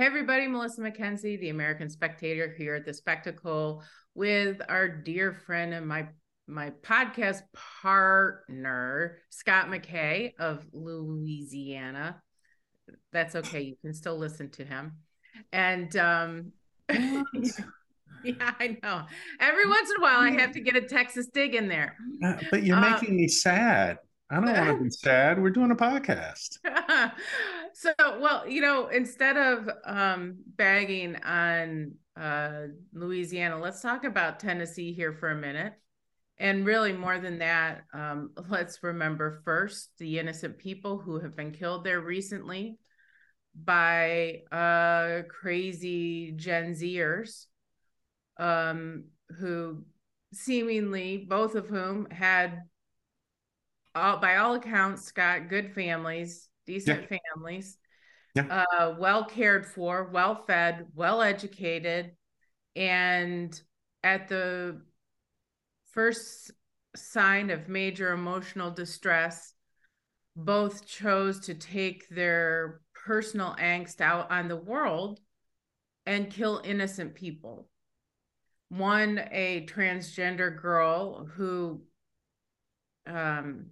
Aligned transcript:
Hey, 0.00 0.06
everybody, 0.06 0.46
Melissa 0.46 0.80
Mackenzie, 0.80 1.36
the 1.36 1.50
American 1.50 1.90
Spectator, 1.90 2.54
here 2.56 2.74
at 2.74 2.86
the 2.86 2.94
Spectacle 2.94 3.84
with 4.14 4.62
our 4.66 4.88
dear 4.88 5.30
friend 5.30 5.74
and 5.74 5.86
my 5.86 6.08
my 6.46 6.70
podcast 6.70 7.42
partner, 7.82 9.18
Scott 9.28 9.66
McKay 9.66 10.32
of 10.38 10.66
Louisiana. 10.72 12.22
That's 13.12 13.36
okay. 13.36 13.60
You 13.60 13.76
can 13.82 13.92
still 13.92 14.16
listen 14.16 14.48
to 14.52 14.64
him. 14.64 14.92
And 15.52 15.94
um 15.98 16.52
yeah, 16.90 17.24
I 18.58 18.78
know. 18.82 19.02
Every 19.38 19.68
once 19.68 19.90
in 19.90 19.96
a 19.98 20.00
while 20.00 20.20
I 20.20 20.30
have 20.30 20.52
to 20.52 20.60
get 20.60 20.76
a 20.76 20.80
Texas 20.80 21.26
dig 21.26 21.54
in 21.54 21.68
there. 21.68 21.94
Uh, 22.24 22.36
but 22.50 22.62
you're 22.62 22.78
uh, 22.78 22.92
making 22.92 23.18
me 23.18 23.28
sad. 23.28 23.98
I 24.30 24.36
don't 24.36 24.46
want 24.46 24.78
to 24.78 24.84
be 24.84 24.90
sad. 24.90 25.42
We're 25.42 25.50
doing 25.50 25.72
a 25.72 25.76
podcast. 25.76 26.58
so, 27.80 27.92
well, 28.20 28.46
you 28.46 28.60
know, 28.60 28.88
instead 28.88 29.38
of 29.38 29.70
um, 29.86 30.36
bagging 30.56 31.16
on 31.16 31.92
uh, 32.14 32.66
Louisiana, 32.92 33.58
let's 33.58 33.80
talk 33.80 34.04
about 34.04 34.38
Tennessee 34.38 34.92
here 34.92 35.14
for 35.14 35.30
a 35.30 35.36
minute. 35.36 35.72
And 36.36 36.66
really, 36.66 36.92
more 36.92 37.18
than 37.18 37.38
that, 37.38 37.84
um, 37.94 38.32
let's 38.50 38.82
remember 38.82 39.40
first 39.46 39.92
the 39.98 40.18
innocent 40.18 40.58
people 40.58 40.98
who 40.98 41.20
have 41.20 41.34
been 41.34 41.52
killed 41.52 41.84
there 41.84 42.00
recently 42.00 42.76
by 43.54 44.42
uh, 44.52 45.22
crazy 45.30 46.32
Gen 46.36 46.74
Zers 46.74 47.46
um, 48.36 49.04
who 49.38 49.84
seemingly, 50.34 51.16
both 51.16 51.54
of 51.54 51.66
whom 51.66 52.10
had 52.10 52.60
all 53.94 54.18
by 54.18 54.36
all 54.36 54.54
accounts 54.54 55.12
got 55.12 55.48
good 55.48 55.72
families, 55.72 56.49
decent 56.70 57.06
yeah. 57.10 57.18
families, 57.34 57.78
yeah. 58.34 58.64
Uh, 58.78 58.94
well 58.98 59.24
cared 59.24 59.66
for, 59.66 60.04
well 60.12 60.44
fed, 60.46 60.86
well 60.94 61.20
educated, 61.20 62.12
and 62.76 63.60
at 64.04 64.28
the 64.28 64.80
first 65.90 66.52
sign 66.94 67.50
of 67.50 67.68
major 67.68 68.12
emotional 68.12 68.70
distress, 68.70 69.52
both 70.36 70.86
chose 70.86 71.40
to 71.40 71.54
take 71.54 72.08
their 72.08 72.80
personal 72.94 73.56
angst 73.58 74.00
out 74.00 74.30
on 74.30 74.46
the 74.46 74.56
world 74.56 75.18
and 76.06 76.30
kill 76.30 76.62
innocent 76.64 77.14
people. 77.14 77.68
One, 78.68 79.20
a 79.32 79.66
transgender 79.66 80.60
girl 80.60 81.24
who 81.24 81.82
um, 83.06 83.70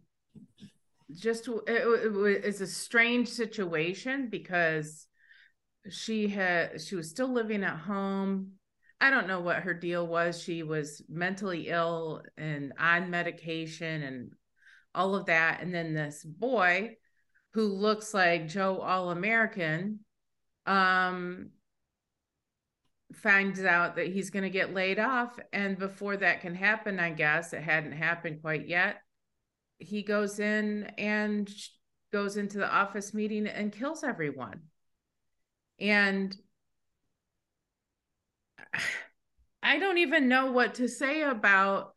just 1.15 1.49
it, 1.49 1.63
it, 1.67 2.61
a 2.61 2.67
strange 2.67 3.29
situation 3.29 4.29
because 4.29 5.07
she 5.89 6.29
had 6.29 6.81
she 6.81 6.97
was 6.97 7.09
still 7.11 7.33
living 7.33 7.65
at 7.65 7.77
home. 7.79 8.53
I 9.01 9.11
don't 9.11 9.29
know 9.29 9.41
what 9.41 9.63
her 9.63 9.75
deal 9.75 10.07
was. 10.07 10.43
She 10.43 10.63
was 10.63 11.03
mentally 11.09 11.69
ill 11.69 12.23
and 12.37 12.73
on 12.79 13.11
medication 13.11 14.03
and 14.03 14.33
all 14.95 15.15
of 15.15 15.27
that. 15.27 15.61
And 15.63 15.75
then 15.75 15.95
this 15.95 16.25
boy 16.25 16.97
who 17.55 17.63
looks 17.63 18.13
like 18.13 18.47
joe 18.47 18.79
all 18.79 19.11
american 19.11 20.01
um 20.67 21.49
finds 23.15 23.65
out 23.65 23.97
that 23.97 24.09
he's 24.09 24.29
going 24.29 24.43
to 24.43 24.51
get 24.51 24.75
laid 24.75 24.99
off. 24.99 25.39
And 25.51 25.79
before 25.79 26.19
that 26.19 26.43
can 26.43 26.55
happen 26.55 27.01
i 27.01 27.11
guess 27.11 27.55
it 27.55 27.63
hadn't 27.63 27.93
happened 27.93 28.43
quite 28.43 28.69
yet 28.69 29.01
he 29.79 30.03
goes 30.03 30.39
in 30.41 30.85
and 30.99 31.51
goes 32.13 32.37
into 32.37 32.59
the 32.59 32.69
office 32.69 33.15
meeting 33.15 33.47
and 33.47 33.73
kills 33.73 34.03
everyone. 34.03 34.63
And 35.79 36.37
I 39.63 39.79
don't 39.79 39.99
even 39.99 40.29
know 40.29 40.53
what 40.53 40.75
to 40.75 40.89
say 40.89 41.23
about 41.23 41.95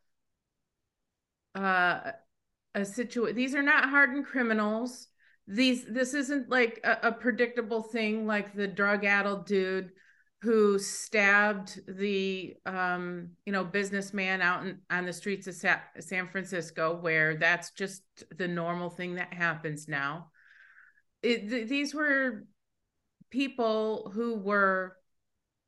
uh, 1.54 2.12
a 2.74 2.84
situation. 2.84 3.36
These 3.36 3.54
are 3.54 3.62
not 3.62 3.88
hardened 3.88 4.26
criminals. 4.26 5.08
These 5.46 5.84
this 5.88 6.14
isn't 6.14 6.48
like 6.48 6.80
a, 6.84 7.08
a 7.08 7.12
predictable 7.12 7.82
thing 7.82 8.26
like 8.26 8.54
the 8.54 8.66
drug 8.68 9.04
addled 9.04 9.46
dude 9.46 9.90
who 10.42 10.76
stabbed 10.76 11.80
the 11.86 12.56
um, 12.66 13.28
you 13.46 13.52
know 13.52 13.62
businessman 13.62 14.42
out 14.42 14.66
in, 14.66 14.80
on 14.90 15.06
the 15.06 15.12
streets 15.12 15.46
of 15.46 15.54
Sa- 15.54 15.76
San 16.00 16.28
Francisco, 16.28 16.96
where 16.96 17.36
that's 17.36 17.70
just 17.70 18.02
the 18.36 18.48
normal 18.48 18.90
thing 18.90 19.14
that 19.14 19.32
happens 19.32 19.86
now. 19.86 20.30
It, 21.22 21.48
th- 21.48 21.68
these 21.68 21.94
were 21.94 22.44
people 23.30 24.10
who 24.12 24.34
were 24.34 24.96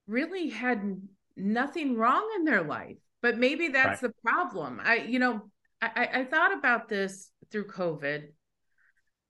really 0.08 0.50
had 0.50 1.00
nothing 1.36 1.96
wrong 1.96 2.28
in 2.36 2.44
their 2.44 2.62
life, 2.62 2.98
but 3.22 3.38
maybe 3.38 3.68
that's 3.68 4.02
right. 4.02 4.12
the 4.12 4.28
problem. 4.28 4.80
I 4.82 4.96
you 4.96 5.20
know 5.20 5.42
I, 5.80 6.08
I 6.14 6.24
thought 6.24 6.52
about 6.52 6.88
this 6.88 7.30
through 7.52 7.68
COVID, 7.68 8.24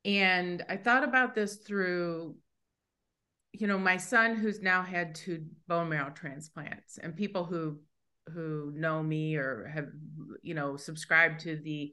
and 0.06 0.64
I 0.70 0.78
thought 0.78 1.04
about 1.04 1.34
this 1.34 1.56
through 1.56 2.36
you 3.56 3.68
know, 3.68 3.78
my 3.78 3.96
son 3.96 4.34
who's 4.34 4.60
now 4.60 4.82
had 4.82 5.14
two 5.14 5.44
bone 5.68 5.88
marrow 5.88 6.10
transplants 6.10 6.98
and 6.98 7.16
people 7.16 7.44
who 7.44 7.78
who 8.32 8.72
know 8.74 9.02
me 9.02 9.36
or 9.36 9.70
have 9.72 9.88
you 10.42 10.54
know 10.54 10.76
subscribed 10.76 11.40
to 11.40 11.56
the 11.56 11.92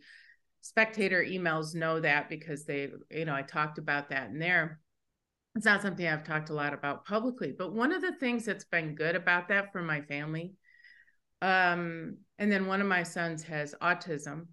spectator 0.61 1.23
emails 1.23 1.75
know 1.75 1.99
that 1.99 2.29
because 2.29 2.65
they 2.65 2.89
you 3.11 3.25
know 3.25 3.35
I 3.35 3.43
talked 3.43 3.77
about 3.77 4.09
that 4.09 4.29
in 4.29 4.39
there. 4.39 4.79
It's 5.55 5.65
not 5.65 5.81
something 5.81 6.07
I've 6.07 6.23
talked 6.23 6.49
a 6.49 6.55
lot 6.55 6.73
about 6.73 7.05
publicly, 7.05 7.53
but 7.55 7.73
one 7.73 7.91
of 7.91 8.01
the 8.01 8.13
things 8.13 8.45
that's 8.45 8.63
been 8.63 8.95
good 8.95 9.15
about 9.15 9.49
that 9.49 9.71
for 9.71 9.81
my 9.81 10.01
family 10.01 10.53
um 11.41 12.17
and 12.37 12.51
then 12.51 12.67
one 12.67 12.81
of 12.81 12.87
my 12.87 13.01
sons 13.01 13.41
has 13.43 13.73
autism 13.81 14.45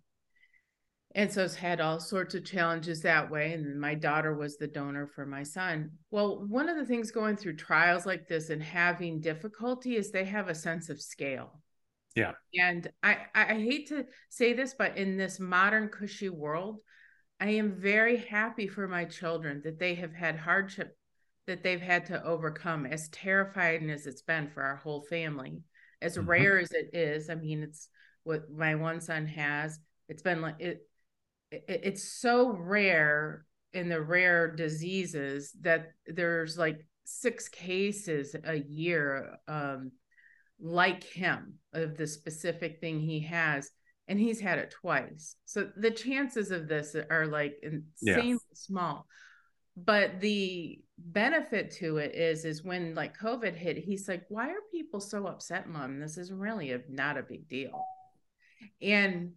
and 1.15 1.33
so 1.33 1.43
it's 1.43 1.55
had 1.55 1.81
all 1.81 1.99
sorts 1.99 2.35
of 2.35 2.45
challenges 2.45 3.03
that 3.03 3.31
way 3.31 3.53
and 3.53 3.81
my 3.81 3.95
daughter 3.95 4.35
was 4.35 4.57
the 4.57 4.67
donor 4.67 5.07
for 5.07 5.25
my 5.25 5.43
son. 5.43 5.91
Well 6.11 6.45
one 6.47 6.69
of 6.69 6.77
the 6.77 6.85
things 6.85 7.11
going 7.11 7.37
through 7.37 7.57
trials 7.57 8.05
like 8.05 8.29
this 8.29 8.51
and 8.51 8.63
having 8.63 9.21
difficulty 9.21 9.97
is 9.97 10.11
they 10.11 10.25
have 10.27 10.49
a 10.49 10.55
sense 10.55 10.91
of 10.91 11.01
scale. 11.01 11.61
Yeah. 12.15 12.33
And 12.59 12.91
i 13.03 13.19
i 13.35 13.55
hate 13.55 13.89
to 13.89 14.05
say 14.29 14.53
this 14.53 14.75
but 14.75 14.97
in 14.97 15.17
this 15.17 15.41
modern 15.41 15.89
cushy 15.89 16.29
world 16.29 16.81
i 17.41 17.49
am 17.51 17.73
very 17.73 18.17
happy 18.17 18.67
for 18.67 18.87
my 18.87 19.05
children 19.05 19.63
that 19.65 19.79
they 19.79 19.95
have 19.95 20.13
had 20.13 20.37
hardship 20.37 20.97
that 21.47 21.63
they've 21.63 21.81
had 21.81 22.05
to 22.07 22.23
overcome 22.25 22.85
as 22.85 23.09
terrifying 23.09 23.89
as 23.89 24.07
it's 24.07 24.21
been 24.21 24.51
for 24.51 24.63
our 24.63 24.77
whole 24.77 25.01
family. 25.01 25.63
As 26.03 26.19
mm-hmm. 26.19 26.29
rare 26.29 26.59
as 26.59 26.73
it 26.73 26.91
is 26.93 27.31
i 27.31 27.35
mean 27.35 27.63
it's 27.63 27.89
what 28.25 28.51
my 28.51 28.75
one 28.75 29.01
son 29.01 29.27
has 29.27 29.81
it's 30.09 30.23
been 30.23 30.41
like 30.41 30.57
it 30.59 30.88
it's 31.51 32.21
so 32.21 32.51
rare 32.51 33.45
in 33.73 33.89
the 33.89 34.01
rare 34.01 34.55
diseases 34.55 35.53
that 35.61 35.93
there's 36.07 36.59
like 36.59 36.87
six 37.05 37.49
cases 37.49 38.35
a 38.45 38.57
year 38.57 39.37
um, 39.47 39.93
like 40.61 41.05
him 41.05 41.55
of 41.73 41.97
the 41.97 42.07
specific 42.07 42.81
thing 42.81 43.01
he 43.01 43.21
has 43.21 43.71
and 44.09 44.19
he's 44.19 44.41
had 44.41 44.59
it 44.59 44.71
twice. 44.71 45.37
So 45.45 45.69
the 45.77 45.91
chances 45.91 46.51
of 46.51 46.67
this 46.67 46.97
are 47.11 47.27
like 47.27 47.55
insanely 47.63 48.31
yeah. 48.31 48.37
small. 48.55 49.07
But 49.77 50.21
the 50.21 50.81
benefit 50.99 51.71
to 51.71 51.99
it 51.99 52.15
is 52.15 52.45
is 52.45 52.65
when 52.65 52.93
like 52.97 53.17
covid 53.17 53.55
hit 53.55 53.79
he's 53.79 54.09
like 54.09 54.25
why 54.29 54.49
are 54.49 54.57
people 54.73 54.99
so 54.99 55.27
upset 55.27 55.69
mom? 55.69 56.01
This 56.01 56.19
is 56.19 56.33
really 56.33 56.73
a, 56.73 56.81
not 56.89 57.17
a 57.17 57.23
big 57.23 57.49
deal. 57.49 57.71
And 58.83 59.33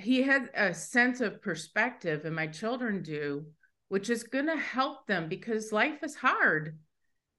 he 0.00 0.22
had 0.22 0.50
a 0.54 0.74
sense 0.74 1.20
of 1.20 1.42
perspective 1.42 2.24
and 2.24 2.34
my 2.34 2.46
children 2.46 3.02
do 3.02 3.44
which 3.90 4.08
is 4.08 4.22
going 4.22 4.46
to 4.46 4.56
help 4.56 5.04
them 5.08 5.28
because 5.28 5.72
life 5.72 5.98
is 6.04 6.14
hard 6.14 6.78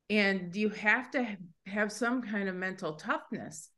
and 0.09 0.53
you 0.53 0.67
have 0.67 1.09
to 1.09 1.25
have 1.65 1.93
some 1.93 2.21
kind 2.21 2.49
of 2.49 2.55
mental 2.55 2.95
toughness. 2.95 3.69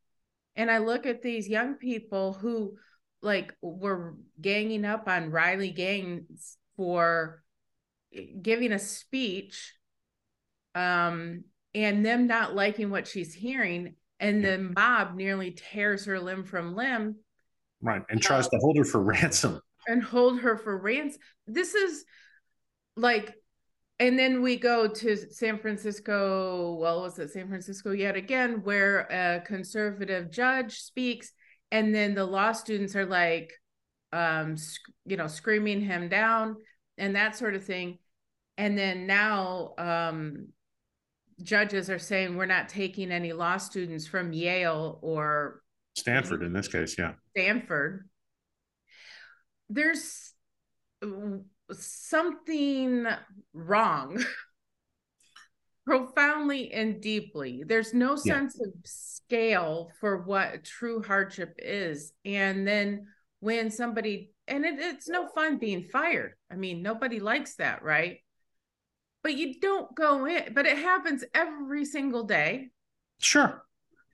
And 0.55 0.69
i 0.69 0.79
look 0.79 1.05
at 1.05 1.21
these 1.21 1.47
young 1.47 1.75
people 1.75 2.33
who 2.33 2.75
like 3.21 3.55
were 3.61 4.15
ganging 4.41 4.85
up 4.85 5.07
on 5.07 5.31
riley 5.31 5.71
gaines 5.71 6.57
for 6.75 7.41
giving 8.41 8.71
a 8.71 8.79
speech 8.79 9.73
um 10.75 11.43
and 11.73 12.05
them 12.05 12.27
not 12.27 12.53
liking 12.53 12.89
what 12.91 13.07
she's 13.07 13.33
hearing 13.33 13.95
and 14.19 14.43
the 14.43 14.57
mob 14.59 15.15
nearly 15.15 15.51
tears 15.51 16.05
her 16.05 16.19
limb 16.19 16.43
from 16.43 16.75
limb 16.75 17.15
Right. 17.83 18.01
And 18.09 18.21
tries 18.21 18.47
to 18.47 18.57
hold 18.57 18.77
her 18.77 18.85
for 18.85 19.01
ransom. 19.03 19.59
And 19.87 20.01
hold 20.01 20.39
her 20.39 20.57
for 20.57 20.77
ransom. 20.77 21.19
This 21.45 21.75
is 21.75 22.05
like, 22.95 23.33
and 23.99 24.17
then 24.17 24.41
we 24.41 24.55
go 24.55 24.87
to 24.87 25.17
San 25.17 25.59
Francisco. 25.59 26.77
Well, 26.79 27.01
was 27.01 27.19
it 27.19 27.31
San 27.31 27.49
Francisco 27.49 27.91
yet 27.91 28.15
again, 28.15 28.63
where 28.63 29.01
a 29.11 29.41
conservative 29.45 30.31
judge 30.31 30.79
speaks, 30.79 31.31
and 31.71 31.93
then 31.93 32.15
the 32.15 32.25
law 32.25 32.53
students 32.53 32.95
are 32.95 33.05
like, 33.05 33.53
um, 34.13 34.55
you 35.05 35.17
know, 35.17 35.27
screaming 35.27 35.81
him 35.81 36.07
down 36.07 36.55
and 36.97 37.15
that 37.15 37.35
sort 37.35 37.55
of 37.55 37.63
thing. 37.63 37.97
And 38.57 38.77
then 38.77 39.07
now, 39.07 39.73
um, 39.77 40.47
judges 41.41 41.89
are 41.89 41.99
saying 41.99 42.37
we're 42.37 42.45
not 42.45 42.69
taking 42.69 43.11
any 43.11 43.33
law 43.33 43.57
students 43.57 44.05
from 44.07 44.31
Yale 44.31 44.99
or 45.01 45.61
Stanford 45.95 46.43
in 46.43 46.53
this 46.53 46.67
case, 46.67 46.95
yeah. 46.97 47.13
Stanford. 47.33 48.07
There's 49.69 50.33
something 51.71 53.07
wrong 53.53 54.23
profoundly 55.85 56.71
and 56.71 57.01
deeply. 57.01 57.63
There's 57.65 57.93
no 57.93 58.15
sense 58.15 58.57
yeah. 58.59 58.67
of 58.67 58.73
scale 58.85 59.91
for 59.99 60.23
what 60.23 60.63
true 60.63 61.01
hardship 61.01 61.55
is. 61.57 62.13
And 62.23 62.67
then 62.67 63.07
when 63.39 63.71
somebody, 63.71 64.31
and 64.47 64.65
it, 64.65 64.75
it's 64.77 65.09
no 65.09 65.27
fun 65.27 65.57
being 65.57 65.83
fired. 65.83 66.33
I 66.51 66.55
mean, 66.55 66.81
nobody 66.81 67.19
likes 67.19 67.55
that, 67.55 67.83
right? 67.83 68.19
But 69.23 69.35
you 69.35 69.59
don't 69.59 69.95
go 69.95 70.25
in, 70.25 70.53
but 70.53 70.65
it 70.65 70.77
happens 70.77 71.23
every 71.33 71.85
single 71.85 72.23
day. 72.23 72.69
Sure. 73.19 73.63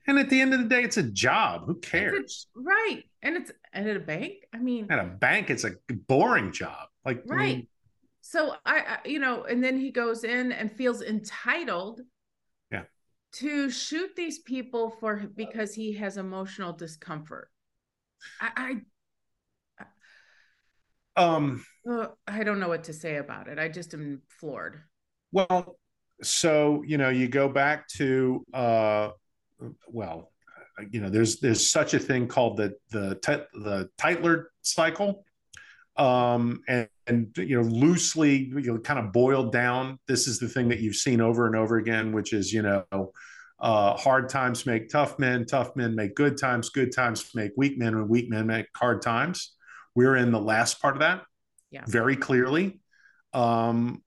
And 0.06 0.18
at 0.18 0.30
the 0.30 0.40
end 0.40 0.54
of 0.54 0.60
the 0.60 0.68
day, 0.68 0.82
it's 0.82 0.96
a 0.96 1.02
job. 1.02 1.66
Who 1.66 1.78
cares? 1.80 2.46
A, 2.56 2.60
right. 2.60 3.04
And 3.22 3.36
it's 3.36 3.52
and 3.72 3.88
at 3.88 3.96
a 3.96 4.00
bank. 4.00 4.34
I 4.52 4.58
mean, 4.58 4.86
at 4.90 4.98
a 4.98 5.04
bank, 5.04 5.50
it's 5.50 5.64
a 5.64 5.72
boring 6.06 6.52
job. 6.52 6.88
Like, 7.04 7.22
right. 7.26 7.40
I 7.40 7.44
mean, 7.44 7.66
so 8.20 8.54
I, 8.64 8.78
I, 8.80 9.08
you 9.08 9.18
know, 9.18 9.44
and 9.44 9.62
then 9.62 9.78
he 9.78 9.90
goes 9.90 10.24
in 10.24 10.52
and 10.52 10.70
feels 10.70 11.02
entitled 11.02 12.00
yeah. 12.70 12.84
to 13.34 13.70
shoot 13.70 14.14
these 14.16 14.38
people 14.40 14.90
for 15.00 15.16
because 15.34 15.74
he 15.74 15.94
has 15.94 16.16
emotional 16.16 16.72
discomfort. 16.72 17.48
I, 18.40 18.82
I 21.16 21.20
um 21.20 21.64
I 22.26 22.44
don't 22.44 22.60
know 22.60 22.68
what 22.68 22.84
to 22.84 22.92
say 22.92 23.16
about 23.16 23.48
it. 23.48 23.58
I 23.58 23.68
just 23.68 23.94
am 23.94 24.22
floored. 24.28 24.82
Well, 25.32 25.78
so 26.22 26.82
you 26.86 26.98
know, 26.98 27.08
you 27.08 27.28
go 27.28 27.48
back 27.48 27.88
to 27.96 28.44
uh 28.52 29.10
well, 29.88 30.32
you 30.90 31.00
know, 31.00 31.10
there's 31.10 31.40
there's 31.40 31.70
such 31.70 31.94
a 31.94 31.98
thing 31.98 32.26
called 32.26 32.56
the 32.56 32.74
the 32.90 33.18
the 33.54 33.88
Tytler 33.98 34.46
cycle. 34.62 35.24
Um, 35.96 36.62
and, 36.68 36.88
and, 37.08 37.36
you 37.36 37.60
know 37.60 37.68
loosely 37.68 38.36
you 38.36 38.72
know 38.72 38.78
kind 38.78 38.98
of 38.98 39.12
boiled 39.12 39.52
down 39.52 39.98
this 40.06 40.28
is 40.28 40.38
the 40.38 40.48
thing 40.48 40.68
that 40.68 40.78
you've 40.78 40.94
seen 40.94 41.20
over 41.20 41.46
and 41.46 41.56
over 41.56 41.76
again 41.76 42.12
which 42.12 42.32
is 42.32 42.52
you 42.52 42.62
know 42.62 43.12
uh, 43.60 43.94
hard 43.96 44.28
times 44.28 44.64
make 44.64 44.88
tough 44.88 45.18
men 45.18 45.44
tough 45.44 45.76
men 45.76 45.94
make 45.94 46.14
good 46.14 46.38
times 46.38 46.70
good 46.70 46.94
times 46.94 47.30
make 47.34 47.52
weak 47.56 47.76
men 47.78 47.94
and 47.94 48.08
weak 48.08 48.30
men 48.30 48.46
make 48.46 48.66
hard 48.74 49.02
times. 49.02 49.54
We're 49.94 50.16
in 50.16 50.30
the 50.30 50.40
last 50.40 50.80
part 50.80 50.94
of 50.94 51.00
that 51.00 51.24
yeah. 51.70 51.84
very 51.86 52.16
clearly. 52.16 52.80
Um, 53.32 54.02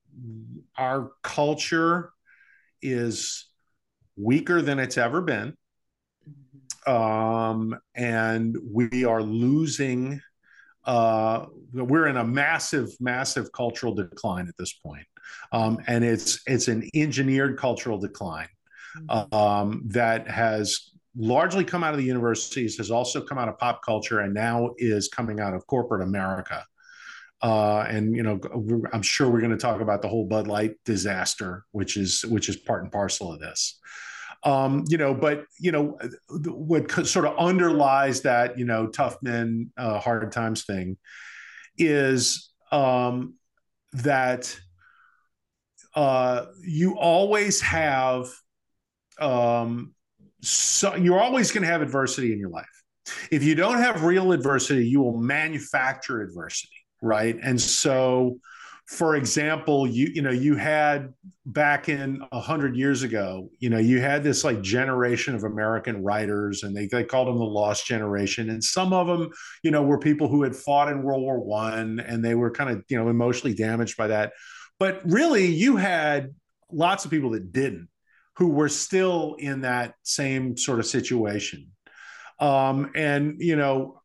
our 0.78 1.12
culture 1.22 2.12
is 2.82 3.48
weaker 4.16 4.62
than 4.62 4.80
it's 4.80 4.98
ever 4.98 5.22
been 5.22 5.56
mm-hmm. 6.28 6.92
um, 6.92 7.80
and 7.96 8.58
we 8.72 9.06
are 9.06 9.22
losing 9.22 10.22
uh, 10.86 11.46
we're 11.74 12.08
in 12.08 12.18
a 12.18 12.24
massive, 12.24 12.90
massive 13.00 13.52
cultural 13.52 13.94
decline 13.94 14.48
at 14.48 14.58
this 14.58 14.74
point. 14.74 15.06
Um, 15.52 15.80
and 15.88 16.04
it's 16.04 16.42
it's 16.46 16.68
an 16.68 16.90
engineered 16.94 17.58
cultural 17.58 17.98
decline 17.98 18.50
mm-hmm. 18.98 19.34
um, 19.34 19.84
that 19.88 20.30
has 20.30 20.92
largely 21.16 21.64
come 21.64 21.84
out 21.84 21.94
of 21.94 22.00
the 22.00 22.06
universities, 22.06 22.78
has 22.78 22.92
also 22.92 23.22
come 23.22 23.38
out 23.38 23.48
of 23.48 23.58
pop 23.58 23.82
culture, 23.84 24.20
and 24.20 24.34
now 24.34 24.72
is 24.78 25.08
coming 25.08 25.40
out 25.40 25.54
of 25.54 25.66
corporate 25.68 26.02
America. 26.02 26.66
Uh, 27.44 27.86
and 27.90 28.16
you 28.16 28.24
know, 28.24 28.40
I'm 28.94 29.02
sure 29.02 29.30
we're 29.30 29.42
going 29.42 29.52
to 29.52 29.58
talk 29.58 29.82
about 29.82 30.02
the 30.02 30.08
whole 30.08 30.26
Bud 30.26 30.48
Light 30.48 30.76
disaster, 30.86 31.66
which 31.72 31.98
is 31.98 32.24
which 32.24 32.48
is 32.48 32.56
part 32.56 32.84
and 32.84 32.92
parcel 32.92 33.34
of 33.34 33.40
this. 33.40 33.80
Um, 34.46 34.84
you 34.88 34.98
know, 34.98 35.14
but 35.14 35.46
you 35.60 35.72
know, 35.72 35.98
what 36.30 36.90
sort 37.06 37.26
of 37.26 37.38
underlies 37.38 38.22
that, 38.22 38.58
you 38.58 38.66
know, 38.66 38.88
tough 38.88 39.18
men, 39.22 39.72
uh, 39.78 40.00
hard 40.00 40.30
times 40.32 40.66
thing 40.66 40.98
is 41.78 42.52
um, 42.72 43.36
that 43.94 44.58
uh, 45.96 46.46
you 46.62 46.98
always 46.98 47.62
have, 47.62 48.28
um, 49.20 49.94
so 50.42 50.96
you're 50.96 51.20
always 51.20 51.52
going 51.52 51.64
to 51.64 51.70
have 51.70 51.82
adversity 51.82 52.34
in 52.34 52.40
your 52.40 52.50
life. 52.50 52.66
If 53.32 53.44
you 53.44 53.56
don't 53.56 53.78
have 53.78 54.04
real 54.04 54.32
adversity, 54.32 54.88
you 54.88 55.02
will 55.02 55.18
manufacture 55.18 56.22
adversity, 56.22 56.76
right? 57.04 57.38
And 57.44 57.60
so, 57.60 58.40
for 58.88 59.16
example, 59.16 59.86
you 59.86 60.10
you 60.14 60.22
know 60.22 60.32
you 60.32 60.56
had 60.56 61.14
back 61.46 61.90
in 61.90 62.22
a 62.32 62.40
hundred 62.40 62.76
years 62.76 63.04
ago, 63.04 63.50
you 63.60 63.70
know 63.70 63.78
you 63.78 64.02
had 64.02 64.24
this 64.24 64.44
like 64.44 64.62
generation 64.62 65.36
of 65.36 65.44
American 65.44 66.04
writers, 66.04 66.64
and 66.64 66.76
they 66.76 66.88
they 66.88 67.04
called 67.04 67.28
them 67.28 67.38
the 67.38 67.44
lost 67.44 67.86
generation, 67.86 68.50
and 68.50 68.64
some 68.64 68.94
of 68.94 69.08
them 69.08 69.30
you 69.64 69.72
know 69.72 69.84
were 69.84 70.00
people 70.00 70.28
who 70.28 70.44
had 70.44 70.56
fought 70.56 70.90
in 70.90 71.04
World 71.04 71.22
War 71.22 71.40
One, 71.40 72.00
and 72.00 72.24
they 72.24 72.36
were 72.36 72.52
kind 72.52 72.70
of 72.70 72.84
you 72.90 72.98
know 72.98 73.10
emotionally 73.10 73.56
damaged 73.56 73.98
by 73.98 74.08
that. 74.08 74.34
But 74.80 75.02
really, 75.06 75.46
you 75.46 75.78
had 75.78 76.34
lots 76.72 77.06
of 77.06 77.12
people 77.12 77.32
that 77.32 77.52
didn't, 77.52 77.88
who 78.38 78.50
were 78.50 78.70
still 78.70 79.36
in 79.40 79.62
that 79.62 79.94
same 80.04 80.58
sort 80.58 80.80
of 80.80 80.86
situation, 80.86 81.72
um, 82.40 82.92
and 82.96 83.36
you 83.40 83.56
know. 83.56 84.00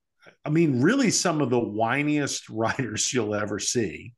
I 0.48 0.50
mean, 0.50 0.80
really, 0.80 1.10
some 1.10 1.40
of 1.40 1.50
the 1.50 1.60
whiniest 1.60 2.44
writers 2.50 3.12
you'll 3.12 3.34
ever 3.34 3.58
see 3.58 4.14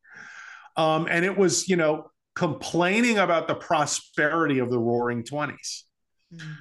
um, 0.77 1.07
and 1.11 1.25
it 1.25 1.37
was, 1.37 1.69
you 1.69 1.77
know, 1.77 2.11
complaining 2.35 3.19
about 3.19 3.49
the 3.49 3.55
prosperity 3.55 4.59
of 4.59 4.71
the 4.71 4.79
roaring 4.79 5.25
20s. 5.25 5.83
Mm. 6.35 6.57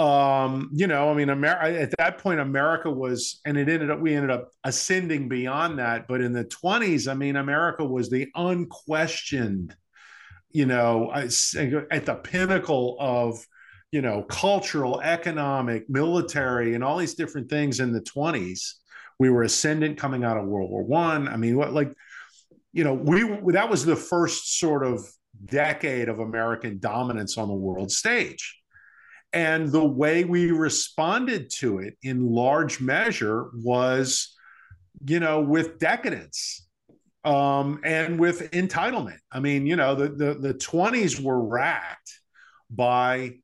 Um, 0.00 0.70
you 0.72 0.86
know, 0.86 1.10
I 1.10 1.14
mean, 1.14 1.28
Amer- 1.28 1.60
at 1.60 1.92
that 1.98 2.18
point, 2.18 2.38
America 2.38 2.88
was, 2.88 3.40
and 3.44 3.56
it 3.56 3.68
ended 3.68 3.90
up, 3.90 3.98
we 3.98 4.14
ended 4.14 4.30
up 4.30 4.50
ascending 4.62 5.28
beyond 5.28 5.80
that. 5.80 6.06
But 6.06 6.20
in 6.20 6.32
the 6.32 6.44
20s, 6.44 7.10
I 7.10 7.14
mean, 7.14 7.34
America 7.34 7.84
was 7.84 8.08
the 8.08 8.28
unquestioned, 8.36 9.74
you 10.50 10.66
know, 10.66 11.10
at 11.12 12.06
the 12.06 12.20
pinnacle 12.22 12.96
of, 13.00 13.44
you 13.90 14.02
know, 14.02 14.22
cultural, 14.22 15.00
economic, 15.00 15.90
military, 15.90 16.74
and 16.74 16.84
all 16.84 16.98
these 16.98 17.14
different 17.14 17.50
things 17.50 17.80
in 17.80 17.92
the 17.92 18.02
20s. 18.02 18.74
We 19.18 19.30
were 19.30 19.42
ascendant 19.42 19.98
coming 19.98 20.24
out 20.24 20.36
of 20.36 20.46
World 20.46 20.70
War 20.70 20.82
One. 20.82 21.28
I. 21.28 21.32
I 21.32 21.36
mean, 21.36 21.56
what 21.56 21.72
like 21.72 21.92
you 22.72 22.84
know, 22.84 22.94
we 22.94 23.22
that 23.52 23.68
was 23.68 23.84
the 23.84 23.96
first 23.96 24.58
sort 24.58 24.84
of 24.84 25.00
decade 25.44 26.08
of 26.08 26.18
American 26.18 26.78
dominance 26.78 27.38
on 27.38 27.48
the 27.48 27.54
world 27.54 27.90
stage. 27.90 28.56
And 29.32 29.70
the 29.70 29.84
way 29.84 30.24
we 30.24 30.50
responded 30.52 31.50
to 31.58 31.78
it 31.78 31.96
in 32.02 32.32
large 32.32 32.80
measure 32.80 33.50
was, 33.54 34.34
you 35.06 35.20
know, 35.20 35.42
with 35.42 35.78
decadence 35.78 36.66
um, 37.24 37.80
and 37.84 38.18
with 38.18 38.50
entitlement. 38.52 39.18
I 39.30 39.40
mean, 39.40 39.66
you 39.66 39.76
know, 39.76 39.94
the, 39.94 40.08
the, 40.08 40.34
the 40.34 40.54
20s 40.54 41.20
were 41.20 41.42
racked 41.42 42.10
by 42.70 43.34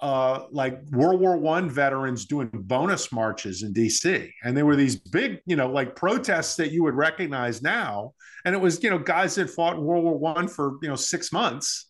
uh, 0.00 0.44
like 0.52 0.80
World 0.92 1.20
War 1.20 1.36
One 1.36 1.68
veterans 1.68 2.26
doing 2.26 2.50
bonus 2.52 3.10
marches 3.10 3.62
in 3.62 3.72
D.C. 3.72 4.32
And 4.44 4.56
there 4.56 4.64
were 4.64 4.76
these 4.76 4.96
big, 4.96 5.40
you 5.44 5.56
know, 5.56 5.68
like 5.68 5.96
protests 5.96 6.56
that 6.56 6.70
you 6.70 6.84
would 6.84 6.94
recognize 6.94 7.62
now. 7.62 8.14
And 8.44 8.54
it 8.54 8.58
was, 8.58 8.82
you 8.82 8.90
know, 8.90 8.98
guys 8.98 9.34
that 9.34 9.50
fought 9.50 9.76
in 9.76 9.82
World 9.82 10.04
War 10.04 10.16
One 10.16 10.46
for 10.46 10.78
you 10.82 10.88
know 10.88 10.96
six 10.96 11.32
months. 11.32 11.86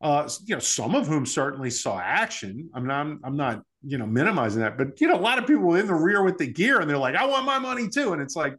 Uh, 0.00 0.28
you 0.44 0.54
know, 0.54 0.60
some 0.60 0.94
of 0.94 1.06
whom 1.06 1.24
certainly 1.24 1.70
saw 1.70 1.98
action. 1.98 2.68
I 2.74 2.80
mean, 2.80 2.90
I'm 2.90 3.20
I'm 3.24 3.36
not 3.36 3.62
you 3.82 3.98
know 3.98 4.06
minimizing 4.06 4.60
that, 4.62 4.78
but 4.78 5.00
you 5.00 5.08
know, 5.08 5.16
a 5.16 5.20
lot 5.20 5.38
of 5.38 5.46
people 5.46 5.74
in 5.74 5.86
the 5.86 5.94
rear 5.94 6.22
with 6.22 6.38
the 6.38 6.46
gear, 6.46 6.80
and 6.80 6.88
they're 6.88 6.98
like, 6.98 7.14
I 7.14 7.26
want 7.26 7.44
my 7.44 7.58
money 7.58 7.88
too. 7.88 8.14
And 8.14 8.22
it's 8.22 8.36
like, 8.36 8.56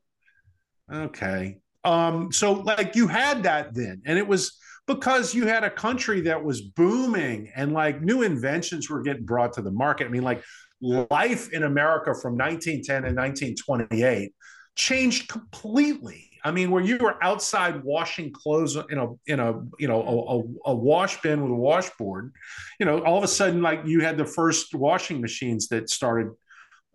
okay. 0.92 1.58
Um, 1.84 2.32
so 2.32 2.54
like 2.54 2.96
you 2.96 3.08
had 3.08 3.44
that 3.44 3.74
then, 3.74 4.04
and 4.06 4.18
it 4.18 4.28
was 4.28 4.58
because 4.88 5.34
you 5.34 5.48
had 5.48 5.64
a 5.64 5.70
country 5.70 6.22
that 6.22 6.44
was 6.44 6.62
booming 6.62 7.52
and 7.56 7.74
like 7.74 8.02
new 8.02 8.22
inventions 8.22 8.90
were 8.90 9.02
getting 9.02 9.26
brought 9.26 9.54
to 9.54 9.62
the 9.62 9.72
market. 9.72 10.06
I 10.06 10.10
mean, 10.10 10.24
like 10.24 10.44
life 10.82 11.52
in 11.52 11.64
America 11.64 12.14
from 12.14 12.38
1910 12.38 12.98
and 13.06 13.16
1928 13.16 14.34
changed 14.76 15.30
completely. 15.30 16.30
I 16.44 16.52
mean, 16.52 16.70
where 16.70 16.84
you 16.84 16.98
were 16.98 17.22
outside 17.24 17.84
washing 17.84 18.32
clothes 18.32 18.78
in 18.92 19.00
a 19.00 19.08
in 19.26 19.40
a 19.40 19.64
you 19.80 19.88
know 19.88 20.54
a, 20.66 20.70
a, 20.70 20.76
wash 20.76 21.20
bin 21.22 21.42
with 21.42 21.52
a 21.52 21.56
washboard, 21.56 22.34
you 22.80 22.86
know, 22.86 23.00
all 23.00 23.18
of 23.18 23.24
a 23.24 23.28
sudden 23.28 23.64
like 23.64 23.82
you 23.86 24.02
had 24.02 24.16
the 24.16 24.26
first 24.26 24.76
washing 24.76 25.22
machines 25.22 25.70
that 25.70 25.90
started 25.90 26.30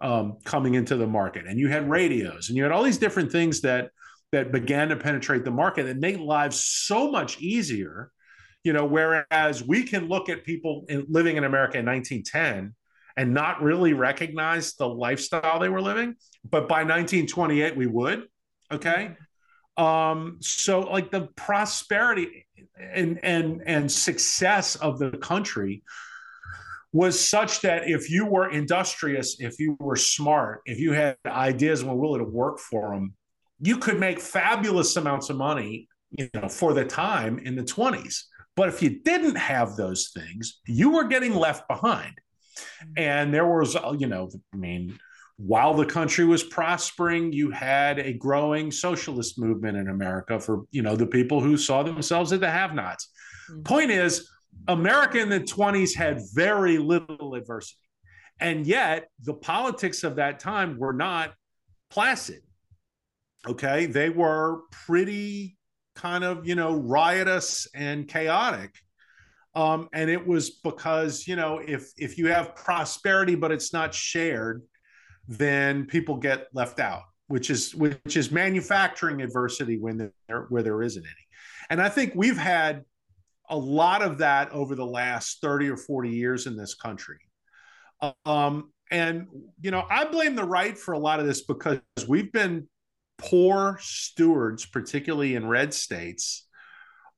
um, 0.01 0.39
coming 0.45 0.75
into 0.75 0.97
the 0.97 1.07
market, 1.07 1.47
and 1.49 1.59
you 1.59 1.67
had 1.67 1.91
radios, 1.91 2.49
and 2.49 2.57
you 2.57 2.63
had 2.63 2.71
all 2.71 2.85
these 2.85 2.99
different 2.99 3.33
things 3.33 3.61
that 3.63 3.91
that 4.33 4.53
began 4.53 4.89
to 4.89 4.97
penetrate 4.97 5.45
the 5.45 5.51
market 5.51 5.87
and 5.87 6.01
make 6.01 6.19
lives 6.19 6.65
so 6.65 7.11
much 7.11 7.41
easier 7.41 8.11
you 8.65 8.73
know 8.73 8.85
whereas 8.85 9.65
we 9.65 9.83
can 9.83 10.09
look 10.09 10.29
at 10.29 10.45
people 10.45 10.85
in, 10.89 11.07
living 11.09 11.37
in 11.37 11.45
america 11.45 11.79
in 11.79 11.87
1910 11.87 12.75
and 13.17 13.35
not 13.35 13.63
really 13.63 13.93
recognize 13.93 14.75
the 14.75 14.87
lifestyle 14.87 15.59
they 15.59 15.69
were 15.69 15.83
living 15.83 16.15
but 16.45 16.69
by 16.69 16.83
1928 16.85 17.77
we 17.77 17.87
would 17.87 18.25
okay? 18.73 19.17
Um, 19.77 20.39
so 20.41 20.81
like 20.81 21.11
the 21.11 21.29
prosperity 21.37 22.47
and 22.79 23.19
and 23.23 23.63
and 23.67 23.91
success 23.91 24.77
of 24.77 24.99
the 24.99 25.13
country 25.13 25.83
was 26.93 27.29
such 27.29 27.61
that 27.61 27.89
if 27.89 28.11
you 28.11 28.27
were 28.27 28.51
industrious, 28.51 29.37
if 29.39 29.59
you 29.59 29.77
were 29.79 29.97
smart, 29.97 30.61
if 30.67 30.79
you 30.79 30.93
had 30.93 31.17
ideas 31.25 31.81
and 31.81 31.91
were 31.91 31.97
willing 31.97 32.19
to 32.19 32.31
work 32.31 32.59
for 32.59 32.93
them, 32.93 33.15
you 33.61 33.77
could 33.77 34.01
make 34.01 34.21
fabulous 34.21 34.97
amounts 34.97 35.31
of 35.31 35.37
money, 35.37 35.89
you 36.11 36.29
know, 36.35 36.49
for 36.49 36.73
the 36.75 36.85
time 36.85 37.39
in 37.39 37.55
the 37.55 37.63
20s. 37.63 38.23
But 38.57 38.69
if 38.69 38.83
you 38.83 39.01
didn't 39.03 39.37
have 39.37 39.77
those 39.77 40.11
things, 40.15 40.61
you 40.67 40.91
were 40.91 41.05
getting 41.05 41.35
left 41.35 41.69
behind. 41.69 42.19
And 42.97 43.33
there 43.33 43.47
was, 43.47 43.77
you 43.99 44.07
know, 44.07 44.31
I 44.53 44.57
mean, 44.57 44.99
while 45.37 45.73
the 45.73 45.87
country 45.87 46.25
was 46.25 46.43
prospering, 46.43 47.33
you 47.33 47.51
had 47.51 47.99
a 47.99 48.13
growing 48.13 48.71
socialist 48.71 49.39
movement 49.39 49.79
in 49.79 49.89
America 49.89 50.39
for, 50.39 50.65
you 50.71 50.83
know, 50.83 50.97
the 50.97 51.07
people 51.07 51.41
who 51.41 51.57
saw 51.57 51.83
themselves 51.83 52.33
as 52.33 52.41
the 52.41 52.51
have-nots. 52.51 53.11
Mm-hmm. 53.51 53.63
Point 53.63 53.91
is, 53.91 54.29
America 54.69 55.19
in 55.19 55.29
the 55.29 55.41
20s 55.41 55.95
had 55.95 56.21
very 56.35 56.77
little 56.77 57.35
adversity. 57.35 57.81
And 58.41 58.67
yet 58.67 59.09
the 59.23 59.35
politics 59.35 60.05
of 60.05 60.17
that 60.17 60.41
time 60.41 60.79
were 60.79 60.93
not 60.93 61.35
placid. 61.91 62.43
Okay. 63.49 63.87
They 63.87 64.11
were 64.11 64.63
pretty 64.71 65.57
kind 65.95 66.25
of, 66.25 66.47
you 66.47 66.55
know, 66.55 66.75
riotous 66.75 67.67
and 67.75 68.07
chaotic. 68.07 68.75
Um, 69.55 69.89
and 69.93 70.09
it 70.09 70.27
was 70.27 70.51
because, 70.51 71.27
you 71.27 71.37
know, 71.37 71.59
if 71.59 71.91
if 71.97 72.19
you 72.19 72.29
have 72.29 72.55
prosperity 72.55 73.35
but 73.35 73.51
it's 73.51 73.73
not 73.73 73.93
shared, 73.93 74.63
then 75.27 75.87
people 75.87 76.17
get 76.17 76.47
left 76.55 76.79
out, 76.79 77.03
which 77.27 77.51
is 77.51 77.75
which 77.75 78.17
is 78.17 78.31
manufacturing 78.31 79.23
adversity 79.23 79.79
when 79.79 80.13
there 80.29 80.47
where 80.49 80.63
there 80.63 80.83
isn't 80.83 81.05
any. 81.05 81.27
And 81.69 81.81
I 81.81 81.89
think 81.89 82.13
we've 82.15 82.39
had 82.39 82.85
a 83.49 83.57
lot 83.57 84.03
of 84.03 84.19
that 84.19 84.51
over 84.53 84.77
the 84.77 84.87
last 84.87 85.41
30 85.41 85.69
or 85.71 85.77
40 85.77 86.11
years 86.11 86.47
in 86.47 86.57
this 86.57 86.75
country. 86.75 87.19
Um, 88.25 88.73
and 88.91 89.27
you 89.61 89.71
know, 89.71 89.85
I 89.91 90.05
blame 90.05 90.37
the 90.37 90.45
right 90.45 90.79
for 90.79 90.93
a 90.93 90.99
lot 90.99 91.21
of 91.21 91.27
this 91.27 91.43
because 91.43 91.81
we've 92.09 92.33
been 92.33 92.69
poor 93.21 93.79
stewards, 93.81 94.67
particularly 94.67 95.35
in 95.35 95.47
red 95.47 95.73
states, 95.75 96.47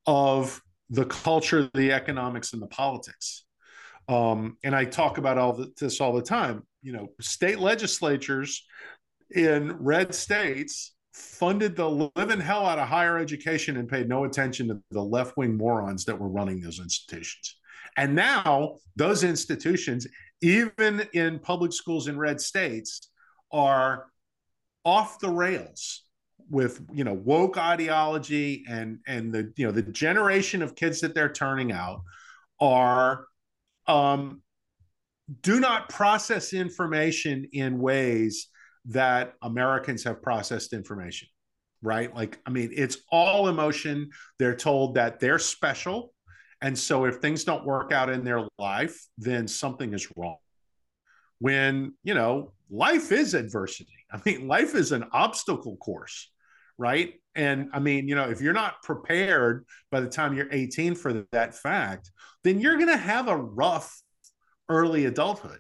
of 0.07 0.61
the 0.91 1.05
culture, 1.07 1.71
the 1.75 1.93
economics, 1.93 2.53
and 2.53 2.61
the 2.61 2.67
politics. 2.67 3.45
Um, 4.09 4.57
and 4.65 4.75
I 4.75 4.85
talk 4.85 5.19
about 5.19 5.39
all 5.39 5.53
the, 5.53 5.73
this 5.79 6.01
all 6.01 6.13
the 6.13 6.23
time 6.23 6.65
you 6.83 6.93
know, 6.93 7.09
state 7.21 7.61
legislatures 7.61 8.67
in 9.31 9.73
red 9.79 10.15
states 10.15 10.95
funded 11.15 11.77
the 11.77 12.11
living 12.17 12.41
hell 12.41 12.67
out 12.67 12.79
of 12.79 12.89
higher 12.89 13.19
education 13.19 13.77
and 13.77 13.89
paid 13.89 14.09
no 14.09 14.25
attention 14.25 14.69
to 14.69 14.83
the 14.91 15.03
left 15.03 15.37
wing 15.37 15.57
morons 15.57 16.05
that 16.05 16.19
were 16.19 16.29
running 16.29 16.61
those 16.61 16.81
institutions. 16.81 17.57
And 17.97 18.15
now 18.15 18.77
those 18.97 19.23
institutions, 19.23 20.07
even 20.41 21.07
in 21.13 21.39
public 21.39 21.73
schools 21.73 22.09
in 22.09 22.19
red 22.19 22.41
states, 22.41 23.11
are 23.53 24.07
off 24.85 25.19
the 25.21 25.31
rails 25.31 26.05
with 26.51 26.85
you 26.93 27.05
know 27.05 27.15
woke 27.15 27.57
ideology 27.57 28.65
and 28.69 28.99
and 29.07 29.33
the 29.33 29.53
you 29.57 29.65
know 29.65 29.73
the 29.73 29.83
generation 29.83 30.61
of 30.63 30.75
kids 30.75 31.01
that 31.01 31.15
they're 31.15 31.33
turning 31.33 31.73
out 31.73 32.03
are 32.61 33.27
um, 33.87 34.43
do 35.41 35.61
not 35.61 35.89
process 35.89 36.53
information 36.53 37.49
in 37.53 37.79
ways 37.79 38.49
that 38.87 39.35
Americans 39.43 40.05
have 40.05 40.23
processed 40.23 40.73
information, 40.73 41.29
right? 41.83 42.15
Like, 42.15 42.39
I 42.47 42.51
mean, 42.51 42.71
it's 42.75 42.99
all 43.11 43.49
emotion. 43.49 44.11
They're 44.39 44.57
told 44.57 44.97
that 44.97 45.21
they're 45.21 45.39
special. 45.39 46.13
And 46.61 46.79
so 46.79 47.05
if 47.05 47.17
things 47.17 47.45
don't 47.45 47.65
work 47.65 47.93
out 47.93 48.11
in 48.11 48.25
their 48.25 48.47
life, 48.59 49.01
then 49.19 49.49
something 49.49 49.93
is 49.95 50.09
wrong. 50.17 50.37
When, 51.39 51.95
you 52.05 52.15
know, 52.15 52.53
life 52.71 53.11
is 53.11 53.35
adversity. 53.35 54.02
I 54.13 54.21
mean, 54.25 54.47
life 54.47 54.75
is 54.75 54.93
an 54.93 55.05
obstacle 55.13 55.77
course, 55.77 56.31
right? 56.77 57.15
And 57.35 57.71
I 57.73 57.81
mean, 57.81 58.09
you 58.09 58.15
know, 58.15 58.29
if 58.29 58.41
you're 58.41 58.53
not 58.53 58.83
prepared 58.83 59.65
by 59.91 60.01
the 60.01 60.09
time 60.09 60.37
you're 60.37 60.53
18 60.53 60.95
for 60.95 61.25
that 61.33 61.55
fact, 61.55 62.11
then 62.45 62.61
you're 62.61 62.77
going 62.77 62.89
to 62.89 62.97
have 62.97 63.29
a 63.29 63.37
rough 63.37 64.03
early 64.69 65.07
adulthood. 65.07 65.59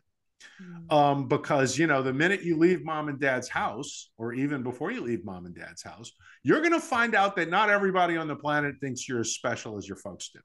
Mm. 0.60 0.92
Um, 0.92 1.28
because 1.28 1.78
you 1.78 1.86
know 1.86 2.02
the 2.02 2.12
minute 2.12 2.42
you 2.42 2.58
leave 2.58 2.84
mom 2.84 3.08
and 3.08 3.18
dad's 3.20 3.48
house 3.48 4.10
or 4.18 4.34
even 4.34 4.64
before 4.64 4.90
you 4.90 5.00
leave 5.00 5.24
mom 5.24 5.46
and 5.46 5.54
dad's 5.54 5.84
house 5.84 6.10
you're 6.42 6.60
going 6.60 6.72
to 6.72 6.80
find 6.80 7.14
out 7.14 7.36
that 7.36 7.48
not 7.48 7.70
everybody 7.70 8.16
on 8.16 8.26
the 8.26 8.34
planet 8.34 8.74
thinks 8.80 9.08
you're 9.08 9.20
as 9.20 9.34
special 9.34 9.78
as 9.78 9.86
your 9.86 9.96
folks 9.96 10.30
do 10.30 10.40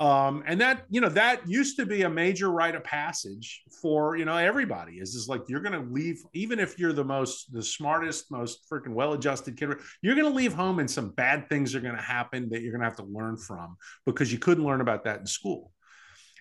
um, 0.00 0.42
and 0.46 0.60
that 0.60 0.84
you 0.90 1.00
know 1.00 1.08
that 1.10 1.46
used 1.48 1.76
to 1.76 1.86
be 1.86 2.02
a 2.02 2.10
major 2.10 2.50
rite 2.50 2.74
of 2.74 2.82
passage 2.82 3.62
for 3.80 4.16
you 4.16 4.24
know 4.24 4.36
everybody 4.36 4.94
is 4.94 5.14
is 5.14 5.28
like 5.28 5.42
you're 5.46 5.60
going 5.60 5.72
to 5.72 5.92
leave 5.92 6.22
even 6.32 6.58
if 6.58 6.78
you're 6.78 6.92
the 6.92 7.04
most 7.04 7.52
the 7.52 7.62
smartest 7.62 8.30
most 8.30 8.68
freaking 8.68 8.94
well-adjusted 8.94 9.56
kid 9.56 9.74
you're 10.02 10.16
going 10.16 10.28
to 10.28 10.36
leave 10.36 10.54
home 10.54 10.78
and 10.78 10.90
some 10.90 11.10
bad 11.10 11.48
things 11.48 11.74
are 11.74 11.80
going 11.80 11.96
to 11.96 12.02
happen 12.02 12.48
that 12.48 12.62
you're 12.62 12.72
going 12.72 12.80
to 12.80 12.88
have 12.88 12.96
to 12.96 13.04
learn 13.04 13.36
from 13.36 13.76
because 14.06 14.32
you 14.32 14.38
couldn't 14.38 14.64
learn 14.64 14.80
about 14.80 15.04
that 15.04 15.20
in 15.20 15.26
school 15.26 15.70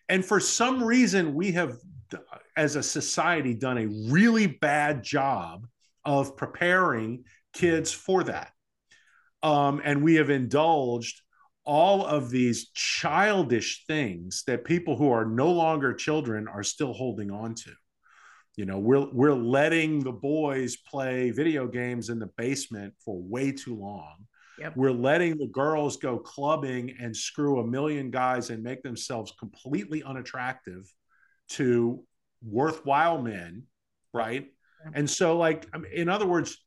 and 0.09 0.25
for 0.25 0.39
some 0.39 0.83
reason, 0.83 1.35
we 1.35 1.51
have, 1.51 1.77
as 2.57 2.75
a 2.75 2.83
society, 2.83 3.53
done 3.53 3.77
a 3.77 4.11
really 4.11 4.47
bad 4.47 5.03
job 5.03 5.67
of 6.03 6.35
preparing 6.35 7.25
kids 7.53 7.91
for 7.91 8.23
that. 8.23 8.51
Um, 9.43 9.81
and 9.85 10.03
we 10.03 10.15
have 10.15 10.31
indulged 10.31 11.21
all 11.69 12.03
of 12.03 12.31
these 12.31 12.71
childish 12.73 13.85
things 13.85 14.43
that 14.47 14.65
people 14.65 14.95
who 14.95 15.11
are 15.11 15.23
no 15.23 15.51
longer 15.51 15.93
children 15.93 16.47
are 16.47 16.63
still 16.63 16.93
holding 16.93 17.29
on 17.29 17.53
to. 17.53 17.71
You 18.55 18.65
know, 18.65 18.79
we're 18.79 19.07
we're 19.13 19.35
letting 19.35 19.99
the 19.99 20.11
boys 20.11 20.77
play 20.77 21.29
video 21.29 21.67
games 21.67 22.09
in 22.09 22.17
the 22.17 22.31
basement 22.37 22.95
for 23.05 23.21
way 23.21 23.51
too 23.51 23.75
long. 23.75 24.15
Yep. 24.57 24.77
We're 24.77 24.91
letting 24.91 25.37
the 25.37 25.45
girls 25.45 25.97
go 25.97 26.17
clubbing 26.17 26.95
and 26.99 27.15
screw 27.15 27.59
a 27.59 27.67
million 27.67 28.09
guys 28.09 28.49
and 28.49 28.63
make 28.63 28.81
themselves 28.81 29.31
completely 29.39 30.01
unattractive 30.01 30.91
to 31.49 32.03
worthwhile 32.43 33.21
men, 33.21 33.67
right? 34.11 34.47
Yep. 34.85 34.93
And 34.95 35.07
so, 35.07 35.37
like, 35.37 35.67
in 35.93 36.09
other 36.09 36.25
words, 36.25 36.57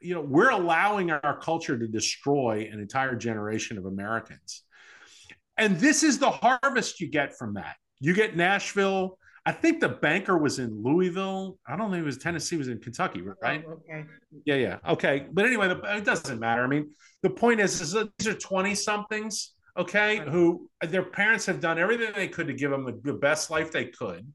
you 0.00 0.14
know, 0.14 0.20
we're 0.20 0.50
allowing 0.50 1.10
our 1.10 1.38
culture 1.40 1.78
to 1.78 1.86
destroy 1.86 2.68
an 2.72 2.80
entire 2.80 3.14
generation 3.14 3.78
of 3.78 3.86
Americans. 3.86 4.62
And 5.56 5.78
this 5.78 6.02
is 6.02 6.18
the 6.18 6.30
harvest 6.30 7.00
you 7.00 7.08
get 7.08 7.36
from 7.36 7.54
that. 7.54 7.76
You 8.00 8.12
get 8.12 8.36
Nashville, 8.36 9.18
I 9.46 9.52
think 9.52 9.80
the 9.80 9.88
banker 9.88 10.36
was 10.36 10.58
in 10.58 10.82
Louisville. 10.82 11.56
I 11.68 11.76
don't 11.76 11.92
think 11.92 12.02
it 12.02 12.04
was 12.04 12.18
Tennessee. 12.18 12.56
Was 12.56 12.66
in 12.66 12.80
Kentucky, 12.80 13.22
right? 13.40 13.64
Oh, 13.64 13.74
okay. 13.74 14.04
Yeah, 14.44 14.56
yeah. 14.56 14.78
Okay, 14.88 15.26
but 15.32 15.46
anyway, 15.46 15.68
the, 15.68 15.80
it 15.96 16.04
doesn't 16.04 16.40
matter. 16.40 16.64
I 16.64 16.66
mean, 16.66 16.90
the 17.22 17.30
point 17.30 17.60
is, 17.60 17.80
is 17.80 17.96
these 18.18 18.26
are 18.26 18.34
twenty 18.34 18.74
somethings, 18.74 19.52
okay, 19.78 20.18
who 20.18 20.68
their 20.82 21.04
parents 21.04 21.46
have 21.46 21.60
done 21.60 21.78
everything 21.78 22.10
they 22.16 22.26
could 22.26 22.48
to 22.48 22.54
give 22.54 22.72
them 22.72 22.84
the, 22.84 23.00
the 23.04 23.16
best 23.16 23.48
life 23.48 23.70
they 23.70 23.84
could, 23.84 24.26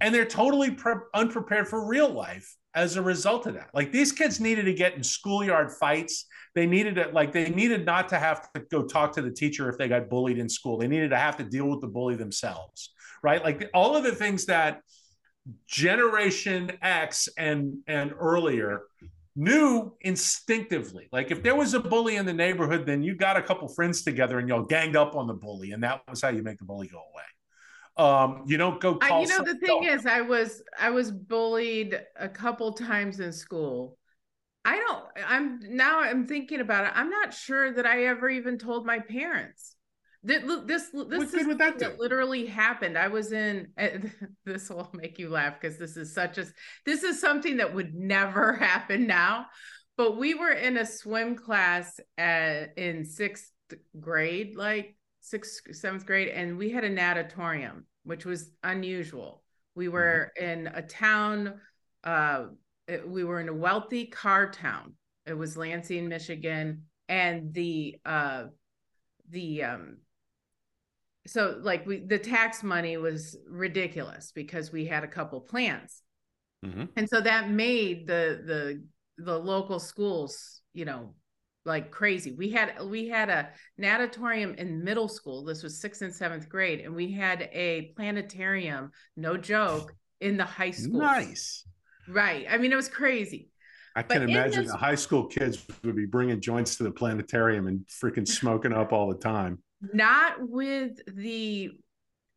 and 0.00 0.14
they're 0.14 0.24
totally 0.24 0.70
pre- 0.70 0.94
unprepared 1.12 1.66
for 1.66 1.84
real 1.84 2.08
life 2.08 2.54
as 2.76 2.94
a 2.94 3.02
result 3.02 3.46
of 3.46 3.54
that. 3.54 3.70
Like 3.74 3.90
these 3.90 4.12
kids 4.12 4.38
needed 4.38 4.66
to 4.66 4.74
get 4.74 4.94
in 4.94 5.02
schoolyard 5.02 5.72
fights. 5.72 6.26
They 6.54 6.66
needed 6.66 6.96
it, 6.96 7.12
like 7.12 7.32
they 7.32 7.50
needed 7.50 7.84
not 7.84 8.08
to 8.10 8.18
have 8.18 8.52
to 8.52 8.60
go 8.70 8.84
talk 8.84 9.12
to 9.14 9.22
the 9.22 9.30
teacher 9.30 9.68
if 9.68 9.76
they 9.76 9.88
got 9.88 10.08
bullied 10.08 10.38
in 10.38 10.48
school. 10.48 10.78
They 10.78 10.86
needed 10.86 11.10
to 11.10 11.18
have 11.18 11.36
to 11.38 11.44
deal 11.44 11.68
with 11.68 11.80
the 11.80 11.88
bully 11.88 12.14
themselves 12.14 12.90
right? 13.26 13.42
Like 13.42 13.68
all 13.74 13.96
of 13.96 14.04
the 14.04 14.14
things 14.14 14.46
that 14.46 14.82
Generation 15.66 16.72
X 16.82 17.28
and 17.36 17.78
and 17.86 18.12
earlier 18.18 18.82
knew 19.34 19.94
instinctively. 20.00 21.08
Like 21.12 21.30
if 21.30 21.42
there 21.42 21.54
was 21.54 21.74
a 21.74 21.80
bully 21.80 22.16
in 22.16 22.24
the 22.24 22.32
neighborhood, 22.32 22.86
then 22.86 23.02
you 23.02 23.14
got 23.16 23.36
a 23.36 23.42
couple 23.42 23.68
friends 23.68 24.02
together 24.02 24.38
and 24.38 24.48
y'all 24.48 24.62
ganged 24.62 24.96
up 24.96 25.14
on 25.14 25.26
the 25.26 25.34
bully, 25.34 25.72
and 25.72 25.82
that 25.82 26.02
was 26.08 26.22
how 26.22 26.28
you 26.30 26.42
make 26.42 26.58
the 26.58 26.64
bully 26.64 26.88
go 26.88 26.98
away. 26.98 27.24
Um, 27.96 28.44
you 28.46 28.58
don't 28.58 28.80
go. 28.80 28.98
I, 29.00 29.20
you 29.20 29.28
know, 29.28 29.42
the 29.42 29.54
thing 29.54 29.84
is, 29.84 30.04
I 30.04 30.20
was 30.20 30.62
I 30.78 30.90
was 30.90 31.10
bullied 31.10 31.98
a 32.18 32.28
couple 32.28 32.72
times 32.72 33.20
in 33.20 33.32
school. 33.32 33.96
I 34.64 34.76
don't. 34.76 35.04
I'm 35.26 35.60
now. 35.76 36.00
I'm 36.00 36.26
thinking 36.26 36.60
about 36.60 36.86
it. 36.86 36.92
I'm 36.94 37.08
not 37.08 37.32
sure 37.32 37.72
that 37.72 37.86
I 37.86 38.06
ever 38.06 38.28
even 38.28 38.58
told 38.58 38.84
my 38.84 38.98
parents. 38.98 39.76
This 40.22 40.42
this 40.66 40.90
this 41.08 41.34
is 41.34 41.56
that, 41.56 41.78
that 41.78 41.98
literally 41.98 42.46
happened. 42.46 42.98
I 42.98 43.08
was 43.08 43.32
in. 43.32 43.68
This 44.44 44.68
will 44.70 44.90
make 44.92 45.18
you 45.18 45.30
laugh 45.30 45.54
because 45.60 45.78
this 45.78 45.96
is 45.96 46.12
such 46.12 46.36
a. 46.38 46.46
This 46.84 47.02
is 47.02 47.20
something 47.20 47.58
that 47.58 47.74
would 47.74 47.94
never 47.94 48.52
happen 48.60 49.06
now. 49.06 49.46
But 49.96 50.18
we 50.18 50.34
were 50.34 50.50
in 50.50 50.76
a 50.76 50.84
swim 50.84 51.36
class 51.36 51.98
at, 52.18 52.76
in 52.76 53.04
sixth 53.04 53.50
grade, 53.98 54.54
like 54.56 54.95
sixth 55.26 55.62
seventh 55.72 56.06
grade, 56.06 56.28
and 56.28 56.56
we 56.56 56.70
had 56.70 56.84
a 56.84 56.88
natatorium, 56.88 57.84
which 58.04 58.24
was 58.24 58.50
unusual. 58.62 59.42
We 59.74 59.88
were 59.88 60.32
mm-hmm. 60.38 60.50
in 60.50 60.66
a 60.68 60.82
town. 60.82 61.60
Uh, 62.04 62.46
we 63.04 63.24
were 63.24 63.40
in 63.40 63.48
a 63.48 63.54
wealthy 63.54 64.06
car 64.06 64.48
town 64.50 64.94
It 65.26 65.34
was 65.34 65.56
Lansing, 65.56 66.08
Michigan, 66.08 66.84
and 67.08 67.52
the 67.52 67.96
uh 68.04 68.44
the 69.30 69.64
um 69.64 69.98
so 71.26 71.58
like 71.60 71.86
we 71.86 71.98
the 71.98 72.18
tax 72.18 72.62
money 72.62 72.96
was 72.96 73.36
ridiculous 73.48 74.32
because 74.32 74.72
we 74.72 74.86
had 74.86 75.02
a 75.04 75.08
couple 75.08 75.40
plants. 75.40 76.02
Mm-hmm. 76.64 76.84
And 76.96 77.08
so 77.08 77.20
that 77.20 77.50
made 77.50 78.06
the 78.06 78.42
the 78.46 78.84
the 79.18 79.38
local 79.38 79.80
schools, 79.80 80.60
you 80.72 80.84
know, 80.84 81.14
like 81.66 81.90
crazy. 81.90 82.32
We 82.32 82.50
had 82.50 82.80
we 82.82 83.08
had 83.08 83.28
a 83.28 83.50
natatorium 83.76 84.54
in 84.54 84.82
middle 84.82 85.08
school. 85.08 85.44
This 85.44 85.62
was 85.62 85.80
sixth 85.80 86.02
and 86.02 86.14
seventh 86.14 86.48
grade, 86.48 86.80
and 86.80 86.94
we 86.94 87.12
had 87.12 87.48
a 87.52 87.92
planetarium, 87.96 88.92
no 89.16 89.36
joke, 89.36 89.92
in 90.20 90.36
the 90.36 90.44
high 90.44 90.70
school. 90.70 91.00
Nice. 91.00 91.66
Right. 92.08 92.46
I 92.48 92.58
mean, 92.58 92.72
it 92.72 92.76
was 92.76 92.88
crazy. 92.88 93.50
I 93.96 94.02
can 94.02 94.20
but 94.20 94.30
imagine 94.30 94.64
this, 94.64 94.72
the 94.72 94.78
high 94.78 94.94
school 94.94 95.24
kids 95.24 95.64
would 95.82 95.96
be 95.96 96.04
bringing 96.04 96.40
joints 96.40 96.76
to 96.76 96.84
the 96.84 96.90
planetarium 96.90 97.66
and 97.66 97.86
freaking 97.86 98.28
smoking 98.28 98.72
up 98.72 98.92
all 98.92 99.08
the 99.08 99.18
time. 99.18 99.58
Not 99.80 100.34
with 100.38 101.00
the 101.06 101.70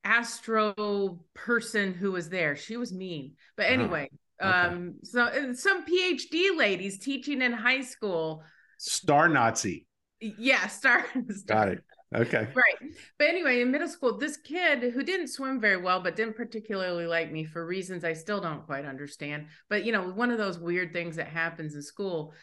astro 0.04 1.20
person 1.34 1.94
who 1.94 2.14
was 2.14 2.30
there. 2.30 2.56
She 2.56 2.78
was 2.78 2.94
mean. 2.94 3.34
But 3.58 3.66
uh-huh. 3.66 3.74
anyway, 3.74 4.10
oh, 4.42 4.50
okay. 4.50 4.58
um, 4.58 4.96
so 5.04 5.54
some 5.54 5.86
PhD 5.86 6.58
ladies 6.58 6.98
teaching 7.00 7.42
in 7.42 7.52
high 7.52 7.82
school. 7.82 8.44
Star 8.80 9.28
Nazi. 9.28 9.86
Yeah, 10.22 10.68
star. 10.68 11.06
star. 11.30 11.58
Got 11.58 11.68
it. 11.70 11.84
Okay. 12.16 12.48
Right. 12.56 12.92
But 13.20 13.28
anyway, 13.28 13.62
in 13.62 13.72
middle 13.72 13.90
school, 13.90 14.18
this 14.18 14.38
kid 14.38 14.94
who 14.94 15.04
didn't 15.04 15.28
swim 15.28 15.60
very 15.60 15.78
well, 15.78 16.00
but 16.00 16.16
didn't 16.16 16.38
particularly 16.38 17.06
like 17.06 17.32
me 17.32 17.44
for 17.44 17.66
reasons 17.66 18.04
I 18.04 18.14
still 18.14 18.40
don't 18.40 18.66
quite 18.66 18.86
understand. 18.86 19.48
But, 19.70 19.86
you 19.86 19.92
know, 19.92 20.10
one 20.10 20.32
of 20.32 20.38
those 20.38 20.58
weird 20.58 20.94
things 20.94 21.18
that 21.18 21.28
happens 21.28 21.76
in 21.76 21.82
school. 21.82 22.34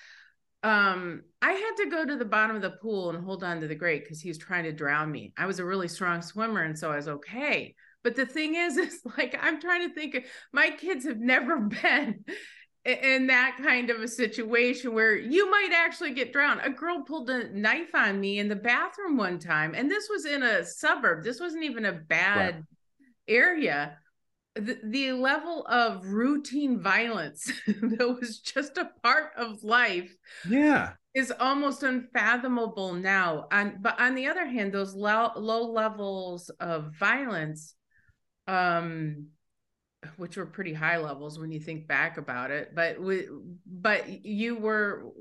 Um, 0.62 1.22
I 1.40 1.52
had 1.52 1.74
to 1.78 1.90
go 1.90 2.04
to 2.04 2.16
the 2.16 2.24
bottom 2.24 2.54
of 2.54 2.62
the 2.62 2.76
pool 2.82 3.10
and 3.10 3.24
hold 3.24 3.42
on 3.42 3.60
to 3.60 3.66
the 3.66 3.74
grate 3.74 4.04
because 4.04 4.20
he 4.20 4.28
was 4.28 4.38
trying 4.38 4.64
to 4.64 4.72
drown 4.72 5.10
me. 5.10 5.32
I 5.36 5.46
was 5.46 5.58
a 5.58 5.64
really 5.64 5.88
strong 5.88 6.22
swimmer, 6.22 6.62
and 6.62 6.78
so 6.78 6.92
I 6.92 6.96
was 6.96 7.08
okay. 7.08 7.74
But 8.04 8.14
the 8.14 8.26
thing 8.26 8.54
is, 8.54 8.76
is 8.76 9.00
like 9.16 9.36
I'm 9.40 9.60
trying 9.60 9.88
to 9.88 9.94
think. 9.94 10.26
My 10.52 10.70
kids 10.70 11.06
have 11.06 11.18
never 11.18 11.60
been 11.82 12.24
in 12.86 13.26
that 13.26 13.56
kind 13.60 13.90
of 13.90 14.00
a 14.00 14.08
situation 14.08 14.94
where 14.94 15.16
you 15.16 15.50
might 15.50 15.70
actually 15.74 16.14
get 16.14 16.32
drowned. 16.32 16.60
A 16.62 16.70
girl 16.70 17.02
pulled 17.02 17.28
a 17.30 17.48
knife 17.52 17.94
on 17.94 18.20
me 18.20 18.38
in 18.38 18.48
the 18.48 18.56
bathroom 18.56 19.16
one 19.16 19.38
time, 19.38 19.74
and 19.74 19.90
this 19.90 20.08
was 20.08 20.24
in 20.24 20.42
a 20.42 20.64
suburb. 20.64 21.24
This 21.24 21.40
wasn't 21.40 21.64
even 21.64 21.84
a 21.86 21.92
bad 21.92 22.54
right. 22.54 22.64
area. 23.26 23.98
The, 24.54 24.78
the 24.84 25.12
level 25.12 25.66
of 25.66 26.06
routine 26.06 26.80
violence 26.80 27.52
that 27.66 28.18
was 28.20 28.38
just 28.38 28.78
a 28.78 28.90
part 29.02 29.32
of 29.36 29.64
life. 29.64 30.14
Yeah. 30.48 30.92
Is 31.12 31.32
almost 31.40 31.82
unfathomable 31.82 32.92
now. 32.92 33.48
And 33.50 33.82
but 33.82 33.98
on 34.00 34.14
the 34.14 34.28
other 34.28 34.46
hand, 34.46 34.72
those 34.72 34.94
low, 34.94 35.32
low 35.34 35.72
levels 35.72 36.50
of 36.60 36.92
violence 36.98 37.74
um 38.48 39.26
which 40.16 40.36
were 40.36 40.46
pretty 40.46 40.72
high 40.72 40.98
levels 40.98 41.38
when 41.38 41.50
you 41.50 41.60
think 41.60 41.86
back 41.86 42.18
about 42.18 42.50
it 42.50 42.74
but 42.74 43.00
we, 43.00 43.26
but 43.66 44.24
you 44.24 44.56
were 44.56 45.12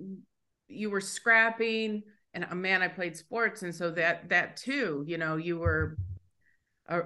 you 0.67 0.89
were 0.89 1.01
scrapping 1.01 2.03
and 2.33 2.43
a 2.43 2.51
uh, 2.51 2.55
man 2.55 2.81
i 2.81 2.87
played 2.87 3.15
sports 3.15 3.61
and 3.63 3.73
so 3.73 3.91
that 3.91 4.29
that 4.29 4.57
too 4.57 5.03
you 5.07 5.17
know 5.17 5.35
you 5.35 5.57
were 5.57 5.97
uh, 6.87 7.01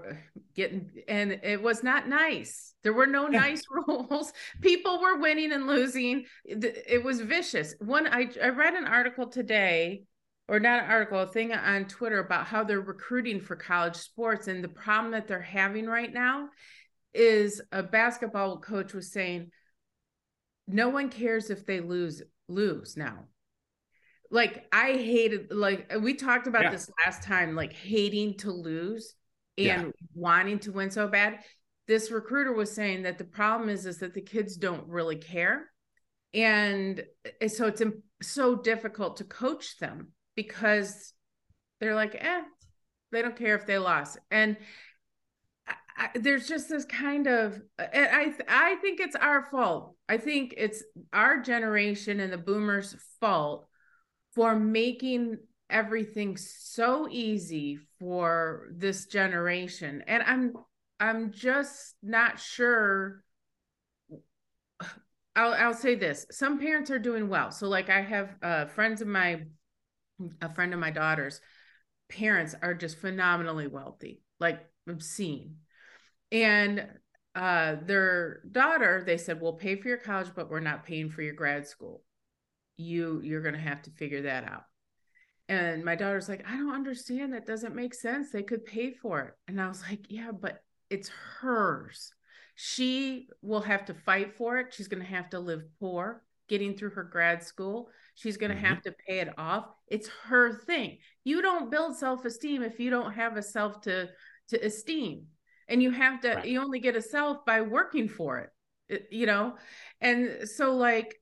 getting 0.56 0.92
and 1.08 1.40
it 1.42 1.62
was 1.62 1.84
not 1.84 2.08
nice. 2.08 2.74
There 2.84 2.92
were 2.92 3.08
no 3.08 3.28
nice 3.30 3.64
rules. 3.88 4.34
People 4.62 5.00
were 5.00 5.20
winning 5.20 5.54
and 5.54 5.68
losing. 5.68 6.26
It 6.44 7.02
was 7.02 7.22
vicious. 7.22 7.76
One 7.80 8.06
I, 8.08 8.30
I 8.44 8.50
read 8.50 8.74
an 8.74 8.86
article 8.86 9.28
today 9.28 10.04
or 10.50 10.60
not 10.60 10.84
an 10.84 10.90
article 10.90 11.20
a 11.20 11.28
thing 11.28 11.54
on 11.54 11.86
twitter 11.86 12.20
about 12.20 12.48
how 12.48 12.64
they're 12.64 12.82
recruiting 12.82 13.40
for 13.40 13.56
college 13.56 13.96
sports 13.96 14.48
and 14.48 14.64
the 14.64 14.68
problem 14.68 15.12
that 15.12 15.28
they're 15.28 15.40
having 15.40 15.86
right 15.86 16.12
now 16.12 16.50
is 17.14 17.62
a 17.72 17.84
basketball 17.84 18.60
coach 18.60 18.94
was 18.94 19.12
saying 19.12 19.52
no 20.68 20.90
one 20.90 21.10
cares 21.10 21.50
if 21.50 21.66
they 21.66 21.80
lose 21.80 22.22
lose 22.48 22.96
now 22.96 23.26
like 24.32 24.66
i 24.72 24.94
hated 24.94 25.52
like 25.52 25.92
we 26.02 26.14
talked 26.14 26.48
about 26.48 26.64
yeah. 26.64 26.70
this 26.72 26.90
last 27.06 27.24
time 27.24 27.56
like 27.56 27.74
hating 27.74 28.36
to 28.38 28.52
lose 28.52 29.16
and 29.58 29.66
yeah. 29.66 29.92
wanting 30.14 30.60
to 30.60 30.72
win 30.72 30.92
so 30.92 31.08
bad 31.08 31.40
this 31.88 32.12
recruiter 32.12 32.54
was 32.54 32.72
saying 32.72 33.04
that 33.04 33.18
the 33.18 33.24
problem 33.24 33.70
is 33.70 33.86
is 33.86 33.98
that 33.98 34.14
the 34.14 34.22
kids 34.22 34.56
don't 34.56 34.88
really 34.88 35.16
care 35.16 35.66
and 36.34 37.04
eh, 37.42 37.48
so 37.48 37.66
it's 37.66 37.82
so 38.22 38.56
difficult 38.56 39.18
to 39.18 39.24
coach 39.24 39.78
them 39.78 40.10
because 40.36 41.14
they're 41.80 41.96
like 41.96 42.16
eh 42.16 42.42
they 43.12 43.22
don't 43.22 43.36
care 43.36 43.56
if 43.56 43.66
they 43.66 43.80
lost 43.80 44.20
and 44.30 44.56
I, 46.00 46.10
there's 46.16 46.48
just 46.48 46.70
this 46.70 46.86
kind 46.86 47.28
of 47.28 47.62
I 47.78 48.34
I 48.48 48.76
think 48.76 49.02
it's 49.02 49.18
our 49.18 49.44
fault. 49.52 49.96
I 50.08 50.18
think 50.18 50.54
it's 50.56 50.82
our 51.12 51.42
generation 51.42 52.22
and 52.22 52.32
the 52.32 52.38
boomers' 52.38 52.96
fault 53.20 53.68
for 54.34 54.58
making 54.58 55.38
everything 55.70 56.38
so 56.38 57.10
easy 57.12 57.80
for 58.00 58.70
this 58.72 59.08
generation. 59.08 60.02
And 60.08 60.24
I'm 60.24 60.54
I'm 61.02 61.32
just 61.34 61.96
not 62.02 62.40
sure 62.40 63.22
I'll 65.36 65.54
I'll 65.54 65.74
say 65.74 65.96
this. 65.96 66.26
Some 66.32 66.60
parents 66.60 66.90
are 66.92 67.00
doing 67.00 67.28
well. 67.28 67.52
So 67.52 67.68
like 67.68 67.90
I 67.90 68.02
have 68.02 68.36
uh, 68.42 68.66
friends 68.68 69.02
of 69.02 69.10
my 69.10 69.42
a 70.42 70.54
friend 70.54 70.74
of 70.74 70.80
my 70.80 70.92
daughter's 70.92 71.42
parents 72.08 72.56
are 72.62 72.74
just 72.74 73.00
phenomenally 73.00 73.68
wealthy, 73.68 74.22
like 74.40 74.62
obscene 74.88 75.58
and 76.32 76.88
uh, 77.36 77.76
their 77.86 78.42
daughter, 78.52 79.04
they 79.06 79.18
said, 79.18 79.42
"We'll 79.42 79.54
pay 79.54 79.76
for 79.76 79.88
your 79.88 79.98
college, 79.98 80.32
but 80.36 80.50
we're 80.50 80.60
not 80.60 80.86
paying 80.86 81.10
for 81.10 81.22
your 81.22 81.34
grad 81.34 81.68
school. 81.68 82.04
You 82.78 83.22
you're 83.24 83.42
going 83.42 83.56
to 83.56 83.60
have 83.60 83.82
to 83.84 83.92
figure 83.92 84.24
that 84.24 84.44
out." 84.44 84.64
And 85.48 85.84
my 85.84 85.96
daughter's 85.96 86.30
like, 86.30 86.46
"I 86.48 86.58
don't 86.58 86.76
understand. 86.76 87.34
That 87.34 87.46
doesn't 87.46 87.76
make 87.76 87.94
sense. 87.94 88.32
They 88.32 88.44
could 88.44 88.66
pay 88.66 88.92
for 88.92 89.22
it." 89.22 89.34
And 89.48 89.62
I 89.62 89.68
was 89.68 89.82
like, 89.82 90.06
"Yeah, 90.10 90.32
but 90.32 90.62
it's 90.90 91.10
hers. 91.40 92.12
She 92.56 93.30
will 93.42 93.62
have 93.62 93.86
to 93.86 93.94
fight 93.94 94.36
for 94.36 94.58
it. 94.60 94.74
She's 94.74 94.88
going 94.88 95.04
to 95.04 95.10
have 95.10 95.30
to 95.32 95.40
live 95.40 95.64
poor." 95.80 96.24
getting 96.50 96.76
through 96.76 96.90
her 96.90 97.04
grad 97.04 97.44
school. 97.44 97.90
She's 98.16 98.36
going 98.36 98.50
to 98.50 98.58
mm-hmm. 98.58 98.66
have 98.66 98.82
to 98.82 98.96
pay 99.08 99.20
it 99.20 99.30
off. 99.38 99.68
It's 99.88 100.10
her 100.26 100.52
thing. 100.52 100.98
You 101.24 101.42
don't 101.42 101.72
build 101.72 101.96
self-esteem 101.96 102.64
if 102.64 102.80
you 102.80 102.90
don't 102.90 103.14
have 103.14 103.38
a 103.38 103.44
self 103.44 103.82
to 103.82 104.10
to 104.50 104.66
esteem 104.66 105.28
and 105.70 105.82
you 105.82 105.92
have 105.92 106.20
to 106.22 106.34
right. 106.34 106.46
you 106.46 106.60
only 106.62 106.80
get 106.80 106.96
a 106.96 107.02
self 107.02 107.46
by 107.46 107.62
working 107.62 108.08
for 108.10 108.52
it 108.90 109.08
you 109.12 109.26
know 109.26 109.56
and 110.02 110.48
so 110.50 110.76
like 110.76 111.16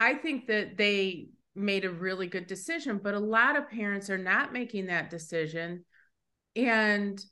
i 0.00 0.14
think 0.14 0.46
that 0.48 0.76
they 0.76 1.28
made 1.54 1.84
a 1.84 1.90
really 1.90 2.26
good 2.26 2.46
decision 2.46 3.00
but 3.02 3.14
a 3.14 3.18
lot 3.18 3.56
of 3.56 3.70
parents 3.70 4.10
are 4.10 4.18
not 4.18 4.52
making 4.52 4.86
that 4.86 5.10
decision 5.10 5.84
and 6.56 7.24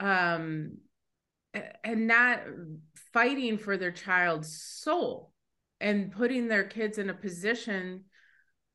um 0.00 0.72
and 1.84 2.06
not 2.06 2.40
fighting 3.12 3.58
for 3.58 3.76
their 3.76 3.90
child's 3.90 4.56
soul 4.62 5.32
and 5.80 6.12
putting 6.12 6.48
their 6.48 6.64
kids 6.64 6.98
in 6.98 7.10
a 7.10 7.14
position 7.14 8.04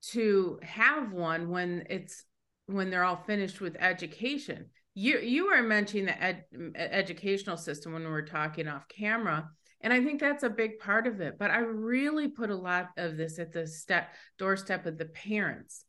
to 0.02 0.60
have 0.62 1.12
one 1.12 1.50
when 1.50 1.86
it's 1.89 2.24
when 2.67 2.89
they're 2.89 3.04
all 3.04 3.24
finished 3.26 3.62
with 3.62 3.76
education 3.80 4.70
you 4.97 5.19
you 5.19 5.45
were 5.45 5.62
mentioning 5.62 6.07
the 6.07 6.23
ed, 6.23 6.43
educational 6.75 7.55
system 7.55 7.93
when 7.93 8.01
we 8.01 8.10
were 8.10 8.23
talking 8.23 8.67
off 8.67 8.88
camera 8.88 9.47
and 9.81 9.93
i 9.93 10.03
think 10.03 10.19
that's 10.19 10.41
a 10.41 10.49
big 10.49 10.79
part 10.79 11.05
of 11.05 11.21
it 11.21 11.38
but 11.38 11.51
i 11.51 11.60
really 11.60 12.27
put 12.27 12.49
a 12.49 12.55
lot 12.55 12.89
of 12.97 13.15
this 13.15 13.38
at 13.38 13.53
the 13.53 13.67
step 13.67 14.10
doorstep 14.39 14.88
of 14.88 14.97
the 14.97 15.05
parents 15.05 15.86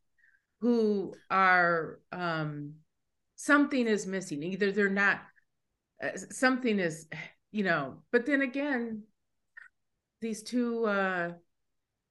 who 0.61 1.11
are 1.31 1.99
um 2.11 2.73
something 3.35 3.87
is 3.87 4.05
missing 4.05 4.43
either 4.43 4.71
they're 4.71 4.89
not 4.89 5.21
uh, 6.03 6.15
something 6.29 6.77
is 6.77 7.07
you 7.51 7.63
know 7.63 8.03
but 8.11 8.27
then 8.27 8.43
again 8.43 9.01
these 10.21 10.43
two 10.43 10.85
uh 10.85 11.31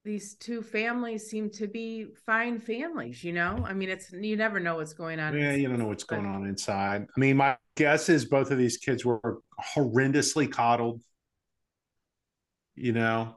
these 0.09 0.37
two 0.37 0.62
families 0.62 1.29
seem 1.29 1.51
to 1.51 1.66
be 1.66 2.07
fine 2.25 2.59
families 2.59 3.23
you 3.23 3.35
know? 3.35 3.62
I 3.66 3.75
mean 3.75 3.90
it's 3.90 4.11
you 4.11 4.38
never 4.38 4.59
know 4.59 4.77
what's 4.77 4.94
going 4.94 5.21
on 5.21 5.38
yeah 5.38 5.53
you 5.53 5.68
don't 5.68 5.79
know 5.79 5.87
what's 5.87 6.05
going 6.05 6.25
on 6.25 6.47
inside. 6.47 7.07
I 7.14 7.21
mean 7.21 7.37
my 7.37 7.59
guess 7.77 8.09
is 8.09 8.25
both 8.25 8.51
of 8.51 8.57
these 8.57 8.79
kids 8.79 9.05
were 9.05 9.40
horrendously 9.77 10.51
coddled. 10.51 11.03
You 12.75 12.92
know? 12.92 13.37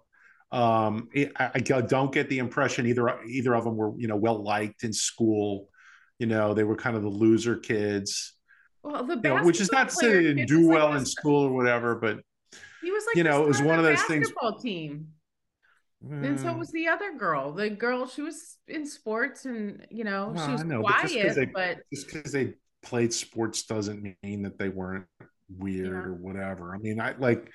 Um 0.54 1.10
I, 1.14 1.52
I 1.56 1.60
don't 1.60 2.14
get 2.14 2.30
the 2.30 2.40
impression 2.40 2.88
either 2.88 3.22
either 3.26 3.54
of 3.54 3.66
them 3.66 3.76
were 3.76 3.92
you 3.98 4.08
know 4.08 4.16
well 4.16 4.42
liked 4.42 4.86
in 4.86 4.94
school. 4.94 5.68
You 6.20 6.28
know 6.28 6.54
they 6.54 6.64
were 6.64 6.78
kind 6.78 6.96
of 6.96 7.04
the 7.04 7.10
loser 7.10 7.58
kids. 7.58 8.34
Well, 8.82 9.04
the 9.04 9.16
you 9.16 9.22
know, 9.22 9.44
which 9.44 9.60
is 9.60 9.74
not 9.74 9.90
to 9.90 9.96
say 9.96 10.14
they 10.14 10.24
didn't 10.24 10.48
do 10.48 10.68
well 10.70 10.92
like 10.92 11.00
in 11.00 11.06
school 11.06 11.44
or 11.44 11.54
whatever 11.54 11.96
but 11.96 12.22
he 12.82 12.92
was 12.92 13.04
like 13.06 13.18
you 13.18 13.24
know 13.24 13.44
it 13.44 13.48
was 13.48 13.62
one 13.62 13.78
of 13.78 13.84
those 13.84 14.02
things 14.04 14.32
team 14.62 15.10
And 16.10 16.40
so 16.40 16.54
was 16.54 16.72
the 16.72 16.88
other 16.88 17.14
girl. 17.14 17.54
The 17.54 17.70
girl, 17.70 18.08
she 18.08 18.22
was 18.22 18.58
in 18.68 18.88
sports, 18.88 19.46
and 19.46 19.86
you 19.92 20.04
know, 20.04 20.32
no, 20.32 20.46
she 20.46 20.52
was 20.52 20.64
know, 20.64 20.82
quiet. 20.82 21.50
But, 21.54 21.80
just 21.94 22.08
because 22.08 22.32
they 22.32 22.56
played 22.82 23.14
sports 23.14 23.64
doesn't 23.64 24.16
mean 24.24 24.42
that 24.44 24.58
they 24.58 24.70
weren't 24.70 25.06
weird 25.58 25.88
yeah. 25.88 26.10
or 26.10 26.14
whatever. 26.14 26.74
I 26.74 26.80
mean, 26.80 27.00
I 27.00 27.14
like, 27.18 27.52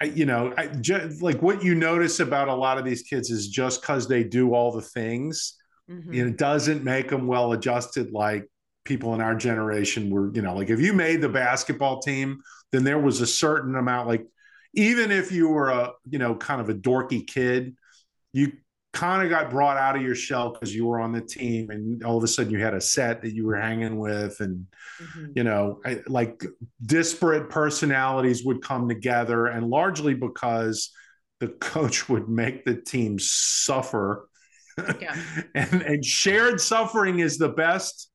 I, 0.00 0.06
you 0.06 0.26
know, 0.26 0.52
I 0.58 0.66
just 0.66 1.22
like 1.22 1.40
what 1.40 1.64
you 1.64 1.74
notice 1.74 2.20
about 2.20 2.48
a 2.48 2.54
lot 2.54 2.76
of 2.76 2.84
these 2.84 3.02
kids 3.02 3.30
is 3.30 3.48
just 3.48 3.80
because 3.80 4.06
they 4.06 4.24
do 4.24 4.54
all 4.54 4.72
the 4.72 4.82
things, 4.82 5.56
mm-hmm. 5.90 6.12
it 6.12 6.36
doesn't 6.36 6.84
make 6.84 7.08
them 7.08 7.26
well 7.26 7.52
adjusted 7.52 8.12
like 8.12 8.46
people 8.84 9.14
in 9.14 9.22
our 9.22 9.34
generation 9.34 10.10
were. 10.10 10.30
You 10.34 10.42
know, 10.42 10.54
like 10.54 10.68
if 10.68 10.80
you 10.80 10.92
made 10.92 11.22
the 11.22 11.30
basketball 11.30 12.00
team, 12.00 12.40
then 12.72 12.84
there 12.84 12.98
was 12.98 13.22
a 13.22 13.26
certain 13.26 13.74
amount, 13.76 14.06
like 14.06 14.26
even 14.74 15.10
if 15.10 15.32
you 15.32 15.48
were 15.48 15.68
a 15.68 15.92
you 16.08 16.18
know 16.18 16.34
kind 16.34 16.60
of 16.60 16.68
a 16.68 16.74
dorky 16.74 17.26
kid 17.26 17.74
you 18.32 18.52
kind 18.92 19.22
of 19.22 19.30
got 19.30 19.50
brought 19.50 19.76
out 19.76 19.94
of 19.94 20.02
your 20.02 20.14
shell 20.14 20.52
because 20.52 20.74
you 20.74 20.84
were 20.84 21.00
on 21.00 21.12
the 21.12 21.20
team 21.20 21.70
and 21.70 22.02
all 22.02 22.16
of 22.16 22.24
a 22.24 22.28
sudden 22.28 22.52
you 22.52 22.60
had 22.60 22.74
a 22.74 22.80
set 22.80 23.22
that 23.22 23.32
you 23.32 23.46
were 23.46 23.56
hanging 23.56 23.98
with 23.98 24.40
and 24.40 24.66
mm-hmm. 25.00 25.26
you 25.36 25.44
know 25.44 25.80
I, 25.84 26.00
like 26.08 26.44
disparate 26.84 27.50
personalities 27.50 28.44
would 28.44 28.62
come 28.62 28.88
together 28.88 29.46
and 29.46 29.68
largely 29.68 30.14
because 30.14 30.90
the 31.38 31.48
coach 31.48 32.08
would 32.08 32.28
make 32.28 32.64
the 32.64 32.74
team 32.74 33.18
suffer 33.18 34.28
yeah. 35.00 35.16
and, 35.54 35.82
and 35.82 36.04
shared 36.04 36.60
suffering 36.60 37.20
is 37.20 37.38
the 37.38 37.48
best 37.48 38.09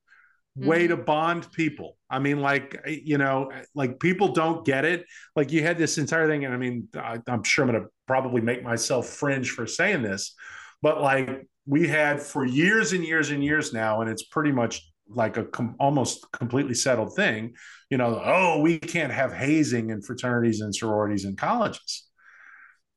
way 0.56 0.88
mm-hmm. 0.88 0.98
to 0.98 0.98
bond 0.98 1.52
people. 1.52 1.98
I 2.10 2.20
mean, 2.20 2.39
like, 2.39 2.82
you 2.88 3.18
know, 3.18 3.52
like 3.74 4.00
people 4.00 4.30
don't 4.30 4.65
get 4.65 4.86
it. 4.86 5.06
Like, 5.36 5.52
you 5.52 5.62
had 5.63 5.78
this 5.78 5.98
entire 5.98 6.28
thing, 6.28 6.46
and 6.46 6.54
I 6.54 6.58
mean, 6.58 6.88
I, 6.96 7.20
am 7.28 7.44
sure 7.44 7.65
I'm 7.65 7.72
going 7.72 7.84
to 7.84 7.89
probably 8.08 8.41
make 8.41 8.63
myself 8.63 9.08
fringe 9.08 9.52
for 9.52 9.68
saying 9.68 10.04
this, 10.04 10.34
but 10.82 11.02
like, 11.02 11.48
we 11.65 11.88
had 11.88 12.22
for 12.22 12.46
years 12.46 12.94
and 12.94 13.04
years 13.04 13.32
and 13.32 13.44
years 13.44 13.74
now, 13.74 14.02
and 14.02 14.10
it's 14.10 14.24
pretty 14.24 14.52
much 14.52 14.82
like 15.08 15.38
a 15.38 15.46
com- 15.46 15.76
almost 15.80 16.32
completely 16.32 16.74
settled 16.74 17.15
thing, 17.15 17.54
you 17.89 17.98
know, 17.98 18.22
oh, 18.24 18.60
we 18.62 18.80
can't 18.80 19.12
have 19.12 19.34
hazing 19.34 19.89
in 19.89 20.02
fraternities 20.02 20.62
and 20.62 20.76
sororities 20.76 21.26
and 21.26 21.38
colleges. 21.38 22.05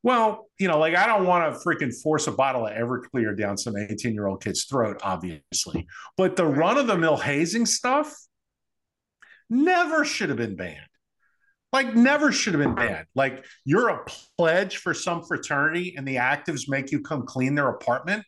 Well, 0.02 0.48
you 0.58 0.68
know, 0.68 0.78
like 0.78 0.94
I 0.94 1.06
don't 1.06 1.26
want 1.26 1.52
to 1.52 1.61
freaking 1.61 1.92
force 2.02 2.26
a 2.26 2.32
bottle 2.32 2.66
of 2.66 2.72
Everclear 2.72 3.37
down 3.37 3.56
some 3.56 3.76
18 3.76 4.14
year 4.14 4.26
old 4.26 4.42
kid's 4.42 4.64
throat, 4.64 5.00
obviously. 5.02 5.87
But 6.16 6.37
the 6.37 6.46
run 6.46 6.78
of 6.78 6.87
the 6.87 6.96
mill 6.96 7.16
hazing 7.16 7.66
stuff 7.66 8.14
never 9.50 10.04
should 10.04 10.28
have 10.28 10.38
been 10.38 10.56
banned. 10.56 10.87
Like, 11.72 11.94
never 11.94 12.32
should 12.32 12.54
have 12.54 12.62
been 12.62 12.74
banned. 12.74 13.06
Like, 13.14 13.44
you're 13.64 13.88
a 13.88 14.04
pledge 14.38 14.78
for 14.78 14.94
some 14.94 15.22
fraternity 15.22 15.94
and 15.96 16.08
the 16.08 16.16
actives 16.16 16.62
make 16.66 16.90
you 16.90 17.00
come 17.00 17.26
clean 17.26 17.54
their 17.54 17.68
apartment. 17.68 18.24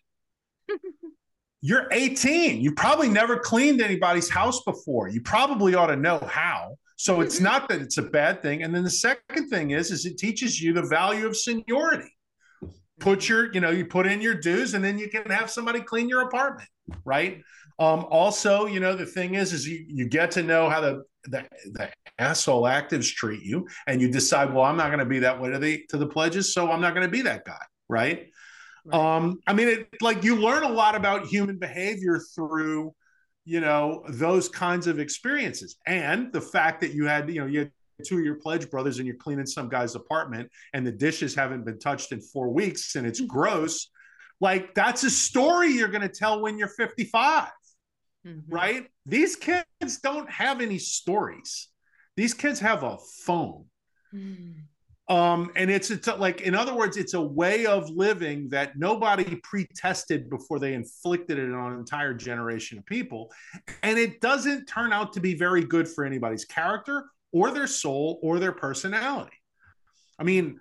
you're 1.62 1.88
18. 1.90 2.60
You 2.60 2.74
probably 2.74 3.08
never 3.08 3.38
cleaned 3.38 3.80
anybody's 3.80 4.28
house 4.28 4.62
before. 4.64 5.08
You 5.08 5.22
probably 5.22 5.74
ought 5.74 5.86
to 5.86 5.96
know 5.96 6.18
how. 6.18 6.76
So 7.00 7.22
it's 7.22 7.40
not 7.40 7.66
that 7.70 7.80
it's 7.80 7.96
a 7.96 8.02
bad 8.02 8.42
thing. 8.42 8.62
And 8.62 8.74
then 8.74 8.84
the 8.84 8.90
second 8.90 9.48
thing 9.48 9.70
is, 9.70 9.90
is 9.90 10.04
it 10.04 10.18
teaches 10.18 10.60
you 10.60 10.74
the 10.74 10.82
value 10.82 11.26
of 11.26 11.34
seniority. 11.34 12.14
Put 12.98 13.26
your, 13.26 13.50
you 13.54 13.60
know, 13.62 13.70
you 13.70 13.86
put 13.86 14.06
in 14.06 14.20
your 14.20 14.34
dues, 14.34 14.74
and 14.74 14.84
then 14.84 14.98
you 14.98 15.08
can 15.08 15.24
have 15.30 15.50
somebody 15.50 15.80
clean 15.80 16.10
your 16.10 16.20
apartment, 16.20 16.68
right? 17.06 17.40
Um, 17.78 18.04
also, 18.10 18.66
you 18.66 18.80
know, 18.80 18.94
the 18.94 19.06
thing 19.06 19.34
is, 19.34 19.54
is 19.54 19.66
you 19.66 19.82
you 19.88 20.10
get 20.10 20.30
to 20.32 20.42
know 20.42 20.68
how 20.68 20.82
the 20.82 21.04
the, 21.24 21.46
the 21.72 21.88
asshole 22.18 22.64
actives 22.64 23.10
treat 23.10 23.40
you, 23.40 23.66
and 23.86 24.02
you 24.02 24.10
decide, 24.10 24.52
well, 24.52 24.64
I'm 24.64 24.76
not 24.76 24.88
going 24.88 24.98
to 24.98 25.06
be 25.06 25.20
that 25.20 25.40
way 25.40 25.48
to 25.52 25.58
the 25.58 25.82
to 25.88 25.96
the 25.96 26.06
pledges, 26.06 26.52
so 26.52 26.70
I'm 26.70 26.82
not 26.82 26.92
going 26.92 27.06
to 27.06 27.10
be 27.10 27.22
that 27.22 27.46
guy, 27.46 27.64
right? 27.88 28.28
right? 28.84 29.14
Um, 29.16 29.38
I 29.46 29.54
mean, 29.54 29.68
it 29.68 29.88
like 30.02 30.22
you 30.22 30.36
learn 30.36 30.64
a 30.64 30.68
lot 30.68 30.94
about 30.94 31.24
human 31.24 31.58
behavior 31.58 32.20
through 32.34 32.92
you 33.50 33.60
know 33.60 34.04
those 34.10 34.48
kinds 34.48 34.86
of 34.86 35.00
experiences 35.00 35.74
and 35.84 36.32
the 36.32 36.40
fact 36.40 36.80
that 36.80 36.94
you 36.94 37.04
had 37.04 37.28
you 37.28 37.40
know 37.40 37.46
you 37.46 37.58
had 37.58 37.72
two 38.04 38.18
of 38.18 38.24
your 38.24 38.36
pledge 38.36 38.70
brothers 38.70 38.98
and 38.98 39.08
you're 39.08 39.16
cleaning 39.16 39.44
some 39.44 39.68
guy's 39.68 39.96
apartment 39.96 40.48
and 40.72 40.86
the 40.86 40.92
dishes 40.92 41.34
haven't 41.34 41.64
been 41.64 41.78
touched 41.80 42.12
in 42.12 42.20
four 42.20 42.48
weeks 42.48 42.94
and 42.94 43.04
it's 43.04 43.20
mm-hmm. 43.20 43.26
gross 43.26 43.90
like 44.40 44.72
that's 44.76 45.02
a 45.02 45.10
story 45.10 45.72
you're 45.72 45.88
going 45.88 46.00
to 46.00 46.08
tell 46.08 46.40
when 46.40 46.58
you're 46.58 46.68
55 46.68 47.48
mm-hmm. 48.24 48.54
right 48.54 48.86
these 49.04 49.34
kids 49.34 49.64
don't 50.00 50.30
have 50.30 50.60
any 50.60 50.78
stories 50.78 51.70
these 52.16 52.34
kids 52.34 52.60
have 52.60 52.84
a 52.84 52.98
phone 53.24 53.64
mm. 54.14 54.54
Um, 55.10 55.50
and 55.56 55.72
it's 55.72 55.90
it's 55.90 56.06
like 56.06 56.42
in 56.42 56.54
other 56.54 56.72
words, 56.72 56.96
it's 56.96 57.14
a 57.14 57.20
way 57.20 57.66
of 57.66 57.90
living 57.90 58.48
that 58.50 58.78
nobody 58.78 59.40
pre-tested 59.42 60.30
before 60.30 60.60
they 60.60 60.72
inflicted 60.72 61.36
it 61.36 61.52
on 61.52 61.72
an 61.72 61.80
entire 61.80 62.14
generation 62.14 62.78
of 62.78 62.86
people, 62.86 63.32
and 63.82 63.98
it 63.98 64.20
doesn't 64.20 64.66
turn 64.66 64.92
out 64.92 65.12
to 65.14 65.20
be 65.20 65.34
very 65.34 65.64
good 65.64 65.88
for 65.88 66.04
anybody's 66.04 66.44
character 66.44 67.06
or 67.32 67.50
their 67.50 67.66
soul 67.66 68.20
or 68.22 68.38
their 68.38 68.52
personality. 68.52 69.36
I 70.16 70.22
mean, 70.22 70.60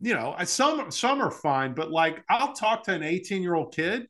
you 0.00 0.14
know, 0.14 0.34
some 0.42 0.90
some 0.90 1.22
are 1.22 1.30
fine, 1.30 1.72
but 1.72 1.92
like 1.92 2.24
I'll 2.28 2.52
talk 2.52 2.82
to 2.84 2.94
an 2.94 3.04
18 3.04 3.44
year 3.44 3.54
old 3.54 3.72
kid, 3.72 4.08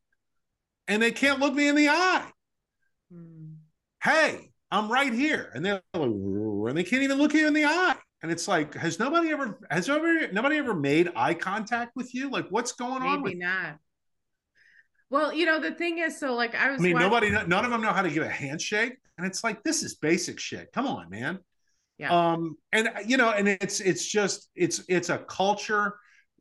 and 0.88 1.02
they 1.02 1.12
can't 1.12 1.40
look 1.40 1.52
me 1.52 1.68
in 1.68 1.74
the 1.74 1.90
eye. 1.90 2.26
Mm. 3.14 3.56
Hey, 4.02 4.52
I'm 4.70 4.90
right 4.90 5.12
here, 5.12 5.50
and 5.52 5.62
they're 5.62 5.82
like, 5.92 6.08
and 6.08 6.78
they 6.78 6.84
can't 6.84 7.02
even 7.02 7.18
look 7.18 7.34
you 7.34 7.46
in 7.46 7.52
the 7.52 7.66
eye 7.66 7.96
and 8.22 8.30
it's 8.30 8.46
like 8.46 8.74
has 8.74 8.98
nobody 8.98 9.30
ever 9.30 9.58
has 9.70 9.88
nobody 9.88 10.28
nobody 10.32 10.56
ever 10.58 10.74
made 10.74 11.10
eye 11.16 11.34
contact 11.34 11.92
with 11.96 12.14
you? 12.14 12.30
Like 12.30 12.46
what's 12.50 12.72
going 12.72 13.02
maybe 13.02 13.08
on 13.08 13.22
maybe 13.22 13.36
not. 13.36 13.78
Well 15.08 15.32
you 15.32 15.46
know 15.46 15.60
the 15.60 15.72
thing 15.72 15.98
is 15.98 16.18
so 16.18 16.34
like 16.34 16.54
i 16.54 16.70
was 16.70 16.80
i 16.80 16.82
mean 16.82 16.94
watching... 16.94 17.32
nobody 17.32 17.48
none 17.48 17.64
of 17.64 17.70
them 17.70 17.80
know 17.80 17.92
how 17.92 18.02
to 18.02 18.10
give 18.10 18.22
a 18.22 18.28
handshake. 18.28 18.96
And 19.16 19.26
it's 19.26 19.42
like 19.42 19.62
this 19.62 19.82
is 19.82 19.94
basic 19.94 20.38
shit. 20.38 20.70
Come 20.72 20.86
on 20.86 21.08
man. 21.10 21.38
Yeah. 21.98 22.32
Um 22.32 22.56
and 22.72 22.90
you 23.06 23.16
know 23.16 23.30
and 23.30 23.48
it's 23.48 23.80
it's 23.80 24.06
just 24.06 24.50
it's 24.54 24.82
it's 24.88 25.08
a 25.08 25.18
culture 25.18 25.96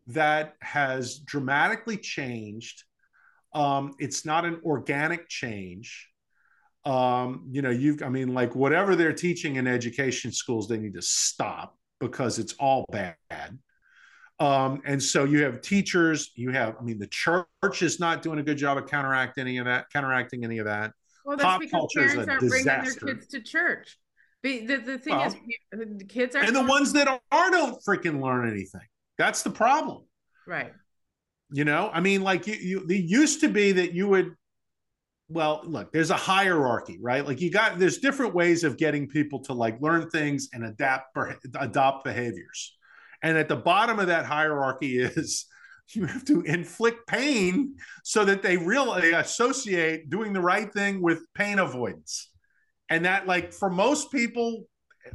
that 0.08 0.56
has 0.62 1.20
dramatically 1.20 1.98
changed. 1.98 2.84
Um 3.54 3.94
it's 4.00 4.26
not 4.26 4.46
an 4.46 4.60
organic 4.66 5.30
change 5.30 6.09
um, 6.86 7.46
you 7.52 7.62
know, 7.62 7.70
you've, 7.70 8.02
I 8.02 8.10
mean, 8.10 8.34
like 8.34 8.56
whatever 8.56 8.96
they're 8.96 9.14
teaching 9.14 9.58
in 9.58 9.68
education 9.68 10.32
schools, 10.32 10.68
they 10.68 10.78
need 10.78 10.94
to 10.96 11.02
stop 11.02 11.78
because 12.00 12.40
it's 12.40 12.54
all 12.54 12.86
bad. 12.92 13.16
Um, 14.40 14.82
and 14.86 15.04
so 15.04 15.26
you 15.26 15.44
have 15.44 15.62
teachers, 15.62 16.32
you 16.36 16.52
have, 16.52 16.76
I 16.80 16.84
mean, 16.84 16.98
the 16.98 17.08
church 17.08 17.82
is 17.82 18.00
not 18.00 18.22
doing 18.22 18.40
a 18.40 18.44
good 18.44 18.58
job 18.58 18.78
of 18.78 18.88
counteracting 18.88 19.42
any 19.42 19.58
of 19.58 19.66
that, 19.66 19.90
counteracting 19.92 20.46
any 20.46 20.60
of 20.60 20.66
that. 20.66 20.94
Well, 21.26 21.36
that's 21.36 21.46
Pop 21.46 21.60
because 21.60 21.88
parents 21.94 22.30
aren't 22.30 22.40
disaster. 22.40 23.00
bringing 23.00 23.06
their 23.06 23.16
kids 23.16 23.28
to 23.28 23.42
church. 23.42 24.00
The, 24.42 24.66
the, 24.66 24.78
the 24.78 24.98
thing 24.98 25.18
well, 25.18 25.28
is, 25.28 25.36
the 25.98 26.06
kids 26.06 26.36
are. 26.38 26.44
And 26.44 26.56
the 26.56 26.64
ones 26.64 26.94
that 26.94 27.10
are 27.10 27.52
don't 27.52 27.84
freaking 27.84 28.24
learn 28.24 28.50
anything. 28.50 28.88
That's 29.18 29.44
the 29.44 29.50
problem. 29.50 30.04
Right. 30.48 30.72
You 31.52 31.66
know, 31.66 31.90
I 31.92 32.00
mean, 32.00 32.22
like 32.22 32.48
you, 32.48 32.54
you, 32.56 32.86
it 32.88 33.04
used 33.04 33.42
to 33.42 33.50
be 33.50 33.74
that 33.74 33.94
you 33.94 34.08
would 34.08 34.36
well 35.30 35.62
look 35.64 35.92
there's 35.92 36.10
a 36.10 36.16
hierarchy 36.16 36.98
right? 37.02 37.26
Like 37.26 37.40
you 37.40 37.52
got 37.52 37.80
there's 37.80 38.00
different 38.00 38.34
ways 38.34 38.64
of 38.64 38.78
getting 38.78 39.08
people 39.08 39.40
to 39.44 39.54
like 39.54 39.80
learn 39.80 40.10
things 40.10 40.50
and 40.54 40.66
adapt 40.66 41.16
adopt 41.56 42.04
behaviors. 42.04 42.76
And 43.22 43.38
at 43.38 43.48
the 43.48 43.56
bottom 43.56 44.00
of 44.00 44.08
that 44.08 44.26
hierarchy 44.26 44.98
is 45.00 45.46
you 45.94 46.06
have 46.06 46.26
to 46.26 46.42
inflict 46.42 47.08
pain 47.08 47.76
so 48.04 48.26
that 48.26 48.44
they 48.44 48.58
really 48.58 49.12
associate 49.12 50.10
doing 50.10 50.34
the 50.34 50.42
right 50.42 50.72
thing 50.72 51.02
with 51.02 51.20
pain 51.34 51.60
avoidance. 51.60 52.30
And 52.90 53.06
that 53.06 53.28
like 53.28 53.54
for 53.54 53.70
most 53.70 54.12
people 54.12 54.66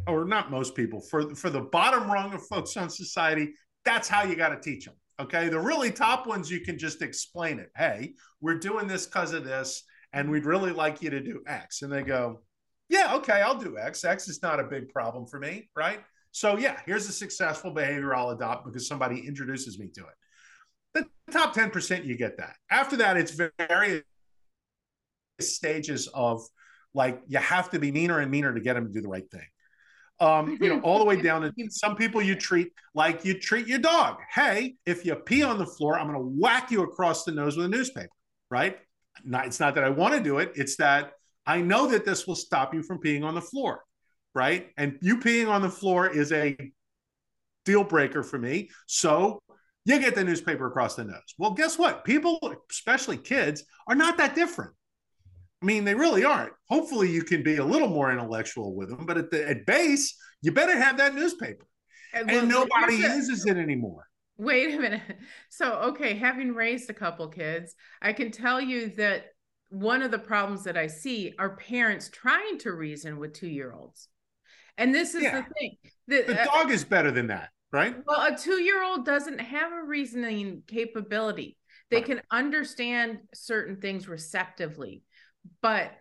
or 0.07 0.25
not 0.25 0.51
most 0.51 0.75
people 0.75 1.01
for 1.01 1.35
for 1.35 1.51
the 1.51 1.61
bottom 1.61 2.11
rung 2.11 2.33
of 2.33 2.47
folks 2.47 2.77
on 2.77 2.89
society 2.89 3.53
that's 3.85 4.09
how 4.09 4.23
you 4.23 4.35
got 4.35 4.49
to 4.49 4.61
teach 4.61 4.87
them 4.87 4.95
okay? 5.21 5.49
The 5.49 5.61
really 5.61 5.91
top 5.91 6.27
ones 6.27 6.51
you 6.51 6.61
can 6.61 6.79
just 6.79 7.03
explain 7.03 7.59
it. 7.59 7.71
Hey 7.77 8.15
we're 8.41 8.59
doing 8.59 8.87
this 8.87 9.07
because 9.07 9.33
of 9.33 9.45
this 9.45 9.85
and 10.15 10.31
we'd 10.31 10.47
really 10.47 10.71
like 10.71 11.03
you 11.03 11.11
to 11.11 11.21
do 11.21 11.43
X. 11.47 11.83
And 11.83 11.93
they 11.93 12.03
go, 12.03 12.41
yeah, 12.89 13.17
okay, 13.17 13.43
I'll 13.43 13.59
do 13.59 13.77
X. 13.77 14.05
X 14.05 14.29
is 14.29 14.41
not 14.43 14.61
a 14.61 14.65
big 14.65 14.89
problem 14.89 15.27
for 15.27 15.41
me, 15.41 15.69
right? 15.77 16.01
So, 16.31 16.57
yeah, 16.57 16.81
here's 16.87 17.09
a 17.09 17.13
successful 17.13 17.73
behavior 17.73 18.15
I'll 18.15 18.31
adopt 18.31 18.65
because 18.65 18.87
somebody 18.87 19.27
introduces 19.27 19.79
me 19.79 19.89
to 19.95 20.03
it. 20.03 21.07
The 21.27 21.33
top 21.33 21.55
10%, 21.55 22.05
you 22.05 22.17
get 22.17 22.39
that. 22.39 22.55
After 22.71 22.97
that, 22.99 23.17
it's 23.17 23.37
various 23.69 24.05
stages 25.41 26.09
of 26.15 26.43
like, 26.95 27.21
you 27.27 27.39
have 27.39 27.71
to 27.71 27.81
be 27.81 27.91
meaner 27.91 28.21
and 28.21 28.31
meaner 28.31 28.55
to 28.55 28.61
get 28.61 28.75
them 28.75 28.87
to 28.87 28.93
do 28.93 29.03
the 29.03 29.09
right 29.09 29.29
thing. 29.31 29.47
Um, 30.21 30.57
you 30.61 30.69
know, 30.69 30.81
all 30.83 31.01
the 31.01 31.05
way 31.05 31.21
down 31.21 31.43
to 31.43 31.53
some 31.71 31.97
people 31.97 32.23
you 32.23 32.37
treat 32.37 32.73
like 32.95 33.25
you 33.25 33.37
treat 33.37 33.67
your 33.67 33.81
dog. 33.81 34.19
Hey, 34.33 34.77
if 34.87 35.05
you 35.05 35.17
pee 35.17 35.43
on 35.43 35.59
the 35.59 35.67
floor, 35.67 35.99
I'm 35.99 36.07
going 36.07 36.21
to 36.21 36.41
whack 36.41 36.71
you 36.71 36.83
across 36.83 37.25
the 37.25 37.33
nose 37.33 37.57
with 37.57 37.67
a 37.67 37.69
newspaper, 37.69 38.15
right? 38.49 38.79
Not, 39.23 39.47
it's 39.47 39.61
not 39.61 39.75
that 39.75 39.85
I 39.85 39.91
want 39.91 40.15
to 40.15 40.21
do 40.21 40.39
it. 40.39 40.53
It's 40.55 40.77
that 40.77 41.13
I 41.47 41.61
know 41.61 41.87
that 41.89 42.05
this 42.05 42.27
will 42.27 42.37
stop 42.37 42.75
you 42.75 42.83
from 42.83 42.99
peeing 42.99 43.25
on 43.25 43.35
the 43.35 43.41
floor, 43.41 43.83
right? 44.35 44.69
And 44.77 44.99
you 45.03 45.19
peeing 45.19 45.49
on 45.49 45.63
the 45.63 45.71
floor 45.71 46.09
is 46.09 46.33
a 46.33 46.57
deal 47.65 47.85
breaker 47.85 48.23
for 48.23 48.39
me. 48.39 48.71
So 48.87 49.41
you 49.85 50.01
get 50.01 50.15
the 50.15 50.25
newspaper 50.25 50.67
across 50.67 50.95
the 50.97 51.05
nose. 51.05 51.35
Well, 51.39 51.53
guess 51.53 51.79
what? 51.79 52.05
People, 52.05 52.39
especially 52.71 53.19
kids, 53.19 53.65
are 53.87 53.95
not 53.95 54.17
that 54.19 54.35
different. 54.35 54.73
I 55.63 55.67
mean, 55.67 55.85
they 55.85 55.95
really 55.95 56.25
aren't. 56.25 56.53
Hopefully, 56.69 57.11
you 57.11 57.23
can 57.23 57.43
be 57.43 57.57
a 57.57 57.65
little 57.65 57.89
more 57.89 58.11
intellectual 58.11 58.75
with 58.75 58.91
them, 58.91 59.07
but 59.07 59.17
at 59.17 59.31
the 59.31 59.49
at 59.49 59.67
base, 59.67 60.15
you 60.43 60.53
better 60.53 60.77
have 60.77 60.99
that 60.99 61.15
newspaper. 61.15 61.65
And, 62.13 62.29
well, 62.29 62.41
and 62.41 62.49
nobody 62.49 62.97
uses 62.97 63.47
it 63.47 63.57
anymore. 63.57 64.07
Wait 64.37 64.75
a 64.75 64.81
minute. 64.81 65.03
So, 65.49 65.75
okay, 65.91 66.15
having 66.15 66.53
raised 66.53 66.91
a 66.91 66.95
couple 66.95 67.29
kids, 67.29 67.75
I 68.03 68.13
can 68.13 68.33
tell 68.33 68.61
you 68.61 68.89
that 68.97 69.27
one 69.69 70.03
of 70.03 70.11
the 70.11 70.19
problems 70.19 70.65
that 70.65 70.77
I 70.77 70.89
see 70.89 71.33
are 71.39 71.57
parents 71.57 72.11
trying 72.13 72.59
to 72.59 72.73
reason 72.73 73.19
with 73.19 73.35
two 73.35 73.49
year 73.49 73.73
olds. 73.73 74.09
And 74.77 74.93
this 74.93 75.15
is 75.15 75.23
yeah. 75.23 75.41
the 75.41 75.47
thing. 75.55 75.77
The, 76.09 76.23
the 76.23 76.43
uh, 76.43 76.45
dog 76.45 76.67
uh, 76.67 76.75
is 76.75 76.85
better 76.85 77.13
than 77.13 77.29
that, 77.29 77.51
right? 77.73 77.95
Well, 78.05 78.35
a 78.35 78.37
two 78.37 78.61
year 78.61 78.83
old 78.83 79.07
doesn't 79.07 79.41
have 79.41 79.73
a 79.73 79.85
reasoning 79.85 80.63
capability. 80.67 81.57
They 81.91 81.99
right. 81.99 82.07
can 82.07 82.21
understand 82.33 83.19
certain 83.33 83.77
things 83.77 84.09
receptively, 84.09 85.03
but 85.63 85.93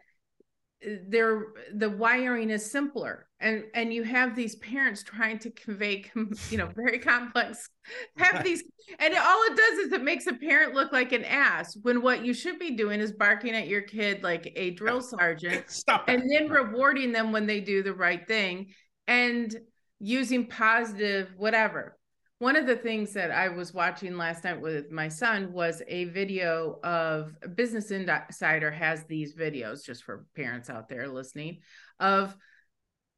they're 1.08 1.46
the 1.74 1.90
wiring 1.90 2.50
is 2.50 2.70
simpler 2.70 3.28
and 3.44 3.64
and 3.76 3.94
you 3.94 4.04
have 4.04 4.36
these 4.36 4.56
parents 4.56 5.04
trying 5.04 5.38
to 5.38 5.52
convey 5.52 6.04
you 6.50 6.58
know 6.58 6.70
very 6.76 6.98
complex 6.98 7.70
have 8.18 8.44
these 8.44 8.64
and 9.00 9.14
all 9.16 9.44
it 9.44 9.56
does 9.56 9.80
is 9.80 9.94
it 9.94 10.04
makes 10.04 10.26
a 10.26 10.34
parent 10.34 10.74
look 10.74 10.92
like 10.92 11.12
an 11.12 11.24
ass 11.26 11.78
when 11.84 12.02
what 12.02 12.26
you 12.26 12.34
should 12.34 12.58
be 12.58 12.72
doing 12.72 13.00
is 13.00 13.12
barking 13.12 13.54
at 13.54 13.68
your 13.68 13.82
kid 13.82 14.24
like 14.24 14.52
a 14.56 14.72
drill 14.72 15.02
sergeant 15.02 15.64
Stop 15.70 16.06
and 16.08 16.24
then 16.32 16.50
rewarding 16.50 17.12
them 17.12 17.32
when 17.32 17.46
they 17.46 17.60
do 17.60 17.84
the 17.84 17.94
right 17.94 18.28
thing 18.28 18.68
and 19.08 19.56
using 20.00 20.48
positive 20.48 21.34
whatever. 21.38 21.98
One 22.40 22.58
of 22.58 22.66
the 22.68 22.76
things 22.76 23.14
that 23.14 23.32
I 23.32 23.48
was 23.48 23.74
watching 23.74 24.18
last 24.18 24.44
night 24.44 24.60
with 24.60 24.92
my 24.92 25.08
son 25.08 25.54
was 25.54 25.82
a 25.88 26.06
video 26.06 26.80
of 26.84 27.34
Business 27.56 27.90
Insider 27.92 28.70
has 28.70 29.06
these 29.06 29.34
videos 29.34 29.86
just 29.86 30.04
for 30.04 30.26
parents 30.36 30.70
out 30.70 30.90
there 30.90 31.08
listening 31.08 31.60
of 32.02 32.36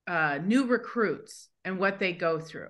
uh, 0.08 0.40
new 0.44 0.66
recruits 0.66 1.50
and 1.64 1.80
what 1.80 2.00
they 2.00 2.14
go 2.14 2.40
through. 2.40 2.70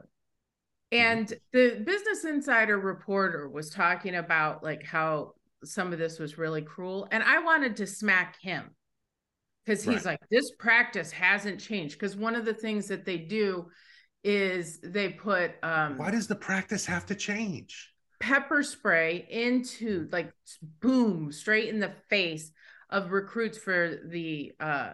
Mm-hmm. 0.94 0.98
And 0.98 1.34
the 1.52 1.84
Business 1.86 2.26
Insider 2.26 2.80
reporter 2.80 3.50
was 3.50 3.70
talking 3.70 4.16
about 4.16 4.64
like 4.64 4.84
how 4.84 5.34
some 5.64 5.94
of 5.94 6.00
this 6.00 6.20
was 6.20 6.38
really 6.38 6.62
cruel. 6.62 7.08
And 7.12 7.24
I 7.24 7.40
wanted 7.40 7.78
to 7.78 7.88
smack 7.88 8.38
him 8.42 8.72
because 9.66 9.84
he's 9.84 10.06
right. 10.06 10.06
like, 10.06 10.20
this 10.30 10.52
practice 10.60 11.12
hasn't 11.12 11.60
changed. 11.60 12.00
Because 12.00 12.16
one 12.16 12.36
of 12.36 12.46
the 12.46 12.54
things 12.54 12.88
that 12.88 13.06
they 13.06 13.18
do 13.18 13.68
is 14.24 14.80
they 14.82 15.10
put 15.10 15.52
um 15.62 16.00
why 16.00 16.10
does 16.10 16.26
the 16.26 16.36
practice 16.36 16.84
have 16.84 17.06
to 17.06 17.14
change 17.14 17.94
pepper 18.20 18.64
spray 18.64 19.24
into 19.30 20.08
like 20.12 20.32
boom 20.82 21.32
straight 21.32 21.70
in 21.70 21.80
the 21.80 21.94
face 22.10 22.52
of 22.90 23.12
recruits 23.12 23.58
for 23.58 24.00
the 24.08 24.52
uh, 24.60 24.94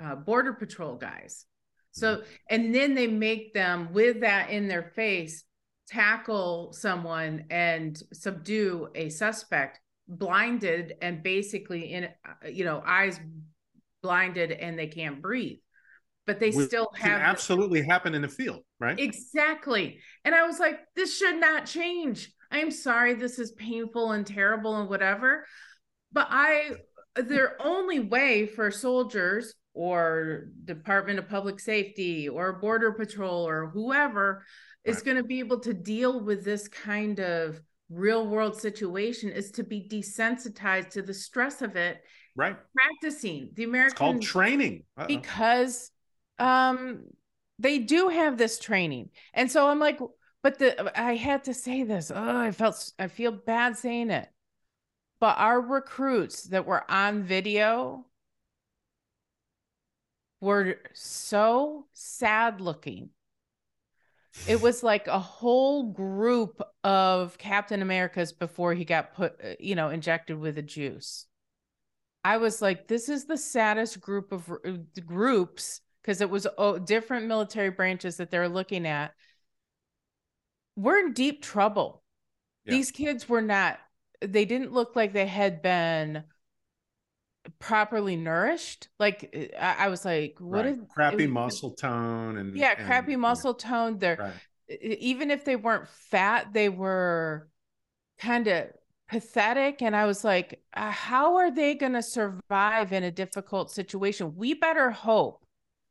uh 0.00 0.14
border 0.14 0.52
patrol 0.52 0.96
guys 0.96 1.46
so 1.92 2.16
mm-hmm. 2.16 2.24
and 2.50 2.74
then 2.74 2.94
they 2.94 3.06
make 3.06 3.54
them 3.54 3.92
with 3.92 4.20
that 4.20 4.50
in 4.50 4.68
their 4.68 4.92
face 4.94 5.44
tackle 5.88 6.72
someone 6.72 7.44
and 7.50 8.02
subdue 8.12 8.88
a 8.94 9.08
suspect 9.08 9.80
blinded 10.06 10.94
and 11.02 11.22
basically 11.22 11.92
in 11.92 12.04
uh, 12.04 12.48
you 12.48 12.64
know 12.64 12.82
eyes 12.86 13.18
blinded 14.02 14.52
and 14.52 14.78
they 14.78 14.86
can't 14.86 15.20
breathe 15.20 15.58
but 16.28 16.38
they 16.38 16.50
Which 16.50 16.66
still 16.66 16.90
have 16.94 17.22
absolutely 17.22 17.82
happen 17.82 18.14
in 18.14 18.20
the 18.20 18.28
field, 18.28 18.60
right? 18.78 19.00
Exactly. 19.00 19.98
And 20.26 20.34
I 20.34 20.46
was 20.46 20.60
like, 20.60 20.78
this 20.94 21.16
should 21.16 21.40
not 21.40 21.64
change. 21.64 22.30
I 22.50 22.58
am 22.58 22.70
sorry, 22.70 23.14
this 23.14 23.38
is 23.38 23.52
painful 23.52 24.12
and 24.12 24.26
terrible 24.26 24.76
and 24.76 24.90
whatever. 24.90 25.46
But 26.12 26.26
I, 26.28 26.72
their 27.16 27.56
only 27.62 28.00
way 28.00 28.46
for 28.46 28.70
soldiers 28.70 29.54
or 29.78 30.48
Department 30.64 31.20
of 31.20 31.28
Public 31.28 31.60
Safety 31.60 32.28
or 32.28 32.54
Border 32.54 32.90
Patrol 32.90 33.46
or 33.46 33.68
whoever 33.68 34.44
right. 34.84 34.92
is 34.92 35.02
going 35.02 35.16
to 35.16 35.22
be 35.22 35.38
able 35.38 35.60
to 35.60 35.72
deal 35.72 36.24
with 36.24 36.44
this 36.44 36.66
kind 36.66 37.20
of 37.20 37.60
real 37.88 38.26
world 38.26 38.60
situation 38.60 39.30
is 39.30 39.52
to 39.52 39.62
be 39.62 39.88
desensitized 39.88 40.90
to 40.90 41.00
the 41.02 41.14
stress 41.14 41.62
of 41.62 41.76
it. 41.76 42.02
Right. 42.34 42.56
Practicing 42.74 43.50
the 43.54 43.62
American 43.62 43.92
it's 43.92 43.98
called 43.98 44.22
training 44.22 44.82
Uh-oh. 44.96 45.06
because 45.06 45.92
um 46.40 47.04
they 47.60 47.78
do 47.78 48.08
have 48.08 48.36
this 48.36 48.60
training 48.60 49.10
and 49.34 49.50
so 49.50 49.68
i'm 49.68 49.80
like 49.80 49.98
but 50.40 50.56
the 50.60 51.00
i 51.00 51.16
had 51.16 51.42
to 51.42 51.52
say 51.52 51.82
this 51.82 52.12
oh 52.14 52.38
i 52.38 52.52
felt 52.52 52.92
i 53.00 53.08
feel 53.08 53.32
bad 53.32 53.76
saying 53.76 54.10
it 54.10 54.28
but 55.18 55.36
our 55.36 55.60
recruits 55.60 56.44
that 56.44 56.64
were 56.64 56.88
on 56.88 57.24
video 57.24 58.06
were 60.40 60.76
so 60.94 61.86
sad 61.92 62.60
looking 62.60 63.10
it 64.46 64.60
was 64.60 64.82
like 64.84 65.08
a 65.08 65.18
whole 65.18 65.92
group 65.92 66.62
of 66.84 67.36
captain 67.38 67.82
americas 67.82 68.32
before 68.32 68.74
he 68.74 68.84
got 68.84 69.14
put 69.14 69.34
uh, 69.44 69.54
you 69.58 69.74
know 69.74 69.88
injected 69.88 70.38
with 70.38 70.58
a 70.58 70.62
juice 70.62 71.26
i 72.24 72.36
was 72.36 72.62
like 72.62 72.86
this 72.86 73.08
is 73.08 73.24
the 73.24 73.38
saddest 73.38 74.00
group 74.00 74.32
of 74.32 74.50
uh, 74.64 74.72
groups 75.04 75.80
because 76.08 76.22
it 76.22 76.30
was 76.30 76.46
oh, 76.56 76.78
different 76.78 77.26
military 77.26 77.68
branches 77.68 78.16
that 78.16 78.30
they're 78.30 78.48
looking 78.48 78.86
at. 78.86 79.12
We're 80.74 81.00
in 81.00 81.12
deep 81.12 81.42
trouble. 81.42 82.02
Yeah. 82.64 82.76
These 82.76 82.92
kids 82.92 83.28
were 83.28 83.42
not, 83.42 83.78
they 84.22 84.46
didn't 84.46 84.72
look 84.72 84.96
like 84.96 85.12
they 85.12 85.26
had 85.26 85.60
been 85.60 86.24
properly 87.58 88.16
nourished. 88.16 88.88
Like 88.98 89.52
I, 89.58 89.86
I 89.86 89.88
was 89.88 90.04
like, 90.04 90.36
what 90.38 90.64
right. 90.64 90.66
is 90.66 90.78
crappy 90.88 91.26
was, 91.26 91.34
muscle 91.34 91.70
tone 91.72 92.38
and 92.38 92.56
yeah, 92.56 92.74
and, 92.76 92.86
crappy 92.86 93.16
muscle 93.16 93.56
yeah. 93.58 93.68
tone. 93.68 93.98
They're 93.98 94.32
right. 94.68 94.82
even 94.82 95.30
if 95.30 95.44
they 95.44 95.56
weren't 95.56 95.88
fat, 95.88 96.52
they 96.52 96.68
were 96.68 97.48
kind 98.18 98.48
of 98.48 98.66
pathetic 99.08 99.80
and 99.80 99.96
i 99.96 100.04
was 100.04 100.22
like 100.22 100.60
uh, 100.74 100.90
how 100.90 101.36
are 101.36 101.50
they 101.50 101.74
going 101.74 101.94
to 101.94 102.02
survive 102.02 102.92
in 102.92 103.04
a 103.04 103.10
difficult 103.10 103.70
situation 103.70 104.36
we 104.36 104.52
better 104.52 104.90
hope 104.90 105.46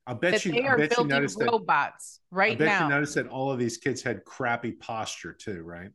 I 0.08 0.14
bet 0.14 0.46
you. 0.46 0.54
They 0.54 0.66
are 0.66 0.78
bet 0.78 0.96
building 0.96 1.22
you 1.22 1.46
robots 1.46 2.22
that, 2.32 2.36
right 2.36 2.54
I 2.54 2.56
bet 2.56 2.68
now. 2.68 2.84
You 2.84 2.90
noticed 2.90 3.16
that 3.16 3.28
all 3.28 3.52
of 3.52 3.60
these 3.60 3.78
kids 3.78 4.02
had 4.02 4.24
crappy 4.24 4.72
posture 4.72 5.34
too, 5.34 5.62
right? 5.64 5.90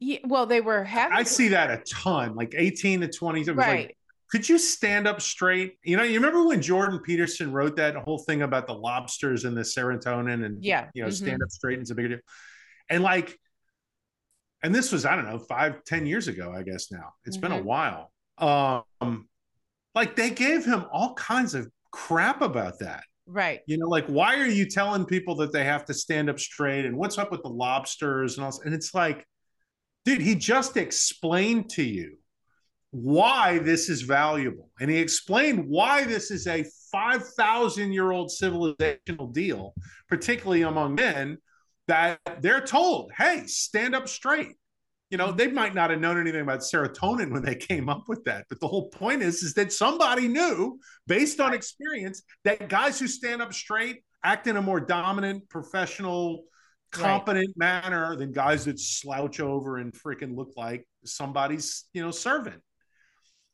Yeah. 0.00 0.18
Well, 0.24 0.46
they 0.46 0.62
were 0.62 0.82
having. 0.82 1.16
I 1.16 1.22
see 1.22 1.48
that 1.48 1.70
a 1.70 1.82
ton, 1.84 2.34
like 2.34 2.54
eighteen 2.56 3.02
to 3.02 3.08
twenty. 3.08 3.42
It 3.42 3.48
was 3.48 3.56
right. 3.58 3.86
like, 3.88 3.96
could 4.30 4.48
you 4.48 4.58
stand 4.58 5.06
up 5.06 5.20
straight? 5.20 5.78
You 5.82 5.96
know, 5.96 6.02
you 6.02 6.14
remember 6.14 6.46
when 6.46 6.62
Jordan 6.62 7.00
Peterson 7.00 7.52
wrote 7.52 7.76
that 7.76 7.94
whole 7.96 8.18
thing 8.18 8.42
about 8.42 8.66
the 8.66 8.74
lobsters 8.74 9.44
and 9.44 9.56
the 9.56 9.62
serotonin 9.62 10.44
and 10.44 10.62
yeah, 10.64 10.88
you 10.94 11.02
know, 11.02 11.08
mm-hmm. 11.08 11.24
stand 11.24 11.42
up 11.42 11.50
straight 11.50 11.80
is 11.80 11.90
a 11.90 11.94
big 11.94 12.08
deal. 12.08 12.18
And 12.88 13.02
like, 13.02 13.38
and 14.62 14.74
this 14.74 14.92
was 14.92 15.04
I 15.04 15.14
don't 15.14 15.26
know 15.26 15.38
five, 15.38 15.84
ten 15.84 16.06
years 16.06 16.28
ago, 16.28 16.52
I 16.52 16.62
guess 16.62 16.90
now. 16.90 17.12
It's 17.24 17.36
mm-hmm. 17.36 17.42
been 17.42 17.52
a 17.52 17.56
mm-hmm. 17.56 17.66
while. 17.66 18.84
Um, 19.00 19.28
like 19.94 20.16
they 20.16 20.30
gave 20.30 20.64
him 20.64 20.86
all 20.92 21.14
kinds 21.14 21.54
of 21.54 21.68
crap 21.92 22.42
about 22.42 22.80
that. 22.80 23.04
Right. 23.26 23.60
You 23.66 23.78
know, 23.78 23.88
like 23.88 24.06
why 24.06 24.38
are 24.38 24.46
you 24.46 24.68
telling 24.68 25.06
people 25.06 25.36
that 25.36 25.52
they 25.52 25.64
have 25.64 25.84
to 25.86 25.94
stand 25.94 26.28
up 26.28 26.38
straight 26.38 26.84
and 26.84 26.96
what's 26.96 27.16
up 27.16 27.30
with 27.30 27.42
the 27.42 27.48
lobsters 27.48 28.36
and 28.36 28.44
all 28.44 28.60
and 28.64 28.74
it's 28.74 28.94
like 28.94 29.26
dude, 30.04 30.20
he 30.20 30.34
just 30.34 30.76
explained 30.76 31.70
to 31.70 31.82
you 31.82 32.18
why 32.94 33.58
this 33.58 33.88
is 33.88 34.02
valuable. 34.02 34.70
And 34.78 34.88
he 34.88 34.98
explained 34.98 35.66
why 35.66 36.04
this 36.04 36.30
is 36.30 36.46
a 36.46 36.64
5,000 36.92 37.92
year 37.92 38.12
old 38.12 38.30
civilizational 38.30 39.32
deal, 39.32 39.74
particularly 40.08 40.62
among 40.62 40.94
men, 40.94 41.38
that 41.88 42.20
they're 42.40 42.60
told, 42.60 43.10
hey, 43.16 43.44
stand 43.46 43.94
up 43.94 44.08
straight 44.08 44.54
you 45.10 45.18
know 45.18 45.30
they 45.30 45.46
might 45.46 45.74
not 45.74 45.90
have 45.90 46.00
known 46.00 46.18
anything 46.18 46.40
about 46.40 46.60
serotonin 46.60 47.30
when 47.30 47.44
they 47.44 47.54
came 47.54 47.88
up 47.88 48.04
with 48.08 48.24
that 48.24 48.46
but 48.48 48.58
the 48.58 48.66
whole 48.66 48.88
point 48.88 49.22
is 49.22 49.42
is 49.42 49.54
that 49.54 49.72
somebody 49.72 50.26
knew 50.26 50.78
based 51.06 51.40
on 51.40 51.54
experience 51.54 52.22
that 52.42 52.68
guys 52.68 52.98
who 52.98 53.06
stand 53.06 53.42
up 53.42 53.52
straight 53.52 54.02
act 54.24 54.46
in 54.46 54.56
a 54.56 54.62
more 54.62 54.80
dominant 54.80 55.48
professional 55.48 56.44
competent 56.90 57.46
right. 57.58 57.84
manner 57.84 58.16
than 58.16 58.32
guys 58.32 58.64
that 58.64 58.80
slouch 58.80 59.40
over 59.40 59.76
and 59.76 59.92
freaking 59.92 60.34
look 60.34 60.52
like 60.56 60.84
somebody's 61.04 61.84
you 61.92 62.02
know 62.02 62.10
servant 62.10 62.62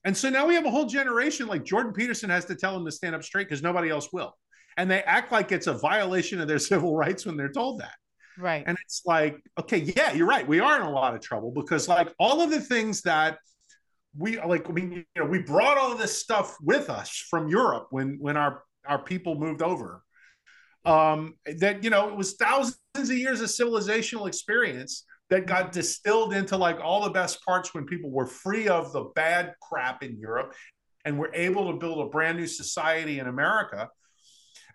and 0.05 0.17
so 0.17 0.31
now 0.31 0.47
we 0.47 0.55
have 0.55 0.67
a 0.67 0.71
whole 0.71 0.87
generation 0.87 1.47
like 1.47 1.65
jordan 1.65 1.93
peterson 1.93 2.31
has 2.31 2.45
to 2.45 2.55
tell 2.55 2.75
them 2.75 2.85
to 2.85 2.93
stand 2.93 3.15
up 3.15 3.23
straight 3.23 3.49
because 3.49 3.63
nobody 3.63 3.89
else 3.89 4.13
will 4.13 4.37
and 4.77 4.91
they 4.91 5.03
act 5.03 5.33
like 5.33 5.53
it's 5.53 5.67
a 5.67 5.75
violation 5.75 6.41
of 6.41 6.49
their 6.49 6.59
civil 6.71 6.97
rights 6.97 7.27
when 7.27 7.37
they're 7.37 7.53
told 7.53 7.81
that 7.81 7.95
Right. 8.41 8.65
And 8.67 8.79
it's 8.85 9.03
like, 9.05 9.39
okay, 9.59 9.79
yeah, 9.79 10.13
you're 10.13 10.27
right. 10.27 10.47
We 10.47 10.61
are 10.61 10.77
in 10.77 10.83
a 10.83 10.91
lot 10.91 11.15
of 11.15 11.21
trouble 11.21 11.53
because 11.53 11.89
like 11.89 12.13
all 12.19 12.41
of 12.41 12.51
the 12.51 12.61
things 12.61 13.03
that 13.03 13.39
we 14.17 14.41
like, 14.41 14.69
I 14.69 14.73
mean, 14.73 14.93
you 14.93 15.23
know, 15.23 15.27
we 15.27 15.41
brought 15.41 15.79
all 15.79 15.93
of 15.93 15.99
this 15.99 16.19
stuff 16.19 16.57
with 16.63 16.91
us 16.91 17.11
from 17.31 17.49
Europe 17.49 17.89
when 17.91 18.17
when 18.19 18.37
our 18.37 18.63
our 18.87 19.03
people 19.03 19.35
moved 19.35 19.63
over. 19.63 20.03
Um, 20.85 21.35
that 21.59 21.85
you 21.85 21.91
know, 21.91 22.09
it 22.09 22.17
was 22.17 22.35
thousands 22.35 22.79
of 22.97 23.11
years 23.11 23.41
of 23.43 23.51
civilizational 23.51 24.27
experience 24.27 25.05
that 25.31 25.47
got 25.47 25.65
mm-hmm. 25.65 25.73
distilled 25.73 26.35
into 26.35 26.57
like 26.57 26.79
all 26.81 27.05
the 27.05 27.11
best 27.11 27.45
parts 27.45 27.75
when 27.75 27.87
people 27.87 28.11
were 28.11 28.27
free 28.27 28.69
of 28.69 28.93
the 28.93 29.05
bad 29.15 29.55
crap 29.63 30.03
in 30.03 30.19
Europe 30.19 30.55
and 31.05 31.19
were 31.19 31.31
able 31.33 31.73
to 31.73 31.79
build 31.79 32.07
a 32.07 32.11
brand 32.11 32.37
new 32.37 32.47
society 32.47 33.19
in 33.19 33.27
America. 33.27 33.89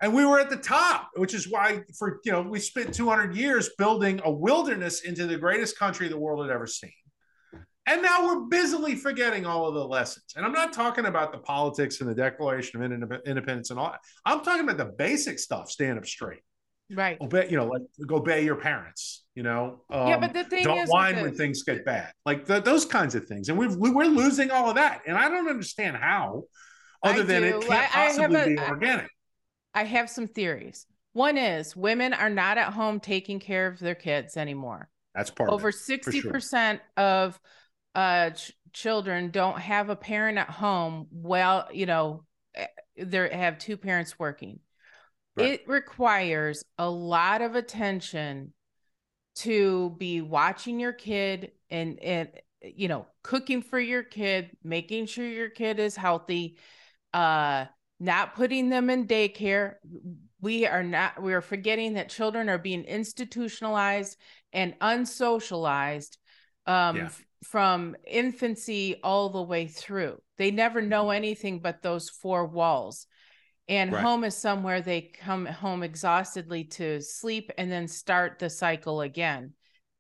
And 0.02 0.14
we 0.14 0.26
were 0.26 0.40
at 0.40 0.50
the 0.50 0.58
top, 0.58 1.12
which 1.16 1.34
is 1.34 1.50
why 1.50 1.84
for 1.98 2.20
you 2.26 2.32
know 2.32 2.42
we 2.42 2.60
spent 2.60 2.94
200 2.94 3.36
years 3.36 3.70
building 3.78 4.20
a 4.24 4.32
wilderness 4.32 5.02
into 5.02 5.26
the 5.26 5.38
greatest 5.38 5.78
country 5.78 6.08
the 6.08 6.18
world 6.18 6.46
had 6.46 6.54
ever 6.54 6.68
seen. 6.68 6.92
And 7.88 8.02
now 8.02 8.26
we're 8.26 8.46
busily 8.46 8.96
forgetting 8.96 9.46
all 9.46 9.68
of 9.68 9.76
the 9.76 9.86
lessons. 9.86 10.34
And 10.36 10.44
I'm 10.44 10.52
not 10.52 10.74
talking 10.74 11.06
about 11.06 11.32
the 11.32 11.38
politics 11.38 12.02
and 12.02 12.10
the 12.10 12.16
Declaration 12.16 12.82
of 12.82 13.12
Independence 13.28 13.70
and 13.70 13.80
all. 13.80 13.96
I'm 14.26 14.42
talking 14.42 14.64
about 14.64 14.78
the 14.78 14.92
basic 14.98 15.38
stuff. 15.38 15.70
Stand 15.70 16.00
up 16.00 16.06
straight. 16.08 16.42
Right. 16.92 17.18
Obey, 17.20 17.48
you 17.50 17.58
know, 17.58 17.66
like 17.66 17.82
go 18.08 18.18
obey 18.18 18.44
your 18.46 18.56
parents. 18.56 19.24
You 19.34 19.44
know. 19.44 19.82
Um, 19.90 20.08
yeah, 20.08 20.18
but 20.18 20.34
the 20.34 20.44
thing 20.44 20.64
don't 20.64 20.78
is, 20.78 20.90
whine 20.90 21.22
when 21.22 21.36
things 21.36 21.64
get 21.64 21.84
bad. 21.84 22.12
Like 22.26 22.46
the, 22.46 22.62
those 22.62 22.86
kinds 22.86 23.16
of 23.16 23.26
things. 23.26 23.50
And 23.50 23.58
we've, 23.58 23.76
we're 23.76 24.06
losing 24.06 24.50
all 24.50 24.70
of 24.70 24.76
that. 24.76 25.02
And 25.06 25.18
I 25.18 25.28
don't 25.28 25.50
understand 25.50 25.98
how, 25.98 26.44
other 27.04 27.22
I 27.22 27.26
than 27.26 27.42
do. 27.42 27.48
it 27.58 27.68
can't 27.68 27.96
I, 27.96 28.08
possibly 28.08 28.38
I 28.38 28.46
be 28.46 28.60
organic. 28.60 29.10
I 29.74 29.84
have 29.84 30.10
some 30.10 30.28
theories. 30.28 30.86
One 31.12 31.38
is 31.38 31.76
women 31.76 32.14
are 32.14 32.30
not 32.30 32.58
at 32.58 32.74
home 32.74 33.00
taking 33.00 33.40
care 33.40 33.68
of 33.68 33.80
their 33.80 33.96
kids 33.96 34.38
anymore. 34.38 34.90
That's 35.14 35.32
part 35.32 35.50
over 35.50 35.72
sixty 35.72 36.22
percent 36.22 36.82
of 36.98 37.40
uh, 37.94 38.32
ch- 38.32 38.54
children 38.74 39.32
don't 39.32 39.60
have 39.60 39.90
a 39.90 39.96
parent 39.96 40.38
at 40.38 40.50
home. 40.50 41.08
Well, 41.12 41.68
you 41.74 41.86
know, 41.86 42.24
eh, 42.54 42.68
they 42.98 43.30
have 43.30 43.58
two 43.58 43.78
parents 43.78 44.20
working. 44.20 44.60
Right. 45.36 45.52
It 45.52 45.68
requires 45.68 46.64
a 46.78 46.90
lot 46.90 47.42
of 47.42 47.56
attention 47.56 48.54
to 49.36 49.96
be 49.98 50.22
watching 50.22 50.80
your 50.80 50.94
kid 50.94 51.52
and 51.70 52.00
and 52.00 52.30
you 52.62 52.88
know 52.88 53.06
cooking 53.22 53.62
for 53.62 53.80
your 53.80 54.02
kid 54.02 54.52
making 54.64 55.08
sure 55.08 55.28
your 55.28 55.50
kid 55.50 55.78
is 55.78 55.96
healthy 55.96 56.58
uh 57.14 57.66
not 58.00 58.34
putting 58.34 58.70
them 58.70 58.90
in 58.90 59.06
daycare 59.06 59.74
we 60.40 60.66
are 60.66 60.84
not 60.84 61.22
we 61.22 61.34
are 61.34 61.42
forgetting 61.42 61.96
that 61.96 62.08
children 62.08 62.48
are 62.48 62.58
being 62.58 62.86
institutionalized 62.86 64.18
and 64.54 64.74
unsocialized 64.80 66.16
um 66.66 66.96
yeah 66.96 67.10
from 67.46 67.96
infancy 68.08 69.00
all 69.04 69.30
the 69.30 69.42
way 69.42 69.68
through. 69.68 70.20
They 70.38 70.52
never 70.52 70.82
know 70.82 71.12
anything 71.12 71.60
but 71.60 71.82
those 71.82 72.10
four 72.10 72.46
walls. 72.46 73.06
And 73.68 73.92
right. 73.92 74.02
home 74.04 74.24
is 74.24 74.38
somewhere 74.38 74.82
they 74.82 75.02
come 75.02 75.46
home 75.46 75.82
exhaustedly 75.82 76.66
to 76.66 77.02
sleep 77.02 77.52
and 77.58 77.72
then 77.72 77.88
start 77.88 78.38
the 78.38 78.50
cycle 78.50 79.02
again. 79.02 79.54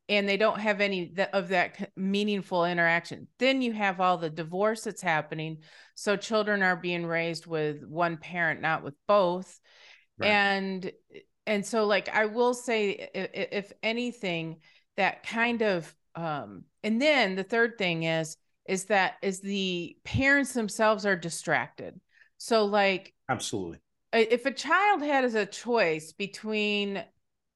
And 0.08 0.30
they 0.30 0.38
don't 0.38 0.60
have 0.60 0.82
any 0.82 1.16
of 1.34 1.48
that 1.48 1.92
meaningful 1.96 2.66
interaction. 2.66 3.28
Then 3.40 3.64
you 3.64 3.74
have 3.74 4.00
all 4.00 4.18
the 4.18 4.30
divorce 4.30 4.84
that's 4.84 5.02
happening. 5.02 5.64
So 5.96 6.16
children 6.16 6.62
are 6.62 6.76
being 6.76 7.08
raised 7.08 7.48
with 7.48 7.84
one 7.84 8.18
parent, 8.18 8.62
not 8.62 8.84
with 8.84 8.94
both. 9.08 9.60
Right. 10.20 10.30
And 10.30 10.92
and 11.48 11.66
so 11.66 11.86
like 11.86 12.10
I 12.10 12.26
will 12.26 12.54
say 12.54 13.10
if, 13.14 13.30
if 13.34 13.72
anything 13.84 14.58
that 14.98 15.24
kind 15.24 15.62
of 15.62 15.94
um 16.16 16.64
and 16.84 17.02
then 17.02 17.36
the 17.36 17.44
third 17.44 17.78
thing 17.78 18.04
is 18.04 18.38
is 18.68 18.86
that 18.86 19.16
is 19.22 19.42
the 19.42 19.98
parents 20.04 20.54
themselves 20.54 21.06
are 21.06 21.16
distracted 21.16 22.00
so 22.38 22.66
like 22.66 23.14
absolutely 23.30 23.80
if 24.14 24.46
a 24.46 24.52
child 24.52 25.02
has 25.02 25.36
a 25.36 25.46
choice 25.46 26.14
between 26.14 27.04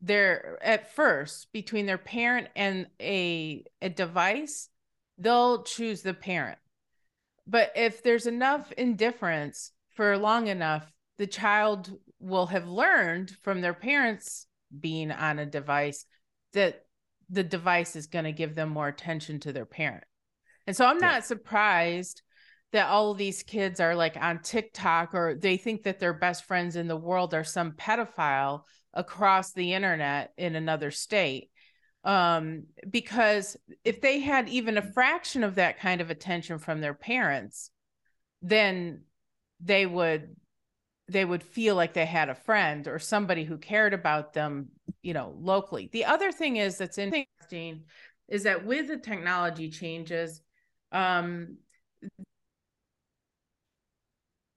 their 0.01 0.57
at 0.61 0.93
first 0.93 1.51
between 1.51 1.85
their 1.85 1.97
parent 1.97 2.47
and 2.55 2.87
a 3.01 3.63
a 3.81 3.89
device 3.89 4.69
they'll 5.17 5.63
choose 5.63 6.01
the 6.01 6.13
parent 6.13 6.57
but 7.45 7.71
if 7.75 8.03
there's 8.03 8.25
enough 8.25 8.71
indifference 8.73 9.71
for 9.95 10.17
long 10.17 10.47
enough 10.47 10.91
the 11.17 11.27
child 11.27 11.91
will 12.19 12.47
have 12.47 12.67
learned 12.67 13.29
from 13.43 13.61
their 13.61 13.73
parents 13.73 14.47
being 14.77 15.11
on 15.11 15.39
a 15.39 15.45
device 15.45 16.05
that 16.53 16.85
the 17.29 17.43
device 17.43 17.95
is 17.95 18.07
going 18.07 18.25
to 18.25 18.31
give 18.31 18.55
them 18.55 18.69
more 18.69 18.87
attention 18.87 19.39
to 19.41 19.53
their 19.53 19.65
parent. 19.65 20.03
And 20.65 20.75
so 20.75 20.85
I'm 20.85 20.99
yeah. 20.99 21.11
not 21.11 21.25
surprised 21.25 22.21
that 22.71 22.87
all 22.87 23.11
of 23.11 23.17
these 23.17 23.43
kids 23.43 23.79
are 23.79 23.95
like 23.95 24.15
on 24.17 24.41
TikTok 24.41 25.13
or 25.13 25.35
they 25.35 25.57
think 25.57 25.83
that 25.83 25.99
their 25.99 26.13
best 26.13 26.45
friends 26.45 26.75
in 26.75 26.87
the 26.87 26.95
world 26.95 27.33
are 27.33 27.43
some 27.43 27.71
pedophile 27.71 28.63
across 28.93 29.53
the 29.53 29.73
internet 29.73 30.33
in 30.37 30.55
another 30.55 30.91
state. 30.91 31.49
Um, 32.03 32.65
because 32.89 33.57
if 33.83 34.01
they 34.01 34.19
had 34.19 34.47
even 34.49 34.77
a 34.77 34.93
fraction 34.93 35.43
of 35.43 35.55
that 35.55 35.79
kind 35.79 35.99
of 35.99 36.09
attention 36.09 36.59
from 36.59 36.79
their 36.79 36.93
parents, 36.93 37.71
then 38.41 39.03
they 39.59 39.85
would 39.85 40.35
they 41.09 41.25
would 41.25 41.41
feel 41.41 41.75
like 41.75 41.93
they 41.93 42.05
had 42.05 42.29
a 42.29 42.35
friend 42.35 42.87
or 42.87 42.99
somebody 42.99 43.43
who 43.43 43.57
cared 43.57 43.95
about 43.95 44.33
them, 44.33 44.69
you 45.01 45.13
know, 45.13 45.35
locally. 45.39 45.89
The 45.91 46.05
other 46.05 46.31
thing 46.31 46.57
is 46.57 46.77
that's 46.77 46.99
interesting 46.99 47.85
is 48.27 48.43
that 48.43 48.63
with 48.63 48.87
the 48.87 48.97
technology 48.97 49.71
changes, 49.71 50.39
um, 50.91 51.57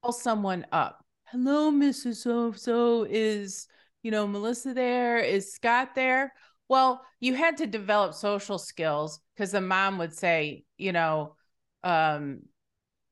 call 0.03 0.13
someone 0.13 0.67
up. 0.73 1.05
Hello, 1.27 1.71
Mrs. 1.71 2.17
So 2.17 2.53
so 2.53 3.07
is 3.09 3.69
you 4.03 4.11
know 4.11 4.27
Melissa 4.27 4.75
there? 4.75 5.19
Is 5.19 5.53
Scott 5.53 5.95
there? 5.95 6.33
Well, 6.69 7.03
you 7.21 7.35
had 7.35 7.59
to 7.59 7.67
develop 7.67 8.15
social 8.15 8.59
skills 8.59 9.21
because 9.35 9.53
the 9.53 9.61
mom 9.61 9.99
would 9.99 10.15
say, 10.15 10.65
you 10.77 10.93
know, 10.93 11.37
um, 11.85 12.41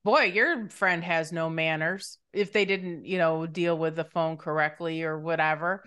boy, 0.03 0.23
your 0.23 0.69
friend 0.69 1.03
has 1.03 1.31
no 1.31 1.49
manners 1.49 2.17
if 2.33 2.51
they 2.51 2.65
didn't, 2.65 3.05
you 3.05 3.17
know, 3.17 3.45
deal 3.45 3.77
with 3.77 3.95
the 3.95 4.03
phone 4.03 4.37
correctly 4.37 5.03
or 5.03 5.19
whatever. 5.19 5.83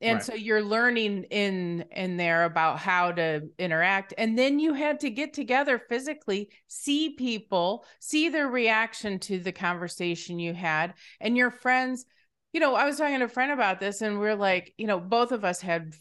And 0.00 0.16
right. 0.16 0.24
so 0.24 0.34
you're 0.34 0.62
learning 0.62 1.24
in 1.30 1.86
in 1.90 2.16
there 2.16 2.44
about 2.44 2.78
how 2.78 3.12
to 3.12 3.48
interact 3.58 4.12
and 4.18 4.38
then 4.38 4.58
you 4.58 4.74
had 4.74 5.00
to 5.00 5.10
get 5.10 5.32
together 5.32 5.78
physically, 5.78 6.50
see 6.66 7.10
people, 7.10 7.86
see 7.98 8.28
their 8.28 8.48
reaction 8.48 9.18
to 9.20 9.38
the 9.38 9.52
conversation 9.52 10.38
you 10.38 10.52
had 10.52 10.94
and 11.20 11.36
your 11.36 11.50
friends, 11.50 12.04
you 12.52 12.60
know, 12.60 12.74
I 12.74 12.84
was 12.84 12.98
talking 12.98 13.18
to 13.20 13.24
a 13.24 13.28
friend 13.28 13.52
about 13.52 13.80
this 13.80 14.02
and 14.02 14.18
we're 14.18 14.34
like, 14.34 14.74
you 14.76 14.86
know, 14.86 15.00
both 15.00 15.32
of 15.32 15.44
us 15.44 15.60
had 15.60 15.94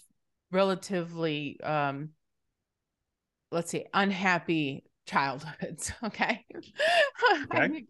relatively 0.52 1.60
um 1.62 2.10
let's 3.52 3.72
see 3.72 3.86
unhappy 3.94 4.84
childhoods. 5.06 5.94
Okay. 6.04 6.46
okay. 7.54 7.86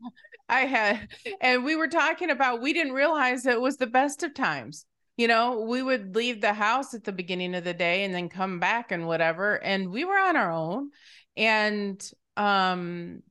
I 0.47 0.61
had, 0.61 1.07
and 1.41 1.65
we 1.65 1.75
were 1.75 1.87
talking 1.87 2.29
about, 2.29 2.61
we 2.61 2.71
didn't 2.73 2.93
realize 2.93 3.45
it 3.45 3.59
was 3.59 3.77
the 3.77 3.87
best 3.87 4.21
of 4.21 4.35
times. 4.35 4.85
You 5.17 5.27
know, 5.27 5.61
we 5.61 5.81
would 5.81 6.15
leave 6.15 6.41
the 6.41 6.53
house 6.53 6.93
at 6.93 7.03
the 7.03 7.11
beginning 7.11 7.55
of 7.55 7.63
the 7.63 7.73
day 7.73 8.03
and 8.03 8.13
then 8.13 8.27
come 8.27 8.59
back 8.59 8.91
and 8.91 9.07
whatever. 9.07 9.55
And 9.55 9.89
we 9.89 10.03
were 10.03 10.17
on 10.17 10.35
our 10.35 10.51
own 10.51 10.89
and 11.37 12.11
um, 12.35 13.21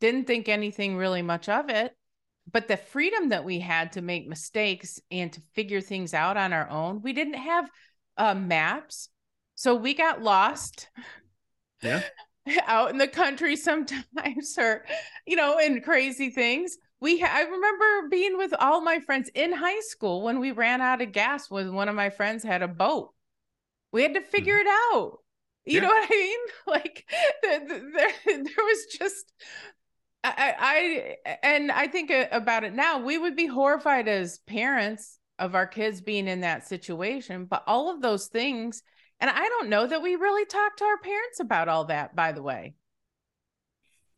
didn't 0.00 0.26
think 0.26 0.48
anything 0.48 0.96
really 0.96 1.22
much 1.22 1.48
of 1.48 1.70
it. 1.70 1.96
But 2.52 2.68
the 2.68 2.76
freedom 2.76 3.30
that 3.30 3.44
we 3.44 3.60
had 3.60 3.92
to 3.92 4.02
make 4.02 4.28
mistakes 4.28 5.00
and 5.10 5.32
to 5.32 5.40
figure 5.54 5.80
things 5.80 6.14
out 6.14 6.36
on 6.36 6.52
our 6.52 6.68
own, 6.68 7.00
we 7.00 7.12
didn't 7.12 7.34
have 7.34 7.70
uh, 8.16 8.34
maps. 8.34 9.08
So 9.54 9.74
we 9.74 9.94
got 9.94 10.22
lost. 10.22 10.88
Yeah. 11.82 12.02
out 12.66 12.90
in 12.90 12.98
the 12.98 13.08
country 13.08 13.54
sometimes 13.54 14.56
or 14.58 14.84
you 15.26 15.36
know 15.36 15.58
in 15.58 15.80
crazy 15.82 16.30
things 16.30 16.78
we 17.00 17.20
ha- 17.20 17.32
i 17.32 17.42
remember 17.42 18.08
being 18.08 18.36
with 18.36 18.54
all 18.58 18.80
my 18.80 19.00
friends 19.00 19.30
in 19.34 19.52
high 19.52 19.80
school 19.80 20.22
when 20.22 20.40
we 20.40 20.52
ran 20.52 20.80
out 20.80 21.02
of 21.02 21.12
gas 21.12 21.50
when 21.50 21.74
one 21.74 21.88
of 21.88 21.94
my 21.94 22.10
friends 22.10 22.44
had 22.44 22.62
a 22.62 22.68
boat 22.68 23.12
we 23.92 24.02
had 24.02 24.14
to 24.14 24.20
figure 24.20 24.58
mm-hmm. 24.58 24.68
it 24.68 24.96
out 24.96 25.18
you 25.64 25.74
yeah. 25.74 25.80
know 25.80 25.88
what 25.88 26.08
i 26.10 26.14
mean 26.14 26.38
like 26.66 27.10
the, 27.42 27.60
the, 27.68 27.90
there, 27.94 28.12
there 28.44 28.64
was 28.64 28.86
just 28.86 29.32
I, 30.22 30.54
I 31.26 31.36
and 31.42 31.72
i 31.72 31.86
think 31.86 32.12
about 32.30 32.64
it 32.64 32.74
now 32.74 33.02
we 33.02 33.16
would 33.16 33.36
be 33.36 33.46
horrified 33.46 34.06
as 34.06 34.38
parents 34.40 35.18
of 35.38 35.54
our 35.54 35.66
kids 35.66 36.02
being 36.02 36.28
in 36.28 36.40
that 36.42 36.68
situation 36.68 37.46
but 37.46 37.64
all 37.66 37.90
of 37.90 38.02
those 38.02 38.26
things 38.26 38.82
and 39.20 39.30
I 39.30 39.48
don't 39.48 39.68
know 39.68 39.86
that 39.86 40.02
we 40.02 40.16
really 40.16 40.46
talked 40.46 40.78
to 40.78 40.84
our 40.84 40.98
parents 40.98 41.40
about 41.40 41.68
all 41.68 41.84
that, 41.86 42.16
by 42.16 42.32
the 42.32 42.42
way. 42.42 42.74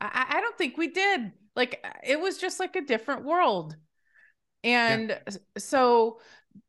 I, 0.01 0.27
I 0.29 0.41
don't 0.41 0.57
think 0.57 0.77
we 0.77 0.89
did. 0.89 1.33
Like 1.55 1.85
it 2.05 2.21
was 2.21 2.39
just 2.39 2.61
like 2.61 2.77
a 2.77 2.83
different 2.83 3.25
world. 3.25 3.77
And 4.65 5.09
yeah. 5.11 5.37
so 5.59 6.21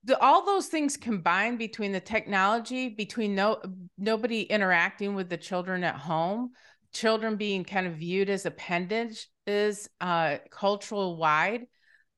the, 0.04 0.20
all 0.20 0.46
those 0.46 0.68
things 0.68 0.98
combined 0.98 1.60
between 1.60 1.92
the 1.92 2.00
technology, 2.00 2.90
between 2.90 3.36
no 3.36 3.62
nobody 3.98 4.42
interacting 4.42 5.16
with 5.16 5.30
the 5.30 5.38
children 5.38 5.84
at 5.84 5.96
home, 5.96 6.52
children 6.94 7.36
being 7.36 7.64
kind 7.64 7.88
of 7.88 7.94
viewed 7.94 8.30
as 8.30 8.46
appendage 8.46 9.28
is 9.46 9.90
uh 10.02 10.38
cultural 10.50 11.18
wide, 11.18 11.68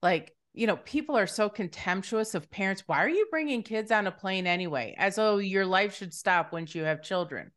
like 0.01 0.35
you 0.55 0.67
know, 0.67 0.77
people 0.77 1.17
are 1.17 1.27
so 1.27 1.49
contemptuous 1.49 2.33
of 2.33 2.49
parents. 2.49 2.83
Why 2.85 3.03
are 3.03 3.09
you 3.09 3.27
bringing 3.29 3.61
kids 3.61 3.91
on 3.91 4.07
a 4.07 4.11
plane 4.11 4.47
anyway? 4.47 4.95
As 4.97 5.15
though 5.15 5.37
your 5.37 5.65
life 5.65 5.95
should 5.95 6.13
stop 6.13 6.53
once 6.53 6.73
you 6.73 6.83
have 6.83 7.03
children. 7.03 7.51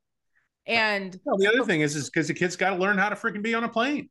And 0.67 1.19
well, 1.25 1.39
the 1.39 1.47
other 1.47 1.65
thing 1.65 1.81
is, 1.81 1.95
is 1.95 2.11
because 2.11 2.27
the 2.27 2.35
kids 2.35 2.57
got 2.57 2.71
to 2.71 2.77
learn 2.77 2.99
how 2.99 3.09
to 3.09 3.15
freaking 3.15 3.43
be 3.43 3.55
on 3.55 3.65
a 3.65 3.69
plane. 3.69 4.11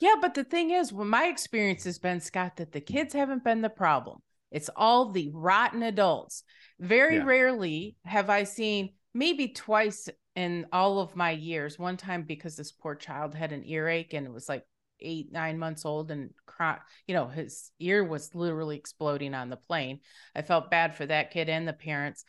Yeah, 0.00 0.14
but 0.20 0.34
the 0.34 0.44
thing 0.44 0.70
is, 0.70 0.92
well, 0.92 1.04
my 1.04 1.26
experience 1.26 1.84
has 1.84 1.98
been, 1.98 2.20
Scott, 2.20 2.56
that 2.56 2.72
the 2.72 2.80
kids 2.80 3.14
haven't 3.14 3.44
been 3.44 3.62
the 3.62 3.68
problem. 3.68 4.20
It's 4.50 4.70
all 4.76 5.10
the 5.10 5.30
rotten 5.34 5.82
adults. 5.82 6.44
Very 6.78 7.16
yeah. 7.16 7.24
rarely 7.24 7.96
have 8.04 8.30
I 8.30 8.44
seen, 8.44 8.90
maybe 9.12 9.48
twice 9.48 10.08
in 10.36 10.66
all 10.72 11.00
of 11.00 11.16
my 11.16 11.32
years, 11.32 11.78
one 11.78 11.96
time 11.96 12.22
because 12.22 12.56
this 12.56 12.70
poor 12.70 12.94
child 12.94 13.34
had 13.34 13.52
an 13.52 13.64
earache 13.64 14.14
and 14.14 14.26
it 14.26 14.32
was 14.32 14.48
like 14.48 14.64
eight, 15.00 15.32
nine 15.32 15.58
months 15.58 15.84
old 15.84 16.10
and 16.10 16.30
cry, 16.46 16.78
you 17.06 17.14
know, 17.14 17.26
his 17.26 17.70
ear 17.80 18.04
was 18.04 18.34
literally 18.34 18.76
exploding 18.76 19.34
on 19.34 19.48
the 19.48 19.56
plane. 19.56 20.00
I 20.34 20.42
felt 20.42 20.70
bad 20.70 20.94
for 20.94 21.06
that 21.06 21.32
kid 21.32 21.48
and 21.48 21.66
the 21.66 21.72
parents. 21.72 22.24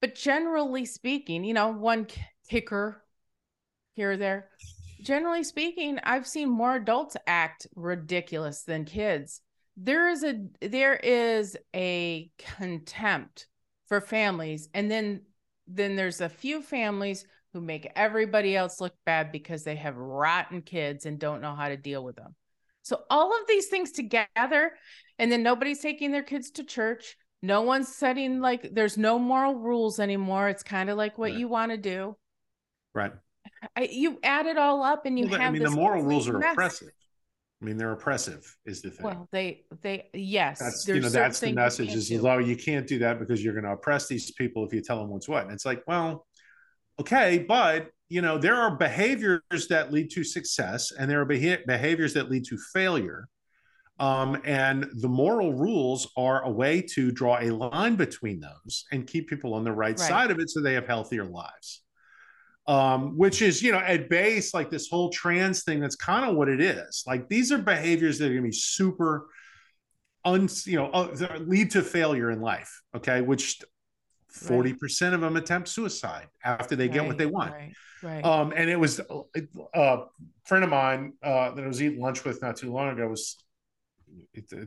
But 0.00 0.14
generally 0.14 0.84
speaking, 0.84 1.44
you 1.44 1.54
know, 1.54 1.68
one 1.68 2.06
kicker 2.48 3.02
here 3.94 4.12
or 4.12 4.16
there. 4.16 4.50
Generally 5.00 5.44
speaking, 5.44 5.98
I've 6.02 6.26
seen 6.26 6.48
more 6.48 6.76
adults 6.76 7.16
act 7.26 7.66
ridiculous 7.74 8.62
than 8.62 8.84
kids. 8.84 9.40
There 9.76 10.08
is 10.08 10.24
a 10.24 10.46
there 10.60 10.96
is 10.96 11.56
a 11.74 12.30
contempt 12.38 13.46
for 13.88 14.00
families 14.00 14.68
and 14.72 14.90
then 14.90 15.22
then 15.66 15.96
there's 15.96 16.20
a 16.20 16.28
few 16.28 16.62
families 16.62 17.26
who 17.52 17.60
make 17.60 17.90
everybody 17.96 18.56
else 18.56 18.80
look 18.80 18.94
bad 19.04 19.32
because 19.32 19.64
they 19.64 19.76
have 19.76 19.96
rotten 19.96 20.62
kids 20.62 21.06
and 21.06 21.18
don't 21.18 21.40
know 21.40 21.54
how 21.54 21.68
to 21.68 21.76
deal 21.76 22.02
with 22.04 22.16
them. 22.16 22.34
So 22.82 23.02
all 23.10 23.32
of 23.32 23.46
these 23.48 23.66
things 23.66 23.92
together 23.92 24.72
and 25.18 25.30
then 25.30 25.42
nobody's 25.42 25.80
taking 25.80 26.12
their 26.12 26.22
kids 26.22 26.50
to 26.52 26.64
church. 26.64 27.16
No 27.42 27.62
one's 27.62 27.88
setting 27.88 28.40
like 28.40 28.70
there's 28.72 28.96
no 28.96 29.18
moral 29.18 29.56
rules 29.56 30.00
anymore. 30.00 30.48
It's 30.48 30.62
kind 30.62 30.88
of 30.88 30.96
like 30.96 31.18
what 31.18 31.32
right. 31.32 31.38
you 31.38 31.48
want 31.48 31.72
to 31.72 31.78
do. 31.78 32.16
Right. 32.94 33.12
I, 33.76 33.88
you 33.90 34.18
add 34.22 34.46
it 34.46 34.58
all 34.58 34.82
up 34.82 35.06
and 35.06 35.18
you 35.18 35.26
well, 35.28 35.40
have 35.40 35.48
I 35.48 35.50
mean 35.52 35.62
the 35.62 35.70
moral 35.70 36.02
rules 36.02 36.28
are 36.28 36.38
mess. 36.38 36.52
oppressive. 36.52 36.92
I 37.60 37.64
mean, 37.64 37.78
they're 37.78 37.92
oppressive, 37.92 38.44
is 38.66 38.82
the 38.82 38.90
thing. 38.90 39.06
Well, 39.06 39.28
they, 39.32 39.64
they, 39.80 40.10
yes. 40.12 40.58
That's 40.58 40.86
you 40.86 41.00
know, 41.00 41.08
that's 41.08 41.40
the 41.40 41.52
message 41.52 41.94
is, 41.94 42.12
oh, 42.12 42.38
you 42.38 42.54
can't 42.54 42.86
do 42.86 42.98
that 42.98 43.18
because 43.18 43.42
you're 43.42 43.54
going 43.54 43.64
to 43.64 43.72
oppress 43.72 44.08
these 44.08 44.30
people 44.32 44.66
if 44.66 44.74
you 44.74 44.82
tell 44.82 44.98
them 44.98 45.08
what's 45.08 45.26
what. 45.26 45.44
And 45.44 45.52
it's 45.52 45.64
like, 45.64 45.82
well, 45.86 46.26
okay, 47.00 47.38
but 47.38 47.88
you 48.10 48.20
know, 48.20 48.36
there 48.36 48.56
are 48.56 48.76
behaviors 48.76 49.40
that 49.70 49.90
lead 49.90 50.10
to 50.10 50.22
success, 50.22 50.92
and 50.92 51.10
there 51.10 51.20
are 51.20 51.24
beha- 51.24 51.60
behaviors 51.66 52.12
that 52.14 52.30
lead 52.30 52.44
to 52.44 52.58
failure. 52.74 53.26
Um, 53.98 54.38
and 54.44 54.86
the 55.00 55.08
moral 55.08 55.54
rules 55.54 56.12
are 56.18 56.42
a 56.42 56.50
way 56.50 56.82
to 56.94 57.10
draw 57.10 57.38
a 57.40 57.48
line 57.48 57.96
between 57.96 58.38
those 58.40 58.84
and 58.92 59.06
keep 59.06 59.28
people 59.28 59.54
on 59.54 59.64
the 59.64 59.72
right, 59.72 59.98
right. 59.98 59.98
side 59.98 60.30
of 60.30 60.38
it, 60.38 60.50
so 60.50 60.60
they 60.60 60.74
have 60.74 60.86
healthier 60.86 61.24
lives 61.24 61.85
um, 62.66 63.16
which 63.16 63.42
is, 63.42 63.62
you 63.62 63.72
know, 63.72 63.78
at 63.78 64.08
base, 64.08 64.52
like 64.52 64.70
this 64.70 64.88
whole 64.88 65.10
trans 65.10 65.62
thing, 65.62 65.80
that's 65.80 65.96
kind 65.96 66.28
of 66.28 66.36
what 66.36 66.48
it 66.48 66.60
is. 66.60 67.04
Like 67.06 67.28
these 67.28 67.52
are 67.52 67.58
behaviors 67.58 68.18
that 68.18 68.26
are 68.26 68.30
going 68.30 68.42
to 68.42 68.48
be 68.48 68.52
super, 68.52 69.28
un, 70.24 70.48
you 70.64 70.76
know, 70.76 70.90
uh, 70.90 71.38
lead 71.40 71.70
to 71.72 71.82
failure 71.82 72.30
in 72.30 72.40
life. 72.40 72.82
Okay. 72.94 73.20
Which 73.20 73.60
40% 74.32 75.02
right. 75.02 75.12
of 75.14 75.20
them 75.20 75.36
attempt 75.36 75.68
suicide 75.68 76.26
after 76.44 76.74
they 76.76 76.88
right, 76.88 76.94
get 76.94 77.06
what 77.06 77.18
they 77.18 77.26
want. 77.26 77.52
Right. 77.52 77.72
Right. 78.02 78.24
Um, 78.24 78.52
and 78.54 78.68
it 78.68 78.78
was 78.78 79.00
uh, 79.00 79.22
a 79.74 80.04
friend 80.44 80.62
of 80.62 80.70
mine 80.70 81.14
uh, 81.22 81.52
that 81.52 81.64
I 81.64 81.66
was 81.66 81.82
eating 81.82 82.00
lunch 82.00 82.24
with 82.24 82.42
not 82.42 82.56
too 82.56 82.72
long 82.72 82.90
ago 82.90 83.08
was 83.08 83.36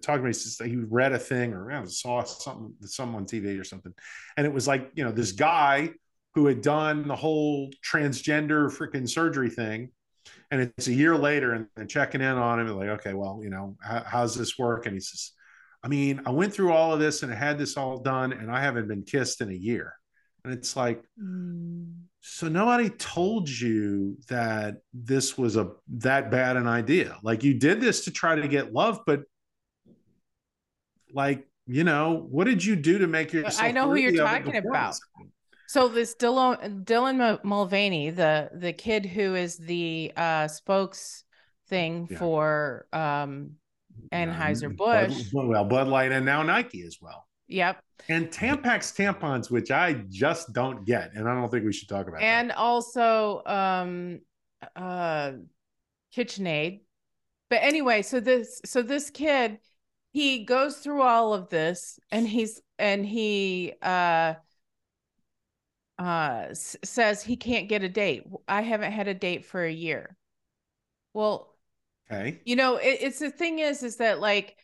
talking 0.01 0.23
to 0.23 0.27
me. 0.27 0.33
He, 0.33 0.69
he 0.69 0.75
read 0.77 1.13
a 1.13 1.19
thing 1.19 1.53
or 1.53 1.69
know, 1.69 1.85
saw 1.85 2.23
something, 2.23 2.73
on 3.15 3.25
TV 3.25 3.59
or 3.59 3.63
something. 3.63 3.93
And 4.35 4.47
it 4.47 4.53
was 4.53 4.67
like, 4.67 4.91
you 4.95 5.03
know, 5.03 5.11
this 5.11 5.31
guy 5.31 5.91
who 6.39 6.45
had 6.45 6.61
done 6.61 7.05
the 7.05 7.15
whole 7.15 7.69
transgender 7.83 8.71
freaking 8.71 9.07
surgery 9.09 9.49
thing. 9.49 9.89
And 10.51 10.61
it's 10.61 10.87
a 10.87 10.93
year 10.93 11.17
later 11.17 11.51
and, 11.51 11.67
and 11.75 11.89
checking 11.89 12.21
in 12.21 12.37
on 12.37 12.61
him 12.61 12.67
and 12.67 12.77
like, 12.77 12.87
okay, 12.99 13.13
well, 13.13 13.41
you 13.43 13.49
know, 13.49 13.75
how, 13.81 14.03
how's 14.05 14.35
this 14.35 14.57
work? 14.57 14.85
And 14.85 14.95
he 14.95 15.01
says, 15.01 15.33
I 15.83 15.89
mean, 15.89 16.21
I 16.25 16.29
went 16.29 16.53
through 16.53 16.71
all 16.71 16.93
of 16.93 16.99
this 17.01 17.23
and 17.23 17.31
I 17.31 17.35
had 17.35 17.57
this 17.57 17.75
all 17.75 17.97
done 17.97 18.31
and 18.31 18.49
I 18.49 18.61
haven't 18.61 18.87
been 18.87 19.03
kissed 19.03 19.41
in 19.41 19.49
a 19.49 19.55
year. 19.55 19.93
And 20.45 20.53
it's 20.53 20.77
like, 20.77 21.03
mm. 21.21 21.93
so 22.21 22.47
nobody 22.47 22.89
told 22.89 23.49
you 23.49 24.17
that 24.29 24.77
this 24.93 25.37
was 25.37 25.57
a 25.57 25.71
that 25.97 26.31
bad 26.31 26.55
an 26.55 26.67
idea. 26.67 27.17
Like 27.21 27.43
you 27.43 27.53
did 27.53 27.81
this 27.81 28.05
to 28.05 28.11
try 28.11 28.35
to 28.35 28.47
get 28.47 28.71
love, 28.71 29.01
but 29.05 29.23
like, 31.13 31.45
you 31.67 31.83
know, 31.83 32.25
what 32.29 32.45
did 32.45 32.63
you 32.63 32.77
do 32.77 32.99
to 32.99 33.07
make 33.07 33.33
yourself? 33.33 33.61
I 33.61 33.71
know 33.71 33.89
who 33.89 33.97
you're 33.97 34.15
talking 34.15 34.55
about. 34.55 34.95
So 35.69 35.87
this 35.87 36.15
Dylan 36.15 36.83
Dylan 36.83 37.43
Mulvaney, 37.43 38.09
the 38.09 38.49
the 38.55 38.73
kid 38.73 39.05
who 39.05 39.35
is 39.35 39.55
the 39.57 40.11
uh, 40.17 40.47
spokes 40.47 41.23
thing 41.67 42.07
yeah. 42.09 42.17
for 42.17 42.87
um, 42.91 43.51
Anheuser 44.11 44.75
Busch, 44.75 45.31
well, 45.31 45.63
Bud 45.63 45.87
Light, 45.87 46.11
and 46.11 46.25
now 46.25 46.41
Nike 46.41 46.81
as 46.81 46.97
well. 46.99 47.27
Yep. 47.49 47.83
And 48.09 48.31
Tampax 48.31 48.97
tampons, 48.97 49.51
which 49.51 49.69
I 49.69 49.93
just 50.09 50.53
don't 50.53 50.87
get, 50.87 51.13
and 51.13 51.29
I 51.29 51.35
don't 51.35 51.51
think 51.51 51.65
we 51.65 51.71
should 51.71 51.87
talk 51.87 52.07
about. 52.07 52.23
And 52.23 52.49
that. 52.49 52.57
also, 52.57 53.43
um, 53.45 54.21
uh, 54.75 55.33
KitchenAid. 56.17 56.79
But 57.51 57.59
anyway, 57.61 58.01
so 58.01 58.19
this 58.19 58.59
so 58.65 58.81
this 58.81 59.11
kid, 59.11 59.59
he 60.13 60.45
goes 60.45 60.77
through 60.77 61.03
all 61.03 61.35
of 61.35 61.49
this, 61.49 61.99
and 62.09 62.27
he's 62.27 62.59
and 62.79 63.05
he 63.05 63.73
uh 63.83 64.33
uh, 65.99 66.45
says 66.53 67.21
he 67.21 67.35
can't 67.35 67.67
get 67.67 67.83
a 67.83 67.89
date. 67.89 68.23
I 68.47 68.61
haven't 68.61 68.93
had 68.93 69.09
a 69.09 69.13
date 69.13 69.45
for 69.45 69.63
a 69.63 69.71
year. 69.71 70.15
Well, 71.13 71.53
okay. 72.09 72.39
You 72.45 72.55
know, 72.55 72.77
it, 72.77 72.99
it's 73.01 73.19
the 73.19 73.29
thing 73.29 73.59
is, 73.59 73.83
is 73.83 73.97
that 73.97 74.21
like, 74.21 74.55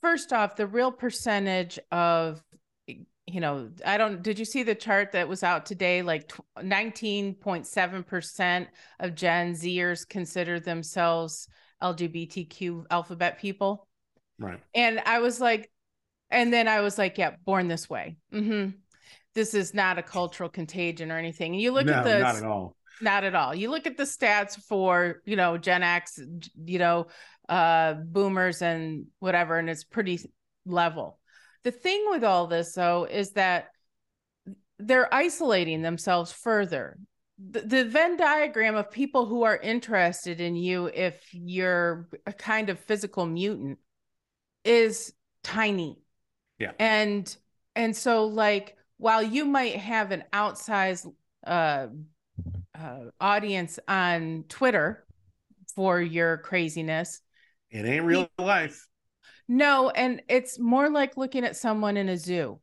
first 0.00 0.32
off, 0.32 0.54
the 0.54 0.68
real 0.68 0.92
percentage 0.92 1.80
of, 1.90 2.40
you 2.86 3.40
know, 3.40 3.70
I 3.84 3.98
don't, 3.98 4.22
did 4.22 4.38
you 4.38 4.44
see 4.44 4.62
the 4.62 4.76
chart 4.76 5.10
that 5.12 5.28
was 5.28 5.42
out 5.42 5.66
today? 5.66 6.02
Like 6.02 6.32
19.7% 6.56 8.66
of 9.00 9.14
Gen 9.16 9.54
Zers 9.54 10.08
consider 10.08 10.60
themselves 10.60 11.48
LGBTQ 11.82 12.84
alphabet 12.88 13.40
people. 13.40 13.88
Right. 14.38 14.60
And 14.74 15.00
I 15.04 15.18
was 15.18 15.40
like, 15.40 15.72
and 16.30 16.52
then 16.52 16.68
I 16.68 16.82
was 16.82 16.98
like, 16.98 17.18
yeah, 17.18 17.34
born 17.44 17.66
this 17.66 17.90
way. 17.90 18.16
Mm-hmm 18.32 18.76
this 19.34 19.54
is 19.54 19.74
not 19.74 19.98
a 19.98 20.02
cultural 20.02 20.48
contagion 20.48 21.10
or 21.10 21.18
anything. 21.18 21.54
You 21.54 21.72
look 21.72 21.86
no, 21.86 21.94
at 21.94 22.04
the 22.04 22.18
not 22.18 22.36
at 22.36 22.44
all. 22.44 22.76
Not 23.00 23.24
at 23.24 23.34
all. 23.34 23.54
You 23.54 23.70
look 23.70 23.86
at 23.86 23.96
the 23.96 24.04
stats 24.04 24.60
for, 24.60 25.22
you 25.24 25.36
know, 25.36 25.56
Gen 25.56 25.82
X, 25.82 26.18
you 26.64 26.78
know, 26.78 27.06
uh 27.48 27.94
boomers 27.94 28.60
and 28.60 29.06
whatever 29.20 29.58
and 29.58 29.70
it's 29.70 29.84
pretty 29.84 30.20
level. 30.66 31.18
The 31.64 31.70
thing 31.70 32.04
with 32.10 32.24
all 32.24 32.46
this 32.46 32.74
though 32.74 33.04
is 33.04 33.32
that 33.32 33.68
they're 34.78 35.12
isolating 35.12 35.82
themselves 35.82 36.32
further. 36.32 36.98
The, 37.38 37.60
the 37.60 37.84
Venn 37.84 38.16
diagram 38.16 38.74
of 38.74 38.90
people 38.90 39.26
who 39.26 39.44
are 39.44 39.56
interested 39.56 40.40
in 40.40 40.56
you 40.56 40.86
if 40.86 41.22
you're 41.32 42.08
a 42.26 42.32
kind 42.32 42.68
of 42.68 42.80
physical 42.80 43.26
mutant 43.26 43.78
is 44.64 45.12
tiny. 45.44 45.98
Yeah. 46.58 46.72
And 46.78 47.36
and 47.76 47.96
so 47.96 48.26
like 48.26 48.76
while 48.98 49.22
you 49.22 49.44
might 49.44 49.76
have 49.76 50.10
an 50.10 50.24
outsized 50.32 51.12
uh, 51.46 51.86
uh, 52.78 52.98
audience 53.20 53.78
on 53.88 54.44
Twitter 54.48 55.04
for 55.74 56.00
your 56.00 56.38
craziness, 56.38 57.20
it 57.70 57.84
ain't 57.86 58.04
real 58.04 58.28
life. 58.38 58.86
No, 59.48 59.90
and 59.90 60.22
it's 60.28 60.58
more 60.58 60.90
like 60.90 61.16
looking 61.16 61.44
at 61.44 61.56
someone 61.56 61.96
in 61.96 62.08
a 62.08 62.18
zoo. 62.18 62.60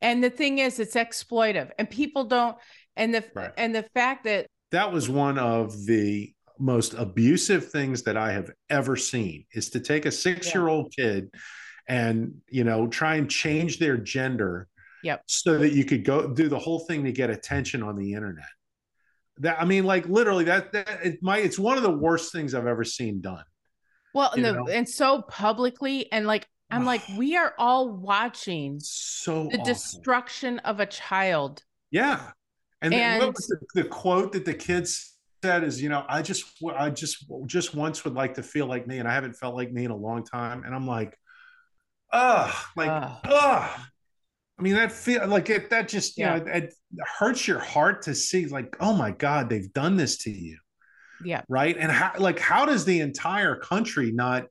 And 0.00 0.24
the 0.24 0.30
thing 0.30 0.58
is, 0.58 0.78
it's 0.78 0.94
exploitive, 0.94 1.70
and 1.78 1.88
people 1.88 2.24
don't. 2.24 2.56
And 2.96 3.14
the 3.14 3.24
right. 3.34 3.52
and 3.56 3.74
the 3.74 3.84
fact 3.94 4.24
that 4.24 4.46
that 4.70 4.92
was 4.92 5.08
one 5.08 5.38
of 5.38 5.84
the 5.86 6.32
most 6.58 6.94
abusive 6.94 7.70
things 7.70 8.02
that 8.04 8.16
I 8.16 8.32
have 8.32 8.50
ever 8.70 8.96
seen 8.96 9.44
is 9.52 9.70
to 9.70 9.80
take 9.80 10.06
a 10.06 10.12
six 10.12 10.54
year 10.54 10.68
old 10.68 10.92
yeah. 10.96 11.04
kid 11.04 11.30
and 11.88 12.36
you 12.48 12.64
know 12.64 12.86
try 12.86 13.16
and 13.16 13.28
change 13.28 13.78
their 13.78 13.96
gender 13.96 14.68
Yep. 15.04 15.22
So 15.26 15.58
that 15.58 15.72
you 15.72 15.84
could 15.84 16.04
go 16.04 16.26
do 16.26 16.48
the 16.48 16.58
whole 16.58 16.80
thing 16.80 17.04
to 17.04 17.12
get 17.12 17.30
attention 17.30 17.82
on 17.82 17.96
the 17.96 18.14
internet. 18.14 18.44
That 19.38 19.60
I 19.60 19.64
mean, 19.64 19.84
like 19.84 20.06
literally, 20.06 20.44
that 20.44 20.72
that 20.72 21.04
it 21.04 21.22
might 21.22 21.44
it's 21.44 21.58
one 21.58 21.76
of 21.76 21.82
the 21.82 21.90
worst 21.90 22.32
things 22.32 22.54
I've 22.54 22.66
ever 22.66 22.84
seen 22.84 23.20
done. 23.20 23.44
Well, 24.14 24.30
and, 24.32 24.44
the, 24.44 24.62
and 24.64 24.88
so 24.88 25.22
publicly, 25.22 26.10
and 26.10 26.26
like 26.26 26.48
I'm 26.70 26.84
like, 26.84 27.02
we 27.18 27.36
are 27.36 27.52
all 27.58 27.90
watching 27.90 28.80
so 28.80 29.44
the 29.44 29.58
awful. 29.58 29.64
destruction 29.64 30.58
of 30.60 30.80
a 30.80 30.86
child. 30.86 31.62
Yeah. 31.90 32.30
And, 32.80 32.92
and 32.92 33.22
what 33.22 33.34
was 33.34 33.46
the, 33.46 33.82
the 33.82 33.88
quote 33.88 34.32
that 34.32 34.44
the 34.44 34.54
kids 34.54 35.14
said 35.42 35.64
is, 35.64 35.82
you 35.82 35.88
know, 35.88 36.04
I 36.08 36.22
just 36.22 36.44
I 36.76 36.90
just 36.90 37.26
just 37.46 37.74
once 37.74 38.04
would 38.04 38.14
like 38.14 38.34
to 38.34 38.42
feel 38.42 38.66
like 38.66 38.86
me, 38.86 38.98
and 38.98 39.08
I 39.08 39.14
haven't 39.14 39.34
felt 39.34 39.54
like 39.54 39.72
me 39.72 39.84
in 39.84 39.90
a 39.90 39.96
long 39.96 40.24
time. 40.24 40.64
And 40.64 40.74
I'm 40.74 40.86
like, 40.86 41.18
ah, 42.12 42.70
like, 42.76 42.90
ah. 42.90 43.88
I 44.58 44.62
mean, 44.62 44.74
that 44.74 44.92
feel 44.92 45.26
like 45.26 45.50
it, 45.50 45.70
that 45.70 45.88
just, 45.88 46.16
you 46.16 46.24
yeah. 46.24 46.36
know, 46.36 46.44
it, 46.44 46.64
it 46.64 46.74
hurts 47.18 47.48
your 47.48 47.58
heart 47.58 48.02
to 48.02 48.14
see 48.14 48.46
like, 48.46 48.76
oh 48.80 48.94
my 48.94 49.10
God, 49.10 49.50
they've 49.50 49.72
done 49.72 49.96
this 49.96 50.18
to 50.18 50.30
you. 50.30 50.58
Yeah. 51.24 51.42
Right. 51.48 51.76
And 51.76 51.90
how, 51.90 52.12
like, 52.18 52.38
how 52.38 52.64
does 52.64 52.84
the 52.84 53.00
entire 53.00 53.56
country 53.56 54.12
not 54.12 54.46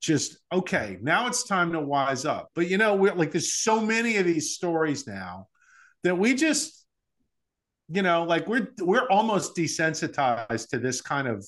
just, 0.00 0.38
okay, 0.52 0.98
now 1.02 1.26
it's 1.26 1.44
time 1.44 1.72
to 1.72 1.80
wise 1.80 2.24
up. 2.24 2.48
But, 2.54 2.68
you 2.68 2.78
know, 2.78 2.94
we're 2.94 3.14
like, 3.14 3.32
there's 3.32 3.52
so 3.52 3.80
many 3.80 4.16
of 4.16 4.24
these 4.24 4.54
stories 4.54 5.06
now 5.06 5.48
that 6.04 6.16
we 6.16 6.34
just, 6.34 6.86
you 7.90 8.02
know, 8.02 8.22
like 8.22 8.46
we're, 8.46 8.68
we're 8.80 9.08
almost 9.08 9.56
desensitized 9.56 10.68
to 10.68 10.78
this 10.78 11.00
kind 11.00 11.26
of 11.26 11.46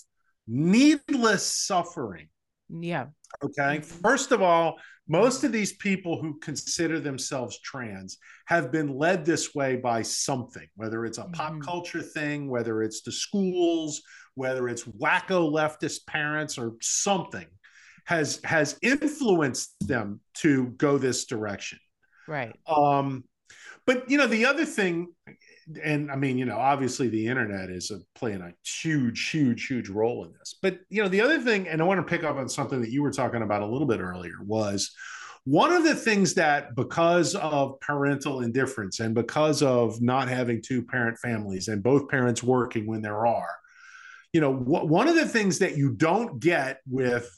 needless 0.49 1.47
suffering. 1.47 2.29
Yeah. 2.69 3.07
Okay. 3.43 3.79
Mm-hmm. 3.79 4.01
First 4.01 4.33
of 4.33 4.43
all, 4.43 4.79
most 5.11 5.43
of 5.43 5.51
these 5.51 5.73
people 5.73 6.23
who 6.23 6.39
consider 6.39 7.01
themselves 7.01 7.59
trans 7.63 8.19
have 8.47 8.71
been 8.71 8.97
led 8.97 9.25
this 9.25 9.57
way 9.57 9.75
by 9.75 10.03
something, 10.03 10.69
whether 10.77 11.05
it's 11.05 11.19
a 11.19 11.23
mm-hmm. 11.23 11.33
pop 11.33 11.61
culture 11.61 12.01
thing, 12.01 12.49
whether 12.49 12.81
it's 12.81 13.03
the 13.03 13.11
schools, 13.11 14.01
whether 14.37 14.69
it's 14.69 14.85
wacko 14.85 15.53
leftist 15.53 16.07
parents 16.07 16.57
or 16.57 16.75
something 16.81 17.47
has 18.05 18.41
has 18.45 18.79
influenced 18.83 19.75
them 19.81 20.21
to 20.35 20.67
go 20.77 20.97
this 20.97 21.25
direction. 21.25 21.81
Right. 22.29 22.57
Um 22.69 23.25
but 23.87 24.09
you 24.09 24.17
know 24.17 24.29
the 24.29 24.47
other 24.47 24.65
thing 24.65 25.09
and 25.83 26.11
I 26.11 26.17
mean, 26.17 26.39
you 26.39 26.45
know, 26.45 26.57
obviously 26.57 27.09
the 27.09 27.27
internet 27.27 27.71
is 27.71 27.91
a, 27.91 28.01
playing 28.15 28.41
a 28.41 28.53
huge, 28.65 29.31
huge, 29.31 29.67
huge 29.67 29.89
role 29.89 30.25
in 30.25 30.33
this. 30.39 30.55
But 30.61 30.81
you 30.89 31.03
know, 31.03 31.09
the 31.09 31.21
other 31.21 31.41
thing, 31.41 31.69
and 31.69 31.81
I 31.81 31.85
want 31.85 31.99
to 31.99 32.11
pick 32.11 32.25
up 32.25 32.37
on 32.37 32.49
something 32.49 32.81
that 32.81 32.91
you 32.91 33.03
were 33.03 33.13
talking 33.13 33.43
about 33.43 33.63
a 33.63 33.67
little 33.67 33.87
bit 33.87 34.01
earlier, 34.01 34.35
was 34.45 34.91
one 35.45 35.73
of 35.73 35.85
the 35.85 35.95
things 35.95 36.35
that 36.35 36.75
because 36.75 37.35
of 37.35 37.81
parental 37.81 38.41
indifference 38.41 39.01
and 39.01 39.15
because 39.15 39.63
of 39.63 40.01
not 40.03 40.29
having 40.29 40.63
two 40.63 40.83
parent 40.83 41.19
families 41.19 41.69
and 41.69 41.83
both 41.83 42.09
parents 42.09 42.43
working 42.43 42.87
when 42.87 43.03
there 43.03 43.27
are, 43.27 43.57
you 44.33 44.41
know, 44.41 44.53
wh- 44.53 44.87
one 44.87 45.09
of 45.09 45.15
the 45.15 45.27
things 45.27 45.59
that 45.59 45.77
you 45.77 45.93
don't 45.93 46.41
get 46.41 46.81
with 46.89 47.31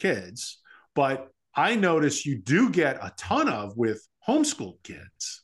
kids, 0.00 0.58
but 0.94 1.28
I 1.54 1.76
notice 1.76 2.26
you 2.26 2.38
do 2.38 2.70
get 2.70 2.96
a 2.96 3.12
ton 3.16 3.48
of 3.48 3.76
with 3.76 4.06
homeschooled 4.26 4.82
kids 4.82 5.42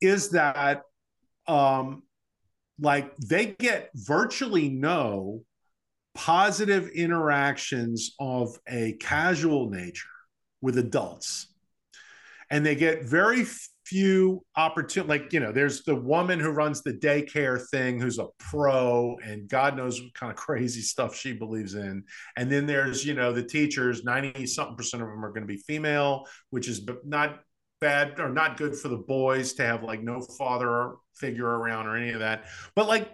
is 0.00 0.30
that 0.30 0.82
um, 1.46 2.02
like 2.80 3.16
they 3.16 3.46
get 3.46 3.90
virtually 3.94 4.68
no 4.68 5.42
positive 6.14 6.88
interactions 6.88 8.14
of 8.18 8.58
a 8.68 8.94
casual 9.00 9.70
nature 9.70 10.08
with 10.60 10.78
adults. 10.78 11.46
And 12.50 12.64
they 12.64 12.74
get 12.74 13.04
very 13.04 13.46
few 13.84 14.44
opportunity 14.54 15.08
like 15.08 15.32
you 15.32 15.40
know 15.40 15.50
there's 15.50 15.82
the 15.84 15.94
woman 15.94 16.38
who 16.38 16.50
runs 16.50 16.82
the 16.82 16.92
daycare 16.92 17.58
thing 17.70 17.98
who's 17.98 18.18
a 18.18 18.26
pro 18.38 19.16
and 19.24 19.48
god 19.48 19.78
knows 19.78 20.02
what 20.02 20.12
kind 20.12 20.30
of 20.30 20.36
crazy 20.36 20.82
stuff 20.82 21.14
she 21.14 21.32
believes 21.32 21.74
in. 21.74 22.04
And 22.36 22.50
then 22.50 22.66
there's 22.66 23.04
you 23.04 23.14
know 23.14 23.32
the 23.32 23.42
teachers 23.42 24.04
90 24.04 24.46
something 24.46 24.76
percent 24.76 25.02
of 25.02 25.08
them 25.08 25.24
are 25.24 25.30
going 25.30 25.42
to 25.42 25.46
be 25.46 25.56
female 25.56 26.26
which 26.50 26.68
is 26.68 26.86
not 27.04 27.40
bad 27.80 28.18
or 28.18 28.28
not 28.28 28.56
good 28.56 28.76
for 28.76 28.88
the 28.88 28.96
boys 28.96 29.52
to 29.54 29.64
have 29.64 29.82
like 29.82 30.02
no 30.02 30.20
father 30.20 30.94
figure 31.14 31.46
around 31.46 31.86
or 31.86 31.96
any 31.96 32.12
of 32.12 32.20
that. 32.20 32.44
But 32.74 32.88
like 32.88 33.12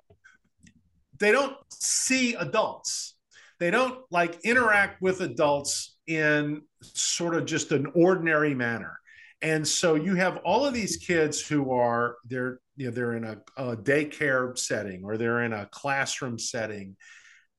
they 1.19 1.33
don't 1.33 1.57
see 1.71 2.35
adults. 2.35 3.17
They 3.61 3.71
don't 3.71 4.01
like 4.11 4.41
interact 4.45 5.01
with 5.01 5.21
adults 5.21 5.97
in 6.07 6.63
sort 6.83 7.35
of 7.35 7.47
just 7.47 7.73
an 7.73 7.87
ordinary 7.95 8.55
manner. 8.55 8.99
And 9.43 9.67
so 9.67 9.95
you 9.95 10.15
have 10.15 10.39
all 10.39 10.65
of 10.65 10.75
these 10.75 10.97
kids 10.97 11.41
who 11.41 11.71
are 11.71 12.17
they're 12.25 12.61
you 12.77 12.87
know 12.87 12.93
they're 12.93 13.15
in 13.15 13.25
a, 13.25 13.37
a 13.57 13.77
daycare 13.77 14.57
setting 14.59 15.03
or 15.05 15.17
they're 15.17 15.43
in 15.43 15.53
a 15.53 15.67
classroom 15.67 16.39
setting. 16.39 16.97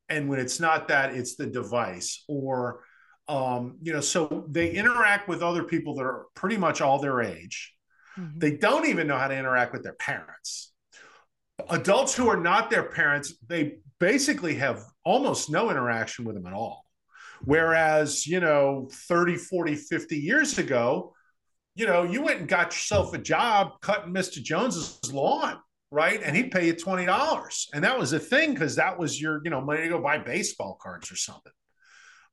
And 0.10 0.30
when 0.30 0.40
it's 0.40 0.60
not 0.60 0.90
that, 0.90 1.16
it's 1.16 1.36
the 1.36 1.48
device 1.48 2.24
or 2.28 2.82
um, 3.28 3.78
you 3.82 3.94
know, 3.94 4.02
so 4.02 4.46
they 4.50 4.72
interact 4.72 5.28
with 5.28 5.42
other 5.42 5.64
people 5.64 5.96
that 5.96 6.04
are 6.04 6.26
pretty 6.36 6.58
much 6.58 6.82
all 6.82 7.00
their 7.00 7.22
age. 7.22 7.74
Mm-hmm. 8.18 8.40
They 8.40 8.52
don't 8.58 8.86
even 8.86 9.08
know 9.08 9.18
how 9.18 9.28
to 9.28 9.38
interact 9.38 9.74
with 9.74 9.84
their 9.84 9.94
parents. 9.94 10.74
Adults 11.70 12.16
who 12.16 12.28
are 12.28 12.40
not 12.40 12.70
their 12.70 12.84
parents, 12.84 13.34
they 13.48 13.78
basically 14.00 14.56
have 14.56 14.84
almost 15.04 15.50
no 15.50 15.72
interaction 15.72 16.26
with 16.26 16.36
them 16.36 16.46
at 16.46 16.54
all. 16.54 16.86
Whereas, 17.44 18.28
you 18.28 18.40
know, 18.40 18.90
30, 18.92 19.36
40, 19.38 19.76
50 19.76 20.18
years 20.18 20.58
ago, 20.58 21.14
you 21.76 21.86
know, 21.86 22.04
you 22.04 22.22
went 22.22 22.40
and 22.40 22.48
got 22.48 22.68
yourself 22.68 23.14
a 23.14 23.18
job 23.18 23.74
cutting 23.82 24.14
Mr. 24.14 24.42
Jones's 24.42 25.00
lawn, 25.12 25.60
right? 25.92 26.22
And 26.24 26.36
he'd 26.36 26.52
pay 26.52 26.68
you 26.68 26.74
$20. 26.74 27.68
And 27.74 27.84
that 27.84 27.98
was 27.98 28.14
a 28.14 28.20
thing 28.20 28.54
because 28.54 28.76
that 28.76 28.98
was 28.98 29.20
your, 29.20 29.42
you 29.44 29.50
know, 29.50 29.62
money 29.62 29.82
to 29.82 29.90
go 29.90 30.02
buy 30.02 30.18
baseball 30.18 30.78
cards 30.82 31.12
or 31.12 31.18
something 31.18 31.52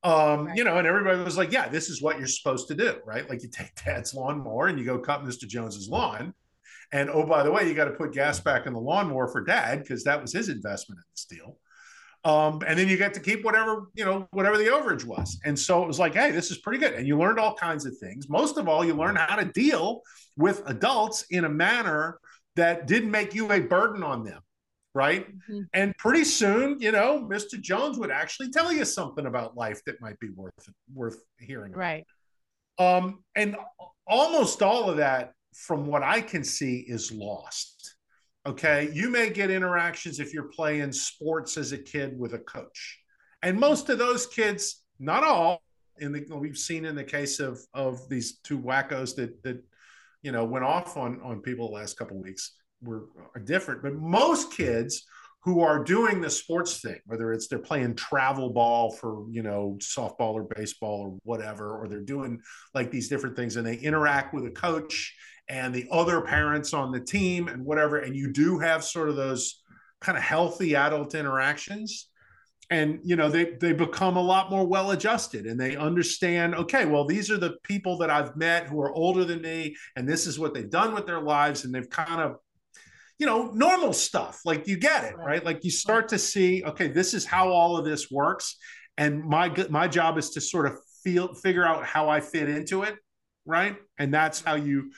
um, 0.05 0.47
right. 0.47 0.57
you 0.57 0.65
know, 0.65 0.79
and 0.79 0.87
everybody 0.87 1.23
was 1.23 1.37
like, 1.37 1.53
yeah, 1.53 1.69
this 1.69 1.89
is 1.89 2.03
what 2.03 2.19
you're 2.19 2.27
supposed 2.27 2.69
to 2.69 2.75
do, 2.75 2.97
right? 3.05 3.29
Like 3.29 3.43
you 3.43 3.49
take 3.49 3.75
dad's 3.85 4.15
lawnmower 4.15 4.67
and 4.67 4.79
you 4.79 4.85
go 4.85 4.99
cut 4.99 5.25
Mr. 5.25 5.47
Jones's 5.47 5.89
lawn. 5.89 6.35
And 6.93 7.09
oh, 7.09 7.25
by 7.25 7.43
the 7.43 7.51
way, 7.51 7.67
you 7.67 7.75
got 7.75 7.87
to 7.87 7.93
put 7.93 8.13
gas 8.13 8.39
back 8.39 8.67
in 8.67 8.75
the 8.75 8.81
lawnmower 8.81 9.29
for 9.29 9.43
dad 9.43 9.79
because 9.81 10.05
that 10.05 10.21
was 10.21 10.33
his 10.33 10.49
investment 10.49 10.99
in 10.99 11.05
this 11.15 11.25
deal. 11.25 11.59
Um, 12.25 12.63
and 12.67 12.79
then 12.79 12.89
you 12.89 12.97
get 12.97 13.15
to 13.15 13.21
keep 13.21 13.45
whatever, 13.45 13.89
you 13.95 14.05
know, 14.05 14.29
whatever 14.31 14.59
the 14.59 14.67
overage 14.67 15.05
was. 15.05 15.41
And 15.45 15.59
so 15.59 15.83
it 15.83 15.89
was 15.89 15.99
like, 15.99 16.15
hey, 16.15 16.31
this 16.31 16.51
is 16.51 16.59
pretty 16.59 16.79
good. 16.79 16.93
And 16.93 17.07
you 17.07 17.19
learned 17.19 17.39
all 17.39 17.55
kinds 17.55 17.87
of 17.87 17.97
things. 17.99 18.29
Most 18.29 18.59
of 18.59 18.69
all, 18.69 18.85
you 18.85 18.95
learned 18.95 19.19
how 19.19 19.37
to 19.37 19.47
deal 19.47 20.03
with 20.37 20.63
adults 20.67 21.25
in 21.31 21.45
a 21.45 21.49
manner 21.49 22.19
that 22.55 22.87
didn't 22.87 23.11
make 23.11 23.35
you 23.35 23.51
a 23.51 23.61
burden 23.61 24.03
on 24.03 24.23
them 24.23 24.41
right? 24.95 25.27
Mm-hmm. 25.29 25.63
And 25.75 25.97
pretty 25.99 26.25
soon, 26.25 26.79
you 26.81 26.93
know, 26.93 27.27
Mr. 27.31 27.61
Jones 27.61 27.99
would 27.99 28.11
actually 28.11 28.51
tell 28.51 28.73
you 28.73 28.85
something 28.85 29.27
about 29.27 29.57
life 29.57 29.83
that 29.87 30.01
might 30.01 30.19
be 30.21 30.29
worth 30.31 30.53
worth 30.93 31.23
hearing. 31.39 31.73
Right. 31.73 32.05
Um, 32.79 33.23
and 33.37 33.57
almost 34.07 34.63
all 34.63 34.91
of 34.91 34.97
that, 34.99 35.33
from 35.55 35.87
what 35.87 36.03
I 36.03 36.21
can 36.21 36.45
see, 36.45 36.85
is 36.89 37.13
lost. 37.13 37.97
Okay, 38.45 38.91
you 38.93 39.09
may 39.09 39.31
get 39.31 39.51
interactions 39.51 40.19
if 40.19 40.35
you're 40.35 40.49
playing 40.49 40.91
sports 40.93 41.57
as 41.57 41.71
a 41.73 41.79
kid 41.79 42.19
with 42.19 42.35
a 42.35 42.41
coach, 42.41 42.99
and 43.43 43.59
most 43.59 43.89
of 43.89 43.99
those 43.99 44.27
kids, 44.27 44.83
not 44.99 45.23
all, 45.23 45.63
in 45.99 46.11
the 46.11 46.27
we've 46.35 46.59
seen 46.59 46.85
in 46.85 46.97
the 46.97 47.05
case 47.05 47.39
of 47.39 47.61
of 47.73 48.09
these 48.09 48.39
two 48.39 48.59
wackos 48.59 49.15
that 49.15 49.41
that 49.45 49.63
you 50.23 50.33
know 50.33 50.45
went 50.45 50.65
off 50.65 50.97
on 50.97 51.21
on 51.23 51.41
people 51.41 51.69
the 51.69 51.75
last 51.75 51.97
couple 51.97 52.21
weeks 52.21 52.55
were 52.83 53.07
are 53.35 53.41
different, 53.41 53.83
but 53.83 53.95
most 53.95 54.53
kids 54.53 55.05
who 55.45 55.61
are 55.61 55.83
doing 55.83 56.21
the 56.21 56.31
sports 56.31 56.81
thing, 56.81 57.01
whether 57.07 57.33
it's 57.33 57.49
they're 57.49 57.59
playing 57.59 57.97
travel 57.97 58.51
ball 58.51 58.93
for, 58.93 59.27
you 59.29 59.43
know, 59.43 59.77
softball 59.81 60.35
or 60.35 60.45
baseball 60.45 61.01
or 61.01 61.19
whatever, 61.25 61.77
or 61.77 61.89
they're 61.89 62.01
doing 62.01 62.41
like 62.75 62.91
these 62.93 63.09
different 63.09 63.35
things 63.35 63.57
and 63.57 63.67
they 63.67 63.77
interact 63.77 64.33
with 64.33 64.47
a 64.47 64.51
coach 64.51 65.15
and 65.49 65.75
the 65.75 65.87
other 65.91 66.21
parents 66.21 66.73
on 66.73 66.93
the 66.93 67.01
team 67.01 67.49
and 67.49 67.65
whatever. 67.65 67.99
And 67.99 68.15
you 68.15 68.33
do 68.33 68.61
have 68.61 68.85
sort 68.85 69.09
of 69.09 69.17
those 69.17 69.63
kind 70.01 70.17
of 70.17 70.23
healthy 70.23 70.77
adult 70.77 71.15
interactions. 71.17 72.09
And 72.71 73.01
you 73.03 73.17
know, 73.17 73.29
they 73.29 73.57
they 73.61 73.73
become 73.73 74.17
a 74.17 74.23
lot 74.23 74.49
more 74.49 74.65
well 74.65 74.93
adjusted 74.93 75.47
and 75.47 75.59
they 75.59 75.75
understand, 75.75 76.55
okay, 76.55 76.87
well, 76.87 77.05
these 77.05 77.33
are 77.33 77.37
the 77.37 77.57
people 77.65 77.99
that 77.99 78.11
I've 78.11 78.37
met 78.37 78.69
who 78.69 78.81
are 78.81 78.93
older 78.93 79.25
than 79.25 79.43
me, 79.43 79.77
and 79.97 80.09
this 80.09 80.27
is 80.29 80.39
what 80.39 80.55
they've 80.55 80.71
done 80.71 80.95
with 80.95 81.05
their 81.05 81.21
lives, 81.21 81.65
and 81.65 81.75
they've 81.75 81.91
kind 81.91 82.21
of 82.21 82.37
you 83.19 83.27
know, 83.27 83.51
normal 83.53 83.93
stuff. 83.93 84.41
Like 84.45 84.67
you 84.67 84.77
get 84.77 85.05
it, 85.05 85.17
right? 85.17 85.45
Like 85.45 85.65
you 85.65 85.71
start 85.71 86.09
to 86.09 86.19
see, 86.19 86.65
okay, 86.65 86.89
this 86.89 87.15
is 87.15 87.25
how 87.25 87.51
all 87.51 87.77
of 87.77 87.85
this 87.85 88.11
works, 88.11 88.57
and 88.97 89.25
my 89.25 89.53
my 89.71 89.89
job 89.89 90.19
is 90.19 90.31
to 90.31 90.41
sort 90.41 90.67
of 90.67 90.77
feel 91.05 91.35
figure 91.35 91.65
out 91.65 91.85
how 91.85 92.09
I 92.09 92.21
fit 92.21 92.49
into 92.49 92.83
it, 92.83 92.97
right? 93.45 93.77
And 93.99 94.13
that's 94.13 94.41
how 94.41 94.55
you 94.55 94.93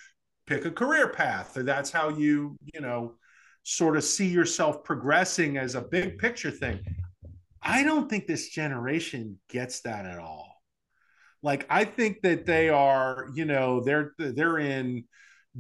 pick 0.47 0.65
a 0.65 0.71
career 0.71 1.09
path, 1.09 1.57
or 1.57 1.63
that's 1.63 1.91
how 1.91 2.11
you, 2.11 2.57
you 2.73 2.81
know, 2.81 3.15
sort 3.63 3.97
of 3.97 4.05
see 4.05 4.27
yourself 4.27 4.85
progressing 4.85 5.57
as 5.57 5.75
a 5.75 5.81
big 5.81 6.19
picture 6.19 6.51
thing. 6.51 6.81
I 7.63 7.83
don't 7.83 8.11
think 8.11 8.27
this 8.27 8.49
generation 8.49 9.39
gets 9.49 9.81
that 9.81 10.05
at 10.05 10.19
all. 10.19 10.55
Like 11.43 11.67
I 11.71 11.85
think 11.85 12.21
that 12.23 12.47
they 12.47 12.69
are, 12.69 13.29
you 13.35 13.45
know, 13.45 13.83
they're 13.83 14.13
they're 14.19 14.59
in 14.59 15.05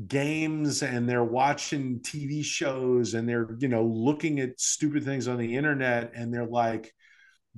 games 0.09 0.82
and 0.82 1.09
they're 1.09 1.24
watching 1.24 2.01
TV 2.01 2.45
shows 2.45 3.14
and 3.14 3.28
they're, 3.28 3.49
you 3.59 3.68
know, 3.68 3.84
looking 3.84 4.40
at 4.40 4.59
stupid 4.61 5.05
things 5.05 5.28
on 5.28 5.38
the 5.38 5.57
internet 5.57 6.12
and 6.14 6.34
they're 6.34 6.47
like 6.47 6.92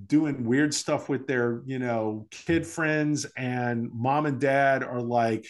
doing 0.07 0.45
weird 0.45 0.75
stuff 0.75 1.09
with 1.09 1.27
their, 1.27 1.63
you 1.65 1.79
know, 1.79 2.27
kid 2.31 2.67
friends 2.67 3.25
and 3.37 3.91
mom 3.93 4.27
and 4.27 4.41
dad 4.41 4.83
are 4.83 5.01
like 5.01 5.47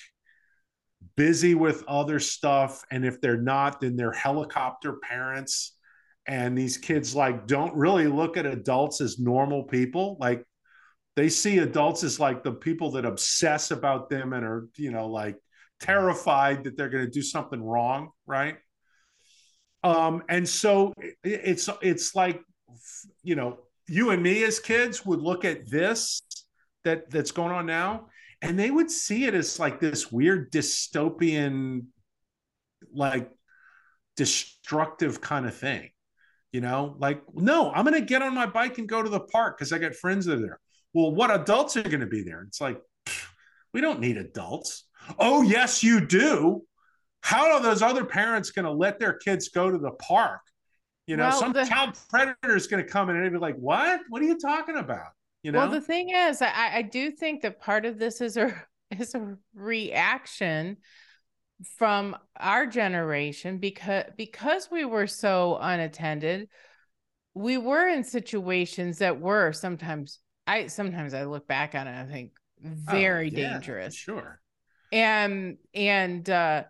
busy 1.17 1.55
with 1.55 1.83
other 1.89 2.21
stuff. 2.21 2.85
And 2.91 3.05
if 3.05 3.21
they're 3.21 3.41
not 3.41 3.81
then 3.81 3.97
they're 3.97 4.13
helicopter 4.13 4.95
parents. 4.95 5.73
And 6.29 6.57
these 6.57 6.77
kids 6.79 7.15
like 7.15 7.47
don't 7.47 7.75
really 7.75 8.07
look 8.07 8.37
at 8.37 8.47
adults 8.47 9.01
as 9.01 9.19
normal 9.19 9.65
people. 9.65 10.17
Like 10.21 10.45
they 11.17 11.29
see 11.29 11.59
adults 11.59 12.05
as 12.05 12.21
like 12.21 12.45
the 12.45 12.53
people 12.53 12.93
that 12.93 13.05
obsess 13.05 13.71
about 13.71 14.09
them 14.11 14.33
and 14.33 14.45
are 14.45 14.69
you 14.77 14.91
know 14.91 15.09
like 15.09 15.37
terrified 15.81 16.65
that 16.65 16.77
they're 16.77 16.89
going 16.89 17.05
to 17.05 17.11
do 17.11 17.23
something 17.23 17.63
wrong, 17.63 18.11
right? 18.27 18.57
Um, 19.83 20.23
and 20.29 20.49
so 20.49 20.93
it's 21.23 21.69
it's 21.81 22.15
like 22.15 22.41
you 23.23 23.37
know, 23.37 23.59
you 23.89 24.11
and 24.11 24.23
me 24.23 24.43
as 24.45 24.59
kids 24.59 25.05
would 25.07 25.21
look 25.21 25.45
at 25.45 25.69
this 25.69 26.23
that 26.85 27.11
that's 27.11 27.31
going 27.31 27.53
on 27.53 27.67
now, 27.67 28.09
and 28.43 28.59
they 28.59 28.71
would 28.71 28.91
see 28.91 29.25
it 29.25 29.35
as 29.35 29.59
like 29.59 29.81
this 29.81 30.11
weird 30.11 30.53
dystopian, 30.53 31.87
like 32.93 33.31
destructive 34.17 35.21
kind 35.21 35.47
of 35.47 35.55
thing. 35.55 35.91
You 36.53 36.61
know, 36.63 36.97
like, 36.99 37.23
no, 37.35 37.71
I'm 37.71 37.85
going 37.85 38.01
to 38.01 38.07
get 38.07 38.23
on 38.23 38.35
my 38.35 38.47
bike 38.47 38.79
and 38.79 38.89
go 38.89 39.03
to 39.03 39.11
the 39.11 39.21
park 39.21 39.59
because 39.59 39.73
I 39.73 39.79
got 39.79 39.95
friends 39.95 40.25
that 40.27 40.39
are 40.39 40.41
there. 40.41 40.61
Well, 40.95 41.15
what 41.15 41.31
adults 41.31 41.77
are 41.77 41.83
going 41.83 42.01
to 42.01 42.07
be 42.07 42.23
there? 42.23 42.43
It's 42.49 42.61
like, 42.61 42.81
we 43.75 43.83
don't 43.83 44.01
need 44.01 44.17
adults. 44.17 44.85
Oh, 45.19 45.43
yes, 45.43 45.83
you 45.83 46.05
do. 46.05 46.63
How 47.21 47.53
are 47.53 47.63
those 47.63 47.83
other 47.83 48.05
parents 48.05 48.51
going 48.51 48.67
to 48.67 48.73
let 48.73 48.99
their 48.99 49.15
kids 49.15 49.49
go 49.49 49.71
to 49.71 49.79
the 49.79 49.93
park? 49.93 50.41
You 51.07 51.17
know, 51.17 51.29
well, 51.29 51.39
some 51.39 51.53
the, 51.53 51.65
child 51.65 51.99
predator 52.09 52.57
is 52.57 52.67
going 52.67 52.85
to 52.85 52.91
come 52.91 53.11
in 53.11 53.17
and 53.17 53.33
be 53.33 53.39
like, 53.39 53.57
"What? 53.57 54.01
What 54.09 54.23
are 54.23 54.25
you 54.25 54.39
talking 54.39 54.77
about?" 54.77 55.13
You 55.43 55.53
know. 55.53 55.61
Well, 55.61 55.71
the 55.71 55.81
thing 55.81 56.11
is, 56.11 56.43
I, 56.43 56.71
I 56.75 56.83
do 56.83 57.13
think 57.13 57.43
that 57.43 57.61
part 57.61 57.85
of 57.87 57.99
this 57.99 58.21
is 58.21 58.37
a 58.37 58.53
is 58.99 59.15
a 59.15 59.37
reaction 59.55 60.79
from 61.79 62.17
our 62.39 62.67
generation 62.67 63.59
because 63.59 64.05
because 64.17 64.69
we 64.71 64.85
were 64.85 65.07
so 65.07 65.59
unattended 65.61 66.49
we 67.35 67.59
were 67.59 67.89
in 67.89 68.05
situations 68.05 68.99
that 68.99 69.21
were 69.21 69.53
sometimes 69.53 70.21
i 70.47 70.67
sometimes 70.67 71.15
i 71.15 71.25
look 71.25 71.47
back 71.47 71.75
on 71.75 71.87
it 71.87 71.99
i 71.99 72.05
think 72.05 72.33
oh, 72.65 72.71
very 72.91 73.31
oh, 73.35 73.39
yeah, 73.39 73.53
dangerous 73.53 73.95
sure 73.95 74.41
and 74.93 75.57
and 75.75 76.29
uh 76.31 76.63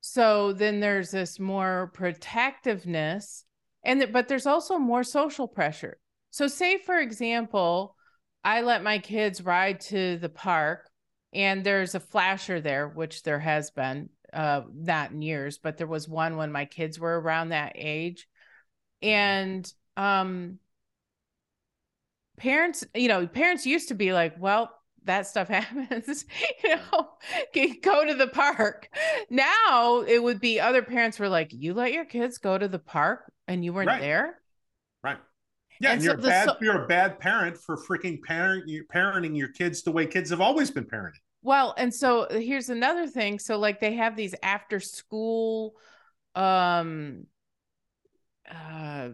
so 0.00 0.52
then 0.52 0.78
there's 0.80 1.10
this 1.10 1.40
more 1.40 1.90
protectiveness 1.92 3.44
and 3.84 4.00
th- 4.00 4.12
but 4.12 4.28
there's 4.28 4.46
also 4.46 4.78
more 4.78 5.02
social 5.04 5.48
pressure. 5.48 5.98
So 6.30 6.48
say 6.48 6.78
for 6.78 6.98
example 6.98 7.96
i 8.44 8.60
let 8.60 8.82
my 8.82 8.98
kids 8.98 9.42
ride 9.42 9.80
to 9.80 10.18
the 10.18 10.28
park 10.28 10.88
and 11.32 11.64
there's 11.64 11.94
a 11.94 12.00
flasher 12.00 12.60
there 12.60 12.88
which 12.88 13.22
there 13.22 13.40
has 13.40 13.70
been 13.70 14.08
uh 14.32 14.62
not 14.74 15.10
in 15.10 15.22
years 15.22 15.58
but 15.58 15.76
there 15.76 15.86
was 15.86 16.08
one 16.08 16.36
when 16.36 16.52
my 16.52 16.64
kids 16.64 16.98
were 16.98 17.20
around 17.20 17.48
that 17.50 17.72
age. 17.76 18.28
And 19.02 19.70
um 19.96 20.58
parents 22.36 22.84
you 22.94 23.08
know 23.08 23.26
parents 23.26 23.64
used 23.64 23.88
to 23.88 23.94
be 23.94 24.12
like 24.12 24.34
well 24.38 24.70
that 25.06 25.26
stuff 25.26 25.48
happens 25.56 26.24
you 26.62 26.76
know 26.76 27.08
go 27.82 28.04
to 28.04 28.14
the 28.14 28.28
park. 28.28 28.88
Now 29.30 30.02
it 30.06 30.22
would 30.22 30.40
be 30.40 30.60
other 30.60 30.82
parents 30.82 31.18
were 31.18 31.28
like 31.28 31.52
you 31.52 31.74
let 31.74 31.92
your 31.92 32.04
kids 32.04 32.38
go 32.38 32.58
to 32.58 32.68
the 32.68 32.78
park 32.78 33.32
and 33.48 33.64
you 33.64 33.72
weren't 33.72 33.88
right. 33.88 34.00
there? 34.00 34.40
Right. 35.02 35.18
Yeah 35.80 35.90
and, 35.90 35.98
and 35.98 36.04
you're 36.04 36.16
so 36.16 36.28
bad 36.28 36.48
so- 36.48 36.56
you're 36.60 36.84
a 36.84 36.86
bad 36.86 37.18
parent 37.18 37.56
for 37.56 37.76
freaking 37.76 38.22
parent 38.22 38.70
parenting 38.92 39.36
your 39.36 39.48
kids 39.48 39.82
the 39.82 39.92
way 39.92 40.06
kids 40.06 40.30
have 40.30 40.40
always 40.40 40.70
been 40.70 40.84
parented. 40.84 41.20
Well, 41.42 41.74
and 41.78 41.94
so 41.94 42.26
here's 42.28 42.70
another 42.70 43.06
thing. 43.06 43.38
So 43.38 43.58
like 43.58 43.80
they 43.80 43.94
have 43.94 44.16
these 44.16 44.34
after 44.42 44.80
school 44.80 45.74
um 46.34 47.24
uh 48.50 49.08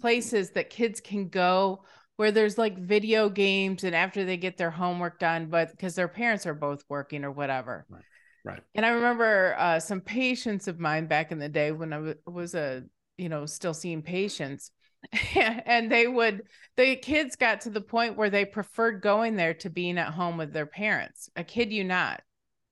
places 0.00 0.50
that 0.52 0.70
kids 0.70 1.00
can 1.00 1.28
go 1.28 1.84
where 2.20 2.30
there's 2.30 2.58
like 2.58 2.76
video 2.76 3.30
games 3.30 3.82
and 3.82 3.96
after 3.96 4.26
they 4.26 4.36
get 4.36 4.58
their 4.58 4.70
homework 4.70 5.18
done 5.18 5.46
but 5.46 5.70
because 5.70 5.94
their 5.94 6.06
parents 6.06 6.44
are 6.44 6.52
both 6.52 6.84
working 6.90 7.24
or 7.24 7.30
whatever. 7.30 7.86
Right. 7.88 8.02
Right. 8.44 8.62
And 8.74 8.84
I 8.84 8.90
remember 8.90 9.56
uh 9.58 9.80
some 9.80 10.02
patients 10.02 10.68
of 10.68 10.78
mine 10.78 11.06
back 11.06 11.32
in 11.32 11.38
the 11.38 11.48
day 11.48 11.72
when 11.72 11.94
I 11.94 11.96
w- 11.96 12.14
was 12.26 12.54
a 12.54 12.82
you 13.16 13.30
know 13.30 13.46
still 13.46 13.72
seeing 13.72 14.02
patients 14.02 14.70
and 15.34 15.90
they 15.90 16.06
would 16.06 16.42
the 16.76 16.96
kids 16.96 17.36
got 17.36 17.62
to 17.62 17.70
the 17.70 17.80
point 17.80 18.18
where 18.18 18.28
they 18.28 18.44
preferred 18.44 19.00
going 19.00 19.36
there 19.36 19.54
to 19.54 19.70
being 19.70 19.96
at 19.96 20.12
home 20.12 20.36
with 20.36 20.52
their 20.52 20.66
parents 20.66 21.30
i 21.36 21.42
kid 21.42 21.72
you 21.72 21.84
not 21.84 22.20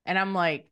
and 0.05 0.19
i'm 0.19 0.35
like 0.35 0.69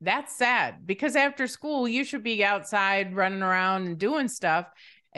that's 0.00 0.34
sad 0.34 0.86
because 0.86 1.14
after 1.14 1.46
school 1.46 1.86
you 1.86 2.04
should 2.04 2.22
be 2.22 2.42
outside 2.42 3.14
running 3.14 3.42
around 3.42 3.86
and 3.86 3.98
doing 3.98 4.28
stuff 4.28 4.66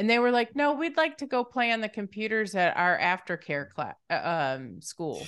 and 0.01 0.09
they 0.09 0.19
were 0.19 0.31
like 0.31 0.57
no 0.57 0.73
we'd 0.73 0.97
like 0.97 1.19
to 1.19 1.27
go 1.27 1.45
play 1.45 1.71
on 1.73 1.83
the 1.83 1.89
computers 1.89 2.55
at 2.55 2.75
our 2.75 2.99
aftercare 2.99 3.69
class 3.69 3.95
uh, 4.09 4.57
um 4.57 4.81
school. 4.81 5.23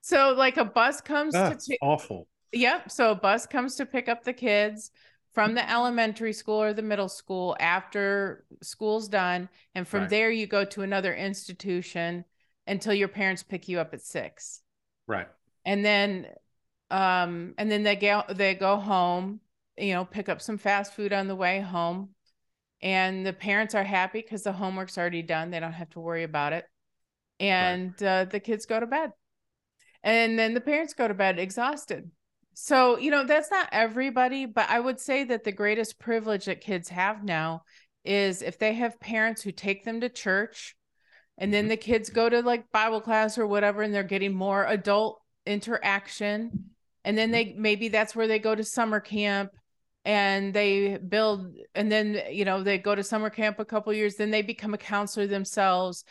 So 0.00 0.34
like 0.36 0.56
a 0.56 0.64
bus 0.64 1.00
comes 1.00 1.32
that's 1.32 1.66
to 1.68 1.78
awful. 1.80 2.26
Yep 2.52 2.90
so 2.90 3.12
a 3.12 3.14
bus 3.14 3.46
comes 3.46 3.76
to 3.76 3.86
pick 3.86 4.08
up 4.08 4.24
the 4.24 4.32
kids 4.32 4.90
from 5.32 5.54
the 5.54 5.70
elementary 5.70 6.32
school 6.32 6.60
or 6.60 6.72
the 6.72 6.82
middle 6.82 7.08
school 7.08 7.56
after 7.60 8.44
school's 8.60 9.08
done 9.08 9.48
and 9.76 9.86
from 9.86 10.00
right. 10.00 10.10
there 10.10 10.30
you 10.30 10.48
go 10.48 10.64
to 10.64 10.82
another 10.82 11.14
institution 11.14 12.24
until 12.66 12.92
your 12.92 13.08
parents 13.08 13.44
pick 13.44 13.68
you 13.68 13.78
up 13.78 13.94
at 13.94 14.02
6 14.02 14.62
right. 15.06 15.28
And 15.64 15.84
then 15.84 16.26
um 16.90 17.54
and 17.56 17.70
then 17.70 17.84
they 17.84 17.94
go 17.94 18.24
they 18.28 18.56
go 18.56 18.78
home 18.78 19.38
you 19.78 19.94
know 19.94 20.04
pick 20.04 20.28
up 20.28 20.42
some 20.42 20.58
fast 20.58 20.92
food 20.92 21.12
on 21.12 21.28
the 21.28 21.36
way 21.36 21.60
home 21.60 22.10
and 22.84 23.26
the 23.26 23.32
parents 23.32 23.74
are 23.74 23.82
happy 23.82 24.20
because 24.20 24.44
the 24.44 24.52
homework's 24.52 24.96
already 24.96 25.22
done 25.22 25.50
they 25.50 25.58
don't 25.58 25.72
have 25.72 25.90
to 25.90 25.98
worry 25.98 26.22
about 26.22 26.52
it 26.52 26.64
and 27.40 27.94
right. 28.00 28.20
uh, 28.20 28.24
the 28.26 28.38
kids 28.38 28.66
go 28.66 28.78
to 28.78 28.86
bed 28.86 29.10
and 30.04 30.38
then 30.38 30.54
the 30.54 30.60
parents 30.60 30.94
go 30.94 31.08
to 31.08 31.14
bed 31.14 31.40
exhausted 31.40 32.08
so, 32.54 32.98
you 32.98 33.10
know, 33.10 33.24
that's 33.24 33.50
not 33.50 33.68
everybody, 33.72 34.46
but 34.46 34.70
I 34.70 34.78
would 34.78 35.00
say 35.00 35.24
that 35.24 35.42
the 35.42 35.52
greatest 35.52 35.98
privilege 35.98 36.44
that 36.44 36.60
kids 36.60 36.88
have 36.88 37.24
now 37.24 37.62
is 38.04 38.42
if 38.42 38.58
they 38.58 38.74
have 38.74 39.00
parents 39.00 39.42
who 39.42 39.50
take 39.50 39.84
them 39.84 40.00
to 40.00 40.08
church 40.08 40.76
and 41.36 41.52
then 41.52 41.64
mm-hmm. 41.64 41.70
the 41.70 41.76
kids 41.76 42.10
go 42.10 42.28
to 42.28 42.42
like 42.42 42.70
Bible 42.70 43.00
class 43.00 43.38
or 43.38 43.46
whatever 43.46 43.82
and 43.82 43.92
they're 43.92 44.04
getting 44.04 44.34
more 44.34 44.64
adult 44.66 45.20
interaction. 45.44 46.70
And 47.04 47.18
then 47.18 47.32
they 47.32 47.54
maybe 47.58 47.88
that's 47.88 48.14
where 48.14 48.28
they 48.28 48.38
go 48.38 48.54
to 48.54 48.62
summer 48.62 49.00
camp 49.00 49.50
and 50.04 50.52
they 50.52 50.98
build 50.98 51.54
and 51.74 51.90
then 51.90 52.20
you 52.30 52.44
know 52.44 52.62
they 52.62 52.78
go 52.78 52.94
to 52.94 53.02
summer 53.02 53.30
camp 53.30 53.58
a 53.58 53.64
couple 53.64 53.92
years 53.92 54.16
then 54.16 54.30
they 54.30 54.42
become 54.42 54.74
a 54.74 54.78
counselor 54.78 55.26
themselves 55.26 56.04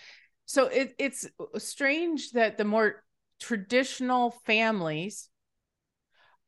so 0.46 0.66
it, 0.66 0.94
it's 0.98 1.28
strange 1.58 2.32
that 2.32 2.58
the 2.58 2.66
more 2.66 3.04
traditional 3.40 4.32
families 4.46 5.30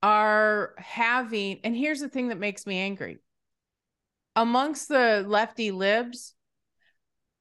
are 0.04 0.76
having, 0.78 1.60
and 1.64 1.76
here's 1.76 2.00
the 2.00 2.10
thing 2.10 2.28
that 2.28 2.38
makes 2.38 2.66
me 2.68 2.78
angry 2.78 3.20
amongst 4.36 4.89
the 4.89 5.24
lefty 5.26 5.72
libs, 5.72 6.34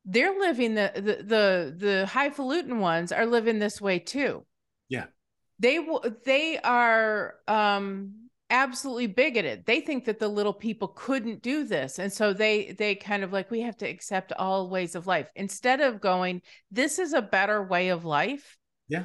they're 0.04 0.38
living 0.38 0.74
the 0.74 0.92
the 0.94 1.24
the, 1.24 1.74
the 1.76 2.06
highfalutin 2.06 2.78
ones 2.78 3.10
are 3.10 3.26
living 3.26 3.58
this 3.58 3.80
way 3.80 3.98
too. 3.98 4.44
Yeah. 4.88 5.06
They 5.58 5.84
they 6.24 6.58
are 6.58 7.34
um 7.48 8.23
absolutely 8.50 9.06
bigoted. 9.06 9.64
They 9.66 9.80
think 9.80 10.04
that 10.04 10.18
the 10.18 10.28
little 10.28 10.52
people 10.52 10.88
couldn't 10.88 11.42
do 11.42 11.64
this. 11.64 11.98
And 11.98 12.12
so 12.12 12.32
they 12.32 12.72
they 12.72 12.94
kind 12.94 13.24
of 13.24 13.32
like 13.32 13.50
we 13.50 13.60
have 13.62 13.76
to 13.78 13.88
accept 13.88 14.32
all 14.32 14.68
ways 14.68 14.94
of 14.94 15.06
life 15.06 15.28
instead 15.34 15.80
of 15.80 16.00
going 16.00 16.42
this 16.70 16.98
is 16.98 17.12
a 17.12 17.22
better 17.22 17.62
way 17.62 17.88
of 17.88 18.04
life. 18.04 18.56
Yeah. 18.88 19.04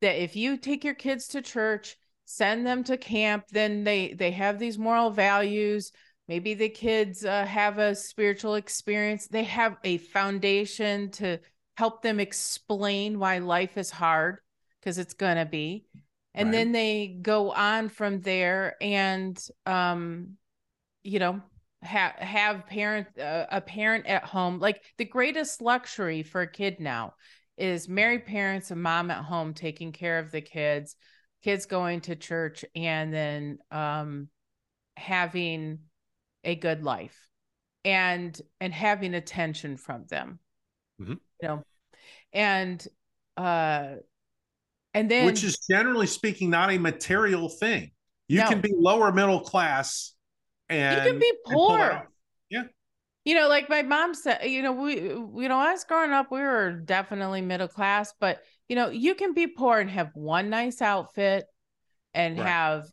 That 0.00 0.22
if 0.22 0.36
you 0.36 0.56
take 0.56 0.84
your 0.84 0.94
kids 0.94 1.28
to 1.28 1.42
church, 1.42 1.96
send 2.30 2.64
them 2.64 2.84
to 2.84 2.96
camp 2.96 3.44
then 3.50 3.82
they 3.82 4.12
they 4.12 4.30
have 4.30 4.56
these 4.56 4.78
moral 4.78 5.10
values 5.10 5.90
maybe 6.28 6.54
the 6.54 6.68
kids 6.68 7.24
uh, 7.24 7.44
have 7.44 7.78
a 7.78 7.92
spiritual 7.92 8.54
experience 8.54 9.26
they 9.26 9.42
have 9.42 9.76
a 9.82 9.98
foundation 9.98 11.10
to 11.10 11.36
help 11.76 12.02
them 12.02 12.20
explain 12.20 13.18
why 13.18 13.38
life 13.38 13.76
is 13.76 13.90
hard 13.90 14.38
because 14.78 14.96
it's 14.96 15.14
going 15.14 15.38
to 15.38 15.44
be 15.44 15.84
and 16.34 16.48
right. 16.48 16.52
then 16.52 16.72
they 16.72 17.18
go 17.20 17.50
on 17.52 17.88
from 17.88 18.20
there 18.20 18.76
and 18.80 19.46
um 19.66 20.36
you 21.02 21.18
know 21.18 21.40
have 21.82 22.12
have 22.12 22.66
parent 22.66 23.06
uh, 23.18 23.46
a 23.50 23.60
parent 23.60 24.06
at 24.06 24.24
home 24.24 24.58
like 24.58 24.82
the 24.98 25.04
greatest 25.04 25.62
luxury 25.62 26.22
for 26.22 26.42
a 26.42 26.50
kid 26.50 26.78
now 26.78 27.14
is 27.56 27.88
married 27.88 28.26
parents 28.26 28.70
and 28.70 28.82
mom 28.82 29.10
at 29.10 29.24
home 29.24 29.54
taking 29.54 29.92
care 29.92 30.18
of 30.18 30.30
the 30.30 30.40
kids 30.40 30.96
kids 31.42 31.66
going 31.66 32.00
to 32.02 32.16
church 32.16 32.64
and 32.74 33.12
then 33.12 33.58
um, 33.70 34.28
having 34.96 35.78
a 36.44 36.54
good 36.54 36.82
life 36.82 37.28
and 37.84 38.40
and 38.60 38.74
having 38.74 39.14
attention 39.14 39.76
from 39.76 40.04
them 40.06 40.38
mm-hmm. 41.00 41.12
you 41.12 41.48
know 41.48 41.62
and 42.32 42.86
uh 43.38 43.94
and 44.94 45.10
then 45.10 45.26
which 45.26 45.44
is 45.44 45.58
generally 45.70 46.06
speaking 46.06 46.50
not 46.50 46.70
a 46.70 46.78
material 46.78 47.48
thing 47.48 47.90
you 48.28 48.38
no. 48.38 48.48
can 48.48 48.60
be 48.60 48.72
lower 48.76 49.12
middle 49.12 49.40
class 49.40 50.14
and 50.68 51.04
you 51.04 51.10
can 51.10 51.20
be 51.20 51.32
poor 51.46 52.08
yeah 52.48 52.62
you 53.24 53.34
know 53.34 53.48
like 53.48 53.68
my 53.68 53.82
mom 53.82 54.14
said 54.14 54.44
you 54.44 54.62
know 54.62 54.72
we 54.72 55.00
you 55.00 55.48
know 55.48 55.60
us 55.60 55.84
growing 55.84 56.12
up 56.12 56.30
we 56.30 56.40
were 56.40 56.72
definitely 56.72 57.40
middle 57.40 57.68
class 57.68 58.12
but 58.20 58.40
you 58.70 58.76
know, 58.76 58.88
you 58.88 59.16
can 59.16 59.34
be 59.34 59.48
poor 59.48 59.80
and 59.80 59.90
have 59.90 60.12
one 60.14 60.48
nice 60.48 60.80
outfit. 60.80 61.44
and 62.14 62.38
right. 62.38 62.48
have 62.48 62.86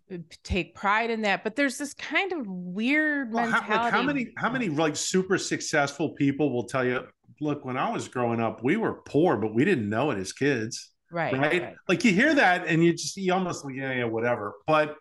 take 0.43 0.75
pride 0.75 1.09
in 1.09 1.23
that 1.23 1.43
but 1.43 1.55
there's 1.55 1.79
this 1.79 1.95
kind 1.95 2.33
of 2.33 2.45
weird 2.45 3.33
well, 3.33 3.49
mentality 3.49 3.73
how, 3.73 3.83
like 3.83 3.93
how 3.93 4.03
many 4.03 4.27
how 4.37 4.49
many 4.51 4.69
like 4.69 4.95
super 4.95 5.39
successful 5.39 6.09
people 6.09 6.51
will 6.51 6.65
tell 6.65 6.85
you 6.85 7.01
look 7.41 7.65
when 7.65 7.77
i 7.77 7.89
was 7.89 8.07
growing 8.07 8.39
up 8.39 8.63
we 8.63 8.77
were 8.77 9.01
poor 9.07 9.35
but 9.35 9.55
we 9.55 9.65
didn't 9.65 9.89
know 9.89 10.11
it 10.11 10.19
as 10.19 10.33
kids 10.33 10.91
right 11.11 11.33
right, 11.33 11.61
right. 11.61 11.75
like 11.87 12.03
you 12.03 12.11
hear 12.11 12.33
that 12.35 12.67
and 12.67 12.83
you 12.83 12.91
just 12.91 13.15
you 13.17 13.33
almost 13.33 13.65
like 13.65 13.75
yeah 13.75 13.93
yeah 13.93 14.03
whatever. 14.05 14.53
But 14.65 14.95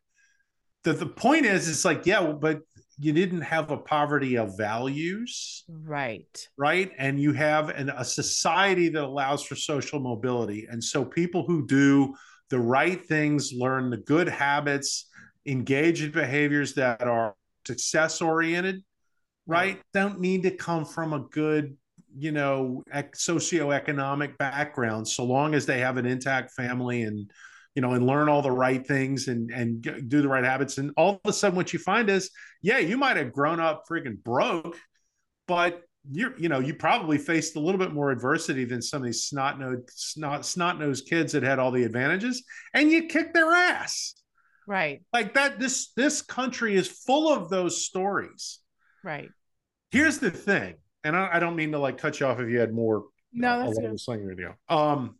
the, 0.84 0.92
the 0.92 1.06
point 1.06 1.46
is 1.46 1.68
it's 1.68 1.84
like 1.84 2.06
yeah 2.06 2.32
but 2.32 2.60
you 2.98 3.12
didn't 3.12 3.42
have 3.42 3.70
a 3.70 3.76
poverty 3.76 4.36
of 4.36 4.56
values 4.56 5.64
right. 5.68 6.48
right? 6.56 6.92
And 6.96 7.20
you 7.20 7.32
have 7.34 7.68
an, 7.68 7.90
a 7.90 8.04
society 8.04 8.88
that 8.88 9.04
allows 9.04 9.42
for 9.42 9.54
social 9.54 10.00
mobility. 10.00 10.66
And 10.70 10.82
so 10.82 11.04
people 11.04 11.44
who 11.44 11.66
do 11.66 12.14
the 12.48 12.58
right 12.58 13.04
things 13.04 13.52
learn 13.52 13.90
the 13.90 13.98
good 13.98 14.28
habits 14.28 15.10
engage 15.46 16.02
in 16.02 16.10
behaviors 16.10 16.74
that 16.74 17.02
are 17.02 17.34
success 17.66 18.20
oriented 18.20 18.82
right 19.46 19.80
don't 19.92 20.20
need 20.20 20.42
to 20.42 20.50
come 20.50 20.84
from 20.84 21.12
a 21.12 21.20
good 21.30 21.76
you 22.16 22.32
know 22.32 22.82
socioeconomic 22.92 24.38
background 24.38 25.06
so 25.06 25.24
long 25.24 25.54
as 25.54 25.66
they 25.66 25.80
have 25.80 25.96
an 25.96 26.06
intact 26.06 26.52
family 26.52 27.02
and 27.02 27.30
you 27.76 27.82
know, 27.82 27.92
and 27.92 28.06
learn 28.06 28.30
all 28.30 28.40
the 28.40 28.50
right 28.50 28.84
things 28.84 29.28
and 29.28 29.50
and 29.50 29.82
do 29.82 30.22
the 30.22 30.28
right 30.28 30.42
habits. 30.42 30.78
And 30.78 30.92
all 30.96 31.20
of 31.22 31.30
a 31.30 31.32
sudden, 31.32 31.56
what 31.56 31.74
you 31.74 31.78
find 31.78 32.08
is, 32.08 32.30
yeah, 32.62 32.78
you 32.78 32.96
might 32.96 33.18
have 33.18 33.34
grown 33.34 33.60
up 33.60 33.84
freaking 33.88 34.20
broke, 34.24 34.78
but 35.46 35.82
you're 36.10 36.36
you 36.38 36.48
know 36.48 36.58
you 36.58 36.72
probably 36.72 37.18
faced 37.18 37.54
a 37.56 37.60
little 37.60 37.78
bit 37.78 37.92
more 37.92 38.10
adversity 38.10 38.64
than 38.64 38.80
some 38.80 39.02
of 39.02 39.06
these 39.06 39.24
snot 39.24 39.60
nosed 39.60 39.90
snot 39.90 40.46
snot 40.46 40.78
nosed 40.78 41.06
kids 41.06 41.34
that 41.34 41.42
had 41.42 41.58
all 41.58 41.70
the 41.70 41.84
advantages, 41.84 42.42
and 42.72 42.90
you 42.90 43.08
kicked 43.08 43.34
their 43.34 43.52
ass. 43.52 44.14
Right. 44.66 45.02
Like 45.12 45.34
that. 45.34 45.60
This 45.60 45.92
this 45.94 46.22
country 46.22 46.76
is 46.76 46.88
full 46.88 47.30
of 47.30 47.50
those 47.50 47.84
stories. 47.84 48.58
Right. 49.04 49.28
Here's 49.90 50.18
the 50.18 50.30
thing, 50.30 50.76
and 51.06 51.16
I, 51.16 51.30
I 51.34 51.38
don't 51.38 51.56
mean 51.56 51.72
to 51.72 51.78
like 51.78 51.98
cut 51.98 52.20
you 52.20 52.26
off 52.26 52.40
if 52.40 52.48
you 52.48 52.58
had 52.58 52.72
more. 52.72 53.04
No, 53.32 53.60
that's 53.60 53.78
uh, 53.78 54.16
good. 54.16 54.26
Radio. 54.26 54.54
Um, 54.68 55.16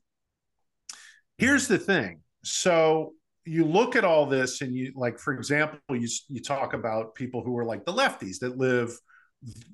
here's 1.39 1.69
the 1.69 1.79
thing 1.79 2.21
so 2.43 3.13
you 3.45 3.65
look 3.65 3.97
at 3.97 4.05
all 4.05 4.27
this 4.27 4.61
and 4.61 4.75
you 4.75 4.93
like 4.95 5.19
for 5.19 5.35
example 5.35 5.79
you 5.91 6.09
you 6.29 6.41
talk 6.41 6.75
about 6.75 7.15
people 7.15 7.43
who 7.43 7.57
are 7.57 7.65
like 7.65 7.85
the 7.85 7.93
lefties 7.93 8.39
that 8.39 8.57
live 8.57 8.97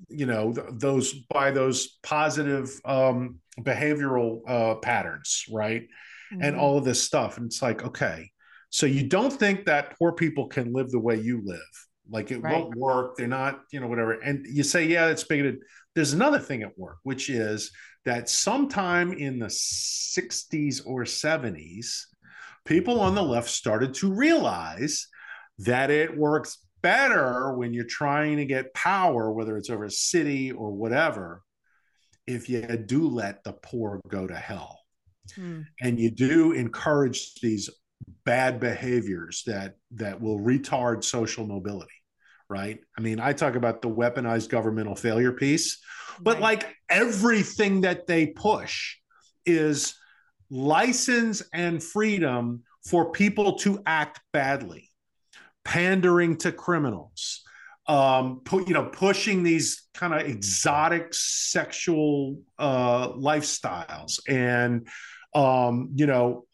you 0.09 0.25
know 0.25 0.53
th- 0.53 0.67
those 0.73 1.13
by 1.29 1.51
those 1.51 1.99
positive 2.03 2.79
um 2.85 3.39
behavioral 3.59 4.41
uh 4.47 4.75
patterns 4.75 5.45
right 5.51 5.83
mm-hmm. 6.31 6.43
and 6.43 6.55
all 6.55 6.77
of 6.77 6.83
this 6.83 7.01
stuff 7.01 7.37
and 7.37 7.45
it's 7.45 7.61
like 7.61 7.83
okay 7.83 8.29
so 8.69 8.85
you 8.85 9.07
don't 9.07 9.31
think 9.31 9.65
that 9.65 9.97
poor 9.97 10.11
people 10.11 10.47
can 10.47 10.73
live 10.73 10.89
the 10.89 10.99
way 10.99 11.19
you 11.19 11.41
live 11.45 11.59
like 12.09 12.31
it 12.31 12.41
right. 12.41 12.53
won't 12.53 12.75
work 12.75 13.15
they're 13.15 13.27
not 13.27 13.61
you 13.71 13.79
know 13.79 13.87
whatever 13.87 14.13
and 14.13 14.45
you 14.45 14.63
say 14.63 14.85
yeah 14.85 15.07
it's 15.07 15.23
bigoted 15.23 15.59
there's 15.95 16.13
another 16.13 16.39
thing 16.39 16.63
at 16.63 16.77
work 16.77 16.97
which 17.03 17.29
is 17.29 17.71
that 18.05 18.29
sometime 18.29 19.13
in 19.13 19.39
the 19.39 19.47
60s 19.47 20.81
or 20.85 21.03
70s 21.03 22.01
people 22.65 22.99
on 22.99 23.15
the 23.15 23.23
left 23.23 23.49
started 23.49 23.93
to 23.93 24.11
realize 24.11 25.07
that 25.59 25.89
it 25.89 26.17
works 26.17 26.59
better 26.81 27.53
when 27.53 27.73
you're 27.73 27.85
trying 27.85 28.37
to 28.37 28.45
get 28.45 28.73
power, 28.73 29.31
whether 29.31 29.57
it's 29.57 29.69
over 29.69 29.85
a 29.85 29.91
city 29.91 30.51
or 30.51 30.71
whatever, 30.71 31.41
if 32.27 32.49
you 32.49 32.61
do 32.61 33.07
let 33.07 33.43
the 33.43 33.53
poor 33.53 33.99
go 34.07 34.27
to 34.27 34.35
hell. 34.35 34.79
Hmm. 35.35 35.61
And 35.81 35.99
you 35.99 36.11
do 36.11 36.51
encourage 36.51 37.35
these 37.35 37.69
bad 38.25 38.59
behaviors 38.59 39.43
that 39.45 39.75
that 39.91 40.21
will 40.21 40.39
retard 40.39 41.03
social 41.03 41.45
mobility 41.45 41.91
right 42.49 42.79
i 42.97 43.01
mean 43.01 43.19
i 43.19 43.33
talk 43.33 43.55
about 43.55 43.81
the 43.81 43.89
weaponized 43.89 44.49
governmental 44.49 44.95
failure 44.95 45.31
piece 45.31 45.81
but 46.19 46.35
right. 46.35 46.43
like 46.43 46.75
everything 46.89 47.81
that 47.81 48.07
they 48.07 48.27
push 48.27 48.95
is 49.45 49.95
license 50.49 51.41
and 51.53 51.83
freedom 51.83 52.63
for 52.85 53.11
people 53.11 53.53
to 53.53 53.81
act 53.85 54.21
badly, 54.31 54.91
pandering 55.63 56.37
to 56.37 56.51
criminals, 56.51 57.43
um, 57.87 58.41
put, 58.45 58.67
you 58.67 58.73
know, 58.73 58.85
pushing 58.85 59.43
these 59.43 59.87
kind 59.93 60.13
of 60.13 60.21
exotic 60.21 61.13
sexual 61.13 62.39
uh, 62.59 63.09
lifestyles, 63.09 64.19
and 64.27 64.87
um, 65.33 65.89
you 65.95 66.05
know, 66.05 66.45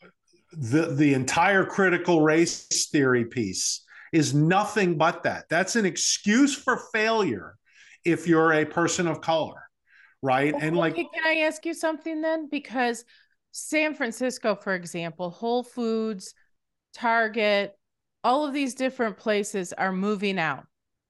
the 0.51 0.87
the 0.87 1.13
entire 1.13 1.65
critical 1.65 2.21
race 2.21 2.89
theory 2.91 3.25
piece 3.25 3.83
is 4.11 4.33
nothing 4.33 4.97
but 4.97 5.23
that. 5.23 5.45
That's 5.49 5.75
an 5.75 5.85
excuse 5.85 6.55
for 6.55 6.77
failure 6.93 7.55
if 8.05 8.27
you're 8.27 8.53
a 8.53 8.65
person 8.65 9.07
of 9.07 9.21
color, 9.21 9.61
right? 10.21 10.53
and 10.59 10.75
like, 10.75 10.95
can 10.95 11.07
I 11.25 11.41
ask 11.41 11.65
you 11.65 11.73
something 11.73 12.21
then? 12.21 12.49
Because 12.49 13.05
San 13.51 13.93
Francisco, 13.93 14.55
for 14.55 14.73
example, 14.73 15.29
Whole 15.29 15.63
Foods, 15.63 16.33
Target, 16.93 17.75
all 18.23 18.45
of 18.45 18.53
these 18.53 18.75
different 18.75 19.17
places 19.17 19.73
are 19.73 19.91
moving 19.91 20.39
out. 20.39 20.65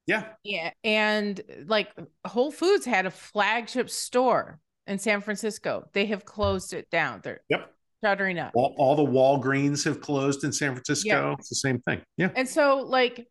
Yeah. 0.05 0.25
Yeah. 0.43 0.71
And 0.83 1.39
like 1.67 1.91
Whole 2.25 2.51
Foods 2.51 2.85
had 2.85 3.05
a 3.05 3.11
flagship 3.11 3.89
store 3.89 4.59
in 4.87 4.97
San 4.97 5.21
Francisco. 5.21 5.87
They 5.93 6.07
have 6.07 6.25
closed 6.25 6.73
it 6.73 6.89
down. 6.89 7.21
They're 7.23 7.41
yep. 7.49 7.71
Shuttering 8.03 8.39
up. 8.39 8.51
All, 8.55 8.75
all 8.77 8.95
the 8.95 9.03
Walgreens 9.03 9.83
have 9.85 10.01
closed 10.01 10.43
in 10.43 10.51
San 10.51 10.73
Francisco. 10.73 11.35
It's 11.39 11.49
the 11.49 11.55
same 11.55 11.79
thing. 11.81 12.01
Yeah. 12.17 12.29
And 12.35 12.47
so 12.47 12.77
like 12.87 13.27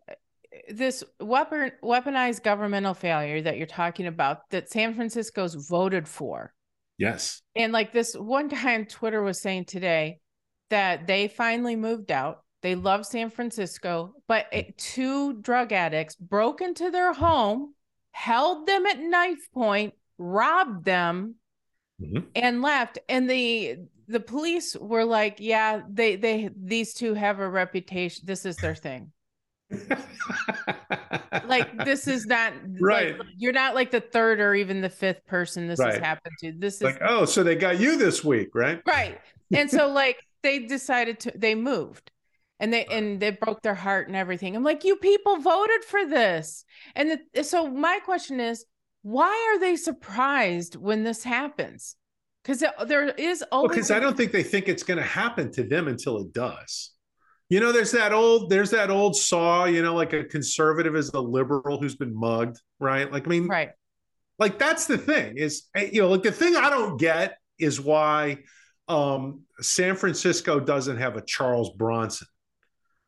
this 0.71 1.05
weapon 1.21 1.73
weaponized 1.83 2.43
governmental 2.43 2.95
failure 2.95 3.41
that 3.43 3.57
you're 3.57 3.67
talking 3.67 4.07
about 4.07 4.49
that 4.51 4.71
San 4.71 4.95
Francisco's 4.95 5.55
voted 5.69 6.09
for 6.09 6.53
Yes. 6.99 7.43
And 7.55 7.73
like 7.73 7.93
this 7.93 8.15
one 8.15 8.49
guy 8.49 8.75
on 8.75 8.85
Twitter 8.85 9.23
was 9.23 9.41
saying 9.41 9.67
today 9.67 10.19
that 10.69 11.07
they 11.07 11.29
finally 11.29 11.77
moved 11.77 12.11
out. 12.11 12.43
They 12.61 12.75
love 12.75 13.07
San 13.07 13.31
Francisco, 13.31 14.15
but 14.27 14.47
it, 14.53 14.77
two 14.77 15.35
drug 15.35 15.73
addicts 15.73 16.17
broke 16.17 16.61
into 16.61 16.91
their 16.91 17.13
home, 17.13 17.75
held 18.11 18.67
them 18.67 18.85
at 18.85 18.99
knife 18.99 19.49
point, 19.55 19.95
robbed 20.19 20.85
them, 20.85 21.37
mm-hmm. 22.03 22.27
and 22.35 22.61
left. 22.61 22.99
And 23.09 23.31
the 23.31 23.77
the 24.09 24.21
police 24.21 24.75
were 24.77 25.05
like, 25.05 25.37
"Yeah, 25.39 25.83
they 25.89 26.17
they 26.17 26.51
these 26.57 26.95
two 26.95 27.15
have 27.15 27.39
a 27.39 27.49
reputation. 27.49 28.25
This 28.27 28.45
is 28.45 28.57
their 28.57 28.75
thing." 28.75 29.13
like 31.45 31.85
this 31.85 32.09
is 32.09 32.27
not 32.27 32.53
right. 32.81 33.19
Like, 33.19 33.29
you're 33.37 33.53
not 33.53 33.75
like 33.75 33.91
the 33.91 34.01
third 34.01 34.41
or 34.41 34.55
even 34.55 34.81
the 34.81 34.89
fifth 34.89 35.27
person 35.27 35.69
this 35.69 35.79
right. 35.79 35.95
has 35.95 36.03
happened 36.03 36.35
to. 36.41 36.53
This 36.53 36.77
is 36.77 36.83
like, 36.83 36.99
oh, 37.03 37.25
so 37.25 37.43
they 37.43 37.55
got 37.55 37.79
you 37.79 37.97
this 37.99 38.25
week, 38.25 38.55
right? 38.55 38.81
Right. 38.87 39.21
And 39.53 39.71
so 39.71 39.89
like 39.89 40.17
they 40.43 40.61
decided 40.61 41.21
to 41.21 41.33
they 41.37 41.55
moved 41.55 42.11
and 42.61 42.73
they 42.73 42.87
and 42.87 43.21
they 43.21 43.31
broke 43.31 43.63
their 43.63 43.75
heart 43.75 44.09
and 44.09 44.17
everything. 44.17 44.57
I'm 44.57 44.65
like, 44.65 44.85
you 44.85 44.97
people 44.97 45.37
voted 45.39 45.85
for 45.85 46.07
this. 46.07 46.65
And 46.95 47.21
the, 47.35 47.45
so 47.45 47.71
my 47.71 47.99
question 48.05 48.41
is, 48.41 48.65
why 49.03 49.53
are 49.53 49.61
they 49.61 49.77
surprised 49.77 50.77
when 50.77 51.05
this 51.05 51.23
happens? 51.23 51.97
Because 52.43 52.65
there 52.87 53.09
is 53.11 53.45
always 53.53 53.71
because 53.71 53.91
I 53.91 54.01
don't 54.01 54.17
think 54.17 54.33
they 54.33 54.43
think 54.43 54.69
it's 54.69 54.83
going 54.83 54.99
to 54.99 55.05
happen 55.05 55.51
to 55.53 55.63
them 55.63 55.89
until 55.89 56.19
it 56.19 56.33
does. 56.33 56.93
You 57.51 57.61
know, 57.61 57.73
there's 57.73 57.93
that 57.93 58.13
old 58.13 58.51
there's 58.51 58.71
that 58.71 58.91
old 58.91 59.17
saw, 59.17 59.65
you 59.65 59.83
know, 59.83 59.95
like 59.95 60.13
a 60.13 60.25
conservative 60.25 60.95
is 60.95 61.11
a 61.15 61.21
liberal 61.21 61.81
who's 61.81 61.97
been 61.97 62.15
mugged, 62.15 62.61
right? 62.79 63.11
Like 63.11 63.27
I 63.27 63.31
mean, 63.31 63.49
right. 63.49 63.71
Like 64.39 64.59
that's 64.59 64.87
the 64.87 64.99
thing 64.99 65.37
is 65.37 65.65
eh, 65.75 65.91
you 65.93 66.03
know, 66.03 66.09
like 66.09 66.23
the 66.23 66.33
thing 66.33 66.57
I 66.57 66.71
don't 66.71 66.99
get 66.99 67.39
is 67.59 67.81
why 67.81 68.39
um 68.87 69.43
San 69.61 69.97
Francisco 69.97 70.61
doesn't 70.61 70.99
have 70.99 71.17
a 71.17 71.23
Charles 71.23 71.71
Bronson. 71.71 72.29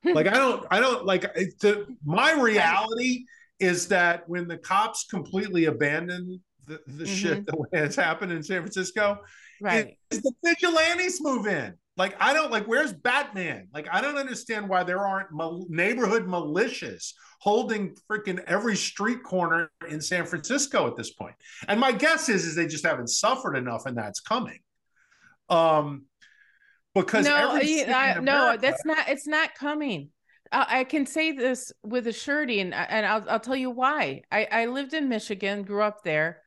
like 0.05 0.27
I 0.27 0.35
don't 0.35 0.67
I 0.71 0.81
don't 0.81 1.05
like 1.05 1.25
eh, 1.25 1.47
the, 1.61 1.87
my 2.05 2.33
reality 2.33 3.25
is 3.59 3.89
that 3.89 4.27
when 4.27 4.49
the 4.49 4.57
cops 4.57 5.05
completely 5.05 5.67
abandon 5.67 6.41
the, 6.71 6.81
the 6.87 7.05
mm-hmm. 7.05 7.15
shit 7.15 7.47
the 7.47 7.57
way 7.57 7.69
it's 7.73 7.97
happened 7.97 8.33
in 8.33 8.43
San 8.43 8.61
Francisco, 8.61 9.19
right? 9.61 9.97
the 10.11 10.33
vigilantes 10.45 11.21
move 11.21 11.47
in. 11.47 11.75
Like, 11.97 12.17
I 12.21 12.33
don't 12.33 12.51
like, 12.51 12.67
where's 12.67 12.93
Batman? 12.93 13.69
Like, 13.75 13.89
I 13.93 14.01
don't 14.01 14.17
understand 14.17 14.69
why 14.69 14.85
there 14.85 15.05
aren't 15.05 15.33
mal- 15.33 15.67
neighborhood 15.69 16.27
militias 16.27 17.13
holding 17.41 17.95
freaking 18.11 18.39
every 18.47 18.77
street 18.77 19.23
corner 19.23 19.71
in 19.89 20.01
San 20.01 20.25
Francisco 20.25 20.87
at 20.87 20.97
this 20.97 21.11
point. 21.11 21.35
And 21.69 21.81
my 21.81 21.93
guess 21.93 22.29
is, 22.29 22.47
is 22.47 22.55
they 22.55 22.67
just 22.67 22.87
haven't 22.87 23.09
suffered 23.09 23.57
enough 23.57 23.85
and 23.87 23.99
that's 23.99 24.21
coming. 24.21 24.61
Um, 25.49 26.05
because 26.95 27.27
no, 27.27 27.35
I, 27.35 28.19
no, 28.21 28.57
that's 28.57 28.85
not, 28.85 29.09
it's 29.09 29.27
not 29.27 29.55
coming. 29.55 30.11
I, 30.53 30.81
I 30.81 30.85
can 30.85 31.07
say 31.07 31.33
this 31.33 31.73
with 31.83 32.07
a 32.07 32.13
surety 32.13 32.61
and, 32.61 32.73
and 32.73 33.05
I'll, 33.05 33.25
I'll 33.29 33.41
tell 33.41 33.57
you 33.57 33.71
why. 33.71 34.23
I, 34.33 34.47
I 34.51 34.67
lived 34.67 34.95
in 34.95 35.09
Michigan, 35.09 35.65
grew 35.65 35.83
up 35.83 36.03
there 36.03 36.43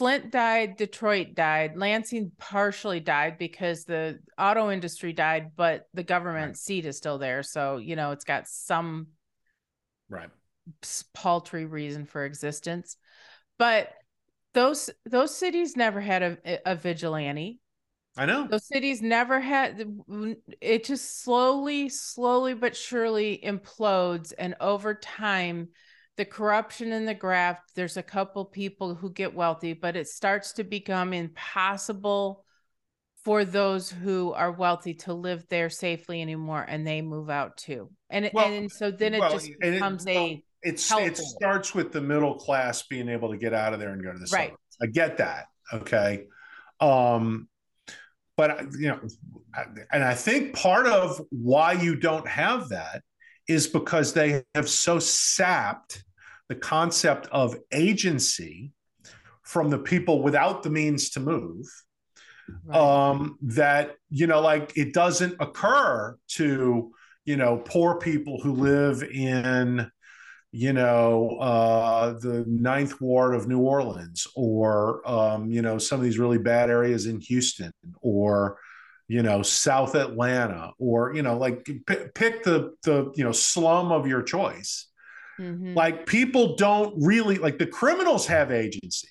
Flint 0.00 0.30
died, 0.30 0.78
Detroit 0.78 1.34
died, 1.34 1.76
Lansing 1.76 2.32
partially 2.38 3.00
died 3.00 3.36
because 3.36 3.84
the 3.84 4.18
auto 4.38 4.70
industry 4.70 5.12
died, 5.12 5.50
but 5.56 5.88
the 5.92 6.02
government 6.02 6.52
right. 6.52 6.56
seat 6.56 6.86
is 6.86 6.96
still 6.96 7.18
there. 7.18 7.42
So, 7.42 7.76
you 7.76 7.96
know, 7.96 8.12
it's 8.12 8.24
got 8.24 8.48
some 8.48 9.08
right 10.08 10.30
paltry 11.12 11.66
reason 11.66 12.06
for 12.06 12.24
existence. 12.24 12.96
But 13.58 13.90
those 14.54 14.88
those 15.04 15.36
cities 15.36 15.76
never 15.76 16.00
had 16.00 16.22
a, 16.22 16.58
a 16.64 16.76
vigilante. 16.76 17.60
I 18.16 18.24
know. 18.24 18.48
Those 18.50 18.66
cities 18.66 19.02
never 19.02 19.38
had 19.38 19.86
it 20.62 20.84
just 20.84 21.22
slowly, 21.22 21.90
slowly 21.90 22.54
but 22.54 22.74
surely 22.74 23.38
implodes 23.44 24.32
and 24.38 24.54
over 24.60 24.94
time 24.94 25.68
the 26.20 26.24
corruption 26.26 26.92
and 26.92 27.08
the 27.08 27.14
graft 27.14 27.74
there's 27.74 27.96
a 27.96 28.02
couple 28.02 28.44
people 28.44 28.94
who 28.94 29.10
get 29.10 29.34
wealthy 29.34 29.72
but 29.72 29.96
it 29.96 30.06
starts 30.06 30.52
to 30.52 30.62
become 30.62 31.14
impossible 31.14 32.44
for 33.24 33.42
those 33.42 33.90
who 33.90 34.30
are 34.34 34.52
wealthy 34.52 34.92
to 34.92 35.14
live 35.14 35.42
there 35.48 35.70
safely 35.70 36.20
anymore 36.20 36.62
and 36.68 36.86
they 36.86 37.00
move 37.00 37.30
out 37.30 37.56
too 37.56 37.88
and 38.10 38.30
well, 38.34 38.52
and 38.52 38.70
so 38.70 38.90
then 38.90 39.14
it 39.14 39.20
well, 39.20 39.32
just 39.32 39.48
becomes 39.60 40.04
it, 40.04 40.10
a 40.10 40.44
it's 40.62 40.92
it 40.92 41.16
starts 41.16 41.74
with 41.74 41.90
the 41.90 42.02
middle 42.02 42.34
class 42.34 42.82
being 42.82 43.08
able 43.08 43.30
to 43.30 43.38
get 43.38 43.54
out 43.54 43.72
of 43.72 43.80
there 43.80 43.88
and 43.88 44.04
go 44.04 44.12
to 44.12 44.18
the 44.18 44.28
right. 44.30 44.50
suburbs. 44.50 44.76
I 44.82 44.86
get 44.88 45.16
that 45.16 45.46
okay 45.72 46.26
um 46.80 47.48
but 48.36 48.66
you 48.78 48.88
know 48.88 49.00
and 49.90 50.04
I 50.04 50.12
think 50.12 50.54
part 50.54 50.86
of 50.86 51.18
why 51.30 51.72
you 51.72 51.96
don't 51.96 52.28
have 52.28 52.68
that 52.68 53.00
is 53.48 53.66
because 53.66 54.12
they 54.12 54.44
have 54.54 54.68
so 54.68 54.98
sapped 54.98 56.04
the 56.50 56.56
concept 56.56 57.28
of 57.30 57.56
agency 57.70 58.72
from 59.42 59.70
the 59.70 59.78
people 59.78 60.20
without 60.20 60.64
the 60.64 60.68
means 60.68 61.10
to 61.10 61.20
move 61.20 61.64
right. 62.66 62.76
um, 62.76 63.38
that 63.40 63.94
you 64.10 64.26
know 64.26 64.40
like 64.40 64.76
it 64.76 64.92
doesn't 64.92 65.36
occur 65.38 66.16
to 66.26 66.90
you 67.24 67.36
know 67.36 67.62
poor 67.64 68.00
people 68.00 68.40
who 68.42 68.52
live 68.52 69.04
in 69.04 69.88
you 70.50 70.72
know 70.72 71.38
uh, 71.38 72.18
the 72.18 72.44
ninth 72.48 73.00
ward 73.00 73.36
of 73.36 73.46
new 73.46 73.60
orleans 73.60 74.26
or 74.34 75.08
um, 75.08 75.52
you 75.52 75.62
know 75.62 75.78
some 75.78 76.00
of 76.00 76.04
these 76.04 76.18
really 76.18 76.38
bad 76.38 76.68
areas 76.68 77.06
in 77.06 77.20
houston 77.20 77.72
or 78.00 78.58
you 79.06 79.22
know 79.22 79.40
south 79.40 79.94
atlanta 79.94 80.72
or 80.78 81.14
you 81.14 81.22
know 81.22 81.38
like 81.38 81.64
p- 81.64 82.08
pick 82.12 82.42
the 82.42 82.74
the 82.82 83.12
you 83.14 83.22
know 83.22 83.30
slum 83.30 83.92
of 83.92 84.08
your 84.08 84.22
choice 84.22 84.89
Mm-hmm. 85.40 85.74
Like 85.74 86.06
people 86.06 86.56
don't 86.56 86.94
really 87.02 87.36
like 87.36 87.58
the 87.58 87.66
criminals 87.66 88.26
have 88.26 88.52
agency. 88.52 89.08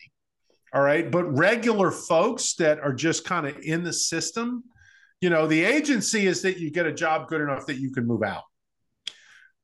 All 0.74 0.82
right. 0.82 1.10
But 1.10 1.26
regular 1.26 1.90
folks 1.90 2.54
that 2.56 2.80
are 2.80 2.94
just 2.94 3.26
kind 3.26 3.48
of 3.48 3.58
in 3.64 3.84
the 3.84 3.94
system, 3.94 4.64
you 5.20 5.30
know, 5.30 5.48
the 5.48 5.64
agency 5.64 6.28
is 6.28 6.44
that 6.44 6.60
you 6.60 6.70
get 6.70 6.86
a 6.86 6.94
job 6.94 7.28
good 7.28 7.42
enough 7.42 7.66
that 7.66 7.78
you 7.78 7.92
can 7.92 8.06
move 8.06 8.22
out. 8.24 8.44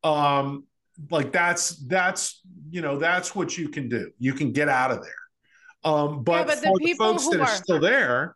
Um, 0.03 0.65
like 1.11 1.31
that's 1.31 1.75
that's 1.87 2.41
you 2.69 2.81
know 2.81 2.97
that's 2.97 3.35
what 3.35 3.57
you 3.57 3.69
can 3.69 3.89
do. 3.89 4.11
You 4.17 4.33
can 4.33 4.51
get 4.51 4.69
out 4.69 4.91
of 4.91 5.03
there. 5.03 5.91
Um, 5.91 6.23
but, 6.23 6.31
yeah, 6.31 6.43
but 6.45 6.57
for 6.57 6.79
the, 6.79 6.85
the 6.85 6.93
folks 6.93 7.27
that 7.29 7.39
are, 7.39 7.43
are 7.43 7.47
still 7.47 7.79
there, 7.79 8.35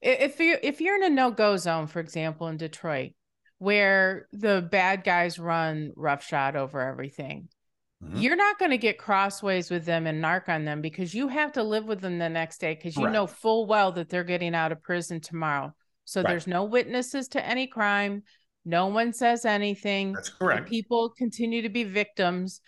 if 0.00 0.40
you 0.40 0.56
if 0.62 0.80
you're 0.80 0.96
in 0.96 1.04
a 1.04 1.10
no 1.10 1.30
go 1.30 1.56
zone, 1.56 1.88
for 1.88 2.00
example, 2.00 2.48
in 2.48 2.56
Detroit, 2.56 3.12
where 3.58 4.28
the 4.32 4.66
bad 4.70 5.04
guys 5.04 5.38
run 5.38 5.92
roughshod 5.96 6.56
over 6.56 6.80
everything, 6.80 7.48
Mm-hmm. 8.06 8.18
You're 8.18 8.36
not 8.36 8.58
going 8.58 8.70
to 8.70 8.78
get 8.78 8.98
crossways 8.98 9.70
with 9.70 9.84
them 9.84 10.06
and 10.06 10.22
narc 10.22 10.48
on 10.48 10.64
them 10.64 10.80
because 10.80 11.14
you 11.14 11.28
have 11.28 11.52
to 11.52 11.62
live 11.62 11.84
with 11.84 12.00
them 12.00 12.18
the 12.18 12.28
next 12.28 12.58
day 12.58 12.74
because 12.74 12.96
you 12.96 13.04
right. 13.04 13.12
know 13.12 13.26
full 13.26 13.66
well 13.66 13.92
that 13.92 14.08
they're 14.08 14.24
getting 14.24 14.54
out 14.54 14.72
of 14.72 14.82
prison 14.82 15.20
tomorrow. 15.20 15.74
So 16.04 16.22
right. 16.22 16.30
there's 16.30 16.46
no 16.46 16.64
witnesses 16.64 17.28
to 17.28 17.44
any 17.44 17.66
crime. 17.66 18.22
No 18.64 18.86
one 18.88 19.12
says 19.12 19.44
anything. 19.44 20.12
That's 20.12 20.28
correct. 20.28 20.68
People 20.68 21.10
continue 21.10 21.62
to 21.62 21.68
be 21.68 21.84
victims. 21.84 22.60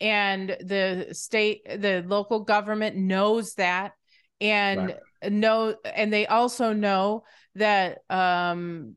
And 0.00 0.48
the 0.60 1.08
state, 1.12 1.62
the 1.64 2.04
local 2.06 2.40
government 2.40 2.96
knows 2.96 3.54
that 3.54 3.92
and 4.40 4.88
right. 5.22 5.32
know, 5.32 5.76
and 5.84 6.12
they 6.12 6.26
also 6.26 6.72
know 6.72 7.24
that 7.54 7.98
um, 8.10 8.96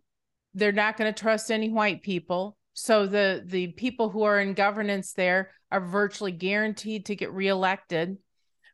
they're 0.53 0.71
not 0.71 0.97
going 0.97 1.13
to 1.13 1.19
trust 1.19 1.51
any 1.51 1.69
white 1.69 2.01
people. 2.01 2.56
So 2.79 3.07
the 3.07 3.41
the 3.43 3.69
people 3.69 4.11
who 4.11 4.21
are 4.21 4.39
in 4.39 4.53
governance 4.53 5.13
there 5.13 5.49
are 5.71 5.81
virtually 5.81 6.31
guaranteed 6.31 7.07
to 7.07 7.15
get 7.15 7.33
reelected 7.33 8.17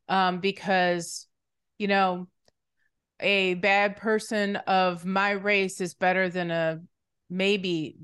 um, 0.10 0.42
because, 0.42 1.26
you 1.78 1.88
know, 1.88 2.28
a 3.22 3.54
bad 3.54 3.96
person 3.96 4.58
of 4.58 5.06
my 5.06 5.32
race 5.32 5.80
is 5.80 5.94
better 5.94 6.28
than 6.28 6.52
a 6.52 6.82
maybe 7.30 7.96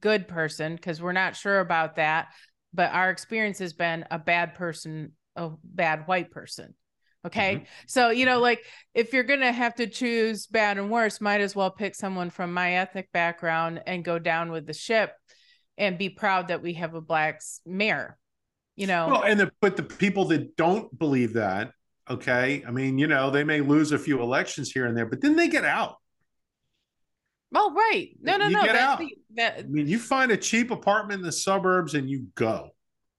good 0.00 0.28
person 0.28 0.76
because 0.76 1.02
we're 1.02 1.10
not 1.10 1.34
sure 1.34 1.58
about 1.58 1.96
that. 1.96 2.28
But 2.72 2.92
our 2.92 3.10
experience 3.10 3.58
has 3.58 3.72
been 3.72 4.04
a 4.12 4.20
bad 4.20 4.54
person, 4.54 5.10
a 5.34 5.50
bad 5.64 6.06
white 6.06 6.30
person. 6.30 6.74
Okay. 7.26 7.56
Mm-hmm. 7.56 7.64
So, 7.86 8.10
you 8.10 8.26
know, 8.26 8.38
like 8.38 8.64
if 8.94 9.12
you're 9.12 9.24
going 9.24 9.40
to 9.40 9.52
have 9.52 9.74
to 9.76 9.86
choose 9.86 10.46
bad 10.46 10.78
and 10.78 10.90
worse, 10.90 11.20
might 11.20 11.40
as 11.40 11.56
well 11.56 11.70
pick 11.70 11.94
someone 11.94 12.30
from 12.30 12.52
my 12.52 12.74
ethnic 12.74 13.10
background 13.12 13.82
and 13.86 14.04
go 14.04 14.18
down 14.18 14.50
with 14.50 14.66
the 14.66 14.74
ship 14.74 15.12
and 15.76 15.98
be 15.98 16.08
proud 16.08 16.48
that 16.48 16.62
we 16.62 16.74
have 16.74 16.94
a 16.94 17.00
black 17.00 17.40
mayor 17.64 18.18
you 18.76 18.86
know? 18.86 19.08
Well 19.08 19.24
and 19.24 19.40
the, 19.40 19.50
but 19.60 19.76
the 19.76 19.82
people 19.82 20.26
that 20.26 20.56
don't 20.56 20.96
believe 20.96 21.32
that 21.32 21.72
okay? 22.08 22.62
I 22.66 22.70
mean 22.70 22.98
you 22.98 23.08
know 23.08 23.30
they 23.30 23.42
may 23.42 23.60
lose 23.60 23.90
a 23.92 23.98
few 23.98 24.22
elections 24.22 24.70
here 24.70 24.86
and 24.86 24.96
there 24.96 25.06
but 25.06 25.20
then 25.20 25.34
they 25.34 25.48
get 25.48 25.64
out. 25.64 25.96
Oh 27.54 27.72
right. 27.72 28.10
No 28.20 28.36
no 28.36 28.46
you 28.46 28.56
no 28.56 28.64
get 28.64 28.76
out. 28.76 29.02
that... 29.34 29.58
i 29.60 29.62
mean 29.62 29.88
you 29.88 29.98
find 29.98 30.30
a 30.30 30.36
cheap 30.36 30.70
apartment 30.70 31.20
in 31.20 31.26
the 31.26 31.32
suburbs 31.32 31.94
and 31.94 32.08
you 32.08 32.26
go 32.34 32.70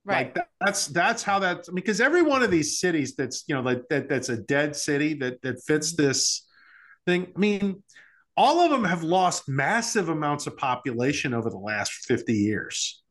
right 0.07 0.27
like 0.27 0.33
that, 0.35 0.47
that's 0.61 0.87
that's 0.87 1.21
how 1.21 1.37
that 1.39 1.57
I 1.57 1.71
mean, 1.71 1.75
because 1.75 2.01
every 2.01 2.23
one 2.23 2.41
of 2.41 2.49
these 2.49 2.79
cities 2.79 3.15
that's 3.15 3.43
you 3.47 3.55
know 3.55 3.61
like 3.61 3.87
that 3.89 4.09
that's 4.09 4.29
a 4.29 4.37
dead 4.37 4.75
city 4.75 5.13
that 5.15 5.41
that 5.43 5.61
fits 5.63 5.93
mm-hmm. 5.93 6.07
this 6.07 6.47
thing 7.05 7.27
i 7.35 7.39
mean 7.39 7.83
all 8.37 8.59
of 8.61 8.69
them 8.69 8.83
have 8.83 9.03
lost 9.03 9.49
massive 9.49 10.09
amounts 10.09 10.45
of 10.45 10.55
population 10.55 11.33
over 11.33 11.49
the 11.49 11.57
last 11.57 11.91
50 12.05 12.33
years. 12.33 13.01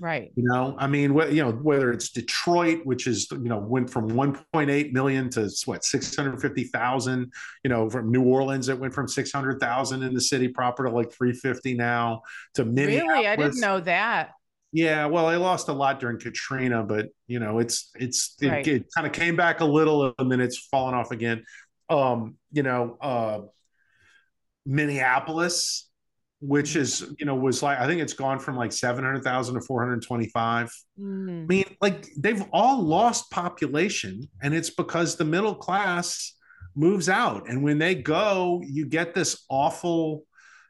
Right. 0.00 0.32
You 0.34 0.42
know 0.42 0.74
i 0.76 0.88
mean 0.88 1.14
you 1.30 1.44
know 1.44 1.52
whether 1.52 1.92
it's 1.92 2.10
detroit 2.10 2.80
which 2.82 3.06
is 3.06 3.28
you 3.30 3.38
know 3.38 3.58
went 3.58 3.88
from 3.88 4.10
1.8 4.10 4.92
million 4.92 5.30
to 5.30 5.48
what 5.66 5.84
650000 5.84 7.32
you 7.62 7.70
know 7.70 7.88
from 7.88 8.10
new 8.10 8.24
orleans 8.24 8.68
it 8.68 8.76
went 8.76 8.92
from 8.92 9.06
600000 9.06 10.02
in 10.02 10.12
the 10.12 10.20
city 10.20 10.48
proper 10.48 10.88
to 10.88 10.90
like 10.90 11.12
350 11.12 11.74
now 11.74 12.22
to 12.54 12.64
Minneapolis. 12.64 13.12
really? 13.12 13.26
I 13.28 13.36
didn't 13.36 13.60
know 13.60 13.78
that 13.80 14.32
yeah 14.74 15.06
well 15.06 15.26
i 15.26 15.36
lost 15.36 15.68
a 15.68 15.72
lot 15.72 16.00
during 16.00 16.18
katrina 16.18 16.82
but 16.82 17.06
you 17.26 17.38
know 17.38 17.58
it's 17.60 17.90
it's 17.94 18.36
it, 18.42 18.48
right. 18.48 18.66
it 18.66 18.86
kind 18.94 19.06
of 19.06 19.12
came 19.12 19.36
back 19.36 19.60
a 19.60 19.64
little 19.64 20.12
and 20.18 20.30
then 20.30 20.40
it's 20.40 20.58
fallen 20.58 20.94
off 20.94 21.10
again 21.12 21.42
um 21.88 22.36
you 22.52 22.62
know 22.62 22.98
uh 23.00 23.40
Minneapolis, 24.66 25.88
which 26.40 26.70
mm-hmm. 26.70 26.80
is 26.80 27.14
you 27.18 27.26
know 27.26 27.34
was 27.34 27.62
like 27.62 27.78
I 27.78 27.86
think 27.86 28.00
it's 28.00 28.12
gone 28.12 28.38
from 28.38 28.56
like 28.56 28.72
seven 28.72 29.04
hundred 29.04 29.22
thousand 29.22 29.54
to 29.54 29.60
four 29.60 29.82
hundred 29.82 30.02
twenty 30.02 30.28
five. 30.28 30.70
Mm. 30.98 31.44
I 31.44 31.46
mean, 31.46 31.76
like 31.80 32.06
they've 32.16 32.44
all 32.52 32.82
lost 32.82 33.30
population, 33.30 34.28
and 34.42 34.54
it's 34.54 34.70
because 34.70 35.16
the 35.16 35.24
middle 35.24 35.54
class 35.54 36.34
moves 36.74 37.08
out, 37.08 37.48
and 37.48 37.62
when 37.62 37.78
they 37.78 37.94
go, 37.94 38.62
you 38.64 38.86
get 38.86 39.14
this 39.14 39.44
awful, 39.48 40.24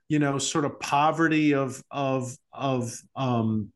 you 0.09 0.18
know, 0.18 0.38
sort 0.38 0.64
of 0.64 0.78
poverty 0.80 1.55
of 1.55 1.82
of 1.90 2.36
of 2.52 2.96
um, 3.16 3.72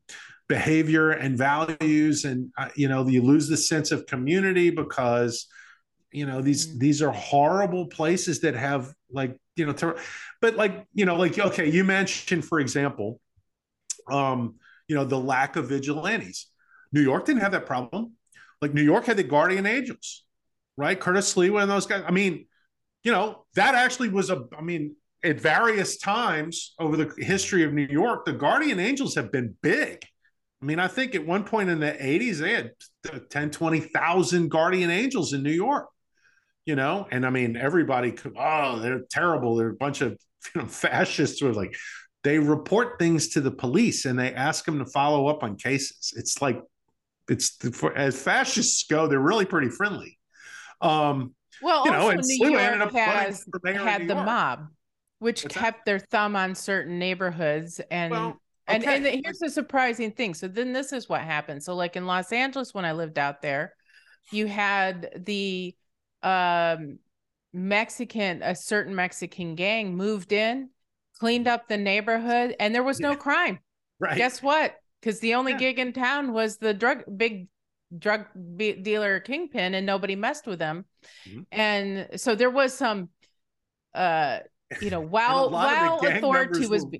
behavior 0.47 1.11
and 1.11 1.37
values, 1.37 2.25
and 2.25 2.51
uh, 2.57 2.69
you 2.75 2.87
know, 2.87 3.07
you 3.07 3.21
lose 3.21 3.47
the 3.47 3.57
sense 3.57 3.91
of 3.91 4.05
community 4.05 4.69
because 4.69 5.47
you 6.11 6.25
know 6.25 6.41
these 6.41 6.67
mm. 6.67 6.79
these 6.79 7.01
are 7.01 7.11
horrible 7.11 7.87
places 7.87 8.41
that 8.41 8.55
have 8.55 8.93
like 9.11 9.37
you 9.59 9.65
know, 9.65 9.73
ter- 9.73 9.97
but 10.41 10.55
like, 10.55 10.87
you 10.93 11.05
know, 11.05 11.15
like, 11.15 11.37
okay, 11.37 11.69
you 11.69 11.83
mentioned, 11.83 12.45
for 12.45 12.59
example, 12.59 13.19
um, 14.09 14.55
you 14.87 14.95
know, 14.95 15.03
the 15.03 15.19
lack 15.19 15.55
of 15.57 15.67
vigilantes. 15.69 16.47
New 16.91 17.01
York 17.01 17.25
didn't 17.25 17.41
have 17.41 17.51
that 17.51 17.67
problem. 17.67 18.13
Like 18.61 18.73
New 18.73 18.81
York 18.81 19.05
had 19.05 19.17
the 19.17 19.23
guardian 19.23 19.67
angels, 19.67 20.23
right? 20.77 20.99
Curtis 20.99 21.33
Sliwa 21.33 21.61
and 21.61 21.69
those 21.69 21.85
guys. 21.85 22.03
I 22.07 22.11
mean, 22.11 22.47
you 23.03 23.11
know, 23.11 23.45
that 23.55 23.75
actually 23.75 24.09
was 24.09 24.29
a, 24.29 24.45
I 24.57 24.61
mean, 24.61 24.95
at 25.23 25.39
various 25.39 25.97
times 25.97 26.73
over 26.79 26.95
the 26.97 27.13
history 27.17 27.63
of 27.63 27.73
New 27.73 27.87
York, 27.89 28.25
the 28.25 28.33
guardian 28.33 28.79
angels 28.79 29.15
have 29.15 29.31
been 29.31 29.55
big. 29.61 30.03
I 30.61 30.65
mean, 30.65 30.79
I 30.79 30.87
think 30.87 31.15
at 31.15 31.25
one 31.25 31.43
point 31.43 31.69
in 31.69 31.79
the 31.79 31.91
80s, 31.91 32.39
they 32.39 32.53
had 32.53 33.29
10, 33.29 33.51
20,000 33.51 34.49
guardian 34.49 34.89
angels 34.89 35.33
in 35.33 35.43
New 35.43 35.51
York 35.51 35.87
you 36.69 36.75
know? 36.75 37.07
And 37.11 37.25
i 37.25 37.31
mean 37.31 37.57
everybody 37.57 38.11
could 38.11 38.33
oh 38.37 38.79
they're 38.79 39.01
terrible. 39.09 39.55
They're 39.55 39.71
a 39.71 39.75
bunch 39.75 40.01
of 40.01 40.11
you 40.53 40.61
know 40.61 40.67
fascists 40.85 41.41
or 41.41 41.51
like 41.51 41.75
they 42.23 42.37
report 42.37 42.99
things 42.99 43.29
to 43.29 43.41
the 43.41 43.51
police 43.51 44.05
and 44.05 44.19
they 44.19 44.33
ask 44.33 44.65
them 44.65 44.77
to 44.77 44.85
follow 44.85 45.27
up 45.27 45.41
on 45.41 45.55
cases. 45.55 46.13
It's 46.15 46.41
like 46.41 46.61
it's 47.27 47.49
for, 47.75 47.95
as 47.97 48.21
fascists 48.21 48.85
go 48.87 49.07
they're 49.07 49.19
really 49.19 49.45
pretty 49.45 49.69
friendly. 49.69 50.19
Um 50.79 51.33
Well, 51.61 51.85
you 51.85 51.91
know, 51.91 52.09
and 52.09 52.21
New 52.23 52.51
York 52.51 52.91
has 52.93 53.45
had 53.63 54.07
the 54.07 54.15
mob, 54.15 54.67
which 55.19 55.43
What's 55.43 55.55
kept 55.55 55.85
that? 55.85 55.85
their 55.85 55.99
thumb 55.99 56.35
on 56.35 56.55
certain 56.55 56.99
neighborhoods 56.99 57.79
and. 57.91 58.11
Well, 58.11 58.41
and 58.69 58.83
okay. 58.83 58.95
and 58.97 59.25
here's 59.25 59.39
the 59.39 59.49
surprising 59.49 60.11
thing. 60.11 60.33
So 60.33 60.47
then 60.47 60.73
this 60.73 60.93
is 60.93 61.09
what 61.09 61.21
happened. 61.21 61.63
So 61.63 61.75
like 61.75 61.95
in 61.95 62.05
Los 62.05 62.31
Angeles 62.31 62.73
when 62.73 62.85
I 62.85 62.91
lived 62.91 63.17
out 63.17 63.41
there, 63.41 63.73
you 64.31 64.45
had 64.45 65.09
the 65.25 65.75
um 66.21 66.99
Mexican 67.51 68.43
a 68.43 68.55
certain 68.55 68.93
Mexican 68.93 69.55
gang 69.55 69.95
moved 69.95 70.31
in, 70.31 70.69
cleaned 71.19 71.47
up 71.47 71.67
the 71.67 71.77
neighborhood 71.77 72.55
and 72.59 72.73
there 72.73 72.83
was 72.83 72.99
no 72.99 73.15
crime. 73.15 73.59
Right. 74.01 74.15
Guess 74.15 74.41
what? 74.41 74.75
Cuz 75.01 75.19
the 75.19 75.35
only 75.35 75.51
yeah. 75.51 75.57
gig 75.57 75.79
in 75.79 75.91
town 75.91 76.31
was 76.31 76.55
the 76.55 76.73
drug 76.73 77.03
big 77.17 77.49
drug 77.97 78.27
dealer 78.55 79.19
kingpin 79.19 79.73
and 79.73 79.85
nobody 79.85 80.15
messed 80.15 80.47
with 80.47 80.57
them. 80.57 80.85
Mm-hmm. 81.27 81.41
And 81.51 82.07
so 82.15 82.33
there 82.33 82.49
was 82.49 82.73
some 82.73 83.09
uh 83.93 84.39
you 84.81 84.89
know 84.89 84.99
while 85.15 85.49
while 85.49 85.99
authority 85.99 86.67
was 86.67 86.85
were, 86.85 86.91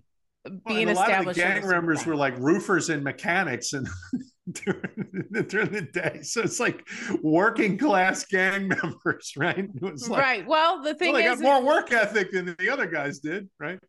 oh, 0.48 0.52
being 0.68 0.88
well, 0.88 1.02
established. 1.02 1.40
A 1.40 1.42
lot 1.42 1.50
of 1.50 1.56
the 1.56 1.62
gang 1.62 1.70
members 1.70 2.06
were 2.06 2.16
like 2.16 2.38
roofers 2.40 2.90
and 2.90 3.04
mechanics 3.04 3.74
and 3.74 3.88
during, 4.52 5.26
during 5.48 5.72
the 5.72 5.88
day. 5.94 6.22
So 6.24 6.42
it's 6.42 6.60
like 6.60 6.88
working 7.22 7.78
class 7.78 8.26
gang 8.26 8.68
members, 8.82 9.34
right? 9.38 9.60
It 9.60 9.82
was 9.82 10.10
like, 10.10 10.22
right. 10.22 10.48
Well, 10.48 10.82
the 10.82 10.96
thing 10.96 11.14
well, 11.14 11.22
they 11.22 11.28
is, 11.28 11.42
got 11.42 11.44
more 11.44 11.64
work 11.64 11.92
ethic 11.92 12.32
than 12.32 12.56
the 12.58 12.70
other 12.70 12.88
guys 12.88 13.20
did, 13.20 13.50
right? 13.60 13.80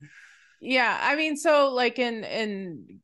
Yeah, 0.61 0.99
I 1.01 1.17
mean, 1.17 1.37
so 1.37 1.73
like 1.73 1.99
in 1.99 2.25
in 2.25 3.01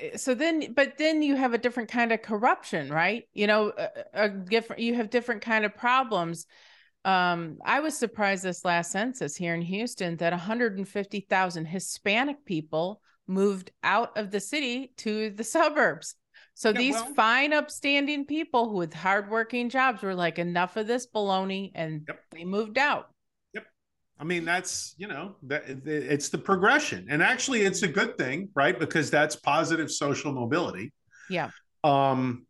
eh, 0.00 0.16
so 0.16 0.34
then 0.34 0.72
but 0.74 0.98
then 0.98 1.22
you 1.22 1.36
have 1.36 1.54
a 1.54 1.58
different 1.58 1.88
kind 1.88 2.10
of 2.10 2.20
corruption 2.22 2.88
right 2.88 3.28
you 3.32 3.46
know 3.46 3.72
a, 3.76 4.24
a 4.24 4.28
different 4.28 4.82
you 4.82 4.94
have 4.94 5.10
different 5.10 5.42
kind 5.42 5.64
of 5.64 5.76
problems 5.76 6.46
um, 7.06 7.58
I 7.64 7.78
was 7.78 7.96
surprised 7.96 8.42
this 8.42 8.64
last 8.64 8.90
census 8.90 9.36
here 9.36 9.54
in 9.54 9.62
Houston 9.62 10.16
that 10.16 10.32
150,000 10.32 11.64
Hispanic 11.64 12.44
people 12.44 13.00
moved 13.28 13.70
out 13.84 14.18
of 14.18 14.32
the 14.32 14.40
city 14.40 14.92
to 14.98 15.30
the 15.30 15.44
suburbs. 15.44 16.16
So 16.54 16.70
yeah, 16.70 16.78
these 16.78 16.94
well, 16.94 17.14
fine, 17.14 17.52
upstanding 17.52 18.24
people 18.26 18.74
with 18.74 18.92
hardworking 18.92 19.68
jobs 19.68 20.02
were 20.02 20.16
like, 20.16 20.40
enough 20.40 20.76
of 20.76 20.88
this 20.88 21.06
baloney, 21.06 21.70
and 21.76 22.02
yep. 22.08 22.18
they 22.32 22.44
moved 22.44 22.76
out. 22.76 23.10
Yep. 23.54 23.66
I 24.18 24.24
mean, 24.24 24.44
that's 24.44 24.94
you 24.98 25.06
know, 25.06 25.36
that 25.44 25.64
it's 25.86 26.28
the 26.28 26.38
progression, 26.38 27.06
and 27.08 27.22
actually, 27.22 27.62
it's 27.62 27.82
a 27.82 27.88
good 27.88 28.18
thing, 28.18 28.48
right? 28.56 28.76
Because 28.76 29.10
that's 29.10 29.36
positive 29.36 29.92
social 29.92 30.32
mobility. 30.32 30.92
Yeah. 31.30 31.50
Um, 31.84 32.45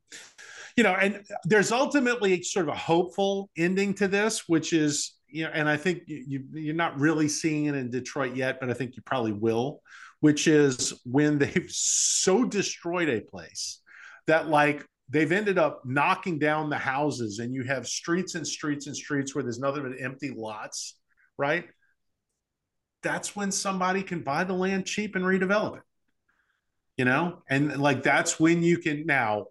you 0.77 0.83
know, 0.83 0.93
and 0.93 1.25
there's 1.45 1.73
ultimately 1.73 2.43
sort 2.43 2.69
of 2.69 2.75
a 2.75 2.79
hopeful 2.79 3.51
ending 3.57 3.95
to 3.95 4.09
this, 4.09 4.47
which 4.47 4.75
is, 4.75 5.15
you 5.27 5.45
know, 5.45 5.51
and 5.53 5.69
I 5.69 5.77
think 5.77 6.03
you, 6.07 6.45
you're 6.53 6.75
not 6.75 6.99
really 7.01 7.29
seeing 7.29 7.65
it 7.65 7.75
in 7.75 7.91
Detroit 7.91 8.37
yet, 8.37 8.61
but 8.61 8.69
I 8.69 8.75
think 8.75 8.95
you 8.95 9.03
probably 9.03 9.33
will, 9.33 9.81
which 10.21 10.47
is 10.47 10.93
when 11.05 11.39
they've 11.39 11.71
so 11.71 12.45
destroyed 12.45 13.09
a 13.09 13.23
place 13.23 13.81
that 14.27 14.49
like 14.49 14.87
they've 15.09 15.33
ended 15.33 15.57
up 15.57 15.83
knocking 15.87 16.39
down 16.39 16.69
the 16.69 16.79
houses 16.79 17.39
and 17.39 17.55
you 17.55 17.65
have 17.65 17.87
streets 17.87 18.35
and 18.35 18.47
streets 18.47 18.87
and 18.87 18.95
streets 18.95 19.35
where 19.35 19.43
there's 19.43 19.59
nothing 19.59 19.83
but 19.83 19.93
empty 19.99 20.31
lots, 20.37 20.99
right? 21.39 21.65
That's 23.03 23.35
when 23.35 23.51
somebody 23.51 24.03
can 24.03 24.21
buy 24.21 24.45
the 24.45 24.53
land 24.53 24.85
cheap 24.85 25.17
and 25.17 25.25
redevelop 25.25 25.77
it. 25.77 25.83
You 26.99 27.05
know, 27.05 27.43
and 27.49 27.79
like 27.79 28.03
that's 28.03 28.41
when 28.41 28.63
you 28.63 28.79
can 28.79 29.05
now 29.05 29.47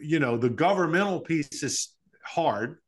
you 0.00 0.18
know 0.18 0.36
the 0.36 0.50
governmental 0.50 1.20
piece 1.20 1.62
is 1.62 1.94
hard 2.24 2.78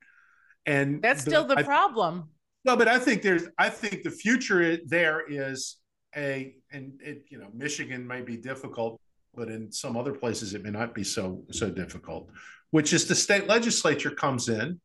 and 0.66 1.02
that's 1.02 1.22
still 1.22 1.44
the, 1.44 1.58
I, 1.58 1.62
problem. 1.62 2.28
No 2.64 2.76
but 2.76 2.88
i 2.88 2.98
think 2.98 3.22
there's 3.22 3.44
i 3.58 3.68
think 3.68 4.02
the 4.02 4.10
future 4.10 4.78
there 4.86 5.22
is 5.28 5.78
a 6.16 6.54
and 6.70 6.92
it 7.02 7.24
you 7.28 7.38
know 7.38 7.48
michigan 7.54 8.06
may 8.06 8.20
be 8.20 8.36
difficult 8.36 9.00
but 9.34 9.48
in 9.48 9.72
some 9.72 9.96
other 9.96 10.12
places 10.12 10.54
it 10.54 10.62
may 10.62 10.70
not 10.70 10.94
be 10.94 11.02
so 11.02 11.42
so 11.50 11.70
difficult 11.70 12.28
which 12.70 12.92
is 12.92 13.06
the 13.06 13.14
state 13.14 13.46
legislature 13.46 14.10
comes 14.10 14.48
in 14.48 14.80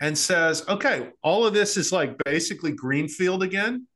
and 0.00 0.16
says 0.18 0.64
okay 0.68 1.10
all 1.22 1.46
of 1.46 1.54
this 1.54 1.76
is 1.76 1.92
like 1.92 2.16
basically 2.24 2.72
greenfield 2.72 3.42
again. 3.42 3.86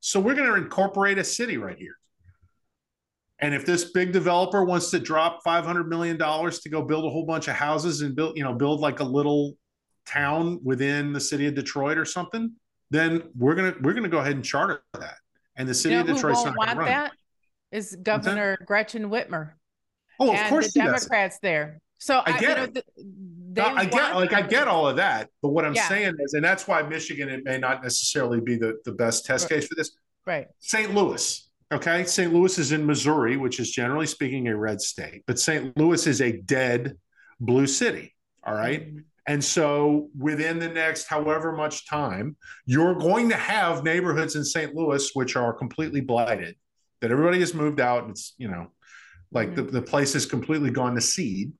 So 0.00 0.18
we're 0.18 0.34
going 0.34 0.48
to 0.48 0.56
incorporate 0.56 1.18
a 1.18 1.24
city 1.24 1.58
right 1.58 1.76
here 1.76 1.99
and 3.40 3.54
if 3.54 3.64
this 3.64 3.92
big 3.92 4.12
developer 4.12 4.64
wants 4.64 4.90
to 4.90 4.98
drop 4.98 5.42
five 5.42 5.64
hundred 5.64 5.88
million 5.88 6.16
dollars 6.16 6.60
to 6.60 6.68
go 6.68 6.82
build 6.82 7.04
a 7.04 7.08
whole 7.08 7.24
bunch 7.24 7.48
of 7.48 7.54
houses 7.54 8.02
and 8.02 8.14
build, 8.14 8.36
you 8.36 8.44
know, 8.44 8.52
build 8.52 8.80
like 8.80 9.00
a 9.00 9.04
little 9.04 9.56
town 10.06 10.60
within 10.62 11.12
the 11.12 11.20
city 11.20 11.46
of 11.46 11.54
Detroit 11.54 11.96
or 11.96 12.04
something, 12.04 12.52
then 12.90 13.22
we're 13.36 13.54
gonna 13.54 13.74
we're 13.80 13.94
gonna 13.94 14.08
go 14.08 14.18
ahead 14.18 14.32
and 14.32 14.44
charter 14.44 14.82
that. 14.94 15.16
And 15.56 15.68
the 15.68 15.74
city 15.74 15.94
you 15.94 16.02
know 16.02 16.10
of 16.10 16.16
Detroit's 16.16 16.44
not 16.44 16.56
want 16.56 16.78
that 16.78 17.12
is 17.72 17.96
Governor 18.02 18.58
Gretchen 18.64 19.10
Whitmer. 19.10 19.52
Oh, 20.18 20.30
of 20.30 20.36
and 20.36 20.48
course, 20.48 20.72
the 20.72 20.80
Democrats 20.80 21.36
does. 21.36 21.40
there. 21.40 21.80
So 21.98 22.18
I, 22.18 22.32
I 22.32 22.38
get 22.38 22.58
it. 22.58 22.84
The, 23.52 23.66
I 23.66 23.84
get 23.84 24.14
like 24.14 24.32
I 24.32 24.42
get 24.42 24.68
all 24.68 24.86
of 24.86 24.96
that, 24.96 25.28
but 25.42 25.50
what 25.50 25.64
I'm 25.64 25.74
yeah. 25.74 25.88
saying 25.88 26.14
is, 26.18 26.34
and 26.34 26.44
that's 26.44 26.68
why 26.68 26.82
Michigan 26.82 27.28
it 27.28 27.44
may 27.44 27.58
not 27.58 27.82
necessarily 27.82 28.40
be 28.40 28.56
the 28.56 28.78
the 28.84 28.92
best 28.92 29.24
test 29.24 29.48
case 29.48 29.66
for 29.66 29.74
this. 29.76 29.92
Right. 30.26 30.48
St. 30.60 30.94
Louis 30.94 31.49
Okay. 31.72 32.04
St. 32.04 32.32
Louis 32.32 32.58
is 32.58 32.72
in 32.72 32.84
Missouri, 32.84 33.36
which 33.36 33.60
is 33.60 33.70
generally 33.70 34.06
speaking 34.06 34.48
a 34.48 34.56
red 34.56 34.80
state, 34.80 35.22
but 35.26 35.38
St. 35.38 35.76
Louis 35.76 36.06
is 36.06 36.20
a 36.20 36.32
dead 36.32 36.96
blue 37.38 37.66
city. 37.66 38.14
All 38.44 38.54
right? 38.54 38.86
mm-hmm. 38.86 39.00
And 39.26 39.44
so 39.44 40.08
within 40.18 40.58
the 40.58 40.68
next 40.68 41.06
however 41.06 41.52
much 41.52 41.86
time, 41.86 42.36
you're 42.66 42.96
going 42.96 43.28
to 43.28 43.36
have 43.36 43.84
neighborhoods 43.84 44.34
in 44.34 44.44
St. 44.44 44.74
Louis 44.74 45.08
which 45.14 45.36
are 45.36 45.52
completely 45.52 46.00
blighted, 46.00 46.56
that 47.00 47.12
everybody 47.12 47.38
has 47.38 47.54
moved 47.54 47.78
out. 47.78 48.02
And 48.02 48.10
it's, 48.10 48.34
you 48.38 48.48
know, 48.48 48.72
like 49.30 49.50
mm-hmm. 49.50 49.66
the, 49.66 49.72
the 49.72 49.82
place 49.82 50.14
has 50.14 50.26
completely 50.26 50.70
gone 50.70 50.96
to 50.96 51.00
seed. 51.00 51.52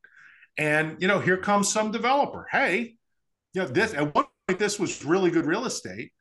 And, 0.58 0.96
you 1.00 1.06
know, 1.06 1.20
here 1.20 1.36
comes 1.36 1.72
some 1.72 1.92
developer. 1.92 2.48
Hey, 2.50 2.96
you 3.54 3.62
know, 3.62 3.68
this 3.68 3.94
at 3.94 4.14
one 4.14 4.26
point, 4.48 4.58
this 4.58 4.80
was 4.80 5.04
really 5.04 5.30
good 5.30 5.46
real 5.46 5.64
estate. 5.64 6.12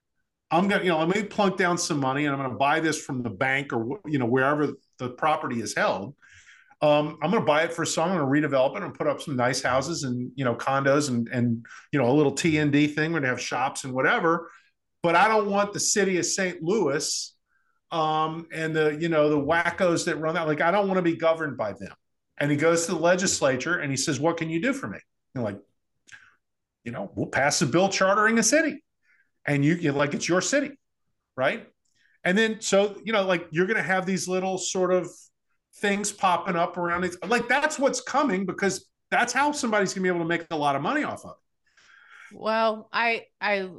I'm 0.51 0.67
gonna, 0.67 0.83
you 0.83 0.89
know, 0.89 0.99
let 0.99 1.09
me 1.09 1.23
plunk 1.23 1.57
down 1.57 1.77
some 1.77 1.99
money 1.99 2.25
and 2.25 2.35
I'm 2.35 2.41
gonna 2.41 2.55
buy 2.55 2.79
this 2.79 2.99
from 2.99 3.21
the 3.21 3.29
bank 3.29 3.71
or 3.71 3.99
you 4.05 4.17
know 4.17 4.25
wherever 4.25 4.73
the 4.97 5.09
property 5.09 5.61
is 5.61 5.75
held. 5.75 6.15
Um, 6.81 7.17
I'm 7.21 7.29
gonna 7.29 7.45
buy 7.45 7.63
it 7.63 7.73
for 7.73 7.85
some. 7.85 8.09
I'm 8.11 8.17
gonna 8.17 8.29
redevelop 8.29 8.75
it 8.77 8.83
and 8.83 8.93
put 8.93 9.07
up 9.07 9.21
some 9.21 9.35
nice 9.35 9.61
houses 9.61 10.03
and 10.03 10.31
you 10.35 10.45
know 10.45 10.55
condos 10.55 11.09
and 11.09 11.27
and 11.29 11.65
you 11.91 11.99
know 11.99 12.09
a 12.09 12.13
little 12.13 12.31
T 12.31 12.57
and 12.57 12.71
D 12.71 12.87
thing. 12.87 13.11
We're 13.11 13.19
gonna 13.19 13.29
have 13.29 13.41
shops 13.41 13.83
and 13.83 13.93
whatever. 13.93 14.49
But 15.03 15.15
I 15.15 15.27
don't 15.27 15.49
want 15.49 15.71
the 15.71 15.79
city 15.79 16.17
of 16.17 16.25
St. 16.25 16.61
Louis 16.61 17.35
um, 17.91 18.47
and 18.51 18.75
the 18.75 18.97
you 18.99 19.09
know 19.09 19.29
the 19.29 19.39
wackos 19.39 20.05
that 20.05 20.17
run 20.17 20.33
that. 20.33 20.47
Like 20.47 20.61
I 20.61 20.71
don't 20.71 20.87
want 20.87 20.97
to 20.97 21.03
be 21.03 21.15
governed 21.15 21.57
by 21.57 21.73
them. 21.73 21.93
And 22.39 22.49
he 22.49 22.57
goes 22.57 22.85
to 22.85 22.93
the 22.93 22.99
legislature 22.99 23.79
and 23.79 23.91
he 23.91 23.97
says, 23.97 24.19
"What 24.19 24.37
can 24.37 24.49
you 24.49 24.61
do 24.61 24.73
for 24.73 24.87
me?" 24.87 24.97
And 25.35 25.43
like, 25.43 25.59
you 26.85 26.91
know, 26.91 27.11
we'll 27.13 27.27
pass 27.27 27.61
a 27.61 27.67
bill 27.67 27.89
chartering 27.89 28.39
a 28.39 28.43
city 28.43 28.81
and 29.49 29.65
you, 29.65 29.75
you 29.75 29.91
like 29.91 30.13
it's 30.13 30.29
your 30.29 30.41
city, 30.41 30.71
right? 31.35 31.67
And 32.23 32.37
then 32.37 32.61
so 32.61 32.95
you 33.03 33.11
know, 33.11 33.25
like 33.25 33.47
you're 33.51 33.65
going 33.65 33.77
to 33.77 33.83
have 33.83 34.05
these 34.05 34.27
little 34.27 34.57
sort 34.57 34.93
of 34.93 35.09
things 35.77 36.11
popping 36.11 36.55
up 36.55 36.77
around 36.77 37.03
it. 37.03 37.15
Like 37.27 37.47
that's 37.49 37.79
what's 37.79 37.99
coming 37.99 38.45
because 38.45 38.85
that's 39.09 39.33
how 39.33 39.51
somebody's 39.51 39.93
going 39.93 40.03
to 40.03 40.11
be 40.11 40.15
able 40.15 40.23
to 40.23 40.27
make 40.27 40.45
a 40.51 40.55
lot 40.55 40.75
of 40.75 40.81
money 40.81 41.03
off 41.03 41.25
of 41.25 41.31
it. 41.31 42.37
Well, 42.37 42.89
I 42.93 43.25
I 43.41 43.69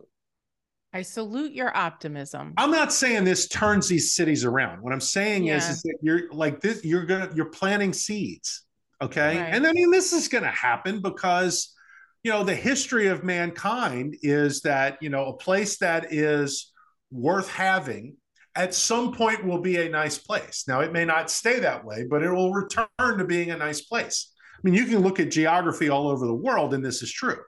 I 0.93 1.03
salute 1.03 1.53
your 1.53 1.75
optimism. 1.77 2.55
I'm 2.57 2.73
not 2.73 2.93
saying 2.93 3.23
this 3.23 3.47
turns 3.47 3.87
these 3.87 4.13
cities 4.13 4.45
around. 4.45 4.83
What 4.83 4.93
I'm 4.93 5.01
saying 5.01 5.45
yeah. 5.45 5.59
is, 5.59 5.69
is 5.69 5.83
that 5.83 5.99
you're 6.03 6.33
like 6.33 6.61
this. 6.61 6.85
You're 6.85 7.05
gonna 7.05 7.31
you're 7.33 7.51
planting 7.51 7.93
seeds, 7.93 8.65
okay? 9.01 9.39
Right. 9.39 9.55
And 9.55 9.65
I 9.67 9.73
mean, 9.73 9.93
this 9.93 10.13
is 10.13 10.27
going 10.27 10.43
to 10.43 10.51
happen 10.51 11.01
because 11.01 11.77
you 12.23 12.31
know 12.31 12.45
the 12.45 12.55
history 12.55 13.07
of 13.09 13.25
mankind 13.25 14.17
is 14.23 14.61
that 14.63 14.99
you 15.01 15.09
know 15.09 15.27
a 15.27 15.37
place 15.37 15.79
that 15.79 16.13
is 16.13 16.73
worth 17.11 17.51
having 17.51 18.17
at 18.57 18.75
some 18.75 19.13
point 19.13 19.45
will 19.45 19.61
be 19.61 19.77
a 19.77 19.89
nice 19.89 20.19
place. 20.19 20.65
Now 20.67 20.81
it 20.81 20.93
may 20.93 21.05
not 21.05 21.31
stay 21.31 21.61
that 21.61 21.85
way 21.85 22.07
but 22.09 22.23
it 22.23 22.31
will 22.31 22.53
return 22.53 22.89
to 22.99 23.25
being 23.25 23.51
a 23.51 23.57
nice 23.57 23.81
place. 23.81 24.33
I 24.57 24.61
mean 24.63 24.75
you 24.75 24.87
can 24.87 25.01
look 25.01 25.21
at 25.21 25.31
geography 25.31 25.89
all 25.89 26.09
over 26.09 26.27
the 26.27 26.35
world 26.35 26.75
and 26.75 26.85
this 26.85 27.03
is 27.03 27.13
true. 27.13 27.39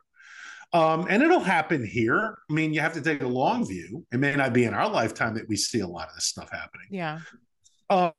Um, 0.72 1.06
and 1.10 1.22
it'll 1.22 1.40
happen 1.40 1.84
here. 1.84 2.38
I 2.50 2.52
mean 2.52 2.72
you 2.72 2.80
have 2.80 2.94
to 2.94 3.02
take 3.02 3.22
a 3.22 3.28
long 3.28 3.66
view. 3.66 4.06
It 4.10 4.20
may 4.20 4.34
not 4.34 4.54
be 4.54 4.64
in 4.64 4.74
our 4.74 4.88
lifetime 4.88 5.34
that 5.34 5.48
we 5.48 5.56
see 5.56 5.80
a 5.80 5.86
lot 5.86 6.08
of 6.08 6.14
this 6.14 6.24
stuff 6.24 6.50
happening. 6.50 6.88
Yeah. 6.90 7.20
Um, 7.90 8.12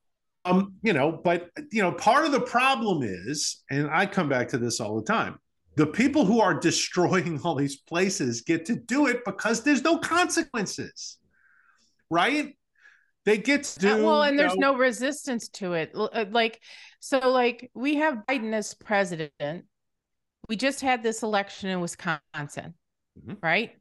you 0.83 0.91
know 0.91 1.11
but 1.11 1.49
you 1.71 1.81
know 1.81 1.93
part 1.93 2.25
of 2.25 2.33
the 2.33 2.41
problem 2.41 3.01
is 3.01 3.63
and 3.71 3.89
i 3.89 4.05
come 4.05 4.27
back 4.27 4.49
to 4.49 4.57
this 4.57 4.81
all 4.81 4.97
the 4.97 5.05
time 5.05 5.39
the 5.75 5.87
people 5.87 6.25
who 6.25 6.39
are 6.39 6.53
destroying 6.53 7.39
all 7.43 7.55
these 7.55 7.77
places 7.77 8.41
get 8.41 8.65
to 8.65 8.75
do 8.75 9.07
it 9.07 9.25
because 9.25 9.63
there's 9.63 9.83
no 9.83 9.97
consequences, 9.97 11.17
right? 12.09 12.55
They 13.25 13.37
get 13.37 13.63
to 13.63 13.79
do, 13.79 14.03
well, 14.03 14.23
and 14.23 14.37
there's 14.37 14.55
know, 14.55 14.73
no 14.73 14.77
resistance 14.77 15.47
to 15.49 15.73
it. 15.73 15.91
Uh, 15.95 16.25
like, 16.29 16.61
so, 16.99 17.29
like, 17.29 17.71
we 17.73 17.95
have 17.95 18.19
Biden 18.27 18.53
as 18.53 18.73
president. 18.73 19.65
We 20.49 20.57
just 20.57 20.81
had 20.81 21.03
this 21.03 21.23
election 21.23 21.69
in 21.69 21.79
Wisconsin, 21.79 22.73
mm-hmm. 23.17 23.33
right? 23.41 23.71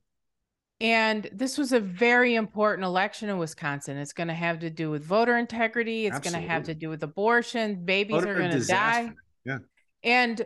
And 0.81 1.29
this 1.33 1.59
was 1.59 1.73
a 1.73 1.81
very 1.81 2.37
important 2.37 2.85
election 2.85 3.29
in 3.29 3.39
Wisconsin. 3.39 3.97
It's 3.97 4.13
going 4.13 4.29
to 4.29 4.35
have 4.35 4.61
to 4.61 4.71
do 4.71 4.91
with 4.91 5.05
voter 5.05 5.37
integrity. 5.39 6.07
It's 6.07 6.19
going 6.19 6.41
to 6.41 6.49
have 6.49 6.65
to 6.65 6.75
do 6.75 6.89
with 6.89 7.03
abortion. 7.03 7.85
Babies 7.85 8.15
voter 8.15 8.33
are 8.33 8.39
going 8.39 8.51
to 8.51 8.65
die. 8.65 9.13
Yeah. 9.45 9.59
And 10.03 10.45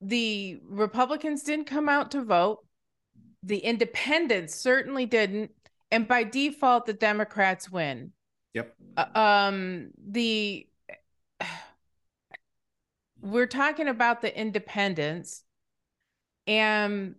the 0.00 0.60
Republicans 0.68 1.42
didn't 1.42 1.66
come 1.66 1.88
out 1.88 2.10
to 2.12 2.22
vote. 2.22 2.64
The 3.42 3.58
independents 3.58 4.54
certainly 4.54 5.06
didn't. 5.06 5.50
And 5.90 6.06
by 6.08 6.24
default, 6.24 6.86
the 6.86 6.92
Democrats 6.92 7.70
win. 7.70 8.12
Yep. 8.54 8.74
Uh, 8.96 9.18
um, 9.18 9.90
the 10.08 10.66
we're 13.20 13.46
talking 13.46 13.88
about 13.88 14.22
the 14.22 14.38
independents 14.38 15.42
and 16.46 17.16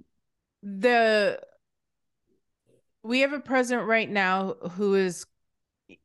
the 0.63 1.39
we 3.03 3.21
have 3.21 3.33
a 3.33 3.39
president 3.39 3.87
right 3.87 4.09
now 4.09 4.55
who 4.71 4.95
is 4.95 5.25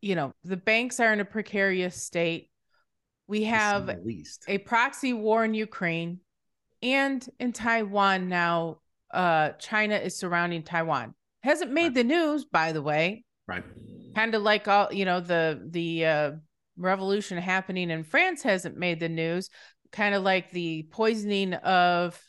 you 0.00 0.14
know 0.14 0.32
the 0.44 0.56
banks 0.56 1.00
are 1.00 1.12
in 1.12 1.20
a 1.20 1.24
precarious 1.24 2.00
state 2.00 2.50
we 3.26 3.44
have 3.44 3.88
least. 4.04 4.44
a 4.48 4.58
proxy 4.58 5.12
war 5.12 5.44
in 5.44 5.54
ukraine 5.54 6.20
and 6.82 7.28
in 7.38 7.52
taiwan 7.52 8.28
now 8.28 8.78
uh 9.12 9.50
china 9.52 9.96
is 9.96 10.16
surrounding 10.16 10.62
taiwan 10.62 11.14
hasn't 11.42 11.72
made 11.72 11.84
right. 11.84 11.94
the 11.94 12.04
news 12.04 12.44
by 12.44 12.72
the 12.72 12.82
way 12.82 13.24
right 13.48 13.64
kind 14.14 14.34
of 14.34 14.42
like 14.42 14.68
all 14.68 14.92
you 14.92 15.04
know 15.04 15.20
the 15.20 15.62
the 15.70 16.04
uh 16.04 16.32
revolution 16.76 17.38
happening 17.38 17.90
in 17.90 18.02
france 18.02 18.42
hasn't 18.42 18.76
made 18.76 18.98
the 18.98 19.08
news 19.08 19.50
kind 19.92 20.14
of 20.14 20.22
like 20.22 20.50
the 20.50 20.82
poisoning 20.90 21.54
of 21.54 22.20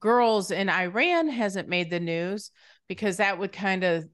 girls 0.00 0.50
in 0.50 0.68
iran 0.68 1.28
hasn't 1.28 1.68
made 1.68 1.90
the 1.90 2.00
news 2.00 2.50
because 2.88 3.16
that 3.18 3.38
would 3.38 3.52
kind 3.52 3.84
of 3.84 4.04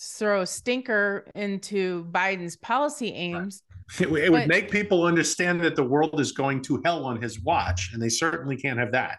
throw 0.00 0.42
a 0.42 0.46
stinker 0.46 1.30
into 1.34 2.06
Biden's 2.10 2.56
policy 2.56 3.12
aims. 3.12 3.62
Right. 3.98 4.08
It, 4.08 4.12
it 4.12 4.30
but, 4.30 4.30
would 4.30 4.48
make 4.48 4.70
people 4.70 5.04
understand 5.04 5.60
that 5.60 5.76
the 5.76 5.82
world 5.82 6.20
is 6.20 6.32
going 6.32 6.62
to 6.62 6.80
hell 6.84 7.04
on 7.04 7.20
his 7.20 7.40
watch, 7.40 7.90
and 7.92 8.00
they 8.00 8.08
certainly 8.08 8.56
can't 8.56 8.78
have 8.78 8.92
that. 8.92 9.18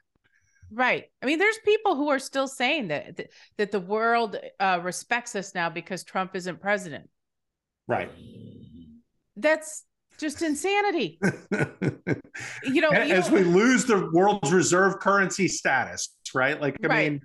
Right. 0.74 1.06
I 1.22 1.26
mean, 1.26 1.38
there's 1.38 1.58
people 1.66 1.96
who 1.96 2.10
are 2.10 2.20
still 2.20 2.48
saying 2.48 2.88
that 2.90 3.18
that, 3.18 3.28
that 3.58 3.72
the 3.72 3.80
world 3.80 4.38
uh, 4.60 4.80
respects 4.82 5.36
us 5.36 5.54
now 5.54 5.70
because 5.70 6.04
Trump 6.04 6.36
isn't 6.36 6.62
president. 6.62 7.10
Right. 7.88 8.10
That's 9.36 9.84
just 10.18 10.42
insanity. 10.42 11.20
you 12.64 12.82
know, 12.82 12.90
as 12.90 13.30
you 13.30 13.36
we 13.36 13.44
lose 13.44 13.86
the 13.86 14.10
world's 14.14 14.54
reserve 14.54 15.00
currency 15.00 15.48
status, 15.48 16.16
right? 16.34 16.60
Like, 16.60 16.78
I 16.84 16.88
right. 16.88 17.12
mean, 17.12 17.22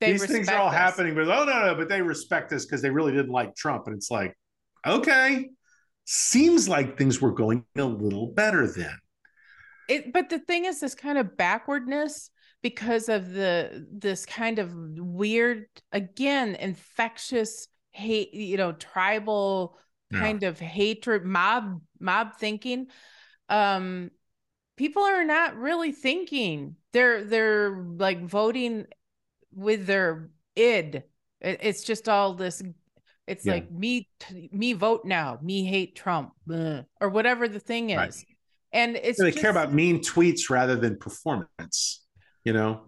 they 0.00 0.12
these 0.12 0.26
things 0.26 0.48
are 0.48 0.58
all 0.58 0.68
us. 0.68 0.74
happening, 0.74 1.14
but 1.14 1.28
oh 1.28 1.44
no, 1.44 1.66
no, 1.66 1.74
but 1.74 1.88
they 1.88 2.02
respect 2.02 2.52
us 2.52 2.64
because 2.64 2.82
they 2.82 2.90
really 2.90 3.12
didn't 3.12 3.32
like 3.32 3.54
Trump. 3.54 3.86
And 3.86 3.96
it's 3.96 4.10
like, 4.10 4.34
okay, 4.86 5.48
seems 6.06 6.68
like 6.68 6.96
things 6.96 7.20
were 7.20 7.32
going 7.32 7.64
a 7.76 7.84
little 7.84 8.28
better 8.28 8.66
then. 8.66 8.96
It, 9.88 10.12
but 10.12 10.30
the 10.30 10.38
thing 10.38 10.64
is, 10.64 10.80
this 10.80 10.94
kind 10.94 11.18
of 11.18 11.36
backwardness 11.36 12.30
because 12.62 13.08
of 13.08 13.32
the 13.32 13.86
this 13.90 14.26
kind 14.26 14.58
of 14.58 14.72
weird, 14.74 15.66
again, 15.92 16.54
infectious 16.54 17.68
hate, 17.92 18.34
you 18.34 18.56
know, 18.56 18.72
tribal 18.72 19.78
kind 20.12 20.42
yeah. 20.42 20.48
of 20.48 20.58
hatred, 20.58 21.24
mob 21.24 21.80
mob 21.98 22.36
thinking. 22.38 22.86
Um, 23.48 24.10
people 24.76 25.02
are 25.02 25.24
not 25.24 25.56
really 25.56 25.92
thinking. 25.92 26.76
They're 26.92 27.24
they're 27.24 27.76
like 27.76 28.24
voting 28.24 28.86
with 29.52 29.86
their 29.86 30.30
id. 30.56 31.02
it's 31.40 31.82
just 31.82 32.08
all 32.08 32.34
this. 32.34 32.62
It's 33.26 33.46
yeah. 33.46 33.52
like 33.54 33.70
me, 33.70 34.08
me 34.50 34.72
vote 34.72 35.04
now, 35.04 35.38
me 35.40 35.64
hate 35.64 35.94
Trump, 35.94 36.32
or 36.48 37.08
whatever 37.08 37.46
the 37.46 37.60
thing 37.60 37.90
is. 37.90 37.96
Right. 37.96 38.14
And 38.72 38.96
it's 38.96 39.18
they 39.18 39.30
just, 39.30 39.40
care 39.40 39.50
about 39.50 39.72
mean 39.72 40.00
tweets 40.00 40.50
rather 40.50 40.76
than 40.76 40.98
performance. 40.98 41.99
You 42.44 42.52
know. 42.52 42.82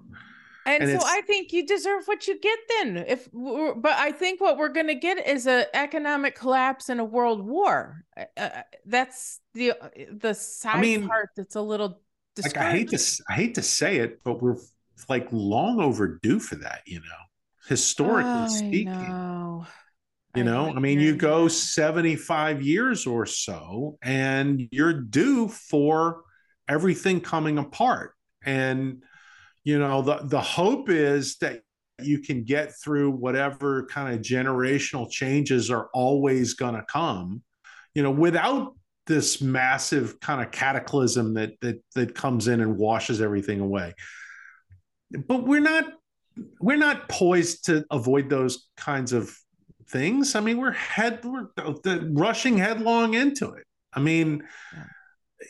And, 0.64 0.84
and 0.84 1.00
so 1.00 1.06
I 1.06 1.22
think 1.22 1.52
you 1.52 1.66
deserve 1.66 2.06
what 2.06 2.28
you 2.28 2.38
get 2.38 2.58
then. 2.68 2.96
If 3.08 3.28
but 3.32 3.92
I 3.98 4.12
think 4.12 4.40
what 4.40 4.58
we're 4.58 4.68
going 4.68 4.86
to 4.86 4.94
get 4.94 5.26
is 5.26 5.46
an 5.46 5.64
economic 5.74 6.36
collapse 6.36 6.88
and 6.88 7.00
a 7.00 7.04
world 7.04 7.44
war. 7.44 8.04
Uh, 8.16 8.24
uh 8.36 8.62
that's 8.86 9.40
the 9.54 9.72
the 10.12 10.34
side 10.34 10.76
I 10.76 10.80
mean, 10.80 11.08
part 11.08 11.30
that's 11.36 11.56
a 11.56 11.60
little. 11.60 12.00
Like 12.40 12.56
I 12.56 12.70
hate 12.70 12.90
to 12.90 13.22
I 13.28 13.34
hate 13.34 13.56
to 13.56 13.62
say 13.62 13.96
it, 13.96 14.20
but 14.24 14.40
we're 14.40 14.56
like 15.08 15.28
long 15.32 15.80
overdue 15.80 16.38
for 16.38 16.54
that, 16.56 16.82
you 16.86 17.00
know, 17.00 17.22
historically 17.68 18.48
speaking. 18.48 18.86
Know. 18.86 19.66
You 20.34 20.44
know, 20.44 20.68
I, 20.68 20.76
I 20.76 20.78
mean, 20.78 20.98
you 20.98 21.14
go 21.14 21.46
75 21.46 22.62
years 22.62 23.06
or 23.06 23.26
so 23.26 23.98
and 24.00 24.66
you're 24.70 24.94
due 24.94 25.48
for 25.48 26.22
everything 26.66 27.20
coming 27.20 27.58
apart. 27.58 28.12
And, 28.42 29.02
you 29.64 29.78
know, 29.78 30.02
the, 30.02 30.20
the 30.24 30.40
hope 30.40 30.88
is 30.88 31.36
that 31.38 31.60
you 32.00 32.18
can 32.18 32.44
get 32.44 32.72
through 32.82 33.10
whatever 33.10 33.86
kind 33.86 34.14
of 34.14 34.20
generational 34.20 35.10
changes 35.10 35.70
are 35.70 35.88
always 35.94 36.54
going 36.54 36.74
to 36.74 36.84
come, 36.90 37.42
you 37.94 38.02
know, 38.02 38.10
without 38.10 38.74
this 39.06 39.40
massive 39.40 40.18
kind 40.20 40.40
of 40.40 40.50
cataclysm 40.52 41.34
that 41.34 41.52
that 41.60 41.82
that 41.94 42.14
comes 42.14 42.46
in 42.46 42.60
and 42.60 42.76
washes 42.76 43.20
everything 43.20 43.58
away 43.60 43.92
but 45.26 45.46
we're 45.46 45.60
not 45.60 45.84
we're 46.60 46.78
not 46.78 47.08
poised 47.08 47.66
to 47.66 47.84
avoid 47.90 48.30
those 48.30 48.68
kinds 48.76 49.12
of 49.12 49.36
things. 49.88 50.34
I 50.34 50.40
mean, 50.40 50.58
we're 50.58 50.72
head 50.72 51.24
we're 51.24 51.48
rushing 52.10 52.56
headlong 52.56 53.14
into 53.14 53.50
it. 53.50 53.64
I 53.92 54.00
mean, 54.00 54.42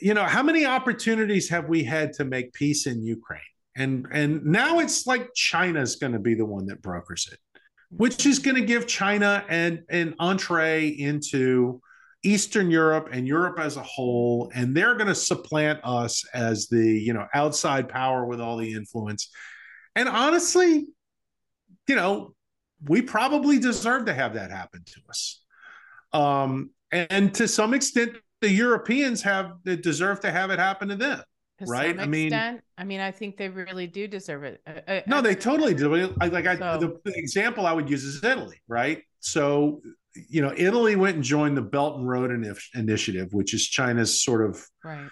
you 0.01 0.15
know, 0.15 0.25
how 0.25 0.43
many 0.43 0.67
opportunities 0.67 1.49
have 1.51 1.69
we 1.69 1.85
had 1.85 2.15
to 2.15 2.25
make 2.25 2.53
peace 2.53 2.87
in 2.87 3.03
Ukraine? 3.05 3.41
And 3.77 4.07
and 4.13 4.45
now 4.45 4.81
it's 4.81 5.07
like 5.07 5.33
China's 5.35 5.97
going 5.97 6.13
to 6.13 6.19
be 6.19 6.35
the 6.35 6.45
one 6.45 6.67
that 6.67 6.83
brokers 6.83 7.29
it, 7.33 7.39
which 7.91 8.27
is 8.27 8.39
going 8.39 8.57
to 8.57 8.65
give 8.65 8.87
China 8.87 9.45
an 9.49 9.85
an 9.89 10.15
entree 10.19 10.89
into 10.89 11.81
Eastern 12.23 12.71
Europe 12.71 13.09
and 13.13 13.27
Europe 13.27 13.59
as 13.59 13.77
a 13.77 13.83
whole, 13.83 14.51
and 14.55 14.77
they're 14.77 14.95
going 14.95 15.09
to 15.09 15.15
supplant 15.15 15.81
us 15.85 16.25
as 16.35 16.69
the 16.69 16.87
you 16.87 17.13
know 17.13 17.27
outside 17.35 17.89
power 17.89 18.27
with 18.27 18.41
all 18.41 18.57
the 18.57 18.73
influence. 18.73 19.31
And 19.97 20.09
honestly, 20.09 20.87
you 21.89 21.97
know, 21.97 22.35
we 22.87 23.03
probably 23.03 23.59
deserve 23.59 24.07
to 24.07 24.15
have 24.15 24.35
that 24.35 24.51
happen 24.51 24.83
to 24.85 25.01
us. 25.09 25.43
Um, 26.13 26.71
and 26.91 27.35
to 27.35 27.49
some 27.49 27.75
extent, 27.75 28.17
the 28.41 28.51
Europeans 28.51 29.23
have 29.23 29.53
deserve 29.65 30.21
to 30.21 30.31
have 30.31 30.51
it 30.51 30.59
happen 30.59 30.89
to 30.89 30.97
them. 30.97 31.23
Right? 31.71 31.99
I 31.99 32.07
mean, 32.07 32.33
I 32.33 32.85
mean, 32.85 33.01
I 33.01 33.11
think 33.11 33.37
they 33.37 33.49
really 33.49 33.87
do 33.87 34.07
deserve 34.07 34.45
it. 34.45 35.05
No, 35.07 35.21
they 35.21 35.35
totally 35.35 35.75
do. 35.75 36.15
I, 36.21 36.27
like 36.27 36.47
I, 36.47 36.57
so. 36.57 37.01
the, 37.05 37.13
example 37.15 37.67
I 37.67 37.73
would 37.73 37.89
use 37.89 38.05
is 38.05 38.23
Italy, 38.23 38.61
right? 38.69 39.03
So, 39.21 39.83
you 40.29 40.43
know, 40.43 40.53
Italy 40.57 40.97
went 40.97 41.17
and 41.17 41.25
joined 41.25 41.57
the 41.57 41.63
Belt 41.63 41.99
and 41.99 42.09
Road 42.09 42.31
Initiative, 42.75 43.33
which 43.33 43.55
is 43.55 43.67
China's 43.67 44.23
sort 44.23 44.45
of 44.45 44.67
right 44.85 45.11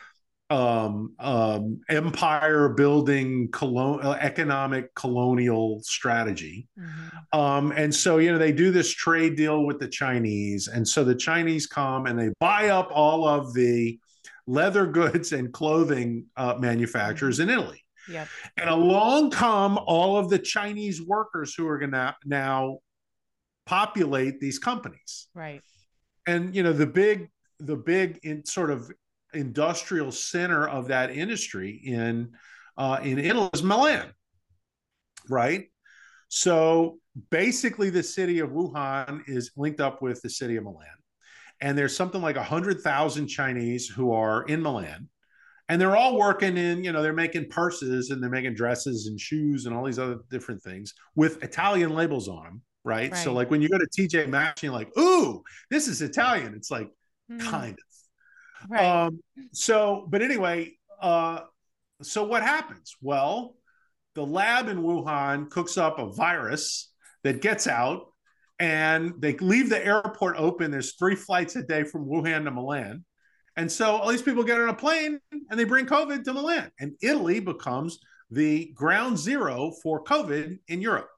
um, 0.50 1.14
um, 1.20 1.80
empire 1.88 2.68
building 2.68 3.48
colon- 3.52 4.00
uh, 4.02 4.18
economic 4.20 4.92
colonial 4.94 5.80
strategy. 5.84 6.66
Mm-hmm. 6.78 7.38
Um, 7.38 7.72
and 7.72 7.94
so, 7.94 8.18
you 8.18 8.32
know, 8.32 8.38
they 8.38 8.52
do 8.52 8.72
this 8.72 8.92
trade 8.92 9.36
deal 9.36 9.64
with 9.64 9.78
the 9.78 9.88
Chinese. 9.88 10.66
And 10.66 10.86
so 10.86 11.04
the 11.04 11.14
Chinese 11.14 11.66
come 11.68 12.06
and 12.06 12.18
they 12.18 12.30
buy 12.40 12.70
up 12.70 12.90
all 12.92 13.26
of 13.26 13.54
the 13.54 13.98
leather 14.46 14.86
goods 14.86 15.32
and 15.32 15.52
clothing 15.52 16.26
uh, 16.36 16.54
manufacturers 16.58 17.38
mm-hmm. 17.38 17.50
in 17.50 17.58
Italy. 17.58 17.84
Yep. 18.08 18.28
And 18.56 18.70
along 18.70 19.30
come 19.30 19.78
all 19.78 20.16
of 20.16 20.30
the 20.30 20.38
Chinese 20.38 21.00
workers 21.02 21.54
who 21.54 21.68
are 21.68 21.78
going 21.78 21.92
to 21.92 22.14
now 22.24 22.78
populate 23.66 24.40
these 24.40 24.58
companies. 24.58 25.28
Right. 25.34 25.62
And, 26.26 26.54
you 26.54 26.62
know, 26.62 26.72
the 26.72 26.86
big, 26.86 27.28
the 27.58 27.76
big 27.76 28.18
in 28.22 28.44
sort 28.44 28.70
of 28.70 28.90
industrial 29.32 30.10
center 30.10 30.68
of 30.68 30.88
that 30.88 31.10
industry 31.10 31.80
in 31.84 32.32
uh, 32.76 32.98
in 33.02 33.18
Italy 33.18 33.50
is 33.52 33.62
Milan, 33.62 34.06
right? 35.28 35.70
So 36.28 36.98
basically, 37.30 37.90
the 37.90 38.02
city 38.02 38.38
of 38.38 38.50
Wuhan 38.50 39.22
is 39.26 39.50
linked 39.56 39.80
up 39.80 40.00
with 40.00 40.22
the 40.22 40.30
city 40.30 40.56
of 40.56 40.64
Milan, 40.64 40.86
and 41.60 41.76
there's 41.76 41.96
something 41.96 42.22
like 42.22 42.36
a 42.36 42.42
hundred 42.42 42.80
thousand 42.80 43.28
Chinese 43.28 43.86
who 43.86 44.12
are 44.12 44.42
in 44.44 44.62
Milan, 44.62 45.08
and 45.68 45.80
they're 45.80 45.96
all 45.96 46.18
working 46.18 46.56
in 46.56 46.84
you 46.84 46.92
know 46.92 47.02
they're 47.02 47.12
making 47.12 47.48
purses 47.48 48.10
and 48.10 48.22
they're 48.22 48.30
making 48.30 48.54
dresses 48.54 49.06
and 49.06 49.18
shoes 49.20 49.66
and 49.66 49.74
all 49.74 49.84
these 49.84 49.98
other 49.98 50.18
different 50.30 50.62
things 50.62 50.94
with 51.14 51.42
Italian 51.42 51.94
labels 51.94 52.28
on 52.28 52.44
them. 52.44 52.62
Right? 52.82 53.12
right. 53.12 53.20
So 53.22 53.32
like 53.32 53.50
when 53.50 53.60
you 53.60 53.68
go 53.68 53.78
to 53.78 53.86
TJ 53.86 54.28
Maxx, 54.28 54.62
you're 54.62 54.72
like, 54.72 54.96
"Ooh, 54.98 55.42
this 55.70 55.86
is 55.86 56.00
Italian." 56.02 56.54
It's 56.54 56.70
like 56.70 56.88
mm. 57.30 57.40
kind 57.40 57.72
of 57.72 57.90
Right. 58.68 59.04
Um, 59.06 59.20
so, 59.52 60.06
but 60.08 60.22
anyway, 60.22 60.76
uh, 61.00 61.40
so 62.02 62.24
what 62.24 62.42
happens? 62.42 62.96
Well, 63.00 63.54
the 64.14 64.26
lab 64.26 64.68
in 64.68 64.82
Wuhan 64.82 65.50
cooks 65.50 65.78
up 65.78 65.98
a 65.98 66.12
virus 66.12 66.92
that 67.22 67.40
gets 67.40 67.66
out 67.66 68.09
and 68.60 69.14
they 69.18 69.36
leave 69.38 69.70
the 69.70 69.84
airport 69.84 70.36
open. 70.36 70.70
There's 70.70 70.94
three 70.94 71.16
flights 71.16 71.56
a 71.56 71.62
day 71.62 71.82
from 71.82 72.06
Wuhan 72.06 72.44
to 72.44 72.50
Milan. 72.50 73.04
And 73.56 73.72
so 73.72 73.96
all 73.96 74.10
these 74.10 74.22
people 74.22 74.44
get 74.44 74.60
on 74.60 74.68
a 74.68 74.74
plane 74.74 75.18
and 75.32 75.58
they 75.58 75.64
bring 75.64 75.86
COVID 75.86 76.22
to 76.24 76.32
Milan. 76.34 76.70
And 76.78 76.92
Italy 77.02 77.40
becomes 77.40 77.98
the 78.30 78.70
ground 78.74 79.18
zero 79.18 79.72
for 79.82 80.04
COVID 80.04 80.58
in 80.68 80.80
Europe, 80.80 81.08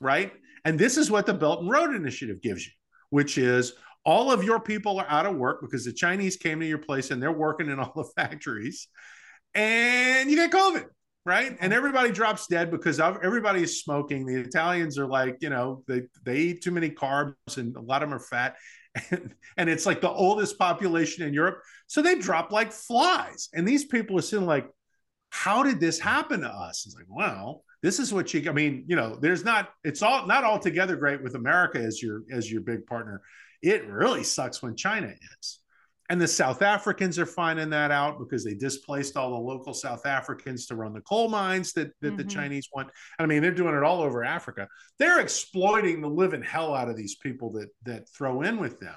right? 0.00 0.32
And 0.64 0.78
this 0.78 0.98
is 0.98 1.10
what 1.10 1.26
the 1.26 1.32
Belt 1.32 1.60
and 1.60 1.70
Road 1.70 1.94
Initiative 1.94 2.42
gives 2.42 2.66
you, 2.66 2.72
which 3.08 3.38
is 3.38 3.72
all 4.04 4.30
of 4.32 4.44
your 4.44 4.60
people 4.60 4.98
are 4.98 5.08
out 5.08 5.26
of 5.26 5.36
work 5.36 5.60
because 5.62 5.84
the 5.84 5.92
Chinese 5.92 6.36
came 6.36 6.60
to 6.60 6.66
your 6.66 6.78
place 6.78 7.10
and 7.10 7.22
they're 7.22 7.32
working 7.32 7.70
in 7.70 7.78
all 7.78 7.92
the 7.94 8.04
factories 8.16 8.88
and 9.54 10.30
you 10.30 10.36
get 10.36 10.50
COVID 10.50 10.86
right? 11.24 11.56
And 11.60 11.72
everybody 11.72 12.10
drops 12.10 12.46
dead 12.46 12.70
because 12.70 12.98
everybody 13.00 13.62
is 13.62 13.82
smoking. 13.82 14.26
The 14.26 14.40
Italians 14.40 14.98
are 14.98 15.06
like, 15.06 15.38
you 15.40 15.50
know, 15.50 15.82
they 15.86 16.02
they 16.24 16.38
eat 16.38 16.62
too 16.62 16.70
many 16.70 16.90
carbs 16.90 17.34
and 17.56 17.76
a 17.76 17.80
lot 17.80 18.02
of 18.02 18.08
them 18.10 18.16
are 18.16 18.22
fat. 18.22 18.56
And, 19.12 19.32
and 19.56 19.70
it's 19.70 19.86
like 19.86 20.00
the 20.00 20.10
oldest 20.10 20.58
population 20.58 21.24
in 21.24 21.32
Europe. 21.32 21.62
So 21.86 22.02
they 22.02 22.16
drop 22.16 22.50
like 22.50 22.72
flies. 22.72 23.48
And 23.54 23.66
these 23.66 23.84
people 23.84 24.18
are 24.18 24.22
sitting 24.22 24.46
like, 24.46 24.66
how 25.28 25.62
did 25.62 25.78
this 25.78 26.00
happen 26.00 26.40
to 26.40 26.48
us? 26.48 26.86
It's 26.86 26.96
like, 26.96 27.06
well, 27.08 27.62
this 27.82 28.00
is 28.00 28.12
what 28.12 28.34
you 28.34 28.50
I 28.50 28.52
mean, 28.52 28.84
you 28.88 28.96
know, 28.96 29.16
there's 29.20 29.44
not 29.44 29.70
it's 29.84 30.02
all 30.02 30.26
not 30.26 30.42
altogether 30.42 30.96
great 30.96 31.22
with 31.22 31.36
America 31.36 31.78
as 31.78 32.02
your 32.02 32.22
as 32.32 32.50
your 32.50 32.62
big 32.62 32.84
partner. 32.86 33.22
It 33.62 33.86
really 33.86 34.24
sucks 34.24 34.60
when 34.60 34.74
China 34.74 35.12
is. 35.38 35.60
And 36.10 36.20
the 36.20 36.26
South 36.26 36.60
Africans 36.60 37.20
are 37.20 37.26
finding 37.26 37.70
that 37.70 37.92
out 37.92 38.18
because 38.18 38.44
they 38.44 38.54
displaced 38.54 39.16
all 39.16 39.30
the 39.30 39.36
local 39.36 39.72
South 39.72 40.04
Africans 40.04 40.66
to 40.66 40.74
run 40.74 40.92
the 40.92 41.00
coal 41.02 41.28
mines 41.28 41.72
that, 41.74 41.92
that 42.00 42.08
mm-hmm. 42.08 42.16
the 42.16 42.24
Chinese 42.24 42.68
want. 42.74 42.90
I 43.20 43.26
mean, 43.26 43.40
they're 43.40 43.52
doing 43.52 43.76
it 43.76 43.84
all 43.84 44.02
over 44.02 44.24
Africa. 44.24 44.66
They're 44.98 45.20
exploiting 45.20 46.00
the 46.00 46.08
living 46.08 46.42
hell 46.42 46.74
out 46.74 46.90
of 46.90 46.96
these 46.96 47.14
people 47.14 47.52
that 47.52 47.68
that 47.84 48.08
throw 48.08 48.42
in 48.42 48.58
with 48.58 48.80
them. 48.80 48.96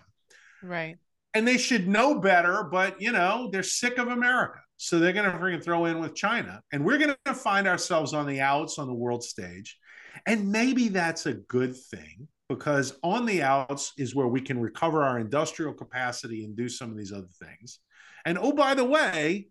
Right. 0.63 0.97
And 1.35 1.47
they 1.47 1.59
should 1.59 1.87
know 1.87 2.19
better, 2.19 2.63
but 2.63 2.99
you 2.99 3.11
know, 3.11 3.47
they're 3.51 3.61
sick 3.61 3.99
of 3.99 4.07
America. 4.07 4.59
So 4.77 4.97
they're 4.97 5.13
going 5.13 5.31
to 5.31 5.37
freaking 5.37 5.63
throw 5.63 5.85
in 5.85 5.99
with 5.99 6.15
China. 6.15 6.61
And 6.71 6.83
we're 6.83 6.97
going 6.97 7.15
to 7.25 7.33
find 7.35 7.67
ourselves 7.67 8.15
on 8.15 8.25
the 8.25 8.41
outs 8.41 8.79
on 8.79 8.87
the 8.87 8.93
world 8.93 9.23
stage. 9.23 9.77
And 10.25 10.51
maybe 10.51 10.87
that's 10.87 11.27
a 11.27 11.33
good 11.33 11.77
thing 11.77 12.27
because 12.55 12.95
on 13.03 13.25
the 13.25 13.41
outs 13.41 13.93
is 13.97 14.13
where 14.13 14.27
we 14.27 14.41
can 14.41 14.59
recover 14.59 15.03
our 15.03 15.19
industrial 15.19 15.73
capacity 15.73 16.43
and 16.43 16.55
do 16.55 16.69
some 16.69 16.91
of 16.91 16.97
these 16.97 17.11
other 17.11 17.29
things. 17.43 17.79
And 18.25 18.37
oh, 18.37 18.51
by 18.51 18.73
the 18.75 18.85
way, 18.85 19.47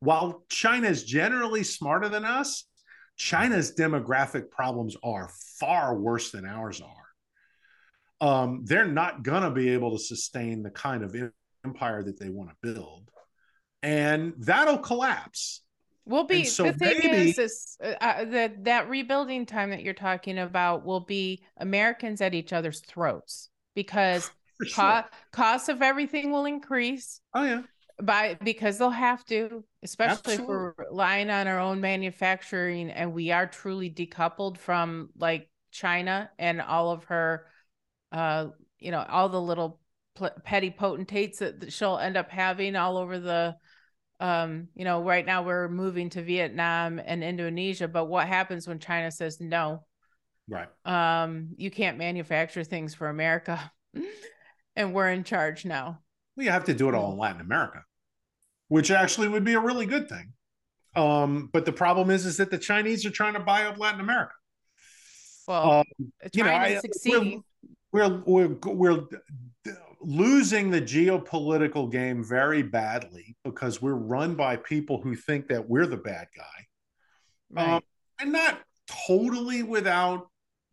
while 0.00 0.44
China 0.48 0.88
is 0.88 1.04
generally 1.04 1.62
smarter 1.62 2.08
than 2.08 2.24
us, 2.24 2.64
China's 3.16 3.74
demographic 3.74 4.50
problems 4.50 4.96
are 5.02 5.30
far 5.58 5.96
worse 5.98 6.30
than 6.30 6.46
ours 6.46 6.80
are. 6.80 8.26
Um, 8.26 8.64
they're 8.64 8.86
not 8.86 9.22
going 9.22 9.42
to 9.42 9.50
be 9.50 9.70
able 9.70 9.92
to 9.92 10.02
sustain 10.02 10.62
the 10.62 10.70
kind 10.70 11.02
of 11.04 11.14
empire 11.64 12.02
that 12.02 12.18
they 12.18 12.30
want 12.30 12.50
to 12.50 12.72
build. 12.72 13.10
And 13.82 14.34
that'll 14.38 14.78
collapse. 14.78 15.62
Will 16.08 16.24
be 16.24 16.44
so 16.44 16.64
the 16.64 16.72
thing 16.72 17.00
maybe, 17.02 17.30
is, 17.30 17.38
is 17.38 17.76
uh, 17.84 17.94
uh, 18.00 18.24
that 18.24 18.64
that 18.64 18.88
rebuilding 18.88 19.44
time 19.44 19.70
that 19.70 19.82
you're 19.82 19.92
talking 19.92 20.38
about 20.38 20.84
will 20.84 21.00
be 21.00 21.42
Americans 21.58 22.22
at 22.22 22.32
each 22.32 22.54
other's 22.54 22.80
throats 22.80 23.50
because 23.74 24.30
sure. 24.64 25.02
co- 25.02 25.08
cost 25.32 25.68
of 25.68 25.82
everything 25.82 26.32
will 26.32 26.46
increase. 26.46 27.20
Oh 27.34 27.44
yeah, 27.44 27.62
by 28.02 28.38
because 28.42 28.78
they'll 28.78 28.90
have 28.90 29.22
to, 29.26 29.64
especially 29.82 30.32
Absolutely. 30.32 30.44
if 30.44 30.48
we're 30.48 30.72
relying 30.78 31.28
on 31.28 31.46
our 31.46 31.58
own 31.58 31.82
manufacturing 31.82 32.90
and 32.90 33.12
we 33.12 33.30
are 33.30 33.46
truly 33.46 33.90
decoupled 33.90 34.56
from 34.56 35.10
like 35.16 35.50
China 35.72 36.30
and 36.38 36.62
all 36.62 36.90
of 36.90 37.04
her, 37.04 37.46
uh, 38.12 38.46
you 38.78 38.90
know, 38.92 39.04
all 39.08 39.28
the 39.28 39.40
little 39.40 39.80
pl- 40.14 40.30
petty 40.44 40.70
potentates 40.70 41.40
that, 41.40 41.60
that 41.60 41.72
she'll 41.72 41.98
end 41.98 42.16
up 42.16 42.30
having 42.30 42.76
all 42.76 42.96
over 42.96 43.18
the 43.18 43.56
um, 44.20 44.68
you 44.74 44.84
know, 44.84 45.02
right 45.02 45.24
now 45.24 45.42
we're 45.42 45.68
moving 45.68 46.10
to 46.10 46.22
Vietnam 46.22 47.00
and 47.04 47.22
Indonesia, 47.22 47.88
but 47.88 48.06
what 48.06 48.26
happens 48.26 48.66
when 48.66 48.78
China 48.78 49.10
says 49.10 49.40
no? 49.40 49.84
Right. 50.48 50.68
Um, 50.84 51.50
you 51.56 51.70
can't 51.70 51.98
manufacture 51.98 52.64
things 52.64 52.94
for 52.94 53.08
America 53.08 53.70
and 54.76 54.94
we're 54.94 55.10
in 55.10 55.24
charge 55.24 55.64
now. 55.64 56.00
We 56.36 56.46
have 56.46 56.64
to 56.64 56.74
do 56.74 56.88
it 56.88 56.94
all 56.94 57.12
in 57.12 57.18
Latin 57.18 57.40
America, 57.40 57.84
which 58.68 58.90
actually 58.90 59.28
would 59.28 59.44
be 59.44 59.54
a 59.54 59.60
really 59.60 59.86
good 59.86 60.08
thing. 60.08 60.32
Um, 60.96 61.50
but 61.52 61.64
the 61.64 61.72
problem 61.72 62.10
is, 62.10 62.26
is 62.26 62.38
that 62.38 62.50
the 62.50 62.58
Chinese 62.58 63.04
are 63.04 63.10
trying 63.10 63.34
to 63.34 63.40
buy 63.40 63.64
up 63.64 63.78
Latin 63.78 64.00
America. 64.00 64.34
Well, 65.46 65.70
um, 65.70 65.84
you 66.32 66.44
know, 66.44 66.50
I, 66.50 66.80
we're, 67.06 67.42
we're, 67.92 68.22
we're, 68.26 68.56
we're 68.64 69.04
losing 70.00 70.70
the 70.70 70.80
geopolitical 70.80 71.90
game 71.90 72.22
very 72.22 72.62
badly 72.62 73.36
because 73.44 73.82
we're 73.82 73.94
run 73.94 74.34
by 74.34 74.56
people 74.56 75.00
who 75.00 75.14
think 75.14 75.48
that 75.48 75.68
we're 75.68 75.86
the 75.86 75.96
bad 75.96 76.28
guy. 76.36 76.66
Right. 77.50 77.74
Um, 77.76 77.82
and 78.20 78.32
not 78.32 78.60
totally 79.06 79.62
without 79.62 80.28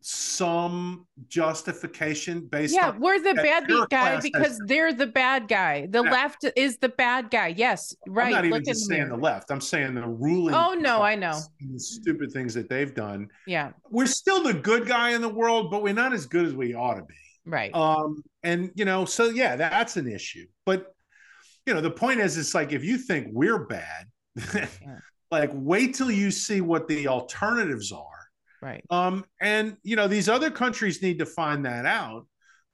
some 0.08 1.04
justification 1.26 2.46
based 2.46 2.72
yeah 2.72 2.92
we're 2.96 3.20
the 3.20 3.34
bad 3.34 3.66
guy 3.90 4.20
because 4.20 4.46
has, 4.46 4.60
they're 4.66 4.92
the 4.92 5.06
bad 5.06 5.48
guy. 5.48 5.86
The 5.90 6.04
yeah. 6.04 6.10
left 6.12 6.46
is 6.54 6.76
the 6.76 6.90
bad 6.90 7.28
guy. 7.28 7.48
Yes 7.48 7.92
right 8.06 8.26
i'm 8.26 8.32
not 8.32 8.44
even 8.44 8.64
just 8.64 8.86
saying 8.86 9.08
the 9.08 9.16
left. 9.16 9.50
I'm 9.50 9.60
saying 9.60 9.94
the 9.94 10.06
ruling 10.06 10.54
oh 10.54 10.74
no 10.74 11.02
i 11.02 11.16
know. 11.16 11.40
the 11.60 11.80
stupid 11.80 12.30
things 12.30 12.54
that 12.54 12.68
they've 12.68 12.94
done. 12.94 13.28
Yeah. 13.48 13.72
We're 13.90 14.06
still 14.06 14.44
the 14.44 14.54
good 14.54 14.86
guy 14.86 15.10
in 15.10 15.22
the 15.22 15.28
world 15.28 15.72
but 15.72 15.82
we're 15.82 15.94
not 15.94 16.12
as 16.12 16.26
good 16.26 16.46
as 16.46 16.54
we 16.54 16.72
ought 16.72 16.94
to 16.94 17.02
be 17.02 17.14
Right. 17.46 17.74
Um, 17.74 18.22
and 18.42 18.70
you 18.74 18.84
know, 18.84 19.04
so 19.04 19.26
yeah, 19.30 19.56
that's 19.56 19.96
an 19.96 20.08
issue. 20.08 20.46
But 20.64 20.92
you 21.64 21.74
know, 21.74 21.80
the 21.80 21.90
point 21.90 22.20
is, 22.20 22.36
it's 22.36 22.54
like 22.54 22.72
if 22.72 22.84
you 22.84 22.98
think 22.98 23.28
we're 23.30 23.64
bad, 23.64 24.06
yeah. 24.54 24.68
like 25.30 25.50
wait 25.52 25.94
till 25.94 26.10
you 26.10 26.30
see 26.30 26.60
what 26.60 26.88
the 26.88 27.08
alternatives 27.08 27.92
are. 27.92 28.02
Right. 28.60 28.84
Um, 28.90 29.24
and 29.40 29.76
you 29.84 29.96
know, 29.96 30.08
these 30.08 30.28
other 30.28 30.50
countries 30.50 31.02
need 31.02 31.20
to 31.20 31.26
find 31.26 31.64
that 31.66 31.86
out. 31.86 32.26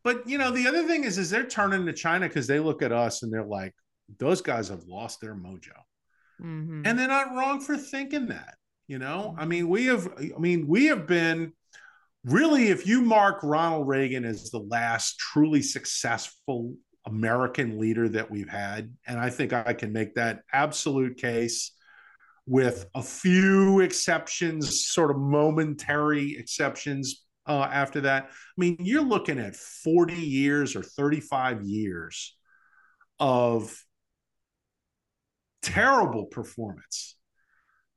But 0.04 0.28
you 0.28 0.38
know, 0.38 0.50
the 0.50 0.66
other 0.66 0.86
thing 0.86 1.04
is, 1.04 1.18
is 1.18 1.30
they're 1.30 1.46
turning 1.46 1.86
to 1.86 1.92
China 1.92 2.28
because 2.28 2.46
they 2.46 2.58
look 2.58 2.82
at 2.82 2.92
us 2.92 3.22
and 3.22 3.32
they're 3.32 3.44
like, 3.44 3.74
those 4.18 4.40
guys 4.40 4.68
have 4.68 4.84
lost 4.84 5.20
their 5.20 5.34
mojo. 5.34 5.76
Mm-hmm. 6.40 6.82
And 6.86 6.98
they're 6.98 7.08
not 7.08 7.34
wrong 7.34 7.60
for 7.60 7.76
thinking 7.76 8.26
that. 8.28 8.56
You 8.88 8.98
know, 8.98 9.34
I 9.38 9.46
mean, 9.46 9.68
we 9.68 9.86
have, 9.86 10.12
I 10.18 10.38
mean, 10.38 10.66
we 10.66 10.86
have 10.86 11.06
been 11.06 11.52
really, 12.24 12.68
if 12.68 12.86
you 12.86 13.02
mark 13.02 13.40
Ronald 13.42 13.88
Reagan 13.88 14.24
as 14.24 14.50
the 14.50 14.60
last 14.60 15.18
truly 15.18 15.62
successful 15.62 16.74
American 17.06 17.78
leader 17.78 18.08
that 18.10 18.30
we've 18.30 18.48
had, 18.48 18.94
and 19.06 19.18
I 19.18 19.30
think 19.30 19.52
I 19.52 19.72
can 19.72 19.92
make 19.92 20.14
that 20.14 20.42
absolute 20.52 21.16
case 21.16 21.72
with 22.46 22.86
a 22.94 23.02
few 23.02 23.80
exceptions, 23.80 24.86
sort 24.86 25.10
of 25.10 25.18
momentary 25.18 26.36
exceptions 26.36 27.24
uh, 27.46 27.68
after 27.70 28.02
that. 28.02 28.24
I 28.24 28.30
mean, 28.56 28.76
you're 28.80 29.02
looking 29.02 29.38
at 29.38 29.56
40 29.56 30.14
years 30.14 30.76
or 30.76 30.82
35 30.82 31.62
years 31.62 32.36
of 33.18 33.76
terrible 35.62 36.26
performance 36.26 37.16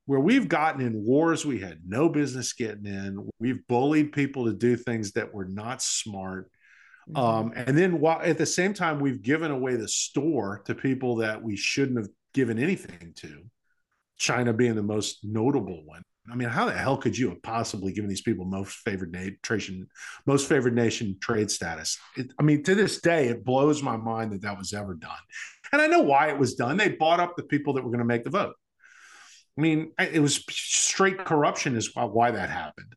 where 0.05 0.19
we've 0.19 0.47
gotten 0.47 0.81
in 0.81 1.03
wars 1.03 1.45
we 1.45 1.59
had 1.59 1.79
no 1.87 2.09
business 2.09 2.53
getting 2.53 2.85
in. 2.85 3.27
We've 3.39 3.65
bullied 3.67 4.11
people 4.11 4.45
to 4.45 4.53
do 4.53 4.75
things 4.75 5.13
that 5.13 5.33
were 5.33 5.45
not 5.45 5.81
smart. 5.81 6.51
Mm-hmm. 7.09 7.17
Um, 7.17 7.53
and 7.55 7.77
then 7.77 7.99
while 7.99 8.21
at 8.21 8.37
the 8.37 8.45
same 8.45 8.73
time, 8.73 8.99
we've 8.99 9.21
given 9.21 9.51
away 9.51 9.75
the 9.75 9.87
store 9.87 10.61
to 10.65 10.75
people 10.75 11.17
that 11.17 11.41
we 11.41 11.55
shouldn't 11.55 11.97
have 11.97 12.09
given 12.33 12.59
anything 12.59 13.13
to, 13.17 13.43
China 14.17 14.53
being 14.53 14.75
the 14.75 14.83
most 14.83 15.19
notable 15.23 15.83
one. 15.85 16.01
I 16.31 16.35
mean, 16.35 16.49
how 16.49 16.65
the 16.65 16.71
hell 16.71 16.97
could 16.97 17.15
you 17.15 17.29
have 17.29 17.41
possibly 17.43 17.93
given 17.93 18.09
these 18.09 18.21
people 18.21 18.45
most 18.45 18.77
favored 18.77 19.11
nation, 19.11 19.87
most 20.25 20.49
favored 20.49 20.73
nation 20.73 21.17
trade 21.21 21.51
status? 21.51 21.99
It, 22.17 22.33
I 22.39 22.43
mean, 22.43 22.63
to 22.63 22.73
this 22.73 22.99
day, 22.99 23.27
it 23.27 23.45
blows 23.45 23.83
my 23.83 23.95
mind 23.95 24.31
that 24.31 24.41
that 24.41 24.57
was 24.57 24.73
ever 24.73 24.95
done. 24.95 25.11
And 25.71 25.81
I 25.81 25.87
know 25.87 26.01
why 26.01 26.29
it 26.29 26.37
was 26.37 26.55
done. 26.55 26.77
They 26.77 26.89
bought 26.89 27.19
up 27.19 27.35
the 27.35 27.43
people 27.43 27.73
that 27.73 27.83
were 27.83 27.91
going 27.91 27.99
to 27.99 28.05
make 28.05 28.23
the 28.23 28.31
vote. 28.31 28.55
I 29.57 29.61
mean, 29.61 29.91
it 29.99 30.21
was 30.21 30.43
straight 30.49 31.23
corruption 31.23 31.75
is 31.75 31.91
why 31.95 32.31
that 32.31 32.49
happened. 32.49 32.93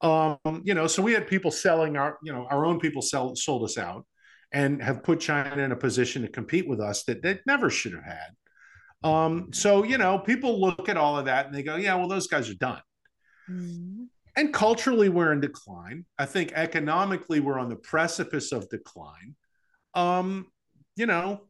Um, 0.00 0.62
you 0.64 0.74
know, 0.74 0.86
so 0.86 1.02
we 1.02 1.12
had 1.12 1.28
people 1.28 1.50
selling 1.50 1.96
our, 1.96 2.18
you 2.22 2.32
know, 2.32 2.46
our 2.50 2.64
own 2.64 2.80
people 2.80 3.02
sell, 3.02 3.36
sold 3.36 3.64
us 3.64 3.78
out 3.78 4.06
and 4.52 4.82
have 4.82 5.04
put 5.04 5.20
China 5.20 5.62
in 5.62 5.72
a 5.72 5.76
position 5.76 6.22
to 6.22 6.28
compete 6.28 6.68
with 6.68 6.80
us 6.80 7.04
that 7.04 7.22
they 7.22 7.38
never 7.46 7.70
should 7.70 7.92
have 7.92 8.04
had. 8.04 9.08
Um, 9.08 9.52
so, 9.52 9.84
you 9.84 9.98
know, 9.98 10.18
people 10.18 10.60
look 10.60 10.88
at 10.88 10.96
all 10.96 11.18
of 11.18 11.26
that 11.26 11.46
and 11.46 11.54
they 11.54 11.62
go, 11.62 11.76
yeah, 11.76 11.94
well, 11.94 12.08
those 12.08 12.26
guys 12.26 12.50
are 12.50 12.54
done. 12.54 12.82
Mm-hmm. 13.48 14.04
And 14.36 14.54
culturally, 14.54 15.08
we're 15.08 15.32
in 15.32 15.40
decline. 15.40 16.06
I 16.18 16.24
think 16.26 16.52
economically, 16.52 17.40
we're 17.40 17.58
on 17.58 17.68
the 17.68 17.76
precipice 17.76 18.52
of 18.52 18.68
decline. 18.68 19.34
Um, 19.94 20.46
you 20.96 21.06
know, 21.06 21.42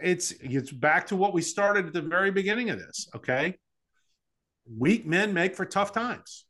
it's 0.00 0.32
it's 0.32 0.70
back 0.70 1.08
to 1.08 1.16
what 1.16 1.34
we 1.34 1.42
started 1.42 1.86
at 1.86 1.92
the 1.92 2.02
very 2.02 2.30
beginning 2.30 2.70
of 2.70 2.78
this. 2.78 3.08
Okay, 3.14 3.58
weak 4.78 5.06
men 5.06 5.32
make 5.32 5.54
for 5.54 5.64
tough 5.64 5.92
times. 5.92 6.44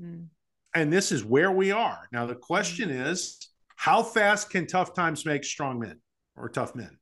Mm. 0.00 0.26
And 0.74 0.92
this 0.92 1.12
is 1.12 1.24
where 1.24 1.52
we 1.52 1.70
are. 1.70 2.08
Now, 2.12 2.26
the 2.26 2.34
question 2.34 2.88
mm. 2.88 3.06
is 3.10 3.38
how 3.76 4.02
fast 4.02 4.50
can 4.50 4.66
tough 4.66 4.94
times 4.94 5.24
make 5.26 5.44
strong 5.44 5.78
men 5.78 6.00
or 6.36 6.48
tough 6.48 6.74
men? 6.74 6.98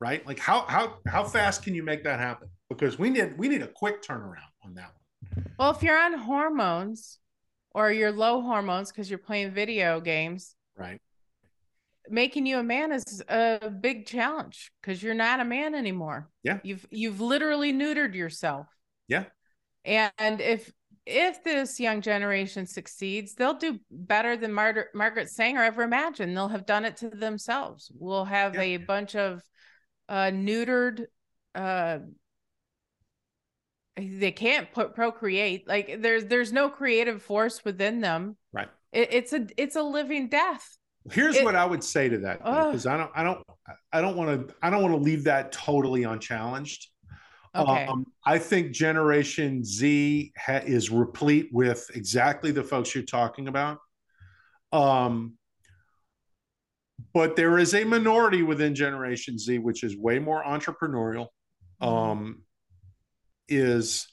Right? 0.00 0.24
Like 0.26 0.38
how 0.38 0.60
how 0.62 0.98
how 1.08 1.24
fast 1.24 1.64
can 1.64 1.74
you 1.74 1.82
make 1.82 2.04
that 2.04 2.20
happen? 2.20 2.48
Because 2.68 2.98
we 2.98 3.10
need 3.10 3.36
we 3.36 3.48
need 3.48 3.62
a 3.62 3.66
quick 3.66 4.00
turnaround 4.02 4.52
on 4.64 4.74
that 4.74 4.92
one. 4.92 5.44
Well, 5.58 5.70
if 5.70 5.82
you're 5.82 5.98
on 5.98 6.14
hormones 6.14 7.18
or 7.72 7.90
you're 7.90 8.12
low 8.12 8.40
hormones 8.40 8.92
because 8.92 9.10
you're 9.10 9.18
playing 9.18 9.50
video 9.52 10.00
games, 10.00 10.54
right? 10.76 11.00
Making 12.08 12.46
you 12.46 12.58
a 12.58 12.62
man 12.62 12.92
is 12.92 13.22
a 13.28 13.70
big 13.70 14.06
challenge 14.06 14.70
because 14.80 15.02
you're 15.02 15.14
not 15.14 15.40
a 15.40 15.44
man 15.44 15.74
anymore. 15.74 16.30
Yeah. 16.44 16.58
You've 16.62 16.86
you've 16.90 17.20
literally 17.20 17.72
neutered 17.72 18.14
yourself. 18.14 18.68
Yeah. 19.08 19.24
And 19.88 20.40
if 20.40 20.70
if 21.06 21.42
this 21.42 21.80
young 21.80 22.02
generation 22.02 22.66
succeeds, 22.66 23.34
they'll 23.34 23.54
do 23.54 23.80
better 23.90 24.36
than 24.36 24.52
Mar- 24.52 24.90
Margaret 24.94 25.30
Sanger 25.30 25.62
ever 25.62 25.82
imagined. 25.82 26.36
They'll 26.36 26.48
have 26.48 26.66
done 26.66 26.84
it 26.84 26.98
to 26.98 27.08
themselves. 27.08 27.90
We'll 27.94 28.26
have 28.26 28.54
yeah. 28.54 28.60
a 28.60 28.76
bunch 28.76 29.16
of 29.16 29.42
uh, 30.08 30.30
neutered. 30.32 31.06
Uh, 31.54 32.00
they 33.96 34.32
can't 34.32 34.70
put 34.70 34.94
procreate. 34.94 35.66
Like 35.66 36.02
there's 36.02 36.26
there's 36.26 36.52
no 36.52 36.68
creative 36.68 37.22
force 37.22 37.64
within 37.64 38.00
them. 38.00 38.36
Right. 38.52 38.68
It, 38.92 39.08
it's 39.12 39.32
a 39.32 39.46
it's 39.56 39.76
a 39.76 39.82
living 39.82 40.28
death. 40.28 40.76
Here's 41.10 41.36
it, 41.36 41.44
what 41.44 41.56
I 41.56 41.64
would 41.64 41.82
say 41.82 42.08
to 42.10 42.18
that 42.18 42.38
because 42.38 42.86
I 42.86 42.98
don't 42.98 43.10
I 43.14 43.22
don't 43.24 43.42
I 43.92 44.00
don't 44.02 44.16
want 44.16 44.48
to 44.48 44.54
I 44.62 44.68
don't 44.68 44.82
want 44.82 44.94
to 44.94 45.00
leave 45.00 45.24
that 45.24 45.52
totally 45.52 46.04
unchallenged. 46.04 46.88
Okay. 47.54 47.86
Um, 47.86 48.06
I 48.24 48.38
think 48.38 48.72
Generation 48.72 49.64
Z 49.64 50.32
ha- 50.36 50.62
is 50.64 50.90
replete 50.90 51.48
with 51.52 51.90
exactly 51.94 52.50
the 52.50 52.62
folks 52.62 52.94
you're 52.94 53.04
talking 53.04 53.48
about. 53.48 53.78
Um, 54.72 55.34
but 57.14 57.36
there 57.36 57.58
is 57.58 57.74
a 57.74 57.84
minority 57.84 58.42
within 58.42 58.74
Generation 58.74 59.38
Z 59.38 59.58
which 59.58 59.82
is 59.82 59.96
way 59.96 60.18
more 60.18 60.42
entrepreneurial. 60.44 61.28
Mm-hmm. 61.82 61.86
Um, 61.86 62.42
is 63.48 64.06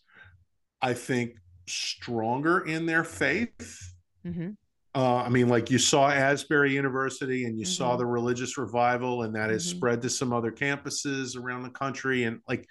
I 0.81 0.93
think 0.93 1.35
stronger 1.67 2.59
in 2.61 2.85
their 2.85 3.03
faith. 3.03 3.93
Mm-hmm. 4.25 4.51
Uh, 4.93 5.15
I 5.17 5.29
mean, 5.29 5.49
like 5.49 5.69
you 5.69 5.77
saw 5.77 6.09
Asbury 6.09 6.73
University 6.73 7.45
and 7.45 7.59
you 7.59 7.65
mm-hmm. 7.65 7.73
saw 7.73 7.97
the 7.97 8.05
religious 8.05 8.57
revival, 8.57 9.23
and 9.23 9.35
that 9.35 9.49
has 9.49 9.67
mm-hmm. 9.67 9.77
spread 9.77 10.01
to 10.03 10.09
some 10.09 10.31
other 10.31 10.51
campuses 10.51 11.37
around 11.37 11.63
the 11.63 11.69
country. 11.69 12.23
And 12.23 12.39
like 12.47 12.65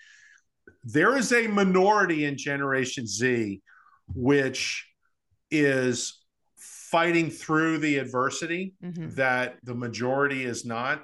there 0.85 1.17
is 1.17 1.33
a 1.33 1.47
minority 1.47 2.25
in 2.27 2.37
Generation 2.37 3.07
Z 3.07 3.61
which 4.15 4.87
is 5.51 6.25
fighting 6.57 7.31
through 7.31 7.79
the 7.79 7.99
adversity 7.99 8.75
mm-hmm. 8.83 9.11
that 9.11 9.57
the 9.65 9.75
majority 9.75 10.45
is 10.45 10.65
not. 10.65 11.03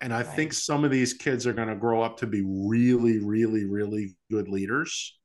And 0.00 0.12
I 0.12 0.18
right. 0.18 0.26
think 0.26 0.52
some 0.52 0.84
of 0.84 0.90
these 0.90 1.14
kids 1.14 1.46
are 1.46 1.52
going 1.52 1.68
to 1.68 1.76
grow 1.76 2.02
up 2.02 2.18
to 2.18 2.26
be 2.26 2.42
really, 2.44 3.18
really, 3.18 3.64
really 3.64 4.16
good 4.30 4.48
leaders. 4.48 5.18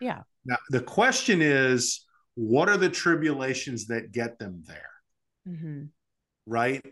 Yeah. 0.00 0.22
Now, 0.44 0.56
the 0.70 0.80
question 0.80 1.42
is 1.42 2.06
what 2.34 2.68
are 2.68 2.76
the 2.76 2.88
tribulations 2.88 3.86
that 3.88 4.12
get 4.12 4.38
them 4.38 4.62
there? 4.66 4.90
Mm-hmm. 5.48 5.84
Right? 6.46 6.84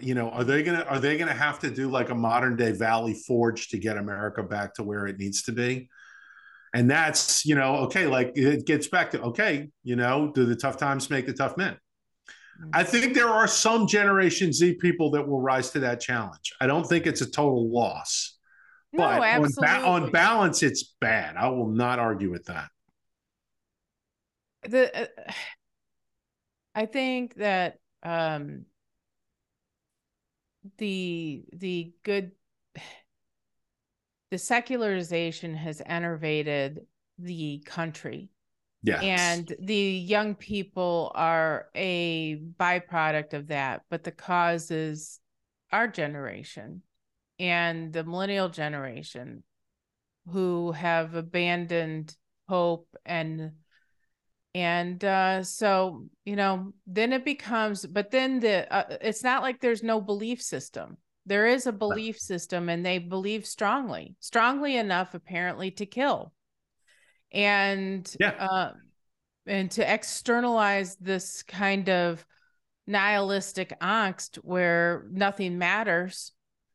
you 0.00 0.14
know 0.14 0.30
are 0.30 0.44
they 0.44 0.62
gonna 0.62 0.82
are 0.88 0.98
they 0.98 1.16
gonna 1.16 1.32
have 1.32 1.58
to 1.58 1.70
do 1.70 1.90
like 1.90 2.08
a 2.08 2.14
modern 2.14 2.56
day 2.56 2.72
valley 2.72 3.12
forge 3.12 3.68
to 3.68 3.78
get 3.78 3.98
america 3.98 4.42
back 4.42 4.74
to 4.74 4.82
where 4.82 5.06
it 5.06 5.18
needs 5.18 5.42
to 5.42 5.52
be 5.52 5.88
and 6.74 6.90
that's 6.90 7.46
you 7.46 7.54
know 7.54 7.76
okay 7.76 8.06
like 8.06 8.32
it 8.34 8.66
gets 8.66 8.88
back 8.88 9.12
to 9.12 9.22
okay 9.22 9.70
you 9.82 9.96
know 9.96 10.30
do 10.34 10.44
the 10.44 10.56
tough 10.56 10.76
times 10.76 11.08
make 11.08 11.26
the 11.26 11.32
tough 11.32 11.56
men? 11.56 11.76
I 12.72 12.82
mm-hmm. 12.82 12.90
think 12.92 13.14
there 13.14 13.28
are 13.28 13.48
some 13.48 13.86
generation 13.86 14.52
z 14.52 14.74
people 14.74 15.10
that 15.12 15.26
will 15.26 15.40
rise 15.40 15.70
to 15.70 15.80
that 15.80 16.00
challenge. 16.00 16.52
I 16.60 16.66
don't 16.66 16.84
think 16.84 17.06
it's 17.06 17.22
a 17.22 17.30
total 17.30 17.72
loss 17.72 18.34
but 18.96 19.18
no, 19.18 19.42
on, 19.42 19.50
ba- 19.56 19.86
on, 19.86 20.10
balance 20.12 20.62
it's 20.62 20.94
bad. 21.00 21.36
I 21.36 21.48
will 21.48 21.68
not 21.68 21.98
argue 21.98 22.30
with 22.30 22.44
that. 22.44 22.68
The 24.68 25.02
uh, 25.02 25.32
i 26.74 26.86
think 26.86 27.34
that 27.34 27.78
um 28.02 28.64
the 30.78 31.44
the 31.52 31.92
good 32.02 32.32
the 34.34 34.38
secularization 34.38 35.54
has 35.54 35.80
enervated 35.86 36.80
the 37.20 37.62
country. 37.64 38.30
Yeah 38.82 39.00
and 39.00 39.54
the 39.60 39.74
young 39.74 40.34
people 40.34 41.12
are 41.14 41.68
a 41.76 42.42
byproduct 42.58 43.32
of 43.32 43.46
that 43.46 43.82
but 43.88 44.02
the 44.02 44.10
cause 44.10 44.72
is 44.72 45.20
our 45.70 45.86
generation 45.86 46.82
and 47.38 47.92
the 47.92 48.02
millennial 48.02 48.48
generation 48.48 49.44
who 50.32 50.72
have 50.72 51.14
abandoned 51.14 52.16
hope 52.48 52.88
and 53.06 53.52
and 54.52 55.04
uh, 55.04 55.44
so 55.44 56.06
you 56.24 56.34
know 56.34 56.72
then 56.88 57.12
it 57.12 57.24
becomes 57.24 57.86
but 57.86 58.10
then 58.10 58.40
the 58.40 58.70
uh, 58.74 58.98
it's 59.00 59.22
not 59.22 59.42
like 59.42 59.60
there's 59.60 59.84
no 59.84 60.00
belief 60.00 60.42
system 60.42 60.96
there 61.26 61.46
is 61.46 61.66
a 61.66 61.72
belief 61.72 62.18
system 62.18 62.68
and 62.68 62.84
they 62.84 62.98
believe 62.98 63.46
strongly 63.46 64.14
strongly 64.20 64.76
enough 64.76 65.14
apparently 65.14 65.70
to 65.70 65.86
kill 65.86 66.32
and 67.32 68.14
yeah. 68.20 68.30
uh, 68.38 68.72
and 69.46 69.70
to 69.70 69.92
externalize 69.92 70.96
this 70.96 71.42
kind 71.42 71.88
of 71.88 72.24
nihilistic 72.86 73.78
angst 73.80 74.36
where 74.36 75.06
nothing 75.10 75.58
matters 75.58 76.32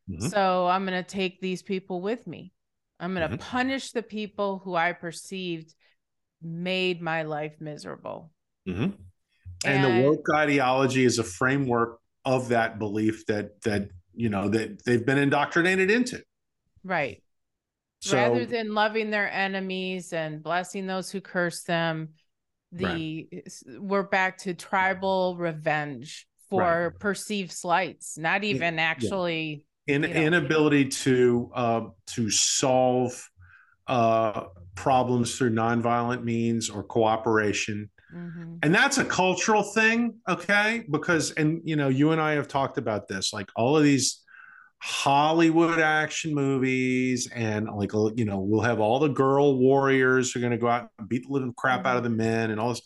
mm-hmm. 0.10 0.28
so 0.28 0.68
i'm 0.68 0.86
going 0.86 1.04
to 1.04 1.08
take 1.08 1.40
these 1.40 1.62
people 1.62 2.02
with 2.02 2.26
me 2.26 2.52
i'm 3.00 3.14
going 3.14 3.30
to 3.30 3.38
mm-hmm. 3.38 3.50
punish 3.50 3.92
the 3.92 4.04
people 4.04 4.62
who 4.64 4.76
i 4.76 4.92
perceived 4.92 5.74
made 6.42 7.02
my 7.02 7.24
life 7.24 7.56
miserable. 7.60 8.32
Mm-hmm. 8.68 8.84
And, 8.84 8.96
and, 9.66 9.84
the 9.84 10.08
woke 10.08 10.28
ideology 10.34 11.04
is 11.04 11.20
a 11.20 11.24
framework 11.24 12.00
of 12.24 12.50
that 12.50 12.80
belief 12.80 13.26
that 13.26 13.62
that 13.64 13.90
you 14.20 14.28
know 14.28 14.50
that 14.50 14.84
they've 14.84 15.06
been 15.06 15.18
indoctrinated 15.18 15.90
into. 15.90 16.22
Right. 16.84 17.24
So, 18.02 18.18
Rather 18.18 18.46
than 18.46 18.74
loving 18.74 19.12
their 19.12 19.32
enemies 19.32 20.12
and 20.12 20.44
blessing 20.44 20.88
those 20.88 21.10
who 21.10 21.22
curse 21.22 21.64
them, 21.64 22.10
the 22.74 23.28
right. 23.32 23.80
we're 23.80 24.04
back 24.04 24.38
to 24.40 24.54
tribal 24.54 25.38
revenge 25.38 26.28
for 26.50 26.90
right. 26.90 27.00
perceived 27.00 27.54
slights, 27.54 28.18
not 28.18 28.44
even 28.44 28.78
actually. 28.78 29.66
In, 29.88 30.04
you 30.04 30.10
know, 30.10 30.14
inability 30.14 30.90
to 30.90 31.50
uh, 31.56 31.82
to 32.08 32.30
solve 32.30 33.30
uh, 33.88 34.44
problems 34.76 35.38
through 35.38 35.52
nonviolent 35.52 36.26
means 36.26 36.70
or 36.70 36.84
cooperation. 36.84 37.90
Mm-hmm. 38.15 38.56
And 38.64 38.73
that's 38.73 38.98
a 38.98 39.06
cultural 39.06 39.64
thing, 39.64 40.15
okay? 40.27 40.86
Because, 40.90 41.31
and 41.31 41.61
you 41.64 41.76
know, 41.76 41.90
you 41.90 42.11
and 42.11 42.22
I 42.22 42.34
have 42.34 42.48
talked 42.48 42.77
about 42.77 43.07
this, 43.07 43.34
like 43.34 43.49
all 43.56 43.77
of 43.77 43.84
these 43.84 44.23
Hollywood 44.81 45.80
action 45.80 46.34
movies, 46.34 47.30
and 47.34 47.68
like, 47.68 47.91
you 48.15 48.26
know, 48.26 48.40
we'll 48.40 48.61
have 48.61 48.80
all 48.80 48.99
the 48.99 49.10
girl 49.10 49.57
warriors 49.57 50.31
who 50.31 50.40
are 50.40 50.41
going 50.41 50.52
to 50.52 50.57
go 50.57 50.68
out 50.68 50.90
and 50.98 51.10
beat 51.10 51.27
the 51.27 51.34
living 51.34 51.53
crap 51.56 51.80
mm-hmm. 51.80 51.88
out 51.88 51.98
of 51.98 52.03
the 52.03 52.10
men 52.10 52.52
and 52.52 52.60
all 52.60 52.69
this. 52.69 52.81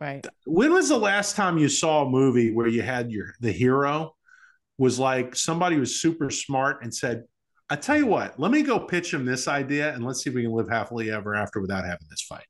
Right. 0.00 0.26
When 0.46 0.72
was 0.72 0.88
the 0.88 0.98
last 0.98 1.36
time 1.36 1.58
you 1.58 1.68
saw 1.68 2.04
a 2.04 2.10
movie 2.10 2.52
where 2.52 2.66
you 2.66 2.82
had 2.82 3.12
your 3.12 3.34
the 3.38 3.52
hero 3.52 4.16
was 4.76 4.98
like 4.98 5.36
somebody 5.36 5.78
was 5.78 6.00
super 6.00 6.28
smart 6.28 6.82
and 6.82 6.92
said, 6.92 7.22
I 7.70 7.76
tell 7.76 7.96
you 7.96 8.06
what, 8.06 8.38
let 8.38 8.50
me 8.50 8.62
go 8.62 8.80
pitch 8.80 9.14
him 9.14 9.24
this 9.24 9.46
idea 9.46 9.94
and 9.94 10.04
let's 10.04 10.22
see 10.22 10.30
if 10.30 10.34
we 10.34 10.42
can 10.42 10.52
live 10.52 10.68
happily 10.68 11.10
ever 11.10 11.36
after 11.36 11.60
without 11.60 11.84
having 11.84 12.06
this 12.10 12.22
fight. 12.22 12.44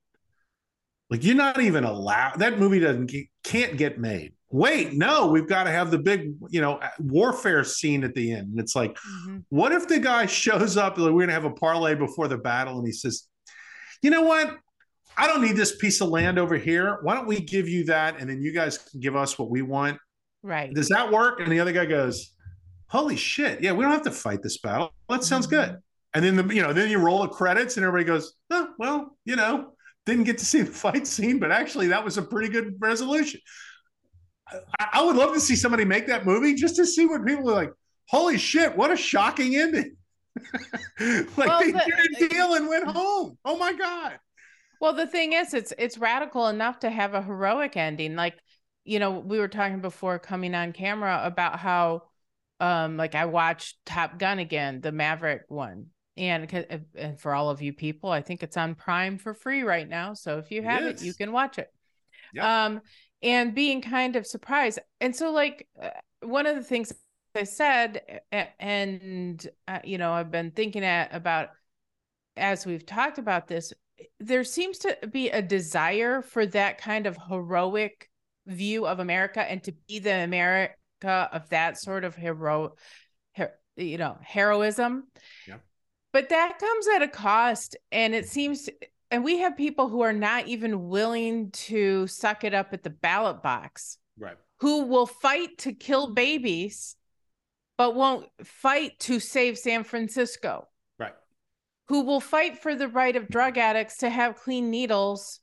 Like 1.12 1.24
you're 1.24 1.34
not 1.34 1.60
even 1.60 1.84
allowed. 1.84 2.39
That 2.39 2.59
movie 2.59 2.80
doesn't 2.80 3.12
can't 3.44 3.76
get 3.76 3.98
made. 3.98 4.32
Wait, 4.48 4.94
no, 4.94 5.26
we've 5.26 5.47
got 5.47 5.64
to 5.64 5.70
have 5.70 5.90
the 5.90 5.98
big, 5.98 6.32
you 6.48 6.62
know, 6.62 6.80
warfare 6.98 7.64
scene 7.64 8.02
at 8.02 8.14
the 8.14 8.32
end. 8.32 8.52
And 8.52 8.59
it's 8.59 8.74
like, 8.74 8.94
mm-hmm. 8.94 9.40
what 9.51 9.72
if 9.72 9.86
the 9.86 9.98
guy 9.98 10.24
shows 10.43 10.78
up? 10.78 10.97
Like, 10.97 11.12
we're 11.12 11.20
gonna 11.20 11.32
have 11.32 11.44
a 11.44 11.51
parlay 11.51 11.94
before 11.94 12.28
the 12.28 12.39
battle, 12.39 12.78
and 12.78 12.86
he 12.86 12.94
says, 12.94 13.28
"You 14.01 14.09
know 14.09 14.22
what? 14.22 14.56
I 15.18 15.26
don't 15.26 15.43
need 15.43 15.55
this 15.55 15.76
piece 15.76 16.01
of 16.01 16.09
land 16.09 16.39
over 16.39 16.56
here. 16.56 17.01
Why 17.02 17.14
don't 17.14 17.26
we 17.26 17.40
give 17.40 17.68
you 17.68 17.84
that, 17.84 18.18
and 18.18 18.30
then 18.30 18.40
you 18.40 18.51
guys 18.51 18.78
can 18.78 19.01
give 19.01 19.14
us 19.14 19.39
what 19.39 19.51
we 19.51 19.60
want?" 19.60 19.98
Right? 20.43 20.72
Does 20.72 20.89
that 20.89 21.12
work? 21.12 21.40
And 21.40 21.52
the 21.52 21.60
other 21.60 21.72
guy 21.72 21.84
goes, 21.84 22.32
holy 22.86 23.16
shit, 23.16 23.62
yeah, 23.62 23.72
we 23.72 23.84
don't 23.84 23.93
have 23.93 24.02
to 24.05 24.10
fight 24.10 24.43
this 24.43 24.56
battle. 24.56 24.94
That 25.10 25.24
sounds 25.24 25.47
good. 25.47 25.68
Mm-hmm. 25.68 25.78
And 26.14 26.24
then 26.24 26.36
the 26.36 26.55
you 26.55 26.62
know 26.62 26.72
then 26.72 26.90
you 26.90 26.98
roll 26.98 27.20
the 27.20 27.28
credits 27.28 27.76
and 27.76 27.84
everybody 27.84 28.06
goes, 28.06 28.32
oh, 28.51 28.68
well, 28.78 29.16
you 29.26 29.36
know, 29.36 29.74
didn't 30.07 30.24
get 30.24 30.39
to 30.39 30.45
see 30.45 30.62
the 30.62 30.70
fight 30.70 31.07
scene, 31.07 31.39
but 31.39 31.53
actually 31.53 31.89
that 31.89 32.05
was 32.05 32.19
a 32.19 32.23
pretty 32.23 32.49
good 32.49 32.74
resolution. 32.81 33.41
I, 34.79 34.89
I 34.95 35.05
would 35.05 35.16
love 35.16 35.33
to 35.35 35.41
see 35.41 35.57
somebody 35.57 35.85
make 35.85 36.07
that 36.09 36.27
movie 36.27 36.55
just 36.55 36.77
to 36.77 36.87
see 36.87 37.07
what 37.07 37.24
people 37.24 37.51
are 37.51 37.55
like. 37.55 37.73
Holy 38.09 38.37
shit, 38.37 38.77
what 38.77 38.91
a 38.91 38.97
shocking 38.97 39.57
ending! 39.57 39.97
like 41.01 41.37
well, 41.37 41.61
they 41.61 41.73
the, 41.73 42.09
did 42.19 42.23
a 42.23 42.29
deal 42.29 42.55
and 42.55 42.69
went 42.69 42.87
home. 42.87 43.39
Oh 43.45 43.57
my 43.57 43.73
god. 43.73 44.19
Well, 44.81 44.95
the 44.95 45.07
thing 45.07 45.33
is, 45.33 45.55
it's 45.55 45.73
it's 45.79 45.97
radical 45.99 46.49
enough 46.49 46.81
to 46.81 46.91
have 46.91 47.15
a 47.15 47.23
heroic 47.23 47.77
ending. 47.77 48.16
Like 48.16 48.35
you 48.85 48.99
know, 48.99 49.12
we 49.12 49.39
were 49.39 49.49
talking 49.49 49.81
before 49.81 50.19
coming 50.19 50.55
on 50.55 50.73
camera 50.73 51.20
about 51.24 51.59
how, 51.59 52.03
um, 52.61 52.97
like 52.97 53.15
I 53.15 53.27
watched 53.27 53.77
Top 53.87 54.19
Gun 54.19 54.39
again, 54.39 54.81
the 54.81 54.93
Maverick 54.93 55.43
one, 55.49 55.87
and, 56.16 56.86
and 56.94 57.18
for 57.18 57.34
all 57.34 57.51
of 57.51 57.62
you 57.62 57.72
people, 57.72 58.10
I 58.10 58.22
think 58.22 58.43
it's 58.43 58.56
on 58.56 58.74
Prime 58.74 59.18
for 59.18 59.34
free 59.34 59.62
right 59.62 59.89
now. 59.89 60.14
So 60.14 60.39
if 60.39 60.51
you 60.51 60.62
have 60.62 60.82
it, 60.84 61.01
it 61.01 61.02
you 61.02 61.14
can 61.14 61.32
watch 61.32 61.59
it. 61.59 61.72
Yep. 62.34 62.44
Um, 62.44 62.80
and 63.22 63.55
being 63.55 63.82
kind 63.82 64.16
of 64.16 64.26
surprised, 64.26 64.80
and 65.01 65.14
so 65.14 65.30
like 65.30 65.68
uh, 65.80 65.90
one 66.22 66.47
of 66.47 66.56
the 66.56 66.62
things 66.62 66.93
I 67.34 67.44
said, 67.44 68.20
and 68.59 69.47
uh, 69.68 69.78
you 69.84 69.98
know, 69.98 70.12
I've 70.12 70.30
been 70.30 70.51
thinking 70.51 70.84
at, 70.84 71.14
about 71.14 71.51
as 72.36 72.66
we've 72.66 72.84
talked 72.84 73.18
about 73.18 73.48
this, 73.48 73.72
there 74.18 74.44
seems 74.44 74.78
to 74.78 74.97
be 75.10 75.30
a 75.30 75.43
desire 75.43 76.22
for 76.22 76.47
that 76.47 76.78
kind 76.78 77.06
of 77.06 77.16
heroic 77.28 78.09
view 78.47 78.86
of 78.86 78.98
America 78.98 79.40
and 79.40 79.62
to 79.64 79.72
be 79.89 79.98
the 79.98 80.12
America 80.12 80.74
of 81.06 81.48
that 81.51 81.78
sort 81.78 82.05
of 82.05 82.16
hero, 82.16 82.74
her, 83.36 83.52
you 83.76 83.98
know, 83.98 84.18
heroism. 84.22 85.05
Yeah. 85.47 85.59
But 86.12 86.28
that 86.28 86.59
comes 86.59 86.86
at 86.94 87.02
a 87.02 87.09
cost, 87.09 87.76
and 87.90 88.14
it 88.14 88.28
seems. 88.28 88.68
And 89.10 89.24
we 89.24 89.39
have 89.39 89.56
people 89.56 89.89
who 89.89 90.01
are 90.01 90.12
not 90.12 90.47
even 90.47 90.89
willing 90.89 91.51
to 91.51 92.06
suck 92.06 92.44
it 92.44 92.55
up 92.55 92.72
at 92.72 92.82
the 92.82 92.90
ballot 92.90 93.43
box. 93.43 93.98
Right. 94.18 94.36
Who 94.60 94.86
will 94.86 95.06
fight 95.06 95.59
to 95.59 95.72
kill 95.72 96.14
babies 96.14 96.97
but 97.82 97.94
won't 97.97 98.28
fight 98.44 98.98
to 99.01 99.18
save 99.18 99.59
San 99.59 99.84
Francisco. 99.84 100.68
Right. 100.98 101.14
Who 101.89 102.02
will 102.02 102.20
fight 102.20 102.59
for 102.59 102.74
the 102.74 102.89
right 102.89 103.16
of 103.16 103.28
drug 103.28 103.59
addicts 103.59 103.98
to 103.98 104.10
have 104.10 104.36
clean 104.36 104.70
needles, 104.70 105.40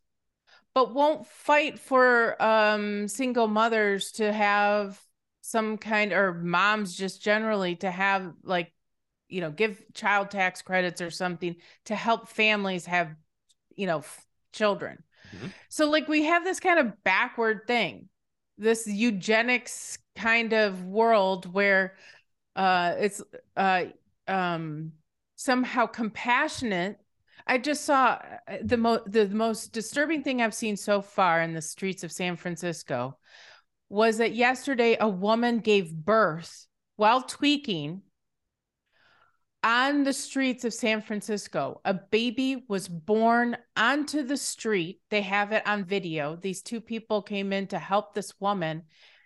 but 0.74 0.94
won't 0.94 1.28
fight 1.28 1.80
for 1.80 2.42
um, 2.42 3.10
single 3.10 3.48
mothers 3.48 4.14
to 4.14 4.32
have 4.32 5.02
some 5.42 5.78
kind 5.78 6.14
or 6.14 6.34
moms 6.34 6.96
just 6.96 7.22
generally 7.22 7.76
to 7.78 7.92
have 7.92 8.32
like 8.44 8.72
you 9.30 9.42
know 9.42 9.52
give 9.52 9.82
child 9.94 10.30
tax 10.30 10.62
credits 10.62 11.02
or 11.02 11.10
something 11.10 11.56
to 11.86 11.96
help 11.96 12.28
families 12.28 12.86
have 12.86 13.16
you 13.76 13.88
know 13.88 14.00
f- 14.00 14.26
children 14.52 15.02
mm-hmm. 15.36 15.48
so 15.70 15.90
like 15.90 16.08
we 16.08 16.24
have 16.24 16.44
this 16.44 16.60
kind 16.60 16.80
of 16.80 17.04
backward 17.04 17.62
thing 17.68 18.10
this 18.58 18.86
eugenics 18.86 19.98
kind 20.16 20.54
of 20.54 20.84
world 20.84 21.52
where 21.52 21.96
uh, 22.56 22.94
it's 23.00 23.22
uh, 23.56 23.86
um, 24.28 24.92
somehow 25.38 25.86
compassionate. 25.86 27.00
I 27.48 27.58
just 27.58 27.86
saw 27.86 28.20
uh, 28.48 28.58
the 28.62 28.78
mo- 28.78 29.04
the 29.08 29.30
most 29.30 29.72
disturbing 29.72 30.24
thing 30.24 30.42
I've 30.42 30.54
seen 30.54 30.76
so 30.76 31.02
far 31.02 31.42
in 31.42 31.54
the 31.54 31.62
streets 31.62 32.04
of 32.04 32.12
San 32.12 32.36
Francisco 32.36 33.18
was 33.88 34.18
that 34.18 34.36
yesterday 34.36 34.98
a 35.00 35.08
woman 35.08 35.60
gave 35.60 35.96
birth 35.96 36.68
while 36.98 37.24
tweaking 37.24 38.02
on 39.64 40.04
the 40.04 40.14
streets 40.14 40.64
of 40.64 40.74
San 40.74 41.02
Francisco. 41.02 41.82
A 41.84 41.94
baby 41.94 42.64
was 42.68 42.88
born 42.88 43.58
onto 43.76 44.24
the 44.24 44.38
street. 44.38 45.02
They 45.10 45.22
have 45.22 45.52
it 45.52 45.68
on 45.68 45.84
video. 45.84 46.36
These 46.36 46.62
two 46.62 46.82
people 46.82 47.22
came 47.22 47.52
in 47.52 47.68
to 47.68 47.80
help 47.80 48.14
this 48.14 48.34
woman. 48.40 48.84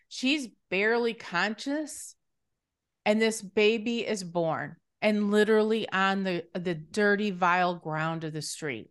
She's 0.08 0.48
barely 0.70 1.14
conscious 1.14 2.16
and 3.06 3.22
this 3.22 3.42
baby 3.42 4.06
is 4.06 4.24
born 4.24 4.76
and 5.02 5.32
literally 5.32 5.88
on 5.92 6.24
the 6.24 6.46
the 6.54 6.76
dirty 6.76 7.32
vile 7.32 7.76
ground 7.76 8.24
of 8.24 8.34
the 8.34 8.42
street 8.42 8.90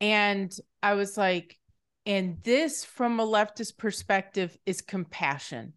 and 0.00 0.54
i 0.82 0.94
was 0.94 1.16
like 1.16 1.58
and 2.06 2.42
this 2.42 2.84
from 2.84 3.20
a 3.20 3.26
leftist 3.26 3.76
perspective 3.76 4.56
is 4.66 4.80
compassion 4.80 5.72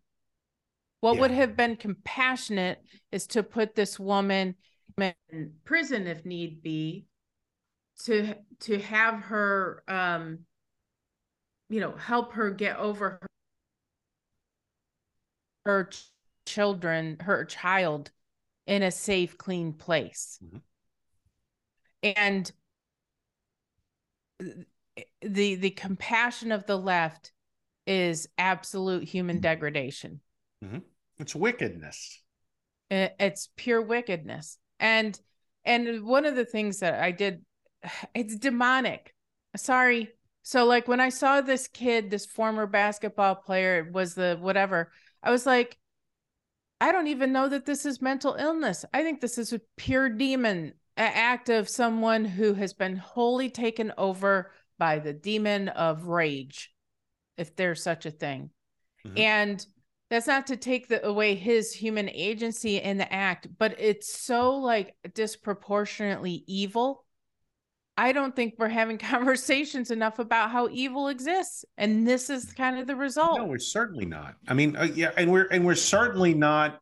what 1.04 1.16
yeah. 1.16 1.22
would 1.22 1.32
have 1.32 1.58
been 1.58 1.76
compassionate 1.76 2.80
is 3.12 3.28
to 3.28 3.44
put 3.44 3.76
this 3.76 4.00
woman 4.00 4.56
in 4.98 5.52
prison 5.66 6.08
if 6.08 6.24
need 6.26 6.64
be 6.64 7.06
to 8.06 8.36
to 8.62 8.80
have 8.80 9.16
her 9.16 9.84
um 9.90 10.40
you 11.70 11.82
know 11.82 11.92
help 11.92 12.32
her 12.32 12.52
get 12.52 12.78
over 12.78 13.20
her 13.22 13.28
her 15.66 15.90
children, 16.46 17.18
her 17.22 17.46
child 17.46 18.12
in 18.66 18.84
a 18.84 18.92
safe, 18.92 19.38
clean 19.38 19.74
place. 19.74 20.40
Mm-hmm. 20.44 20.58
And 22.16 22.52
the 25.22 25.56
the 25.56 25.70
compassion 25.72 26.52
of 26.52 26.66
the 26.66 26.78
left 26.78 27.32
is 27.86 28.28
absolute 28.38 29.04
human 29.04 29.40
degradation. 29.40 30.22
Mm-hmm. 30.64 30.80
It's 31.24 31.34
wickedness. 31.34 32.22
It's 32.90 33.48
pure 33.56 33.82
wickedness. 33.82 34.58
And 34.78 35.18
and 35.64 36.04
one 36.04 36.26
of 36.26 36.36
the 36.36 36.44
things 36.44 36.80
that 36.80 37.02
I 37.02 37.12
did, 37.12 37.46
it's 38.14 38.36
demonic. 38.36 39.16
Sorry. 39.56 40.10
So 40.42 40.66
like 40.66 40.90
when 40.90 41.00
I 41.00 41.08
saw 41.08 41.40
this 41.40 41.70
kid, 41.70 42.10
this 42.10 42.26
former 42.26 42.68
basketball 42.68 43.36
player 43.36 43.90
was 43.90 44.16
the 44.16 44.38
whatever, 44.42 44.92
I 45.24 45.32
was 45.32 45.46
like, 45.46 45.78
I 46.82 46.92
don't 46.92 47.08
even 47.08 47.32
know 47.32 47.48
that 47.48 47.66
this 47.66 47.86
is 47.86 48.02
mental 48.02 48.34
illness. 48.34 48.84
I 48.94 49.04
think 49.04 49.22
this 49.22 49.38
is 49.38 49.54
a 49.54 49.62
pure 49.78 50.10
demon 50.10 50.74
act 50.98 51.48
of 51.48 51.70
someone 51.70 52.26
who 52.26 52.54
has 52.56 52.74
been 52.74 52.98
wholly 52.98 53.50
taken 53.50 53.94
over 53.98 54.52
by 54.78 55.00
the 55.00 55.14
demon 55.14 55.70
of 55.70 56.08
rage, 56.08 56.74
if 57.38 57.56
there's 57.56 57.82
such 57.82 58.06
a 58.06 58.12
thing. 58.12 58.50
Mm-hmm. 59.08 59.18
And 59.18 59.66
that's 60.14 60.28
not 60.28 60.48
to 60.48 60.58
take 60.58 60.88
the, 60.88 61.06
away 61.06 61.36
his 61.36 61.74
human 61.74 62.10
agency 62.10 62.78
in 62.78 62.98
the 62.98 63.12
act, 63.12 63.48
but 63.58 63.76
it's 63.80 64.18
so 64.18 64.56
like 64.56 64.96
disproportionately 65.14 66.44
evil 66.48 67.04
I 67.98 68.12
don't 68.12 68.36
think 68.36 68.56
we're 68.58 68.70
having 68.70 68.98
conversations 69.12 69.92
enough 69.92 70.20
about 70.20 70.52
how 70.52 70.70
evil 70.72 71.08
exists, 71.08 71.66
and 71.78 72.08
this 72.08 72.30
is 72.30 72.52
kind 72.54 72.80
of 72.80 72.88
the 72.88 72.96
result. 72.96 73.38
No, 73.38 73.46
we're 73.46 73.60
certainly 73.60 74.06
not. 74.06 74.36
I 74.48 74.54
mean, 74.54 74.76
uh, 74.76 74.88
yeah, 74.94 75.12
and 75.18 75.32
we're 75.32 75.48
and 75.52 75.66
we're 75.66 75.76
certainly 75.76 76.34
not 76.34 76.80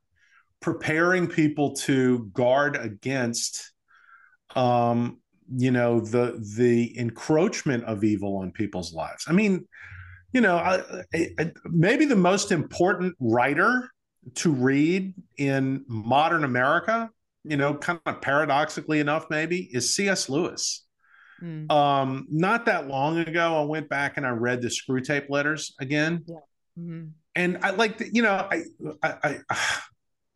preparing 0.62 1.28
people 1.28 1.74
to 1.74 2.30
guard 2.34 2.76
against, 2.76 3.74
um, 4.56 5.20
you 5.54 5.72
know, 5.72 6.00
the 6.00 6.42
the 6.58 6.98
encroachment 6.98 7.84
of 7.86 8.04
evil 8.04 8.38
on 8.38 8.52
people's 8.52 8.94
lives. 8.94 9.26
I 9.28 9.34
mean, 9.34 9.68
you 10.34 10.42
know, 10.42 10.58
I, 10.58 10.82
I, 11.14 11.52
maybe 11.66 12.06
the 12.06 12.16
most 12.16 12.52
important 12.52 13.16
writer 13.20 13.90
to 14.36 14.52
read 14.52 15.14
in 15.38 15.84
modern 15.88 16.44
America, 16.44 17.10
you 17.44 17.58
know, 17.58 17.74
kind 17.74 18.00
of 18.06 18.22
paradoxically 18.22 19.00
enough, 19.00 19.26
maybe 19.30 19.70
is 19.72 19.96
C.S. 19.96 20.30
Lewis. 20.30 20.86
Mm. 21.42 21.72
Um, 21.72 22.28
not 22.30 22.66
that 22.66 22.88
long 22.88 23.18
ago, 23.18 23.62
I 23.62 23.66
went 23.66 23.90
back 23.90 24.18
and 24.18 24.26
I 24.26 24.30
read 24.30 24.62
the 24.62 24.70
Screwtape 24.70 25.30
Letters 25.30 25.74
again. 25.80 26.24
Yeah. 26.28 26.36
Mm-hmm. 26.80 27.08
And 27.36 27.58
I 27.64 27.72
like, 27.72 28.02
you 28.12 28.22
know, 28.22 28.34
I, 28.34 28.64
I, 29.02 29.40
I, 29.50 29.80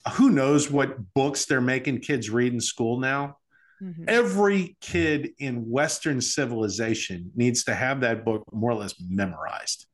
who 0.13 0.29
knows 0.29 0.69
what 0.69 1.13
books 1.13 1.45
they're 1.45 1.61
making 1.61 2.01
kids 2.01 2.29
read 2.29 2.53
in 2.53 2.59
school 2.59 2.99
now. 2.99 3.37
Mm-hmm. 3.81 4.05
Every 4.07 4.77
kid 4.81 5.31
in 5.37 5.69
Western 5.69 6.21
civilization 6.21 7.31
needs 7.35 7.65
to 7.65 7.75
have 7.75 8.01
that 8.01 8.23
book 8.23 8.43
more 8.53 8.71
or 8.71 8.75
less 8.75 8.95
memorized. 8.99 9.84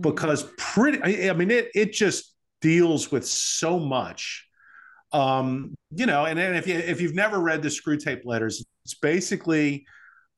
Because 0.00 0.48
pretty, 0.56 1.28
I 1.28 1.32
mean, 1.32 1.50
it, 1.50 1.68
it 1.74 1.92
just 1.92 2.34
deals 2.60 3.10
with 3.10 3.26
so 3.26 3.78
much. 3.78 4.44
Um 5.10 5.74
you 5.90 6.04
know 6.04 6.26
and, 6.26 6.38
and 6.38 6.54
if 6.54 6.66
you 6.66 6.74
if 6.74 7.00
you've 7.00 7.14
never 7.14 7.40
read 7.40 7.62
the 7.62 7.70
Screwtape 7.70 8.26
letters 8.26 8.62
it's 8.84 8.92
basically 8.92 9.86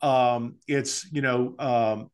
um, 0.02 0.56
it's 0.66 1.10
you 1.12 1.22
know 1.22 1.54
um, 1.58 2.10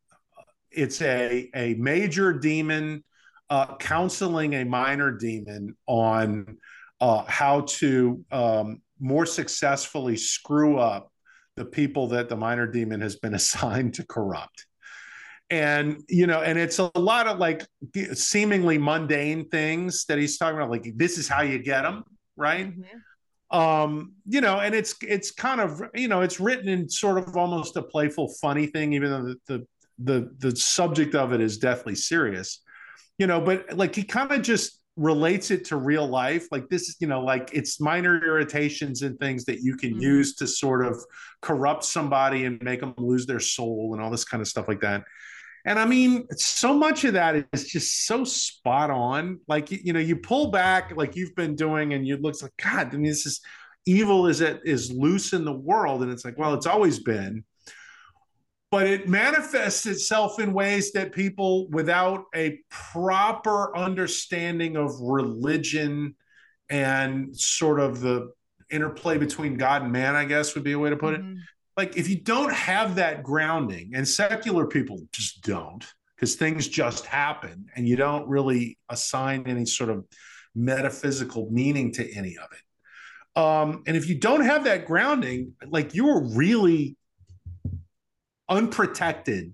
it's 0.70 1.00
a 1.02 1.48
a 1.54 1.74
major 1.74 2.32
demon 2.32 3.04
uh, 3.48 3.76
counseling 3.76 4.54
a 4.54 4.64
minor 4.64 5.10
demon 5.10 5.76
on 5.86 6.58
uh, 7.00 7.24
how 7.26 7.62
to 7.62 8.24
um, 8.32 8.82
more 8.98 9.26
successfully 9.26 10.16
screw 10.16 10.78
up 10.78 11.12
the 11.56 11.64
people 11.64 12.08
that 12.08 12.28
the 12.28 12.36
minor 12.36 12.66
demon 12.66 13.00
has 13.00 13.16
been 13.16 13.34
assigned 13.42 13.94
to 13.94 14.04
corrupt 14.06 14.66
and 15.48 16.02
you 16.08 16.26
know 16.26 16.40
and 16.40 16.58
it's 16.58 16.78
a 16.78 16.90
lot 16.98 17.26
of 17.28 17.38
like 17.38 17.64
seemingly 18.14 18.78
mundane 18.78 19.48
things 19.48 20.04
that 20.06 20.18
he's 20.18 20.38
talking 20.38 20.56
about 20.56 20.70
like 20.70 20.92
this 20.96 21.18
is 21.18 21.28
how 21.28 21.42
you 21.42 21.58
get 21.58 21.82
them 21.82 22.02
right? 22.36 22.72
Mm-hmm. 22.72 23.56
Um 23.56 24.14
you 24.26 24.40
know 24.40 24.58
and 24.58 24.74
it's 24.74 24.94
it's 25.02 25.30
kind 25.30 25.60
of 25.60 25.80
you 25.94 26.08
know 26.08 26.22
it's 26.22 26.40
written 26.40 26.68
in 26.68 26.88
sort 26.88 27.18
of 27.18 27.36
almost 27.36 27.76
a 27.76 27.82
playful 27.82 28.28
funny 28.40 28.66
thing 28.66 28.92
even 28.92 29.10
though 29.10 29.22
the 29.22 29.36
the 29.46 29.66
the, 29.98 30.50
the 30.50 30.54
subject 30.54 31.14
of 31.14 31.32
it 31.32 31.40
is 31.40 31.58
deathly 31.58 31.94
serious. 31.94 32.62
You 33.18 33.26
know 33.26 33.40
but 33.40 33.76
like 33.76 33.94
he 33.94 34.02
kind 34.02 34.32
of 34.32 34.42
just 34.42 34.80
relates 34.96 35.50
it 35.50 35.66
to 35.66 35.76
real 35.76 36.06
life. 36.06 36.48
Like 36.50 36.68
this 36.68 36.96
you 36.98 37.06
know 37.06 37.20
like 37.20 37.50
it's 37.52 37.80
minor 37.80 38.22
irritations 38.22 39.02
and 39.02 39.18
things 39.20 39.44
that 39.44 39.60
you 39.60 39.76
can 39.76 39.92
mm-hmm. 39.92 40.00
use 40.00 40.34
to 40.36 40.46
sort 40.46 40.84
of 40.84 40.96
corrupt 41.40 41.84
somebody 41.84 42.46
and 42.46 42.60
make 42.62 42.80
them 42.80 42.94
lose 42.98 43.26
their 43.26 43.40
soul 43.40 43.92
and 43.94 44.02
all 44.02 44.10
this 44.10 44.24
kind 44.24 44.40
of 44.40 44.48
stuff 44.48 44.66
like 44.66 44.80
that 44.80 45.04
And 45.66 45.80
I 45.80 45.84
mean, 45.84 46.28
so 46.36 46.72
much 46.72 47.04
of 47.04 47.14
that 47.14 47.44
is 47.52 47.66
just 47.66 48.06
so 48.06 48.22
spot 48.22 48.88
on. 48.88 49.40
Like, 49.48 49.72
you 49.72 49.92
know, 49.92 50.00
you 50.00 50.14
pull 50.14 50.52
back 50.52 50.92
like 50.96 51.16
you've 51.16 51.34
been 51.34 51.56
doing 51.56 51.92
and 51.92 52.06
you 52.06 52.16
look 52.16 52.40
like, 52.40 52.52
God, 52.62 52.94
I 52.94 52.96
mean, 52.96 53.02
this 53.02 53.26
is 53.26 53.40
evil 53.84 54.28
is 54.28 54.40
it 54.40 54.60
is 54.64 54.92
loose 54.92 55.32
in 55.32 55.44
the 55.44 55.52
world. 55.52 56.02
And 56.02 56.12
it's 56.12 56.24
like, 56.24 56.38
well, 56.38 56.54
it's 56.54 56.66
always 56.66 57.00
been. 57.00 57.44
But 58.70 58.86
it 58.86 59.08
manifests 59.08 59.86
itself 59.86 60.38
in 60.38 60.52
ways 60.52 60.92
that 60.92 61.12
people 61.12 61.68
without 61.70 62.24
a 62.34 62.60
proper 62.70 63.76
understanding 63.76 64.76
of 64.76 64.92
religion 65.00 66.14
and 66.68 67.36
sort 67.36 67.80
of 67.80 68.00
the 68.00 68.32
interplay 68.70 69.18
between 69.18 69.56
God 69.56 69.82
and 69.82 69.92
man, 69.92 70.14
I 70.14 70.24
guess 70.24 70.54
would 70.54 70.64
be 70.64 70.72
a 70.72 70.78
way 70.78 70.90
to 70.90 70.96
put 70.96 71.14
it. 71.14 71.20
Mm-hmm. 71.20 71.40
Like 71.76 71.96
if 71.96 72.08
you 72.08 72.20
don't 72.20 72.52
have 72.52 72.94
that 72.96 73.22
grounding, 73.22 73.92
and 73.94 74.06
secular 74.06 74.66
people 74.66 75.00
just 75.12 75.42
don't, 75.42 75.84
because 76.16 76.34
things 76.34 76.66
just 76.66 77.06
happen 77.06 77.66
and 77.76 77.86
you 77.86 77.96
don't 77.96 78.26
really 78.28 78.78
assign 78.88 79.44
any 79.46 79.66
sort 79.66 79.90
of 79.90 80.04
metaphysical 80.54 81.48
meaning 81.50 81.92
to 81.92 82.10
any 82.14 82.36
of 82.38 82.48
it. 82.52 83.38
Um, 83.38 83.82
and 83.86 83.96
if 83.96 84.08
you 84.08 84.18
don't 84.18 84.40
have 84.40 84.64
that 84.64 84.86
grounding, 84.86 85.52
like 85.68 85.94
you're 85.94 86.24
really 86.34 86.96
unprotected 88.48 89.52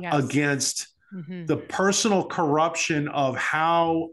yes. 0.00 0.14
against 0.14 0.86
mm-hmm. 1.12 1.46
the 1.46 1.56
personal 1.56 2.24
corruption 2.24 3.08
of 3.08 3.36
how 3.36 4.10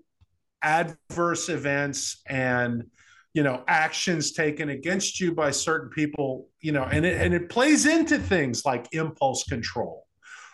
adverse 0.63 1.49
events 1.49 2.21
and 2.27 2.85
you 3.33 3.43
know 3.43 3.63
actions 3.67 4.31
taken 4.31 4.69
against 4.69 5.19
you 5.19 5.33
by 5.33 5.51
certain 5.51 5.89
people 5.89 6.47
you 6.59 6.71
know 6.71 6.83
and 6.83 7.05
it, 7.05 7.21
and 7.21 7.33
it 7.33 7.49
plays 7.49 7.85
into 7.85 8.17
things 8.17 8.65
like 8.65 8.87
impulse 8.91 9.43
control 9.43 10.05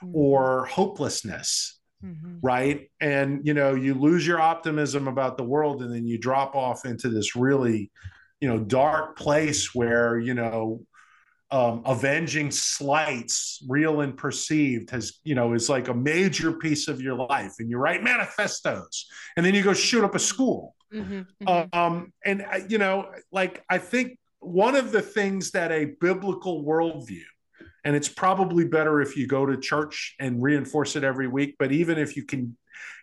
mm-hmm. 0.03 0.15
or 0.15 0.65
hopelessness 0.65 1.79
mm-hmm. 2.03 2.37
right 2.41 2.89
and 3.01 3.45
you 3.45 3.53
know 3.53 3.73
you 3.73 3.93
lose 3.93 4.25
your 4.25 4.39
optimism 4.39 5.07
about 5.07 5.37
the 5.37 5.43
world 5.43 5.81
and 5.81 5.93
then 5.93 6.05
you 6.05 6.17
drop 6.17 6.55
off 6.55 6.85
into 6.85 7.09
this 7.09 7.35
really 7.35 7.91
you 8.39 8.47
know 8.47 8.59
dark 8.59 9.17
place 9.17 9.73
where 9.73 10.19
you 10.19 10.33
know 10.33 10.81
um, 11.49 11.83
avenging 11.85 12.51
slights, 12.51 13.63
real 13.69 14.01
and 14.01 14.17
perceived, 14.17 14.89
has 14.89 15.19
you 15.23 15.35
know 15.35 15.53
is 15.53 15.69
like 15.69 15.87
a 15.87 15.93
major 15.93 16.51
piece 16.51 16.87
of 16.87 17.01
your 17.01 17.15
life, 17.15 17.53
and 17.59 17.69
you 17.69 17.77
write 17.77 18.03
manifestos, 18.03 19.07
and 19.37 19.45
then 19.45 19.55
you 19.55 19.63
go 19.63 19.73
shoot 19.73 20.03
up 20.03 20.15
a 20.15 20.19
school. 20.19 20.75
Mm-hmm, 20.93 21.45
mm-hmm. 21.47 21.77
Um, 21.77 22.13
and 22.25 22.43
uh, 22.43 22.59
you 22.67 22.77
know, 22.77 23.11
like 23.31 23.63
I 23.69 23.77
think 23.77 24.17
one 24.39 24.75
of 24.75 24.91
the 24.91 25.01
things 25.01 25.51
that 25.51 25.71
a 25.71 25.93
biblical 25.99 26.63
worldview, 26.63 27.23
and 27.83 27.95
it's 27.95 28.09
probably 28.09 28.65
better 28.65 29.01
if 29.01 29.17
you 29.17 29.27
go 29.27 29.45
to 29.45 29.57
church 29.57 30.15
and 30.19 30.41
reinforce 30.41 30.95
it 30.95 31.03
every 31.03 31.27
week, 31.27 31.55
but 31.59 31.71
even 31.71 31.97
if 31.97 32.15
you 32.15 32.23
can 32.23 32.55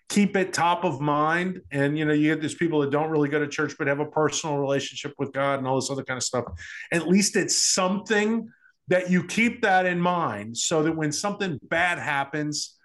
keep 0.09 0.36
it 0.36 0.52
top 0.52 0.85
of 0.85 1.01
mind. 1.01 1.61
And 1.70 1.98
you 1.98 2.05
know, 2.05 2.12
you 2.12 2.32
get 2.32 2.43
these 2.43 2.55
people 2.55 2.81
that 2.81 2.90
don't 2.90 3.11
really 3.11 3.28
go 3.28 3.39
to 3.39 3.48
church 3.48 3.74
but 3.78 3.86
have 3.86 4.01
a 4.01 4.06
personal 4.06 4.59
relationship 4.59 5.15
with 5.19 5.32
God 5.32 5.59
and 5.59 5.66
all 5.66 5.77
this 5.77 5.90
other 5.90 6.05
kind 6.05 6.19
of 6.19 6.23
stuff. 6.23 6.44
At 6.93 7.09
least 7.09 7.36
it's 7.36 7.56
something 7.56 8.48
that 8.89 9.11
you 9.11 9.24
keep 9.24 9.62
that 9.62 9.86
in 9.86 10.01
mind 10.01 10.56
so 10.56 10.82
that 10.82 10.94
when 10.94 11.11
something 11.11 11.59
bad 11.62 11.98
happens, 11.98 12.77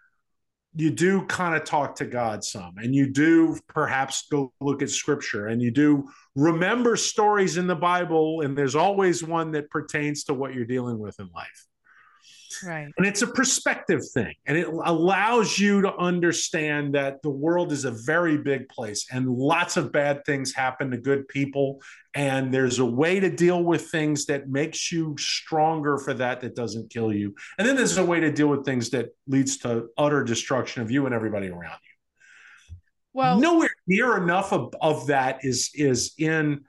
you 0.76 0.92
do 0.92 1.26
kind 1.26 1.56
of 1.56 1.64
talk 1.64 1.96
to 1.96 2.06
God 2.06 2.44
some 2.44 2.74
and 2.78 2.94
you 2.94 3.12
do 3.12 3.58
perhaps 3.68 4.28
go 4.32 4.54
look 4.62 4.82
at 4.82 4.90
scripture 4.90 5.48
and 5.48 5.62
you 5.62 5.72
do 5.72 6.08
remember 6.36 6.96
stories 6.96 7.58
in 7.58 7.66
the 7.66 7.76
Bible. 7.76 8.42
And 8.42 8.58
there's 8.58 8.76
always 8.76 9.24
one 9.24 9.52
that 9.52 9.70
pertains 9.72 10.26
to 10.26 10.34
what 10.34 10.54
you're 10.54 10.66
dealing 10.66 11.00
with 11.00 11.20
in 11.20 11.30
life. 11.34 11.66
Right. 12.64 12.90
And 12.98 13.06
it's 13.06 13.22
a 13.22 13.28
perspective 13.28 14.02
thing. 14.14 14.34
And 14.46 14.58
it 14.58 14.68
allows 14.68 15.58
you 15.58 15.82
to 15.82 15.96
understand 15.96 16.96
that 16.96 17.22
the 17.22 17.30
world 17.30 17.72
is 17.72 17.86
a 17.86 17.92
very 17.92 18.38
big 18.38 18.70
place 18.70 19.08
and 19.12 19.28
lots 19.30 19.78
of 19.78 19.92
bad 19.92 20.26
things 20.26 20.54
happen 20.54 20.92
to 20.92 20.98
good 20.98 21.28
people. 21.28 21.82
And 22.14 22.54
there's 22.54 22.80
a 22.80 22.86
way 22.86 23.20
to 23.20 23.30
deal 23.30 23.64
with 23.64 23.88
things 23.90 24.26
that 24.26 24.50
makes 24.50 24.92
you 24.92 25.16
stronger 25.18 25.98
for 25.98 26.14
that, 26.16 26.42
that 26.42 26.56
doesn't 26.56 26.90
kill 26.90 27.14
you. 27.14 27.36
And 27.58 27.68
then 27.68 27.76
there's 27.76 27.98
a 27.98 28.06
way 28.06 28.20
to 28.20 28.32
deal 28.32 28.48
with 28.48 28.66
things 28.66 28.90
that 28.92 29.10
leads 29.28 29.58
to 29.60 29.88
utter 29.98 30.24
destruction 30.24 30.82
of 30.82 30.92
you 30.92 31.06
and 31.06 31.16
everybody 31.16 31.50
around 31.50 31.80
you. 31.84 32.76
Well, 33.14 33.40
nowhere 33.40 33.70
near 33.88 34.18
enough 34.18 34.54
of, 34.54 34.74
of 34.82 35.08
that 35.08 35.40
is 35.44 35.72
is 35.74 36.14
in 36.18 36.66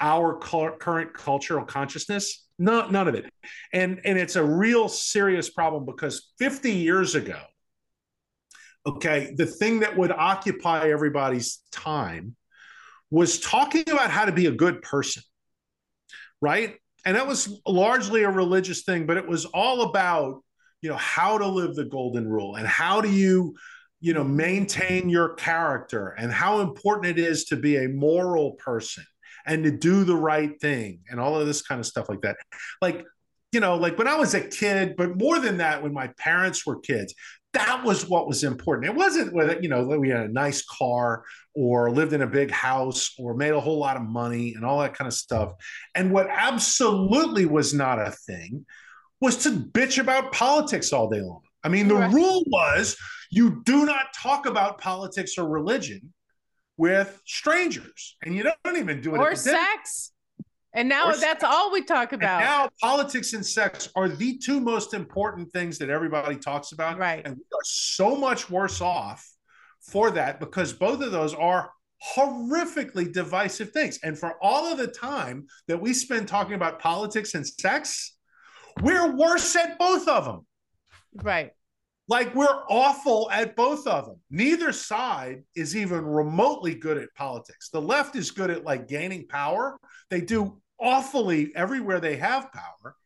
our 0.00 0.36
current 0.38 1.14
cultural 1.14 1.64
consciousness 1.64 2.41
no, 2.58 2.88
none 2.88 3.08
of 3.08 3.14
it. 3.14 3.32
And 3.72 4.00
and 4.04 4.18
it's 4.18 4.36
a 4.36 4.44
real 4.44 4.88
serious 4.88 5.50
problem 5.50 5.84
because 5.84 6.32
50 6.38 6.72
years 6.72 7.14
ago, 7.14 7.38
okay, 8.86 9.32
the 9.36 9.46
thing 9.46 9.80
that 9.80 9.96
would 9.96 10.12
occupy 10.12 10.88
everybody's 10.88 11.60
time 11.70 12.36
was 13.10 13.40
talking 13.40 13.88
about 13.90 14.10
how 14.10 14.24
to 14.24 14.32
be 14.32 14.46
a 14.46 14.52
good 14.52 14.82
person. 14.82 15.22
Right? 16.40 16.76
And 17.04 17.16
that 17.16 17.26
was 17.26 17.60
largely 17.66 18.22
a 18.22 18.30
religious 18.30 18.82
thing, 18.82 19.06
but 19.06 19.16
it 19.16 19.26
was 19.26 19.44
all 19.46 19.82
about, 19.82 20.42
you 20.80 20.90
know, 20.90 20.96
how 20.96 21.38
to 21.38 21.46
live 21.46 21.74
the 21.74 21.84
golden 21.84 22.28
rule 22.28 22.56
and 22.56 22.66
how 22.66 23.00
do 23.00 23.10
you 23.10 23.54
you 24.02 24.12
know 24.12 24.24
maintain 24.24 25.08
your 25.08 25.34
character 25.34 26.08
and 26.18 26.30
how 26.32 26.60
important 26.60 27.18
it 27.18 27.24
is 27.24 27.44
to 27.44 27.56
be 27.56 27.76
a 27.76 27.88
moral 27.88 28.52
person 28.52 29.04
and 29.46 29.64
to 29.64 29.70
do 29.70 30.04
the 30.04 30.16
right 30.16 30.60
thing 30.60 31.00
and 31.10 31.20
all 31.20 31.38
of 31.38 31.46
this 31.46 31.62
kind 31.62 31.78
of 31.78 31.86
stuff 31.86 32.08
like 32.08 32.22
that. 32.22 32.36
Like, 32.80 33.04
you 33.52 33.60
know, 33.60 33.76
like 33.76 33.98
when 33.98 34.08
I 34.08 34.16
was 34.16 34.34
a 34.34 34.40
kid, 34.40 34.94
but 34.96 35.16
more 35.16 35.38
than 35.38 35.58
that, 35.58 35.82
when 35.82 35.92
my 35.92 36.08
parents 36.18 36.66
were 36.66 36.80
kids, 36.80 37.14
that 37.52 37.84
was 37.84 38.08
what 38.08 38.26
was 38.26 38.44
important. 38.44 38.86
It 38.86 38.96
wasn't 38.96 39.34
whether, 39.34 39.60
you 39.60 39.68
know, 39.68 39.84
we 39.84 40.08
had 40.08 40.20
a 40.20 40.32
nice 40.32 40.64
car 40.64 41.24
or 41.54 41.90
lived 41.90 42.14
in 42.14 42.22
a 42.22 42.26
big 42.26 42.50
house 42.50 43.14
or 43.18 43.34
made 43.34 43.52
a 43.52 43.60
whole 43.60 43.78
lot 43.78 43.96
of 43.96 44.02
money 44.02 44.54
and 44.54 44.64
all 44.64 44.80
that 44.80 44.94
kind 44.94 45.06
of 45.06 45.12
stuff. 45.12 45.52
And 45.94 46.12
what 46.12 46.28
absolutely 46.30 47.44
was 47.44 47.74
not 47.74 48.00
a 48.00 48.10
thing 48.10 48.64
was 49.20 49.36
to 49.44 49.50
bitch 49.50 49.98
about 49.98 50.32
politics 50.32 50.92
all 50.92 51.10
day 51.10 51.20
long. 51.20 51.42
I 51.62 51.68
mean, 51.68 51.88
the 51.88 51.94
right. 51.94 52.12
rule 52.12 52.42
was 52.46 52.96
you 53.30 53.62
do 53.64 53.84
not 53.84 54.14
talk 54.14 54.46
about 54.46 54.80
politics 54.80 55.36
or 55.38 55.46
religion 55.46 56.12
with 56.82 57.22
strangers, 57.24 58.16
and 58.24 58.34
you 58.34 58.42
don't 58.42 58.76
even 58.76 59.00
do 59.00 59.14
it 59.14 59.18
or 59.18 59.36
sex. 59.36 60.10
And 60.74 60.88
now 60.88 61.10
or 61.10 61.12
that's 61.12 61.42
sex. 61.42 61.44
all 61.44 61.70
we 61.70 61.84
talk 61.84 62.12
about. 62.12 62.42
And 62.42 62.50
now 62.50 62.68
politics 62.80 63.34
and 63.34 63.46
sex 63.46 63.88
are 63.94 64.08
the 64.08 64.36
two 64.38 64.58
most 64.58 64.92
important 64.92 65.52
things 65.52 65.78
that 65.78 65.90
everybody 65.90 66.34
talks 66.34 66.72
about. 66.72 66.98
Right. 66.98 67.24
And 67.24 67.36
we 67.36 67.42
are 67.42 67.62
so 67.62 68.16
much 68.16 68.50
worse 68.50 68.80
off 68.80 69.24
for 69.80 70.10
that 70.10 70.40
because 70.40 70.72
both 70.72 71.00
of 71.02 71.12
those 71.12 71.34
are 71.34 71.70
horrifically 72.16 73.12
divisive 73.12 73.70
things. 73.70 74.00
And 74.02 74.18
for 74.18 74.34
all 74.42 74.66
of 74.66 74.76
the 74.76 74.88
time 74.88 75.46
that 75.68 75.80
we 75.80 75.94
spend 75.94 76.26
talking 76.26 76.54
about 76.54 76.80
politics 76.80 77.36
and 77.36 77.46
sex, 77.46 78.16
we're 78.82 79.14
worse 79.14 79.54
at 79.54 79.78
both 79.78 80.08
of 80.08 80.24
them. 80.24 80.44
Right. 81.14 81.52
Like 82.12 82.34
we're 82.34 82.62
awful 82.68 83.30
at 83.30 83.56
both 83.56 83.86
of 83.86 84.04
them. 84.04 84.20
Neither 84.28 84.70
side 84.70 85.44
is 85.56 85.74
even 85.74 86.04
remotely 86.04 86.74
good 86.74 86.98
at 86.98 87.14
politics. 87.14 87.70
The 87.70 87.80
left 87.80 88.16
is 88.16 88.30
good 88.30 88.50
at 88.50 88.66
like 88.66 88.86
gaining 88.86 89.26
power. 89.28 89.78
They 90.10 90.20
do 90.20 90.60
awfully 90.78 91.52
everywhere 91.56 92.00
they 92.00 92.16
have 92.16 92.52
power, 92.52 92.96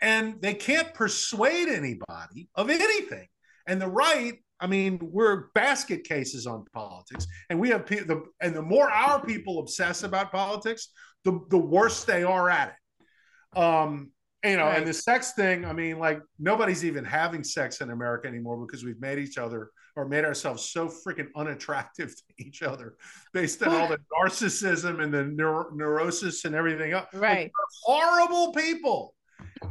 and 0.00 0.40
they 0.40 0.54
can't 0.54 0.94
persuade 0.94 1.68
anybody 1.68 2.48
of 2.54 2.70
anything. 2.70 3.26
And 3.66 3.82
the 3.82 3.86
right, 3.86 4.32
I 4.58 4.66
mean, 4.66 4.98
we're 4.98 5.48
basket 5.54 6.04
cases 6.04 6.46
on 6.46 6.64
politics, 6.72 7.26
and 7.50 7.60
we 7.60 7.68
have 7.68 7.84
the 7.84 8.22
and 8.40 8.56
the 8.56 8.62
more 8.62 8.90
our 8.90 9.22
people 9.22 9.58
obsess 9.58 10.04
about 10.04 10.32
politics, 10.32 10.88
the 11.24 11.38
the 11.50 11.58
worse 11.58 12.04
they 12.04 12.22
are 12.22 12.48
at 12.48 12.68
it. 12.68 13.58
Um, 13.58 14.12
you 14.44 14.56
know, 14.56 14.64
right. 14.64 14.78
and 14.78 14.86
the 14.86 14.92
sex 14.92 15.32
thing, 15.32 15.64
I 15.64 15.72
mean, 15.72 15.98
like 15.98 16.20
nobody's 16.38 16.84
even 16.84 17.04
having 17.04 17.42
sex 17.42 17.80
in 17.80 17.90
America 17.90 18.28
anymore 18.28 18.64
because 18.64 18.84
we've 18.84 19.00
made 19.00 19.18
each 19.18 19.38
other 19.38 19.70
or 19.96 20.06
made 20.06 20.24
ourselves 20.24 20.70
so 20.70 20.88
freaking 20.88 21.28
unattractive 21.36 22.14
to 22.16 22.46
each 22.46 22.62
other 22.62 22.96
based 23.32 23.62
on 23.62 23.74
all 23.74 23.88
the 23.88 23.98
narcissism 24.20 25.02
and 25.02 25.12
the 25.12 25.24
neuro- 25.24 25.70
neurosis 25.74 26.44
and 26.44 26.54
everything 26.54 26.92
else. 26.92 27.06
Right. 27.14 27.44
Like, 27.44 27.52
horrible 27.82 28.52
people. 28.52 29.14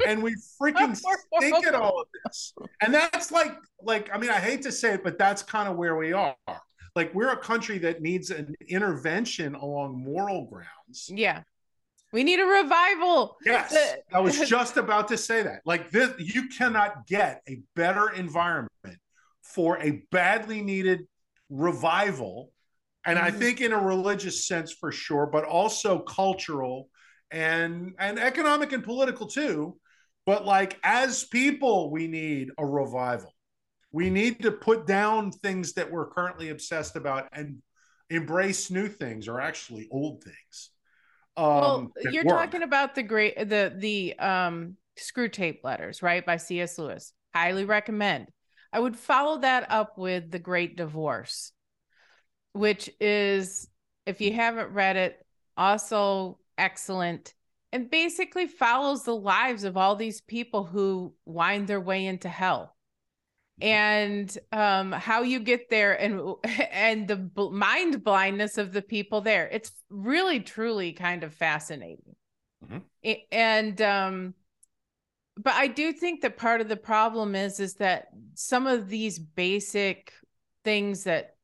And 0.08 0.24
we 0.24 0.36
freaking 0.60 1.00
think 1.40 1.66
at 1.68 1.76
all 1.76 2.02
of 2.02 2.08
this. 2.26 2.54
And 2.82 2.94
that's 2.94 3.32
like, 3.32 3.56
like, 3.82 4.10
I 4.14 4.18
mean, 4.18 4.32
I 4.32 4.40
hate 4.40 4.64
to 4.64 4.72
say 4.72 4.94
it, 4.94 5.04
but 5.04 5.20
that's 5.20 5.44
kind 5.44 5.70
of 5.70 5.76
where 5.76 5.95
we 5.95 6.14
are. 6.14 6.36
Like, 6.95 7.14
we're 7.14 7.32
a 7.32 7.38
country 7.38 7.78
that 7.80 8.02
needs 8.02 8.30
an 8.30 8.56
intervention 8.68 9.56
along 9.56 10.04
moral 10.04 10.45
grounds. 10.45 11.10
Yeah 11.10 11.44
we 12.14 12.23
need 12.23 12.40
a 12.40 12.45
revival. 12.45 13.38
Yes, 13.44 13.76
I 14.14 14.19
was 14.19 14.40
just 14.49 14.77
about 14.77 15.07
to 15.10 15.18
say 15.18 15.41
that. 15.41 15.61
Like 15.65 15.90
this, 15.90 16.11
you 16.19 16.48
cannot 16.48 17.07
get 17.07 17.41
a 17.49 17.61
better 17.76 18.10
environment 18.10 18.69
for 19.41 19.80
a 19.80 20.03
badly 20.11 20.61
needed 20.61 21.07
revival. 21.49 22.52
And 23.06 23.18
mm-hmm. 23.18 23.27
I 23.27 23.31
think 23.31 23.61
in 23.61 23.73
a 23.73 23.80
religious 23.80 24.48
sense 24.48 24.72
for 24.72 24.91
sure, 24.91 25.26
but 25.26 25.44
also 25.44 25.99
cultural 25.99 26.90
and 27.31 27.95
and 27.98 28.19
economic 28.19 28.72
and 28.72 28.84
political 28.84 29.27
too. 29.27 29.77
But 30.26 30.45
like 30.45 30.80
as 30.84 31.26
people, 31.26 31.91
we 31.91 32.07
need 32.07 32.52
a 32.57 32.65
revival. 32.65 33.34
we 33.91 34.10
need 34.10 34.41
to 34.41 34.52
put 34.52 34.88
down 34.88 35.31
things 35.31 35.73
that 35.73 35.91
we're 35.91 36.07
currently 36.07 36.49
obsessed 36.49 36.95
about 36.95 37.27
and 37.31 37.61
embrace 38.10 38.72
new 38.72 38.88
things 38.88 39.27
or 39.27 39.41
actually 39.41 39.88
old 39.91 40.23
things. 40.23 40.73
Um, 41.36 41.46
well, 41.46 41.92
you're 42.12 42.26
work. 42.26 42.52
talking 42.52 42.64
about 42.64 42.96
the 42.96 43.04
great 43.04 43.38
the 43.38 43.74
the 43.76 44.18
um 44.20 44.78
Screwtape 44.98 45.64
Letters, 45.64 46.04
right, 46.04 46.26
by 46.26 46.38
C.S. 46.38 46.78
Lewis. 46.78 47.14
Highly 47.34 47.66
recommend. 47.66 48.28
I 48.72 48.80
would 48.80 48.96
follow 48.96 49.40
that 49.40 49.72
up 49.72 49.98
with 49.98 50.32
The 50.32 50.40
Great 50.40 50.78
Divorce, 50.78 51.52
which 52.54 52.90
is, 53.00 53.68
if 54.06 54.22
you 54.22 54.34
haven't 54.34 54.72
read 54.74 54.96
it, 54.96 55.26
also 55.58 56.40
excellent 56.58 57.34
and 57.74 57.90
basically 57.90 58.46
follows 58.46 59.04
the 59.04 59.16
lives 59.16 59.64
of 59.64 59.76
all 59.76 59.96
these 59.96 60.22
people 60.22 60.64
who 60.64 61.14
wind 61.26 61.68
their 61.68 61.82
way 61.82 62.06
into 62.06 62.30
hell 62.30 62.76
and 63.62 64.38
um, 64.52 64.92
how 64.92 65.22
you 65.22 65.40
get 65.40 65.70
there 65.70 65.94
and 65.94 66.36
and 66.72 67.08
the 67.08 67.16
b- 67.16 67.50
mind 67.52 68.04
blindness 68.04 68.58
of 68.58 68.74
the 68.74 68.82
people 68.82 69.22
there 69.22 69.48
it's 69.52 69.72
really 69.90 70.40
truly 70.40 70.94
kind 70.94 71.24
of 71.24 71.34
fascinating 71.34 72.16
mm-hmm. 72.66 73.14
and 73.32 73.82
um 73.82 74.34
but 75.38 75.54
i 75.54 75.68
do 75.68 75.92
think 75.94 76.22
that 76.22 76.38
part 76.38 76.62
of 76.62 76.70
the 76.70 76.78
problem 76.78 77.36
is 77.36 77.60
is 77.60 77.76
that 77.76 78.08
some 78.34 78.68
of 78.68 78.90
these 78.90 79.20
basic 79.20 80.14
things 80.64 81.04
that 81.04 81.36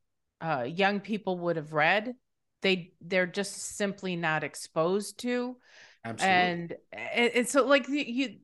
uh, 0.42 0.64
young 0.66 1.02
people 1.02 1.38
would 1.38 1.58
have 1.58 1.74
read 1.74 2.14
they 2.62 2.94
they're 3.02 3.28
just 3.28 3.76
simply 3.76 4.16
not 4.16 4.44
exposed 4.44 5.20
to 5.20 5.58
Absolutely. 6.06 6.36
and 6.36 6.76
and 6.94 7.48
so 7.48 7.66
like 7.66 7.88
you 7.90 8.38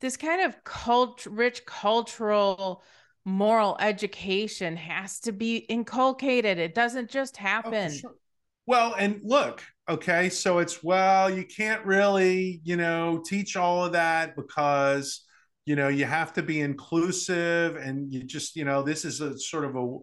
this 0.00 0.16
kind 0.16 0.42
of 0.42 0.62
cult 0.62 1.26
rich 1.26 1.66
cultural 1.66 2.84
moral 3.30 3.76
education 3.80 4.76
has 4.76 5.20
to 5.20 5.32
be 5.32 5.56
inculcated. 5.56 6.58
It 6.58 6.74
doesn't 6.74 7.10
just 7.10 7.36
oh, 7.38 7.42
happen. 7.42 7.90
Oh, 7.90 7.94
sure. 7.94 8.14
Well, 8.66 8.94
and 8.94 9.20
look, 9.24 9.64
okay, 9.88 10.28
so 10.28 10.58
it's 10.58 10.82
well, 10.84 11.30
you 11.30 11.44
can't 11.44 11.84
really, 11.84 12.60
you 12.62 12.76
know, 12.76 13.22
teach 13.24 13.56
all 13.56 13.84
of 13.84 13.92
that 13.92 14.36
because 14.36 15.24
you 15.66 15.76
know 15.76 15.88
you 15.88 16.04
have 16.04 16.32
to 16.34 16.42
be 16.42 16.60
inclusive 16.60 17.76
and 17.76 18.12
you 18.12 18.22
just 18.22 18.56
you 18.56 18.64
know 18.64 18.82
this 18.82 19.04
is 19.04 19.20
a 19.20 19.38
sort 19.38 19.64
of 19.64 19.76
a, 19.76 19.98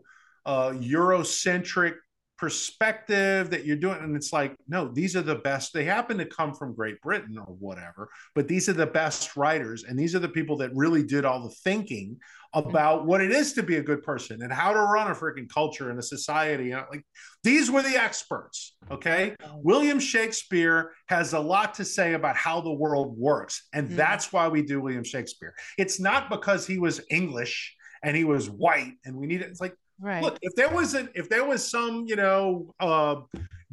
a 0.45 0.73
eurocentric 0.73 1.95
perspective 2.37 3.49
that 3.49 3.65
you're 3.65 3.75
doing 3.75 3.97
and 3.99 4.15
it's 4.15 4.31
like 4.31 4.55
no 4.67 4.87
these 4.87 5.15
are 5.15 5.21
the 5.21 5.35
best. 5.35 5.73
They 5.73 5.83
happen 5.83 6.17
to 6.17 6.25
come 6.25 6.53
from 6.53 6.75
great 6.75 7.01
britain 7.01 7.37
or 7.37 7.55
whatever 7.59 8.09
but 8.35 8.47
these 8.47 8.69
are 8.69 8.73
the 8.73 8.85
best 8.85 9.35
writers 9.35 9.83
and 9.83 9.97
these 9.97 10.13
are 10.13 10.19
the 10.19 10.29
people 10.29 10.57
that 10.57 10.71
really 10.75 11.03
did 11.03 11.25
all 11.25 11.41
the 11.41 11.55
thinking 11.63 12.17
about 12.53 13.05
what 13.05 13.21
it 13.21 13.31
is 13.31 13.53
to 13.53 13.63
be 13.63 13.77
a 13.77 13.81
good 13.81 14.03
person 14.03 14.41
and 14.41 14.53
how 14.53 14.71
to 14.71 14.79
run 14.79 15.11
a 15.11 15.15
freaking 15.15 15.49
culture 15.49 15.89
and 15.89 15.99
a 15.99 16.03
society 16.03 16.73
like 16.73 17.03
these 17.43 17.71
were 17.71 17.81
the 17.81 17.97
experts 17.97 18.75
okay? 18.89 19.35
William 19.55 19.99
shakespeare 19.99 20.91
has 21.07 21.33
a 21.33 21.39
lot 21.39 21.73
to 21.73 21.83
say 21.83 22.13
about 22.13 22.37
how 22.37 22.61
the 22.61 22.71
world 22.71 23.17
works 23.17 23.67
and 23.73 23.89
mm. 23.89 23.95
that's 23.95 24.31
why 24.31 24.47
we 24.47 24.61
do 24.61 24.79
william 24.79 25.03
shakespeare. 25.03 25.53
It's 25.77 25.99
not 25.99 26.29
because 26.29 26.67
he 26.67 26.77
was 26.77 27.01
english 27.09 27.75
and 28.03 28.15
he 28.15 28.23
was 28.23 28.49
white 28.49 28.93
and 29.05 29.15
we 29.15 29.25
need 29.25 29.41
it 29.41 29.49
it's 29.49 29.61
like 29.61 29.75
Right. 29.99 30.21
Look, 30.21 30.37
if 30.41 30.53
there 30.55 30.69
was 30.69 30.93
an 30.93 31.09
if 31.15 31.29
there 31.29 31.45
was 31.45 31.69
some, 31.69 32.05
you 32.07 32.15
know, 32.15 32.73
uh 32.79 33.21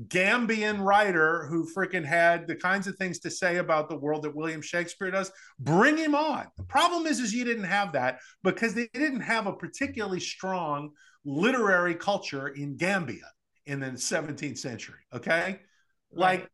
Gambian 0.08 0.80
writer 0.80 1.46
who 1.46 1.68
freaking 1.72 2.04
had 2.04 2.48
the 2.48 2.56
kinds 2.56 2.88
of 2.88 2.96
things 2.96 3.20
to 3.20 3.30
say 3.30 3.58
about 3.58 3.88
the 3.88 3.96
world 3.96 4.22
that 4.22 4.34
William 4.34 4.60
Shakespeare 4.60 5.10
does, 5.10 5.30
bring 5.60 5.96
him 5.96 6.16
on. 6.16 6.46
The 6.56 6.64
problem 6.64 7.06
is, 7.06 7.20
is 7.20 7.32
you 7.32 7.44
didn't 7.44 7.64
have 7.64 7.92
that 7.92 8.18
because 8.42 8.74
they 8.74 8.88
didn't 8.92 9.20
have 9.20 9.46
a 9.46 9.52
particularly 9.52 10.18
strong 10.18 10.90
literary 11.24 11.94
culture 11.94 12.48
in 12.48 12.76
Gambia 12.76 13.30
in 13.66 13.80
the 13.80 13.90
17th 13.90 14.58
century. 14.58 14.98
Okay. 15.14 15.60
Like, 16.10 16.48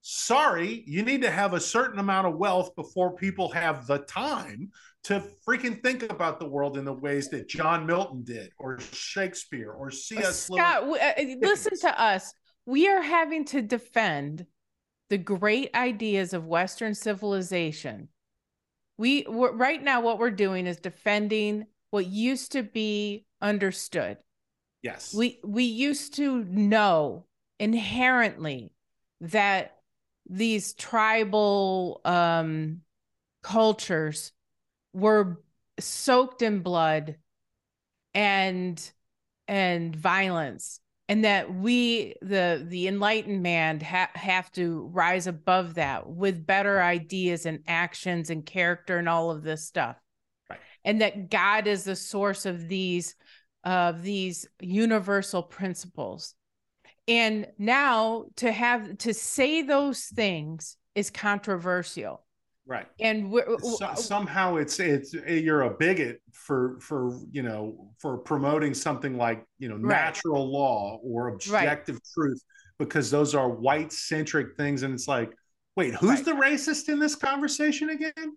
sorry, 0.00 0.84
you 0.86 1.02
need 1.02 1.22
to 1.22 1.30
have 1.30 1.52
a 1.52 1.60
certain 1.60 1.98
amount 1.98 2.26
of 2.26 2.36
wealth 2.36 2.74
before 2.76 3.16
people 3.16 3.50
have 3.50 3.86
the 3.86 3.98
time 3.98 4.70
to 5.04 5.22
freaking 5.46 5.82
think 5.82 6.02
about 6.10 6.40
the 6.40 6.48
world 6.48 6.78
in 6.78 6.84
the 6.84 6.92
ways 6.92 7.28
that 7.28 7.46
John 7.46 7.86
Milton 7.86 8.24
did, 8.24 8.50
or 8.58 8.80
Shakespeare, 8.80 9.70
or 9.70 9.90
C.S. 9.90 10.44
Scott, 10.44 10.86
Lewis. 10.86 11.00
Uh, 11.00 11.24
listen 11.40 11.78
to 11.80 12.00
us. 12.00 12.32
We 12.66 12.88
are 12.88 13.02
having 13.02 13.44
to 13.46 13.60
defend 13.60 14.46
the 15.10 15.18
great 15.18 15.74
ideas 15.74 16.32
of 16.32 16.46
Western 16.46 16.94
civilization. 16.94 18.08
We 18.96 19.26
right 19.28 19.82
now, 19.82 20.00
what 20.00 20.18
we're 20.18 20.30
doing 20.30 20.66
is 20.66 20.78
defending 20.78 21.66
what 21.90 22.06
used 22.06 22.52
to 22.52 22.62
be 22.62 23.26
understood. 23.42 24.16
Yes, 24.82 25.12
we 25.14 25.40
we 25.44 25.64
used 25.64 26.14
to 26.16 26.44
know 26.44 27.26
inherently 27.58 28.72
that 29.20 29.76
these 30.28 30.72
tribal 30.72 32.00
um, 32.04 32.80
cultures 33.42 34.32
were 34.94 35.42
soaked 35.78 36.42
in 36.42 36.60
blood 36.60 37.16
and 38.14 38.92
and 39.48 39.94
violence 39.94 40.80
and 41.08 41.24
that 41.24 41.52
we 41.54 42.14
the 42.22 42.64
the 42.66 42.88
enlightened 42.88 43.42
man 43.42 43.80
ha- 43.80 44.10
have 44.14 44.50
to 44.52 44.88
rise 44.92 45.26
above 45.26 45.74
that 45.74 46.08
with 46.08 46.46
better 46.46 46.80
ideas 46.80 47.44
and 47.44 47.60
actions 47.66 48.30
and 48.30 48.46
character 48.46 48.98
and 48.98 49.08
all 49.08 49.30
of 49.30 49.42
this 49.42 49.66
stuff. 49.66 49.96
Right. 50.48 50.60
and 50.84 51.00
that 51.00 51.30
god 51.30 51.66
is 51.66 51.84
the 51.84 51.96
source 51.96 52.46
of 52.46 52.68
these 52.68 53.16
of 53.64 54.02
these 54.02 54.46
universal 54.60 55.42
principles. 55.42 56.34
And 57.08 57.46
now 57.58 58.26
to 58.36 58.50
have 58.50 58.98
to 58.98 59.12
say 59.12 59.62
those 59.62 60.04
things 60.04 60.76
is 60.94 61.10
controversial 61.10 62.23
right 62.66 62.86
and 63.00 63.32
so, 63.62 63.94
somehow 63.94 64.56
it's 64.56 64.80
it's 64.80 65.12
you're 65.12 65.62
a 65.62 65.70
bigot 65.70 66.20
for 66.32 66.78
for 66.80 67.18
you 67.30 67.42
know 67.42 67.90
for 67.98 68.16
promoting 68.16 68.72
something 68.72 69.16
like 69.16 69.44
you 69.58 69.68
know 69.68 69.76
right. 69.76 70.04
natural 70.04 70.50
law 70.50 70.98
or 71.02 71.28
objective 71.28 71.96
right. 71.96 72.02
truth 72.14 72.42
because 72.78 73.10
those 73.10 73.34
are 73.34 73.48
white 73.48 73.92
centric 73.92 74.56
things 74.56 74.82
and 74.82 74.94
it's 74.94 75.06
like 75.06 75.32
wait 75.76 75.94
who's 75.94 76.10
right. 76.10 76.24
the 76.24 76.32
racist 76.32 76.88
in 76.88 76.98
this 76.98 77.14
conversation 77.14 77.90
again 77.90 78.36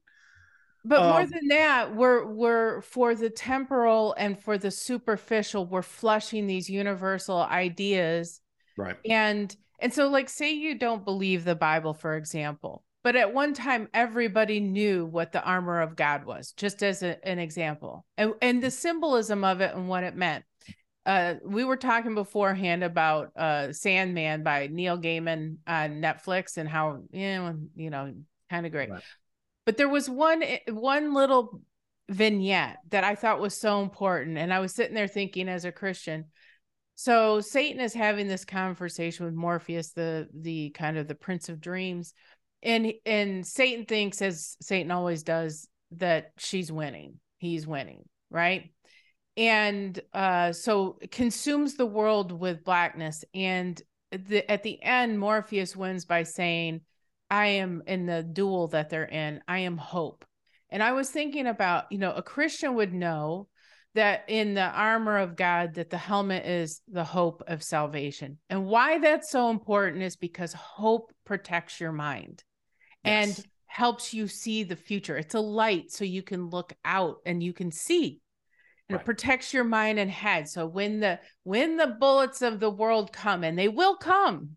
but 0.84 1.00
um, 1.00 1.10
more 1.12 1.26
than 1.26 1.48
that 1.48 1.96
we're 1.96 2.26
we're 2.26 2.82
for 2.82 3.16
the 3.16 3.30
temporal 3.30 4.14
and 4.18 4.38
for 4.38 4.58
the 4.58 4.72
superficial 4.72 5.66
we're 5.66 5.82
flushing 5.82 6.48
these 6.48 6.70
universal 6.70 7.38
ideas 7.38 8.42
right 8.78 8.98
and 9.10 9.56
and 9.80 9.94
so 9.94 10.10
like 10.10 10.28
say 10.28 10.52
you 10.52 10.78
don't 10.78 11.06
believe 11.06 11.46
the 11.46 11.56
bible 11.56 11.94
for 11.94 12.18
example 12.18 12.84
but 13.08 13.16
at 13.16 13.34
one 13.34 13.54
time, 13.54 13.88
everybody 13.94 14.60
knew 14.60 15.06
what 15.06 15.32
the 15.32 15.42
armor 15.42 15.80
of 15.80 15.96
God 15.96 16.26
was, 16.26 16.52
just 16.52 16.84
as 16.84 17.04
a, 17.04 17.26
an 17.26 17.40
example, 17.40 18.06
and, 18.18 18.34
and 18.42 18.62
the 18.62 18.70
symbolism 18.70 19.46
of 19.46 19.62
it 19.62 19.74
and 19.74 19.88
what 19.88 20.04
it 20.04 20.14
meant. 20.14 20.44
Uh, 21.06 21.36
we 21.46 21.64
were 21.64 21.78
talking 21.78 22.16
beforehand 22.16 22.84
about 22.84 23.32
uh, 23.38 23.72
Sandman 23.72 24.44
by 24.44 24.68
Neil 24.70 24.98
Gaiman 24.98 25.56
on 25.66 26.02
Netflix 26.02 26.58
and 26.58 26.68
how 26.68 27.04
you 27.12 27.28
know, 27.28 27.56
you 27.78 27.90
know, 27.90 28.14
kind 28.50 28.66
of 28.66 28.74
great. 28.74 28.90
Right. 28.90 29.02
But 29.66 29.78
there 29.78 29.88
was 29.88 30.10
one 30.10 30.44
one 30.68 31.14
little 31.14 31.62
vignette 32.10 32.80
that 32.90 33.06
I 33.06 33.16
thought 33.16 33.40
was 33.40 33.56
so 33.56 33.82
important, 33.82 34.38
and 34.38 34.54
I 34.54 34.60
was 34.60 34.76
sitting 34.76 34.96
there 34.96 35.08
thinking, 35.08 35.48
as 35.48 35.64
a 35.64 35.72
Christian, 35.72 36.26
so 36.96 37.42
Satan 37.42 37.80
is 37.80 37.94
having 37.94 38.28
this 38.28 38.44
conversation 38.44 39.28
with 39.28 39.36
Morpheus, 39.36 39.92
the 39.92 40.28
the 40.34 40.72
kind 40.72 40.98
of 40.98 41.08
the 41.08 41.16
Prince 41.16 41.48
of 41.48 41.62
Dreams, 41.62 42.14
and 42.64 42.94
and 43.06 43.46
Satan 43.46 43.86
thinks 43.86 44.22
as 44.22 44.58
Satan 44.62 44.92
always 44.92 45.24
does 45.24 45.68
that 45.92 46.32
she's 46.38 46.72
winning. 46.72 47.20
He's 47.38 47.68
winning, 47.68 48.04
right? 48.30 48.72
And 49.36 50.00
uh 50.14 50.52
so 50.54 50.98
consumes 51.12 51.76
the 51.76 51.86
world 51.86 52.32
with 52.32 52.64
blackness 52.64 53.24
and 53.34 53.82
the, 54.12 54.50
at 54.50 54.64
the 54.64 54.82
end 54.82 55.20
Morpheus 55.20 55.76
wins 55.76 56.06
by 56.06 56.24
saying 56.24 56.82
I 57.30 57.48
am 57.48 57.84
in 57.88 58.06
the 58.06 58.24
duel 58.24 58.70
that 58.70 58.90
they're 58.90 59.04
in. 59.04 59.42
I 59.48 59.60
am 59.60 59.78
hope. 59.78 60.26
And 60.70 60.82
I 60.82 60.94
was 60.94 61.10
thinking 61.10 61.48
about, 61.48 61.86
you 61.92 61.98
know, 61.98 62.14
a 62.14 62.22
Christian 62.22 62.76
would 62.76 62.94
know 62.94 63.48
that 63.96 64.26
in 64.28 64.54
the 64.54 64.62
armor 64.62 65.18
of 65.18 65.36
God 65.36 65.74
that 65.76 65.90
the 65.90 65.98
helmet 65.98 66.46
is 66.46 66.82
the 66.88 67.04
hope 67.04 67.44
of 67.48 67.64
salvation. 67.64 68.38
And 68.50 68.66
why 68.66 69.00
that's 69.00 69.32
so 69.32 69.50
important 69.50 70.04
is 70.04 70.16
because 70.16 70.54
hope 70.54 71.12
protects 71.26 71.80
your 71.80 71.92
mind 71.92 72.44
yes. 73.08 73.38
and 73.38 73.46
helps 73.66 74.14
you 74.14 74.28
see 74.28 74.64
the 74.64 74.76
future. 74.76 75.18
It's 75.18 75.36
a 75.36 75.40
light 75.40 75.92
so 75.92 76.04
you 76.04 76.24
can 76.24 76.50
look 76.50 76.74
out 76.84 77.18
and 77.26 77.44
you 77.44 77.54
can 77.54 77.72
see. 77.72 78.22
And 78.90 78.96
right. 78.96 79.02
it 79.02 79.06
protects 79.06 79.54
your 79.54 79.66
mind 79.66 80.00
and 80.00 80.10
head. 80.10 80.48
So 80.48 80.66
when 80.66 81.00
the 81.00 81.20
when 81.44 81.78
the 81.78 81.96
bullets 82.00 82.42
of 82.42 82.60
the 82.60 82.70
world 82.70 83.12
come 83.12 83.44
and 83.44 83.60
they 83.60 83.68
will 83.68 83.98
come, 83.98 84.52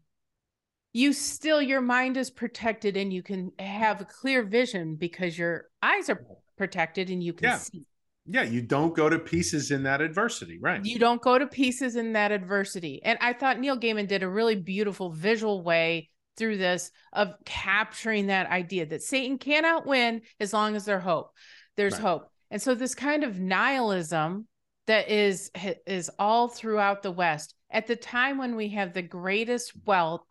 you 0.93 1.13
still 1.13 1.61
your 1.61 1.81
mind 1.81 2.17
is 2.17 2.31
protected 2.31 2.97
and 2.97 3.13
you 3.13 3.23
can 3.23 3.53
have 3.59 4.01
a 4.01 4.05
clear 4.05 4.43
vision 4.43 4.97
because 4.97 5.37
your 5.37 5.67
eyes 5.83 6.09
are 6.09 6.25
protected 6.57 7.11
and 7.11 7.23
you 7.23 7.33
can 7.33 7.49
yeah. 7.49 7.59
see. 7.59 7.85
Yeah, 8.27 8.43
you 8.43 8.63
don't 8.63 8.95
go 8.95 9.09
to 9.09 9.19
pieces 9.19 9.71
in 9.71 9.83
that 9.85 10.01
adversity, 10.01 10.59
right? 10.61 10.85
You 10.85 10.99
don't 10.99 11.21
go 11.21 11.39
to 11.39 11.47
pieces 11.47 11.97
in 11.97 12.13
that 12.13 12.31
adversity. 12.31 13.01
And 13.03 13.19
I 13.21 13.33
thought 13.33 13.59
Neil 13.59 13.79
Gaiman 13.79 14.07
did 14.07 14.23
a 14.23 14.29
really 14.29 14.55
beautiful 14.55 15.11
visual 15.11 15.63
way 15.63 16.11
through 16.41 16.57
this 16.57 16.91
of 17.13 17.35
capturing 17.45 18.27
that 18.27 18.51
idea 18.51 18.87
that 18.87 19.03
Satan 19.03 19.39
cannot 19.39 19.87
win 19.87 20.23
as 20.41 20.53
long 20.53 20.75
as 20.75 20.87
there's 20.87 21.03
hope. 21.03 21.31
There's 21.77 21.93
right. 21.93 22.03
hope. 22.03 22.33
And 22.51 22.61
so 22.61 22.75
this 22.75 22.97
kind 22.97 23.23
of 23.23 23.39
nihilism 23.39 24.49
that 24.89 25.09
is 25.09 25.51
is 25.87 26.11
all 26.19 26.49
throughout 26.49 27.03
the 27.03 27.13
West 27.13 27.55
at 27.71 27.87
the 27.87 27.95
time 27.95 28.39
when 28.39 28.57
we 28.57 28.71
have 28.71 28.93
the 28.93 29.03
greatest 29.03 29.73
wealth 29.85 30.25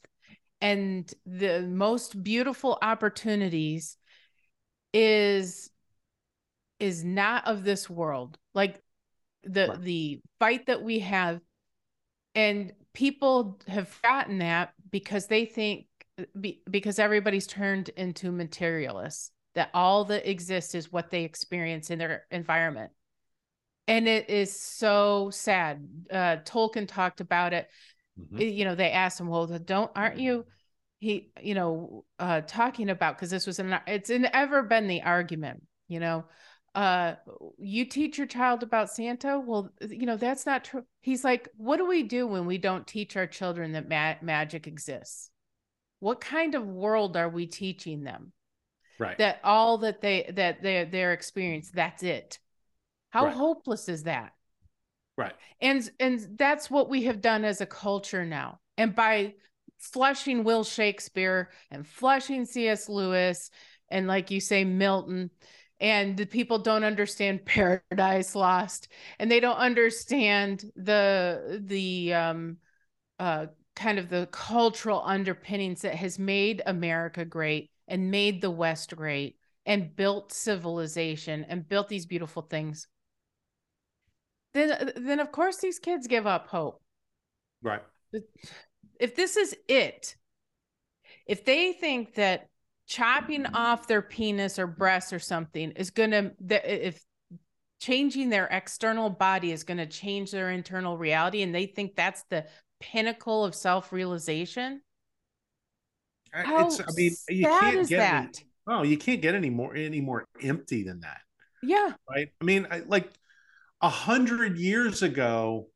and 0.59 1.09
the 1.25 1.61
most 1.61 2.21
beautiful 2.21 2.77
opportunities 2.81 3.95
is 4.91 5.69
is 6.79 7.03
not 7.03 7.47
of 7.47 7.63
this 7.63 7.89
world 7.89 8.37
like 8.53 8.81
the 9.43 9.67
right. 9.69 9.81
the 9.81 10.19
fight 10.39 10.65
that 10.65 10.81
we 10.81 10.99
have 10.99 11.39
and 12.35 12.73
people 12.93 13.59
have 13.67 13.95
gotten 14.01 14.39
that 14.39 14.73
because 14.91 15.27
they 15.27 15.45
think 15.45 15.85
be, 16.39 16.61
because 16.69 16.99
everybody's 16.99 17.47
turned 17.47 17.89
into 17.89 18.31
materialists 18.31 19.31
that 19.55 19.69
all 19.73 20.05
that 20.05 20.29
exists 20.29 20.75
is 20.75 20.91
what 20.91 21.09
they 21.09 21.23
experience 21.23 21.89
in 21.89 21.99
their 21.99 22.25
environment. 22.31 22.91
And 23.87 24.07
it 24.07 24.29
is 24.29 24.57
so 24.57 25.29
sad. 25.31 25.87
Uh 26.11 26.37
tolkien 26.45 26.87
talked 26.87 27.21
about 27.21 27.53
it. 27.53 27.67
Mm-hmm. 28.19 28.41
you 28.41 28.65
know 28.65 28.75
they 28.75 28.91
asked 28.91 29.19
him 29.19 29.27
well 29.27 29.47
don't 29.47 29.91
aren't 29.95 30.19
you 30.19 30.45
he 30.99 31.31
you 31.41 31.53
know 31.55 32.03
uh 32.19 32.41
talking 32.41 32.89
about 32.89 33.15
because 33.15 33.29
this 33.29 33.47
was 33.47 33.59
an 33.59 33.79
it's 33.87 34.09
an 34.09 34.27
ever 34.33 34.61
been 34.61 34.87
the 34.87 35.03
argument 35.03 35.63
you 35.87 35.99
know. 35.99 36.25
Uh 36.75 37.15
you 37.57 37.85
teach 37.85 38.17
your 38.17 38.27
child 38.27 38.61
about 38.61 38.91
santa? 38.91 39.39
Well 39.39 39.71
you 39.81 40.05
know 40.05 40.17
that's 40.17 40.45
not 40.45 40.65
true. 40.65 40.83
He's 41.01 41.23
like 41.23 41.49
what 41.57 41.77
do 41.77 41.87
we 41.87 42.03
do 42.03 42.27
when 42.27 42.45
we 42.45 42.57
don't 42.57 42.85
teach 42.85 43.17
our 43.17 43.27
children 43.27 43.71
that 43.71 43.89
ma- 43.89 44.21
magic 44.21 44.67
exists 44.67 45.31
what 45.99 46.21
kind 46.21 46.55
of 46.55 46.65
world 46.65 47.17
are 47.17 47.29
we 47.29 47.45
teaching 47.45 48.03
them? 48.03 48.31
Right. 48.97 49.17
That 49.17 49.39
all 49.43 49.79
that 49.79 50.01
they 50.01 50.31
that 50.35 50.61
they 50.61 50.85
their 50.85 51.13
experience 51.13 51.71
that's 51.71 52.03
it. 52.03 52.39
How 53.11 53.25
right. 53.25 53.33
hopeless 53.33 53.89
is 53.89 54.03
that? 54.03 54.33
Right. 55.17 55.33
And 55.61 55.89
and 55.99 56.37
that's 56.37 56.69
what 56.69 56.89
we 56.89 57.03
have 57.03 57.21
done 57.21 57.45
as 57.45 57.61
a 57.61 57.65
culture 57.65 58.25
now. 58.25 58.59
And 58.77 58.95
by 58.95 59.35
flushing 59.79 60.43
will 60.43 60.63
shakespeare 60.63 61.49
and 61.71 61.87
flushing 61.87 62.45
cs 62.45 62.89
lewis 62.89 63.49
and 63.89 64.07
like 64.07 64.29
you 64.29 64.41
say 64.41 64.65
milton 64.65 65.29
and 65.79 66.17
the 66.17 66.25
people 66.25 66.59
don't 66.59 66.83
understand 66.83 67.45
paradise 67.45 68.35
lost 68.35 68.89
and 69.19 69.31
they 69.31 69.39
don't 69.39 69.55
understand 69.57 70.65
the 70.75 71.61
the 71.65 72.13
um 72.13 72.57
uh 73.19 73.47
kind 73.79 73.97
of 73.97 74.09
the 74.09 74.27
cultural 74.31 75.01
underpinnings 75.05 75.81
that 75.81 75.95
has 75.95 76.19
made 76.19 76.61
america 76.65 77.23
great 77.23 77.71
and 77.87 78.11
made 78.11 78.41
the 78.41 78.51
west 78.51 78.95
great 78.95 79.35
and 79.65 79.95
built 79.95 80.31
civilization 80.31 81.45
and 81.47 81.67
built 81.69 81.89
these 81.89 82.07
beautiful 82.07 82.41
things. 82.41 82.87
Then 84.53 84.91
then 84.95 85.19
of 85.19 85.31
course 85.31 85.57
these 85.57 85.79
kids 85.79 86.07
give 86.07 86.25
up 86.25 86.47
hope. 86.47 86.81
Right. 87.61 87.83
If 88.99 89.15
this 89.15 89.37
is 89.37 89.55
it 89.67 90.15
if 91.27 91.45
they 91.45 91.73
think 91.73 92.15
that 92.15 92.47
chopping 92.87 93.45
off 93.45 93.87
their 93.87 94.01
penis 94.01 94.57
or 94.57 94.65
breast 94.65 95.13
or 95.13 95.19
something 95.19 95.71
is 95.71 95.91
going 95.91 96.11
to 96.11 96.31
if 96.49 96.99
changing 97.79 98.29
their 98.29 98.47
external 98.47 99.09
body 99.09 99.51
is 99.51 99.63
going 99.63 99.77
to 99.77 99.85
change 99.85 100.31
their 100.31 100.49
internal 100.49 100.97
reality 100.97 101.43
and 101.43 101.53
they 101.53 101.67
think 101.67 101.95
that's 101.95 102.23
the 102.29 102.45
pinnacle 102.79 103.45
of 103.45 103.55
self-realization? 103.55 104.81
How 106.31 106.67
it's, 106.67 106.79
i 106.79 106.85
mean 106.95 107.11
you 107.29 107.45
can't 107.45 107.89
get 107.89 107.97
that? 107.97 108.41
Any, 108.41 108.77
oh 108.77 108.83
you 108.83 108.97
can't 108.97 109.21
get 109.21 109.33
any 109.33 109.49
more 109.49 109.75
any 109.75 110.01
more 110.01 110.25
empty 110.41 110.83
than 110.83 110.99
that. 111.01 111.21
Yeah. 111.63 111.93
Right? 112.09 112.29
I 112.39 112.45
mean 112.45 112.67
I, 112.69 112.83
like 112.87 113.09
a 113.81 113.89
hundred 113.89 114.57
years 114.57 115.01
ago 115.01 115.67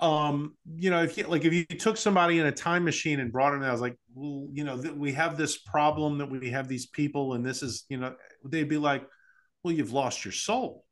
um 0.00 0.56
you 0.74 0.90
know 0.90 1.02
if 1.02 1.16
you 1.16 1.24
like 1.24 1.44
if 1.44 1.52
you 1.52 1.64
took 1.64 1.96
somebody 1.96 2.40
in 2.40 2.46
a 2.46 2.52
time 2.52 2.84
machine 2.84 3.20
and 3.20 3.30
brought 3.30 3.52
them 3.52 3.62
i 3.62 3.70
was 3.70 3.80
like 3.80 3.96
well 4.12 4.48
you 4.52 4.64
know 4.64 4.80
th- 4.80 4.94
we 4.94 5.12
have 5.12 5.36
this 5.36 5.56
problem 5.58 6.18
that 6.18 6.28
we 6.28 6.50
have 6.50 6.66
these 6.66 6.86
people 6.86 7.34
and 7.34 7.46
this 7.46 7.62
is 7.62 7.84
you 7.88 7.96
know 7.96 8.12
they'd 8.44 8.68
be 8.68 8.76
like 8.76 9.06
well 9.62 9.72
you've 9.72 9.92
lost 9.92 10.24
your 10.24 10.32
soul 10.32 10.83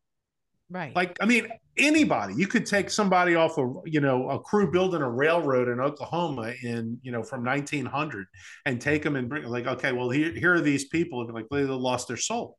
right 0.73 0.97
like 0.97 1.17
i 1.21 1.27
mean 1.27 1.47
anybody 1.77 2.35
you 2.35 2.47
could 2.47 2.65
take 2.65 2.91
somebody 2.91 3.35
off 3.35 3.59
of 3.59 3.77
you 3.85 4.01
know 4.01 4.31
a 4.31 4.41
crew 4.41 4.71
building 4.71 5.03
a 5.03 5.11
railroad 5.11 5.69
in 5.69 5.81
oklahoma 5.81 6.53
in 6.63 6.99
you 7.03 7.13
know 7.13 7.23
from 7.23 7.45
1900 7.45 8.27
and 8.67 8.81
take 8.81 9.03
them 9.03 9.17
and 9.17 9.29
bring 9.29 9.45
like 9.45 9.67
okay 9.67 9.93
well 9.93 10.11
here, 10.11 10.33
here 10.33 10.55
are 10.55 10.61
these 10.61 10.87
people 10.87 11.21
and 11.23 11.33
like 11.33 11.47
they 11.51 11.63
lost 11.65 12.09
their 12.09 12.17
soul 12.17 12.59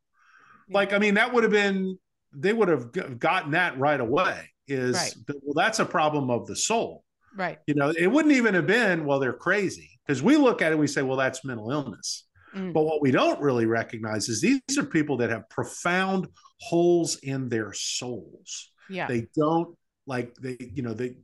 yeah. 0.69 0.77
like 0.77 0.93
i 0.93 0.99
mean 0.99 1.15
that 1.15 1.33
would 1.33 1.43
have 1.43 1.51
been 1.51 1.97
they 2.33 2.53
would 2.53 2.67
have 2.67 2.91
gotten 3.19 3.51
that 3.51 3.77
right 3.77 3.99
away 3.99 4.47
is 4.67 4.95
right. 4.95 5.15
well 5.43 5.53
that's 5.55 5.79
a 5.79 5.85
problem 5.85 6.29
of 6.29 6.45
the 6.45 6.55
soul 6.55 7.03
right 7.35 7.59
you 7.67 7.73
know 7.73 7.93
it 7.97 8.07
wouldn't 8.07 8.33
even 8.33 8.53
have 8.53 8.67
been 8.67 9.05
well 9.05 9.19
they're 9.19 9.33
crazy 9.33 9.89
because 10.05 10.21
we 10.21 10.37
look 10.37 10.61
at 10.61 10.71
it 10.71 10.77
we 10.77 10.87
say 10.87 11.01
well 11.01 11.17
that's 11.17 11.43
mental 11.43 11.71
illness 11.71 12.27
mm. 12.55 12.71
but 12.73 12.83
what 12.83 13.01
we 13.01 13.11
don't 13.11 13.41
really 13.41 13.65
recognize 13.65 14.29
is 14.29 14.39
these 14.39 14.61
are 14.77 14.85
people 14.85 15.17
that 15.17 15.29
have 15.29 15.47
profound 15.49 16.27
holes 16.63 17.17
in 17.17 17.49
their 17.49 17.73
souls 17.73 18.71
yeah 18.89 19.07
they 19.07 19.27
don't 19.35 19.75
like 20.05 20.33
they 20.35 20.57
you 20.59 20.83
know 20.83 20.93
they 20.93 21.15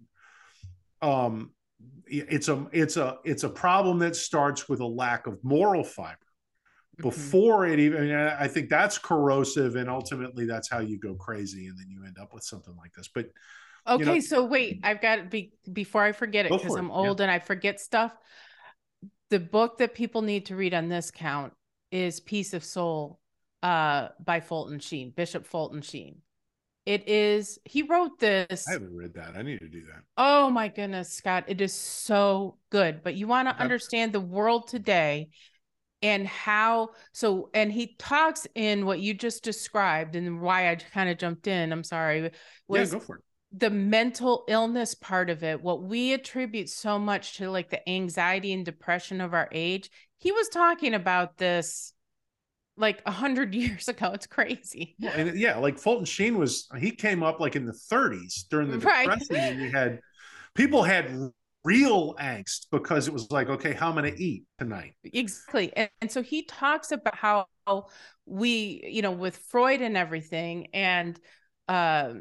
um 1.02 1.52
it's 2.08 2.50
a 2.50 2.68
it's 2.72 2.98
a 2.98 3.18
it's 3.24 3.44
a 3.44 3.50
problem 3.50 4.00
that 4.00 4.16
starts 4.16 4.68
with 4.68 4.80
a 4.82 4.86
lack 4.86 5.28
of 5.28 5.44
moral 5.44 5.84
fiber 5.84 6.18
Mm-hmm. 7.00 7.10
before 7.10 7.66
it 7.66 7.80
even 7.80 8.14
i 8.14 8.48
think 8.48 8.70
that's 8.70 8.98
corrosive 8.98 9.78
and 9.78 9.90
ultimately 9.90 10.46
that's 10.46 10.70
how 10.70 10.80
you 10.80 11.00
go 11.00 11.16
crazy 11.16 11.68
and 11.68 11.80
then 11.80 11.86
you 11.90 12.04
end 12.06 12.18
up 12.20 12.34
with 12.34 12.44
something 12.44 12.76
like 12.76 12.92
this 12.94 13.08
but 13.08 13.28
okay 13.88 14.04
you 14.04 14.14
know, 14.16 14.20
so 14.20 14.44
wait 14.44 14.82
i've 14.84 15.00
got 15.00 15.16
to 15.16 15.24
be 15.24 15.54
before 15.72 16.04
i 16.04 16.12
forget 16.12 16.46
it 16.46 16.52
because 16.52 16.76
i'm 16.76 16.92
old 16.92 17.20
yeah. 17.20 17.24
and 17.24 17.32
i 17.32 17.40
forget 17.40 17.80
stuff 17.80 18.14
the 19.30 19.40
book 19.40 19.78
that 19.78 19.94
people 19.94 20.22
need 20.22 20.48
to 20.48 20.58
read 20.58 20.74
on 20.74 20.90
this 20.90 21.10
count 21.10 21.54
is 21.90 22.20
peace 22.20 22.54
of 22.54 22.66
soul 22.66 23.22
uh 23.64 24.10
by 24.24 24.40
fulton 24.40 24.80
sheen 24.80 25.12
bishop 25.16 25.46
fulton 25.46 25.82
sheen. 25.82 26.18
It 26.86 27.08
is 27.08 27.60
he 27.66 27.84
wrote 27.84 28.20
this 28.20 28.66
i 28.68 28.74
haven't 28.74 28.96
read 28.96 29.14
that. 29.16 29.36
I 29.36 29.42
need 29.42 29.60
to 29.60 29.68
do 29.68 29.82
that. 29.88 30.04
Oh 30.18 30.50
my 30.50 30.68
goodness 30.68 31.14
scott 31.14 31.46
it 31.48 31.62
is 31.62 31.74
so 31.74 32.58
good. 32.70 33.04
But 33.04 33.16
you 33.16 33.28
want 33.28 33.48
to 33.48 33.56
understand 33.62 34.14
the 34.14 34.20
world 34.20 34.68
today 34.68 35.30
and 36.02 36.26
how 36.26 36.90
so 37.12 37.50
and 37.54 37.72
he 37.72 37.96
talks 38.00 38.48
in 38.56 38.86
what 38.86 39.00
you 39.00 39.14
just 39.14 39.44
described 39.44 40.16
and 40.16 40.40
why 40.40 40.72
i 40.72 40.76
kind 40.76 41.10
of 41.10 41.18
jumped 41.18 41.46
in 41.46 41.74
i'm 41.74 41.84
sorry 41.84 42.32
was 42.70 42.94
yeah, 42.94 43.00
go 43.00 43.04
for 43.04 43.18
it. 43.18 43.24
the 43.52 43.70
mental 43.70 44.46
illness 44.48 44.96
part 44.96 45.30
of 45.30 45.44
it. 45.44 45.62
What 45.62 45.84
we 45.84 46.14
attribute 46.14 46.70
so 46.70 47.00
much 47.00 47.38
to 47.38 47.50
like 47.50 47.70
the 47.70 47.88
anxiety 47.90 48.54
and 48.54 48.64
depression 48.64 49.22
of 49.22 49.34
our 49.34 49.50
age. 49.52 49.90
He 50.18 50.32
was 50.32 50.50
talking 50.50 50.94
about 50.94 51.38
this 51.38 51.94
like 52.80 53.02
a 53.06 53.12
hundred 53.12 53.54
years 53.62 53.88
ago 53.88 54.12
it's 54.14 54.26
crazy 54.26 54.96
well, 55.00 55.14
and 55.16 55.38
yeah 55.38 55.58
like 55.58 55.78
fulton 55.78 56.06
sheen 56.06 56.38
was 56.38 56.68
he 56.80 56.92
came 56.92 57.22
up 57.22 57.40
like 57.40 57.56
in 57.56 57.66
the 57.66 57.80
30s 57.92 58.48
during 58.50 58.72
the 58.72 58.78
depression 58.78 59.28
right. 59.30 59.40
and 59.40 59.62
you 59.62 59.72
had 59.72 60.00
people 60.56 60.84
had 60.84 61.32
real 61.64 62.16
angst 62.16 62.68
because 62.72 63.08
it 63.08 63.14
was 63.14 63.30
like, 63.32 63.50
okay, 63.50 63.74
how 63.74 63.92
am 63.92 63.98
I 63.98 64.02
going 64.02 64.16
to 64.16 64.24
eat 64.24 64.46
tonight? 64.58 64.96
Exactly. 65.04 65.76
And, 65.76 65.90
and 66.02 66.12
so 66.12 66.22
he 66.22 66.44
talks 66.44 66.92
about 66.92 67.16
how 67.16 67.48
we, 68.26 68.84
you 68.88 69.02
know, 69.02 69.12
with 69.12 69.38
Freud 69.38 69.82
and 69.82 69.98
everything 69.98 70.68
and 70.74 71.20
uh, 71.68 72.14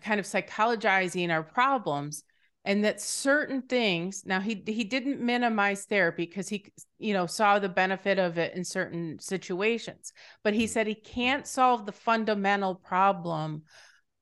kind 0.00 0.20
of 0.20 0.26
psychologizing 0.26 1.30
our 1.30 1.42
problems 1.42 2.24
and 2.64 2.84
that 2.84 3.00
certain 3.00 3.62
things 3.62 4.24
now 4.24 4.40
he 4.40 4.62
he 4.66 4.84
didn't 4.84 5.20
minimize 5.20 5.84
therapy 5.84 6.26
because 6.26 6.48
he 6.48 6.66
you 6.98 7.12
know 7.12 7.26
saw 7.26 7.58
the 7.58 7.68
benefit 7.68 8.18
of 8.18 8.38
it 8.38 8.54
in 8.54 8.64
certain 8.64 9.18
situations 9.18 10.12
but 10.42 10.54
he 10.54 10.64
mm-hmm. 10.64 10.72
said 10.72 10.86
he 10.86 10.94
can't 10.94 11.46
solve 11.46 11.86
the 11.86 11.92
fundamental 11.92 12.74
problem 12.74 13.62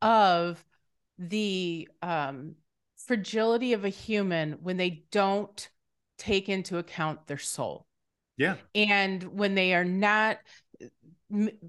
of 0.00 0.64
the 1.18 1.88
um 2.02 2.54
fragility 3.06 3.72
of 3.72 3.84
a 3.84 3.88
human 3.88 4.52
when 4.62 4.76
they 4.76 5.04
don't 5.10 5.68
take 6.18 6.48
into 6.48 6.78
account 6.78 7.26
their 7.26 7.38
soul. 7.38 7.86
Yeah. 8.36 8.56
And 8.74 9.22
when 9.24 9.54
they 9.54 9.74
are 9.74 9.84
not 9.84 10.38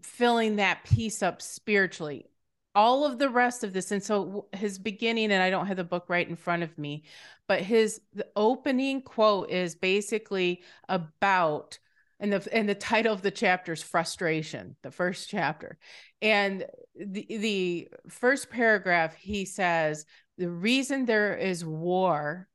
filling 0.03 0.57
that 0.57 0.83
piece 0.83 1.23
up 1.23 1.41
spiritually, 1.41 2.27
all 2.75 3.05
of 3.05 3.19
the 3.19 3.29
rest 3.29 3.63
of 3.63 3.73
this. 3.73 3.91
And 3.91 4.03
so 4.03 4.47
his 4.53 4.79
beginning, 4.79 5.31
and 5.31 5.41
I 5.43 5.49
don't 5.49 5.67
have 5.67 5.77
the 5.77 5.83
book 5.83 6.05
right 6.07 6.27
in 6.27 6.35
front 6.35 6.63
of 6.63 6.77
me, 6.77 7.03
but 7.47 7.61
his 7.61 8.01
the 8.13 8.27
opening 8.35 9.01
quote 9.01 9.49
is 9.49 9.75
basically 9.75 10.61
about 10.89 11.77
and 12.19 12.31
the 12.31 12.47
and 12.55 12.69
the 12.69 12.75
title 12.75 13.13
of 13.13 13.21
the 13.21 13.31
chapter 13.31 13.73
is 13.73 13.83
frustration 13.83 14.75
the 14.81 14.91
first 14.91 15.29
chapter 15.29 15.77
and 16.21 16.65
the 16.95 17.25
the 17.29 17.87
first 18.07 18.49
paragraph 18.49 19.15
he 19.15 19.45
says 19.45 20.05
the 20.37 20.49
reason 20.49 21.05
there 21.05 21.35
is 21.35 21.65
war 21.65 22.47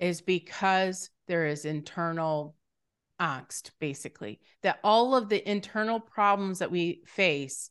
is 0.00 0.20
because 0.20 1.10
there 1.28 1.46
is 1.46 1.64
internal 1.64 2.56
angst 3.20 3.70
basically 3.80 4.40
that 4.62 4.78
all 4.82 5.14
of 5.14 5.28
the 5.28 5.48
internal 5.48 6.00
problems 6.00 6.60
that 6.60 6.70
we 6.70 7.02
face 7.04 7.70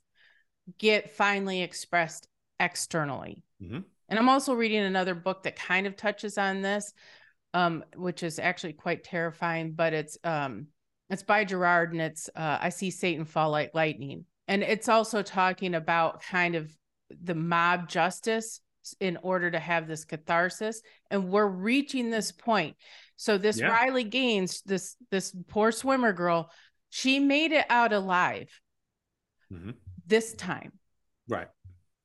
get 0.77 1.11
finally 1.11 1.61
expressed 1.61 2.27
externally 2.59 3.43
mm-hmm. 3.61 3.79
and 4.09 4.19
i'm 4.19 4.29
also 4.29 4.53
reading 4.53 4.79
another 4.83 5.15
book 5.15 5.43
that 5.43 5.55
kind 5.55 5.87
of 5.87 5.95
touches 5.95 6.37
on 6.37 6.61
this 6.61 6.93
um, 7.53 7.83
which 7.97 8.23
is 8.23 8.39
actually 8.39 8.73
quite 8.73 9.03
terrifying 9.03 9.73
but 9.73 9.93
it's 9.93 10.17
um, 10.23 10.67
it's 11.11 11.23
by 11.23 11.43
Girard 11.43 11.91
and 11.91 12.01
it's 12.01 12.29
uh, 12.35 12.57
I 12.61 12.69
see 12.69 12.89
Satan 12.89 13.25
fall 13.25 13.51
like 13.51 13.75
lightning. 13.75 14.25
And 14.47 14.63
it's 14.63 14.87
also 14.87 15.21
talking 15.21 15.75
about 15.75 16.23
kind 16.23 16.55
of 16.55 16.71
the 17.21 17.35
mob 17.35 17.89
justice 17.89 18.61
in 18.99 19.17
order 19.21 19.51
to 19.51 19.59
have 19.59 19.87
this 19.87 20.05
catharsis. 20.05 20.81
And 21.11 21.29
we're 21.29 21.47
reaching 21.47 22.09
this 22.09 22.31
point. 22.31 22.77
So 23.17 23.37
this 23.37 23.59
yeah. 23.59 23.67
Riley 23.67 24.05
Gaines, 24.05 24.61
this 24.61 24.95
this 25.11 25.35
poor 25.49 25.73
swimmer 25.73 26.13
girl, 26.13 26.49
she 26.89 27.19
made 27.19 27.51
it 27.51 27.65
out 27.69 27.91
alive 27.91 28.49
mm-hmm. 29.51 29.71
This 30.11 30.33
time. 30.33 30.73
Right. 31.27 31.47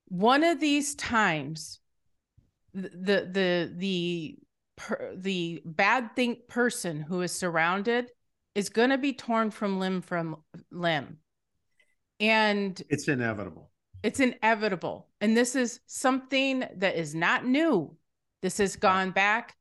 One 0.08 0.44
of 0.44 0.60
these 0.60 0.94
times, 0.94 1.80
the 2.72 2.88
the 2.88 3.30
the 3.32 3.72
the, 3.76 4.38
per, 4.76 5.14
the 5.16 5.62
bad 5.64 6.14
thing 6.14 6.36
person 6.48 7.00
who 7.00 7.20
is 7.22 7.32
surrounded 7.32 8.10
is 8.54 8.68
going 8.68 8.90
to 8.90 8.98
be 8.98 9.12
torn 9.12 9.50
from 9.50 9.80
limb 9.80 10.00
from 10.00 10.36
limb. 10.70 11.18
And 12.20 12.80
it's 12.88 13.08
inevitable. 13.08 13.70
It's 14.04 14.20
inevitable. 14.20 15.08
And 15.20 15.36
this 15.36 15.56
is 15.56 15.80
something 15.86 16.64
that 16.76 16.96
is 16.96 17.14
not 17.14 17.44
new. 17.44 17.96
This 18.40 18.58
has 18.58 18.76
gone 18.76 19.10
back. 19.10 19.56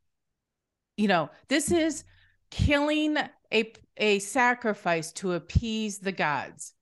You 0.97 1.07
know, 1.07 1.31
this 1.47 1.71
is 1.71 2.03
killing 2.51 3.17
a 3.51 3.73
a 3.97 4.19
sacrifice 4.19 5.11
to 5.13 5.33
appease 5.33 5.97
the 5.97 6.11
gods. 6.11 6.74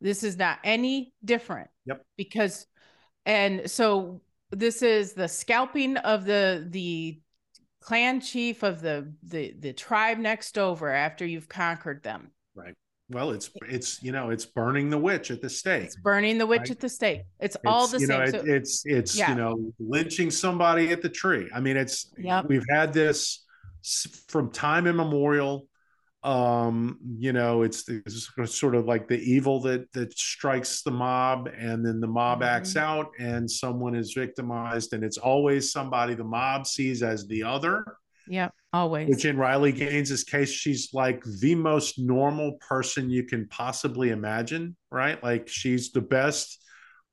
This 0.00 0.22
is 0.22 0.36
not 0.36 0.58
any 0.64 1.12
different. 1.24 1.68
Yep. 1.86 2.04
Because 2.16 2.66
and 3.26 3.70
so 3.70 4.20
this 4.50 4.82
is 4.82 5.12
the 5.12 5.28
scalping 5.28 5.96
of 5.98 6.24
the 6.24 6.66
the 6.70 7.20
clan 7.80 8.20
chief 8.20 8.62
of 8.62 8.80
the 8.80 9.12
the 9.22 9.54
the 9.58 9.72
tribe 9.72 10.18
next 10.18 10.58
over 10.58 10.90
after 10.90 11.24
you've 11.24 11.48
conquered 11.48 12.02
them. 12.02 12.30
Right. 12.54 12.74
Well, 13.10 13.32
it's 13.32 13.50
it's 13.68 14.02
you 14.02 14.12
know 14.12 14.30
it's 14.30 14.46
burning 14.46 14.90
the 14.90 14.98
witch 14.98 15.30
at 15.30 15.40
the 15.40 15.50
stake. 15.50 15.84
It's 15.84 15.96
burning 15.96 16.38
the 16.38 16.46
witch 16.46 16.60
right? 16.60 16.70
at 16.70 16.80
the 16.80 16.88
stake. 16.88 17.22
It's, 17.40 17.56
it's 17.56 17.64
all 17.66 17.86
the 17.86 17.98
you 17.98 18.06
same. 18.06 18.18
Know, 18.18 18.24
it, 18.24 18.30
so, 18.30 18.42
it's 18.46 18.82
it's 18.86 19.18
yeah. 19.18 19.30
you 19.30 19.36
know 19.36 19.72
lynching 19.78 20.30
somebody 20.30 20.90
at 20.90 21.02
the 21.02 21.08
tree. 21.08 21.48
I 21.54 21.60
mean, 21.60 21.76
it's 21.76 22.12
yep. 22.18 22.46
we've 22.48 22.66
had 22.70 22.92
this 22.92 23.44
from 24.28 24.50
time 24.50 24.86
immemorial 24.86 25.66
um 26.22 26.98
you 27.16 27.32
know 27.32 27.62
it's, 27.62 27.88
it's, 27.88 28.30
sort 28.46 28.74
of 28.74 28.84
like 28.84 29.08
the 29.08 29.18
evil 29.20 29.58
that 29.58 29.90
that 29.92 30.16
strikes 30.18 30.82
the 30.82 30.90
mob 30.90 31.48
and 31.56 31.84
then 31.84 31.98
the 31.98 32.06
mob 32.06 32.40
mm-hmm. 32.40 32.48
acts 32.48 32.76
out 32.76 33.10
and 33.18 33.50
someone 33.50 33.94
is 33.94 34.12
victimized 34.12 34.92
and 34.92 35.02
it's 35.02 35.16
always 35.16 35.72
somebody 35.72 36.14
the 36.14 36.22
mob 36.22 36.66
sees 36.66 37.02
as 37.02 37.26
the 37.28 37.42
other 37.42 37.82
yeah 38.28 38.48
always 38.74 39.08
which 39.08 39.24
in 39.24 39.38
riley 39.38 39.72
gaines's 39.72 40.22
case 40.22 40.50
she's 40.50 40.92
like 40.92 41.24
the 41.40 41.54
most 41.54 41.98
normal 41.98 42.52
person 42.60 43.08
you 43.08 43.24
can 43.24 43.48
possibly 43.48 44.10
imagine 44.10 44.76
right 44.90 45.22
like 45.24 45.48
she's 45.48 45.90
the 45.90 46.02
best 46.02 46.62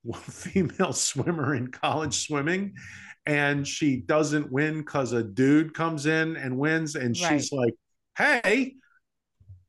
female 0.16 0.92
swimmer 0.92 1.56
in 1.56 1.68
college 1.70 2.26
swimming 2.28 2.74
and 3.26 3.66
she 3.66 3.98
doesn't 3.98 4.52
win 4.52 4.80
because 4.80 5.14
a 5.14 5.24
dude 5.24 5.74
comes 5.74 6.06
in 6.08 6.36
and 6.36 6.58
wins 6.58 6.96
and 6.96 7.18
right. 7.22 7.40
she's 7.40 7.54
like 7.54 7.74
hey 8.18 8.76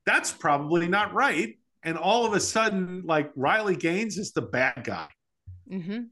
that's 0.08 0.32
probably 0.32 0.88
not 0.88 1.12
right. 1.12 1.58
And 1.84 1.98
all 1.98 2.24
of 2.24 2.32
a 2.32 2.40
sudden, 2.40 3.02
like 3.04 3.30
Riley 3.36 3.76
Gaines 3.76 4.16
is 4.16 4.32
the 4.32 4.42
bad 4.42 4.82
guy. 4.82 5.08
Mm-hmm. 5.70 6.04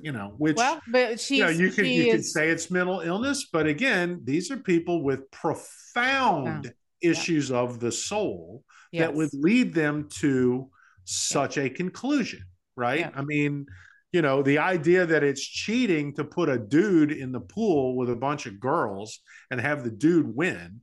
You 0.00 0.12
know, 0.12 0.34
which 0.38 0.56
well, 0.56 0.80
but 0.88 1.20
she, 1.20 1.38
you, 1.38 1.44
know, 1.44 1.50
you 1.50 1.70
can 1.70 1.84
you 1.84 2.04
is... 2.04 2.12
can 2.12 2.22
say 2.22 2.48
it's 2.50 2.70
mental 2.70 3.00
illness, 3.00 3.48
but 3.52 3.66
again, 3.66 4.20
these 4.24 4.50
are 4.50 4.56
people 4.56 5.02
with 5.02 5.30
profound 5.30 6.72
yeah. 7.00 7.10
issues 7.10 7.50
yeah. 7.50 7.58
of 7.58 7.80
the 7.80 7.92
soul 7.92 8.64
yes. 8.92 9.02
that 9.02 9.14
would 9.14 9.30
lead 9.34 9.74
them 9.74 10.08
to 10.20 10.70
such 11.04 11.56
yeah. 11.56 11.64
a 11.64 11.70
conclusion, 11.70 12.42
right? 12.76 13.12
I 13.14 13.22
mean, 13.22 13.66
you 14.12 14.22
know, 14.22 14.42
the 14.42 14.58
idea 14.58 15.06
that 15.06 15.22
it's 15.22 15.44
cheating 15.44 16.14
to 16.14 16.24
put 16.24 16.48
a 16.48 16.58
dude 16.58 17.12
in 17.12 17.30
the 17.30 17.40
pool 17.40 17.96
with 17.96 18.10
a 18.10 18.16
bunch 18.16 18.46
of 18.46 18.58
girls 18.58 19.20
and 19.50 19.60
have 19.60 19.84
the 19.84 19.90
dude 19.90 20.34
win 20.34 20.80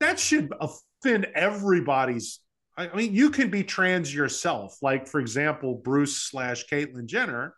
that 0.00 0.18
should 0.18 0.52
offend 0.60 1.26
everybody's. 1.34 2.40
I 2.76 2.94
mean, 2.94 3.14
you 3.14 3.30
can 3.30 3.48
be 3.50 3.64
trans 3.64 4.14
yourself. 4.14 4.76
Like, 4.82 5.08
for 5.08 5.18
example, 5.18 5.74
Bruce 5.74 6.16
slash 6.16 6.66
Caitlyn 6.66 7.06
Jenner 7.06 7.54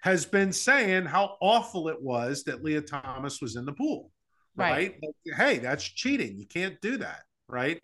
has 0.00 0.24
been 0.24 0.52
saying 0.52 1.04
how 1.04 1.36
awful 1.40 1.88
it 1.88 2.00
was 2.00 2.44
that 2.44 2.64
Lia 2.64 2.80
Thomas 2.80 3.40
was 3.42 3.56
in 3.56 3.66
the 3.66 3.72
pool. 3.72 4.10
Right. 4.56 4.70
right? 4.70 4.94
Like, 5.02 5.36
hey, 5.36 5.58
that's 5.58 5.84
cheating. 5.84 6.38
You 6.38 6.46
can't 6.46 6.80
do 6.80 6.98
that. 6.98 7.22
Right. 7.48 7.80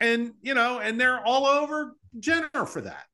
And, 0.00 0.32
you 0.42 0.54
know, 0.54 0.80
and 0.80 1.00
they're 1.00 1.24
all 1.24 1.46
over 1.46 1.94
Jenner 2.18 2.66
for 2.66 2.80
that. 2.80 3.04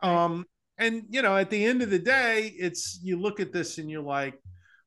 Um, 0.00 0.44
and 0.78 1.04
you 1.10 1.22
know, 1.22 1.36
at 1.36 1.50
the 1.50 1.64
end 1.64 1.82
of 1.82 1.90
the 1.90 1.98
day, 1.98 2.52
it's 2.58 2.98
you 3.02 3.18
look 3.18 3.40
at 3.40 3.52
this 3.52 3.78
and 3.78 3.90
you're 3.90 4.02
like, 4.02 4.34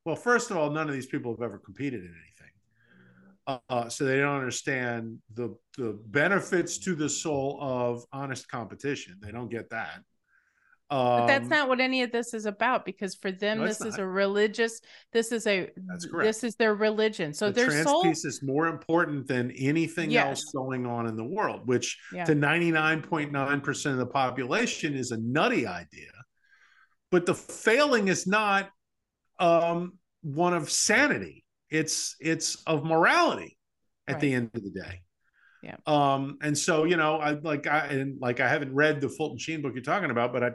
well, 0.04 0.16
first 0.16 0.50
of 0.50 0.56
all, 0.56 0.70
none 0.70 0.88
of 0.88 0.94
these 0.94 1.06
people 1.06 1.32
have 1.32 1.42
ever 1.42 1.58
competed 1.58 2.00
in 2.00 2.06
anything 2.06 2.27
uh, 3.48 3.88
so 3.88 4.04
they 4.04 4.18
don't 4.18 4.36
understand 4.36 5.18
the 5.34 5.56
the 5.76 5.98
benefits 6.06 6.78
to 6.78 6.94
the 6.94 7.08
soul 7.08 7.58
of 7.60 8.04
honest 8.12 8.48
competition. 8.48 9.16
They 9.20 9.32
don't 9.32 9.50
get 9.50 9.70
that. 9.70 10.00
Um, 10.90 11.20
but 11.20 11.26
that's 11.26 11.44
um, 11.44 11.48
not 11.50 11.68
what 11.68 11.80
any 11.80 12.02
of 12.02 12.12
this 12.12 12.32
is 12.32 12.46
about 12.46 12.86
because 12.86 13.14
for 13.14 13.30
them 13.30 13.58
no, 13.58 13.66
this 13.66 13.82
is 13.82 13.98
a 13.98 14.06
religious. 14.06 14.80
This 15.12 15.32
is 15.32 15.46
a 15.46 15.70
that's 15.86 16.06
correct. 16.06 16.26
This 16.26 16.44
is 16.44 16.56
their 16.56 16.74
religion. 16.74 17.32
So 17.34 17.48
the 17.48 17.52
their 17.52 17.66
trans 17.66 17.86
soul 17.86 18.02
piece 18.02 18.24
is 18.24 18.42
more 18.42 18.66
important 18.66 19.26
than 19.26 19.50
anything 19.52 20.10
yes. 20.10 20.26
else 20.26 20.44
going 20.54 20.86
on 20.86 21.06
in 21.06 21.16
the 21.16 21.24
world, 21.24 21.66
which 21.66 21.98
yeah. 22.12 22.24
to 22.24 22.34
ninety 22.34 22.70
nine 22.70 23.02
point 23.02 23.32
nine 23.32 23.60
percent 23.60 23.94
of 23.94 23.98
the 23.98 24.06
population 24.06 24.94
is 24.94 25.10
a 25.10 25.18
nutty 25.18 25.66
idea. 25.66 26.10
But 27.10 27.26
the 27.26 27.34
failing 27.34 28.08
is 28.08 28.26
not 28.26 28.70
um, 29.38 29.98
one 30.22 30.54
of 30.54 30.70
sanity 30.70 31.44
it's 31.70 32.16
it's 32.20 32.56
of 32.66 32.84
morality 32.84 33.58
at 34.06 34.14
right. 34.14 34.20
the 34.20 34.34
end 34.34 34.50
of 34.54 34.62
the 34.62 34.70
day. 34.70 35.02
Yeah. 35.62 35.76
Um, 35.86 36.38
and 36.42 36.56
so 36.56 36.84
you 36.84 36.96
know, 36.96 37.16
I 37.16 37.32
like 37.32 37.66
I 37.66 37.86
and 37.86 38.20
like 38.20 38.40
I 38.40 38.48
haven't 38.48 38.74
read 38.74 39.00
the 39.00 39.08
Fulton 39.08 39.38
Sheen 39.38 39.62
book 39.62 39.72
you're 39.74 39.82
talking 39.82 40.10
about, 40.10 40.32
but 40.32 40.44
I'm 40.44 40.54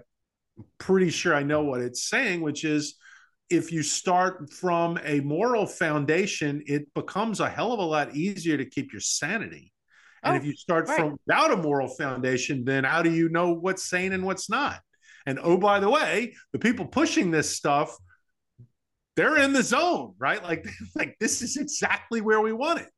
pretty 0.77 1.10
sure 1.10 1.35
I 1.35 1.44
know 1.44 1.64
what 1.64 1.81
it's 1.81 2.07
saying, 2.10 2.41
which 2.41 2.64
is 2.64 2.95
if 3.49 3.72
you 3.72 3.84
start 3.84 4.52
from 4.52 4.98
a 5.03 5.19
moral 5.19 5.65
foundation, 5.65 6.64
it 6.65 6.94
becomes 6.94 7.40
a 7.40 7.49
hell 7.49 7.73
of 7.73 7.80
a 7.80 7.84
lot 7.84 8.15
easier 8.15 8.57
to 8.57 8.65
keep 8.65 8.91
your 8.91 9.02
sanity. 9.02 9.72
And 10.23 10.34
oh, 10.34 10.38
if 10.38 10.45
you 10.45 10.56
start 10.56 10.88
right. 10.88 10.98
from 10.98 11.18
without 11.27 11.52
a 11.52 11.57
moral 11.57 11.90
foundation, 11.90 12.64
then 12.64 12.85
how 12.85 13.02
do 13.02 13.11
you 13.11 13.30
know 13.30 13.53
what's 13.53 13.84
sane 13.84 14.14
and 14.14 14.23
what's 14.23 14.49
not? 14.49 14.80
And 15.26 15.40
oh, 15.41 15.57
by 15.57 15.80
the 15.80 15.90
way, 15.90 16.34
the 16.53 16.60
people 16.60 16.85
pushing 16.85 17.30
this 17.30 17.56
stuff 17.56 17.95
they're 19.15 19.38
in 19.38 19.53
the 19.53 19.64
zone, 19.64 20.14
right? 20.18 20.41
Like, 20.41 20.68
like 20.95 21.18
this 21.19 21.41
is 21.41 21.57
exactly 21.57 22.22
where 22.22 22.41
we 22.41 22.53
want 22.53 22.80
it, 22.80 22.90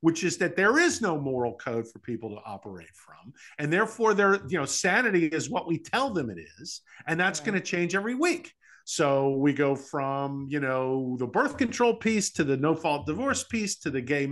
which 0.00 0.24
is 0.24 0.36
that 0.38 0.56
there 0.56 0.78
is 0.78 1.00
no 1.00 1.18
moral 1.18 1.54
code 1.54 1.90
for 1.90 1.98
people 2.00 2.30
to 2.30 2.40
operate 2.44 2.94
from, 2.94 3.32
and 3.58 3.72
therefore, 3.72 4.14
their 4.14 4.40
you 4.48 4.58
know 4.58 4.66
sanity 4.66 5.26
is 5.26 5.50
what 5.50 5.66
we 5.66 5.78
tell 5.78 6.10
them 6.10 6.30
it 6.30 6.38
is, 6.60 6.82
and 7.06 7.18
that's 7.18 7.40
right. 7.40 7.46
going 7.46 7.60
to 7.60 7.64
change 7.64 7.94
every 7.94 8.14
week. 8.14 8.52
So 8.84 9.30
we 9.30 9.52
go 9.52 9.74
from 9.74 10.46
you 10.48 10.60
know 10.60 11.16
the 11.18 11.26
birth 11.26 11.56
control 11.56 11.94
piece 11.94 12.30
to 12.32 12.44
the 12.44 12.56
no 12.56 12.74
fault 12.74 13.06
divorce 13.06 13.44
piece 13.44 13.76
to 13.80 13.90
the 13.90 14.00
gay 14.00 14.28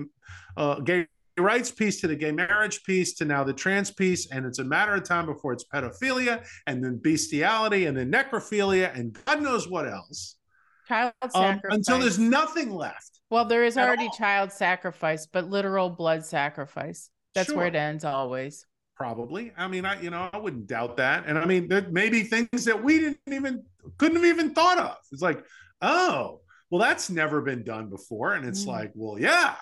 uh, 0.56 0.80
gay 0.80 1.06
rights 1.36 1.70
piece 1.70 2.00
to 2.00 2.06
the 2.06 2.14
gay 2.14 2.30
marriage 2.30 2.84
piece 2.84 3.14
to 3.14 3.24
now 3.24 3.42
the 3.42 3.52
trans 3.52 3.90
piece 3.90 4.30
and 4.30 4.46
it's 4.46 4.60
a 4.60 4.64
matter 4.64 4.94
of 4.94 5.02
time 5.02 5.26
before 5.26 5.52
it's 5.52 5.64
pedophilia 5.64 6.46
and 6.68 6.84
then 6.84 6.96
bestiality 7.02 7.86
and 7.86 7.96
then 7.96 8.10
necrophilia 8.10 8.96
and 8.96 9.18
god 9.24 9.42
knows 9.42 9.68
what 9.68 9.88
else 9.88 10.36
Child 10.86 11.12
sacrifice. 11.30 11.62
Um, 11.64 11.72
until 11.72 11.98
there's 11.98 12.18
nothing 12.18 12.70
left. 12.70 13.20
Well, 13.30 13.44
there 13.46 13.64
is 13.64 13.78
already 13.78 14.08
child 14.16 14.52
sacrifice, 14.52 15.26
but 15.26 15.48
literal 15.48 15.90
blood 15.90 16.24
sacrifice. 16.24 17.10
That's 17.34 17.48
sure. 17.48 17.56
where 17.56 17.66
it 17.66 17.74
ends 17.74 18.04
always. 18.04 18.66
Probably. 18.96 19.52
I 19.56 19.66
mean, 19.66 19.84
I 19.84 20.00
you 20.00 20.10
know 20.10 20.30
I 20.32 20.36
wouldn't 20.36 20.66
doubt 20.66 20.98
that. 20.98 21.24
And 21.26 21.38
I 21.38 21.44
mean, 21.44 21.68
there 21.68 21.88
may 21.90 22.10
be 22.10 22.22
things 22.22 22.64
that 22.64 22.82
we 22.82 23.00
didn't 23.00 23.18
even 23.32 23.64
couldn't 23.98 24.16
have 24.16 24.24
even 24.24 24.54
thought 24.54 24.78
of. 24.78 24.96
It's 25.10 25.22
like, 25.22 25.44
oh, 25.82 26.40
well, 26.70 26.80
that's 26.80 27.10
never 27.10 27.40
been 27.40 27.64
done 27.64 27.88
before. 27.88 28.34
And 28.34 28.46
it's 28.46 28.64
mm. 28.64 28.68
like, 28.68 28.92
well, 28.94 29.18
yeah. 29.18 29.56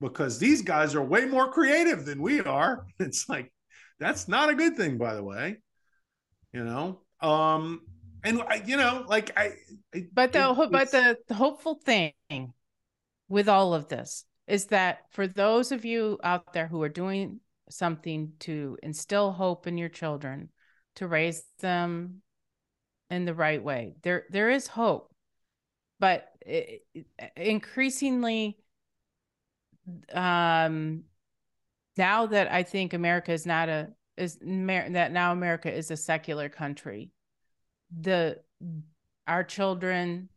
because 0.00 0.38
these 0.38 0.62
guys 0.62 0.94
are 0.94 1.02
way 1.02 1.24
more 1.24 1.50
creative 1.50 2.04
than 2.04 2.20
we 2.20 2.40
are. 2.40 2.86
It's 2.98 3.28
like 3.28 3.52
that's 3.98 4.28
not 4.28 4.50
a 4.50 4.54
good 4.54 4.76
thing, 4.76 4.98
by 4.98 5.14
the 5.14 5.24
way. 5.24 5.58
You 6.52 6.64
know, 6.64 7.00
um, 7.20 7.80
and 8.24 8.42
I, 8.42 8.62
you 8.64 8.76
know, 8.76 9.04
like 9.06 9.32
I. 9.36 9.52
I 9.94 10.06
but 10.12 10.32
the 10.32 10.50
it, 10.50 10.72
but 10.72 10.90
the, 10.90 11.18
the 11.28 11.34
hopeful 11.34 11.74
thing 11.74 12.12
with 13.28 13.48
all 13.48 13.74
of 13.74 13.88
this 13.88 14.24
is 14.46 14.66
that 14.66 15.00
for 15.10 15.26
those 15.26 15.72
of 15.72 15.84
you 15.84 16.18
out 16.22 16.52
there 16.52 16.66
who 16.66 16.82
are 16.82 16.88
doing 16.88 17.40
something 17.70 18.32
to 18.40 18.76
instill 18.82 19.32
hope 19.32 19.66
in 19.66 19.78
your 19.78 19.88
children, 19.88 20.50
to 20.96 21.06
raise 21.06 21.42
them 21.60 22.22
in 23.10 23.24
the 23.24 23.34
right 23.34 23.62
way, 23.62 23.94
there 24.02 24.24
there 24.30 24.50
is 24.50 24.66
hope, 24.66 25.12
but 26.00 26.26
it, 26.40 26.82
increasingly 27.36 28.58
um 30.12 31.04
now 31.96 32.26
that 32.26 32.50
I 32.50 32.62
think 32.62 32.92
America 32.92 33.32
is 33.32 33.46
not 33.46 33.68
a 33.68 33.90
is 34.16 34.38
that 34.38 35.12
now 35.12 35.32
America 35.32 35.72
is 35.72 35.90
a 35.90 35.96
secular 35.96 36.48
country, 36.48 37.10
the 37.96 38.40
our 39.26 39.44
children, 39.44 40.28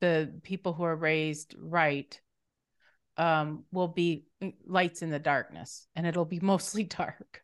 the 0.00 0.32
people 0.42 0.72
who 0.72 0.84
are 0.84 0.96
raised 0.96 1.54
right, 1.58 2.20
um, 3.16 3.64
will 3.72 3.88
be 3.88 4.26
lights 4.66 5.02
in 5.02 5.10
the 5.10 5.18
darkness, 5.18 5.86
and 5.96 6.06
it'll 6.06 6.24
be 6.24 6.40
mostly 6.42 6.84
dark 6.84 7.42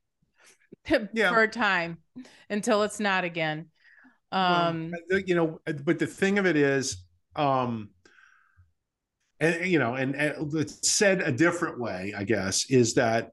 yeah. 1.12 1.30
for 1.30 1.42
a 1.42 1.48
time 1.48 1.98
until 2.48 2.82
it's 2.82 3.00
not 3.00 3.24
again. 3.24 3.66
Um, 4.32 4.92
well, 5.10 5.20
you 5.20 5.34
know, 5.34 5.60
but 5.84 5.98
the 5.98 6.06
thing 6.06 6.38
of 6.38 6.46
it 6.46 6.56
is, 6.56 7.04
um, 7.34 7.90
and 9.40 9.66
you 9.66 9.78
know, 9.78 9.94
and, 9.94 10.14
and 10.14 10.70
said 10.70 11.20
a 11.22 11.32
different 11.32 11.80
way, 11.80 12.14
I 12.16 12.24
guess, 12.24 12.70
is 12.70 12.94
that 12.94 13.32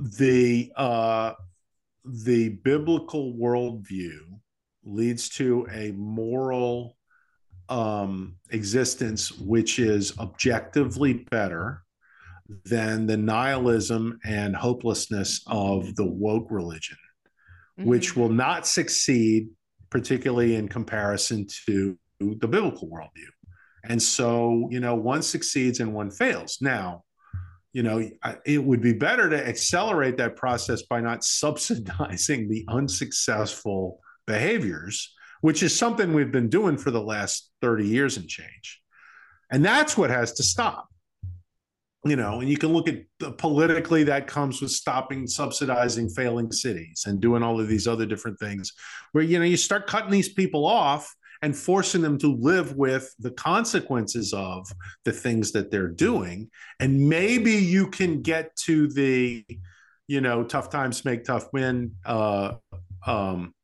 the 0.00 0.72
uh, 0.76 1.32
the 2.04 2.50
biblical 2.50 3.34
worldview 3.34 4.37
leads 4.88 5.28
to 5.28 5.66
a 5.72 5.92
moral 5.92 6.96
um, 7.68 8.36
existence 8.50 9.32
which 9.32 9.78
is 9.78 10.18
objectively 10.18 11.26
better 11.30 11.82
than 12.64 13.06
the 13.06 13.16
nihilism 13.16 14.18
and 14.24 14.56
hopelessness 14.56 15.42
of 15.46 15.94
the 15.96 16.06
woke 16.06 16.50
religion, 16.50 16.96
mm-hmm. 17.78 17.88
which 17.88 18.16
will 18.16 18.30
not 18.30 18.66
succeed, 18.66 19.48
particularly 19.90 20.56
in 20.56 20.68
comparison 20.68 21.46
to 21.66 21.98
the 22.20 22.48
biblical 22.48 22.88
worldview. 22.88 23.28
And 23.84 24.02
so, 24.02 24.68
you 24.70 24.80
know, 24.80 24.94
one 24.94 25.22
succeeds 25.22 25.80
and 25.80 25.94
one 25.94 26.10
fails. 26.10 26.58
Now, 26.60 27.04
you 27.72 27.82
know, 27.82 28.10
it 28.46 28.62
would 28.64 28.80
be 28.80 28.94
better 28.94 29.28
to 29.28 29.46
accelerate 29.46 30.16
that 30.16 30.36
process 30.36 30.82
by 30.82 31.00
not 31.00 31.22
subsidizing 31.42 32.48
the 32.48 32.64
unsuccessful 32.68 34.00
behaviors, 34.28 35.12
which 35.40 35.64
is 35.64 35.76
something 35.76 36.12
we've 36.12 36.30
been 36.30 36.48
doing 36.48 36.76
for 36.76 36.92
the 36.92 37.02
last 37.02 37.50
30 37.62 37.88
years 37.88 38.16
and 38.16 38.28
change. 38.28 38.80
And 39.50 39.64
that's 39.64 39.96
what 39.96 40.10
has 40.10 40.34
to 40.34 40.44
stop. 40.44 40.86
You 42.04 42.14
know, 42.14 42.40
and 42.40 42.48
you 42.48 42.56
can 42.56 42.72
look 42.72 42.88
at 42.88 43.38
politically 43.38 44.04
that 44.04 44.28
comes 44.28 44.62
with 44.62 44.70
stopping 44.70 45.26
subsidizing 45.26 46.10
failing 46.10 46.52
cities 46.52 47.04
and 47.06 47.20
doing 47.20 47.42
all 47.42 47.60
of 47.60 47.66
these 47.66 47.88
other 47.88 48.06
different 48.06 48.38
things 48.38 48.72
where, 49.10 49.24
you 49.24 49.38
know, 49.38 49.44
you 49.44 49.56
start 49.56 49.88
cutting 49.88 50.12
these 50.12 50.28
people 50.32 50.64
off 50.64 51.12
and 51.42 51.56
forcing 51.56 52.00
them 52.00 52.16
to 52.18 52.34
live 52.34 52.76
with 52.76 53.12
the 53.18 53.32
consequences 53.32 54.32
of 54.32 54.70
the 55.04 55.12
things 55.12 55.52
that 55.52 55.70
they're 55.70 55.88
doing. 55.88 56.50
And 56.78 57.08
maybe 57.08 57.52
you 57.52 57.88
can 57.88 58.22
get 58.22 58.54
to 58.64 58.88
the, 58.88 59.44
you 60.06 60.20
know, 60.20 60.44
tough 60.44 60.70
times 60.70 61.04
make 61.04 61.24
tough 61.24 61.52
men 61.52 61.92
uh, 62.04 62.54
um, 63.06 63.54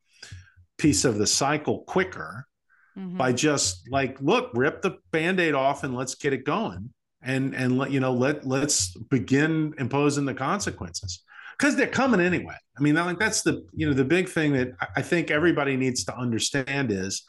piece 0.85 1.07
of 1.07 1.17
the 1.17 1.27
cycle 1.27 1.79
quicker 1.87 2.47
mm-hmm. 2.95 3.17
by 3.17 3.33
just 3.33 3.91
like, 3.91 4.21
look, 4.21 4.51
rip 4.53 4.83
the 4.83 4.99
band-aid 5.13 5.55
off 5.55 5.83
and 5.83 5.97
let's 5.97 6.15
get 6.15 6.35
it 6.35 6.45
going. 6.45 6.91
And 7.23 7.55
and 7.55 7.79
let 7.79 7.91
you 7.91 8.01
know, 8.01 8.13
let 8.13 8.47
let's 8.47 8.95
begin 9.09 9.73
imposing 9.79 10.27
the 10.27 10.35
consequences 10.35 11.23
because 11.59 11.75
they're 11.75 11.87
coming 11.87 12.21
anyway. 12.21 12.57
I 12.79 12.83
mean, 12.83 12.97
like 12.97 13.19
that's 13.19 13.41
the 13.41 13.65
you 13.73 13.87
know 13.87 13.95
the 13.95 14.05
big 14.05 14.29
thing 14.29 14.53
that 14.53 14.73
I 14.95 15.01
think 15.01 15.31
everybody 15.31 15.75
needs 15.75 16.05
to 16.05 16.15
understand 16.15 16.93
is 16.93 17.25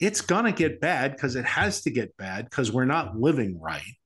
it's 0.00 0.20
going 0.20 0.44
to 0.44 0.52
get 0.52 0.80
bad 0.80 1.10
because 1.10 1.34
it 1.34 1.44
has 1.44 1.82
to 1.82 1.90
get 1.90 2.16
bad 2.16 2.44
because 2.48 2.70
we're 2.70 2.84
not 2.84 3.18
living 3.18 3.58
right. 3.60 3.96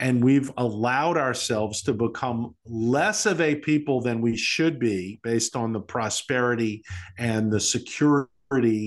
And 0.00 0.24
we've 0.24 0.50
allowed 0.56 1.16
ourselves 1.16 1.82
to 1.82 1.92
become 1.92 2.56
less 2.66 3.24
of 3.24 3.40
a 3.40 3.54
people 3.54 4.00
than 4.00 4.20
we 4.20 4.36
should 4.36 4.80
be 4.80 5.20
based 5.22 5.54
on 5.54 5.72
the 5.72 5.80
prosperity 5.80 6.82
and 7.18 7.52
the 7.52 7.60
security 7.60 8.31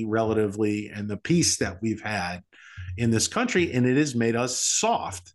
relatively 0.06 0.90
and 0.90 1.10
the 1.10 1.18
peace 1.18 1.58
that 1.58 1.82
we've 1.82 2.02
had 2.02 2.44
in 2.98 3.12
this 3.12 3.28
country. 3.28 3.74
And 3.74 3.86
it 3.86 3.98
has 3.98 4.16
made 4.16 4.36
us 4.36 4.58
soft. 4.60 5.34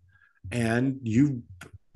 And 0.51 0.99
you, 1.03 1.43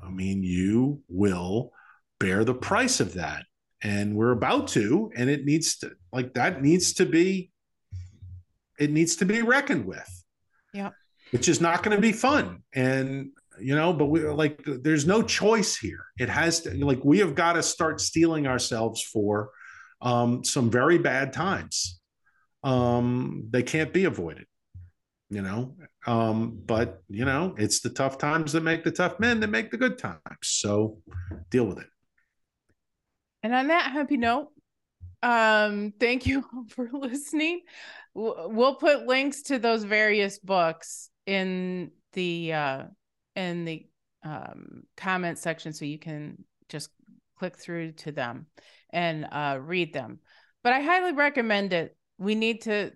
I 0.02 0.11
mean, 0.11 0.43
you 0.43 1.02
will 1.09 1.73
bear 2.19 2.44
the 2.44 2.55
price 2.55 3.01
of 3.01 3.15
that. 3.15 3.44
And 3.82 4.16
we're 4.16 4.32
about 4.32 4.69
to, 4.69 5.11
and 5.15 5.28
it 5.28 5.44
needs 5.44 5.77
to, 5.78 5.93
like, 6.11 6.35
that 6.35 6.62
needs 6.62 6.94
to 6.94 7.06
be 7.06 7.51
it 8.78 8.90
needs 8.90 9.16
to 9.16 9.24
be 9.24 9.43
reckoned 9.43 9.85
with. 9.85 10.24
Yeah. 10.73 10.90
Which 11.31 11.48
is 11.48 11.61
not 11.61 11.82
going 11.82 11.97
to 11.97 12.01
be 12.01 12.12
fun. 12.12 12.62
And 12.73 13.31
you 13.61 13.77
know, 13.77 13.93
but 13.93 14.06
we 14.06 14.20
like 14.27 14.62
there's 14.65 15.06
no 15.06 15.23
choice 15.23 15.77
here. 15.77 16.06
It 16.19 16.28
has 16.28 16.61
to 16.62 16.85
like 16.85 17.05
we 17.05 17.19
have 17.19 17.35
got 17.35 17.52
to 17.52 17.62
start 17.62 18.01
steeling 18.01 18.47
ourselves 18.47 19.02
for 19.02 19.51
um 20.01 20.43
some 20.44 20.70
very 20.70 20.98
bad 20.98 21.32
times. 21.32 22.01
Um 22.65 23.47
they 23.51 23.62
can't 23.62 23.93
be 23.93 24.05
avoided. 24.05 24.47
You 25.31 25.43
know, 25.43 25.74
um, 26.07 26.61
but 26.65 27.03
you 27.09 27.24
know, 27.24 27.55
it's 27.57 27.81
the 27.81 27.91
tough 27.91 28.19
times 28.19 28.53
that 28.53 28.62
make 28.62 28.85
the 28.85 28.93
tough 28.93 29.19
men 29.19 29.41
that 29.41 29.49
make 29.49 29.70
the 29.70 29.77
good 29.77 29.99
times. 29.99 30.20
So 30.43 30.99
deal 31.51 31.65
with 31.65 31.78
it. 31.78 31.86
And 33.43 33.55
on 33.55 33.69
that 33.69 33.91
happy 33.91 34.16
note, 34.16 34.51
um, 35.23 35.93
thank 35.99 36.27
you 36.27 36.45
for 36.69 36.89
listening 36.93 37.62
we'll 38.15 38.77
put 38.77 39.07
links 39.07 39.43
to 39.43 39.59
those 39.59 39.85
various 39.85 40.39
books 40.39 41.11
in 41.27 41.91
the 42.12 42.53
uh 42.53 42.85
in 43.35 43.65
the 43.65 43.86
um 44.23 44.85
comment 44.97 45.39
section 45.39 45.73
so 45.73 45.85
you 45.85 45.99
can 45.99 46.45
just 46.69 46.91
click 47.39 47.57
through 47.57 47.93
to 47.93 48.12
them 48.12 48.47
and 48.91 49.27
uh 49.32 49.59
read 49.61 49.93
them 49.93 50.20
but 50.62 50.73
i 50.73 50.81
highly 50.81 51.12
recommend 51.12 51.73
it 51.73 51.97
we 52.19 52.35
need 52.35 52.62
to 52.62 52.93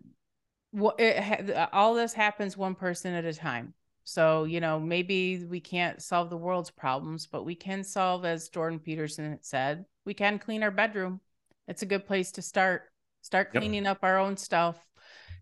it, 0.72 1.68
all 1.72 1.94
this 1.94 2.12
happens 2.12 2.56
one 2.56 2.74
person 2.74 3.14
at 3.14 3.24
a 3.24 3.32
time. 3.32 3.74
So 4.04 4.44
you 4.44 4.60
know 4.60 4.80
maybe 4.80 5.44
we 5.44 5.60
can't 5.60 6.00
solve 6.02 6.30
the 6.30 6.36
world's 6.36 6.70
problems 6.70 7.26
but 7.26 7.44
we 7.44 7.54
can 7.54 7.84
solve 7.84 8.24
as 8.24 8.48
jordan 8.48 8.78
peterson 8.78 9.38
said 9.42 9.84
we 10.08 10.14
can 10.14 10.38
clean 10.38 10.62
our 10.62 10.70
bedroom. 10.70 11.20
It's 11.68 11.82
a 11.82 11.86
good 11.86 12.06
place 12.06 12.32
to 12.32 12.42
start. 12.42 12.84
Start 13.20 13.52
cleaning 13.52 13.84
yep. 13.84 13.96
up 13.96 13.98
our 14.02 14.18
own 14.18 14.38
stuff 14.38 14.78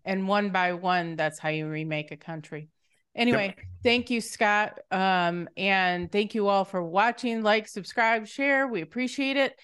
and 0.04 0.26
one 0.26 0.50
by 0.50 0.72
one 0.72 1.14
that's 1.14 1.38
how 1.38 1.50
you 1.50 1.68
remake 1.68 2.10
a 2.10 2.16
country. 2.16 2.68
Anyway 3.14 3.54
yep. 3.56 3.66
thank 3.84 4.10
you 4.10 4.20
scott 4.20 4.80
um, 4.90 5.48
and 5.56 6.10
thank 6.10 6.34
you 6.34 6.48
all 6.48 6.64
for 6.64 6.82
watching. 6.82 7.42
Like 7.42 7.68
subscribe 7.68 8.26
share. 8.26 8.66
We 8.66 8.82
appreciate 8.82 9.36
it. 9.36 9.54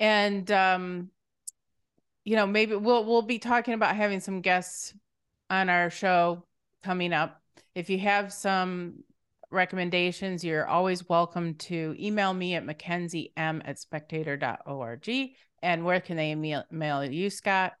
And 0.00 0.50
um, 0.50 1.10
you 2.24 2.36
know 2.36 2.46
maybe 2.46 2.74
we'll 2.74 3.04
we'll 3.04 3.22
be 3.22 3.38
talking 3.38 3.74
about 3.74 3.96
having 3.96 4.20
some 4.20 4.40
guests 4.40 4.94
on 5.50 5.68
our 5.68 5.90
show 5.90 6.44
coming 6.82 7.12
up 7.12 7.40
if 7.74 7.90
you 7.90 7.98
have 7.98 8.32
some 8.32 8.94
recommendations 9.50 10.44
you're 10.44 10.66
always 10.66 11.08
welcome 11.08 11.54
to 11.54 11.96
email 11.98 12.34
me 12.34 12.54
at 12.54 12.64
mackenzie 12.64 13.32
m 13.36 13.62
at 13.64 13.78
spectator.org 13.78 15.30
and 15.62 15.84
where 15.84 16.00
can 16.00 16.16
they 16.16 16.32
email, 16.32 16.64
email 16.72 17.04
you 17.04 17.30
scott 17.30 17.72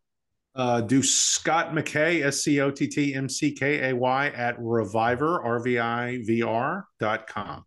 uh, 0.54 0.80
do 0.80 1.04
Scott 1.04 1.72
McKay, 1.72 2.24
S 2.24 2.42
C 2.42 2.60
O 2.60 2.70
T 2.70 2.88
T 2.88 3.14
M 3.14 3.28
C 3.28 3.52
K 3.52 3.90
A 3.90 3.94
Y, 3.94 4.28
at 4.30 4.56
reviver, 4.58 5.40
R 5.40 5.62
V 5.62 5.78
I 5.78 6.18
V 6.24 6.42
R 6.42 6.84
dot 6.98 7.28
com. 7.28 7.64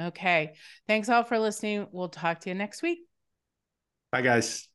Okay. 0.00 0.54
Thanks 0.86 1.08
all 1.08 1.24
for 1.24 1.38
listening. 1.38 1.88
We'll 1.90 2.08
talk 2.08 2.40
to 2.40 2.48
you 2.48 2.54
next 2.54 2.82
week. 2.82 3.00
Bye, 4.12 4.22
guys. 4.22 4.68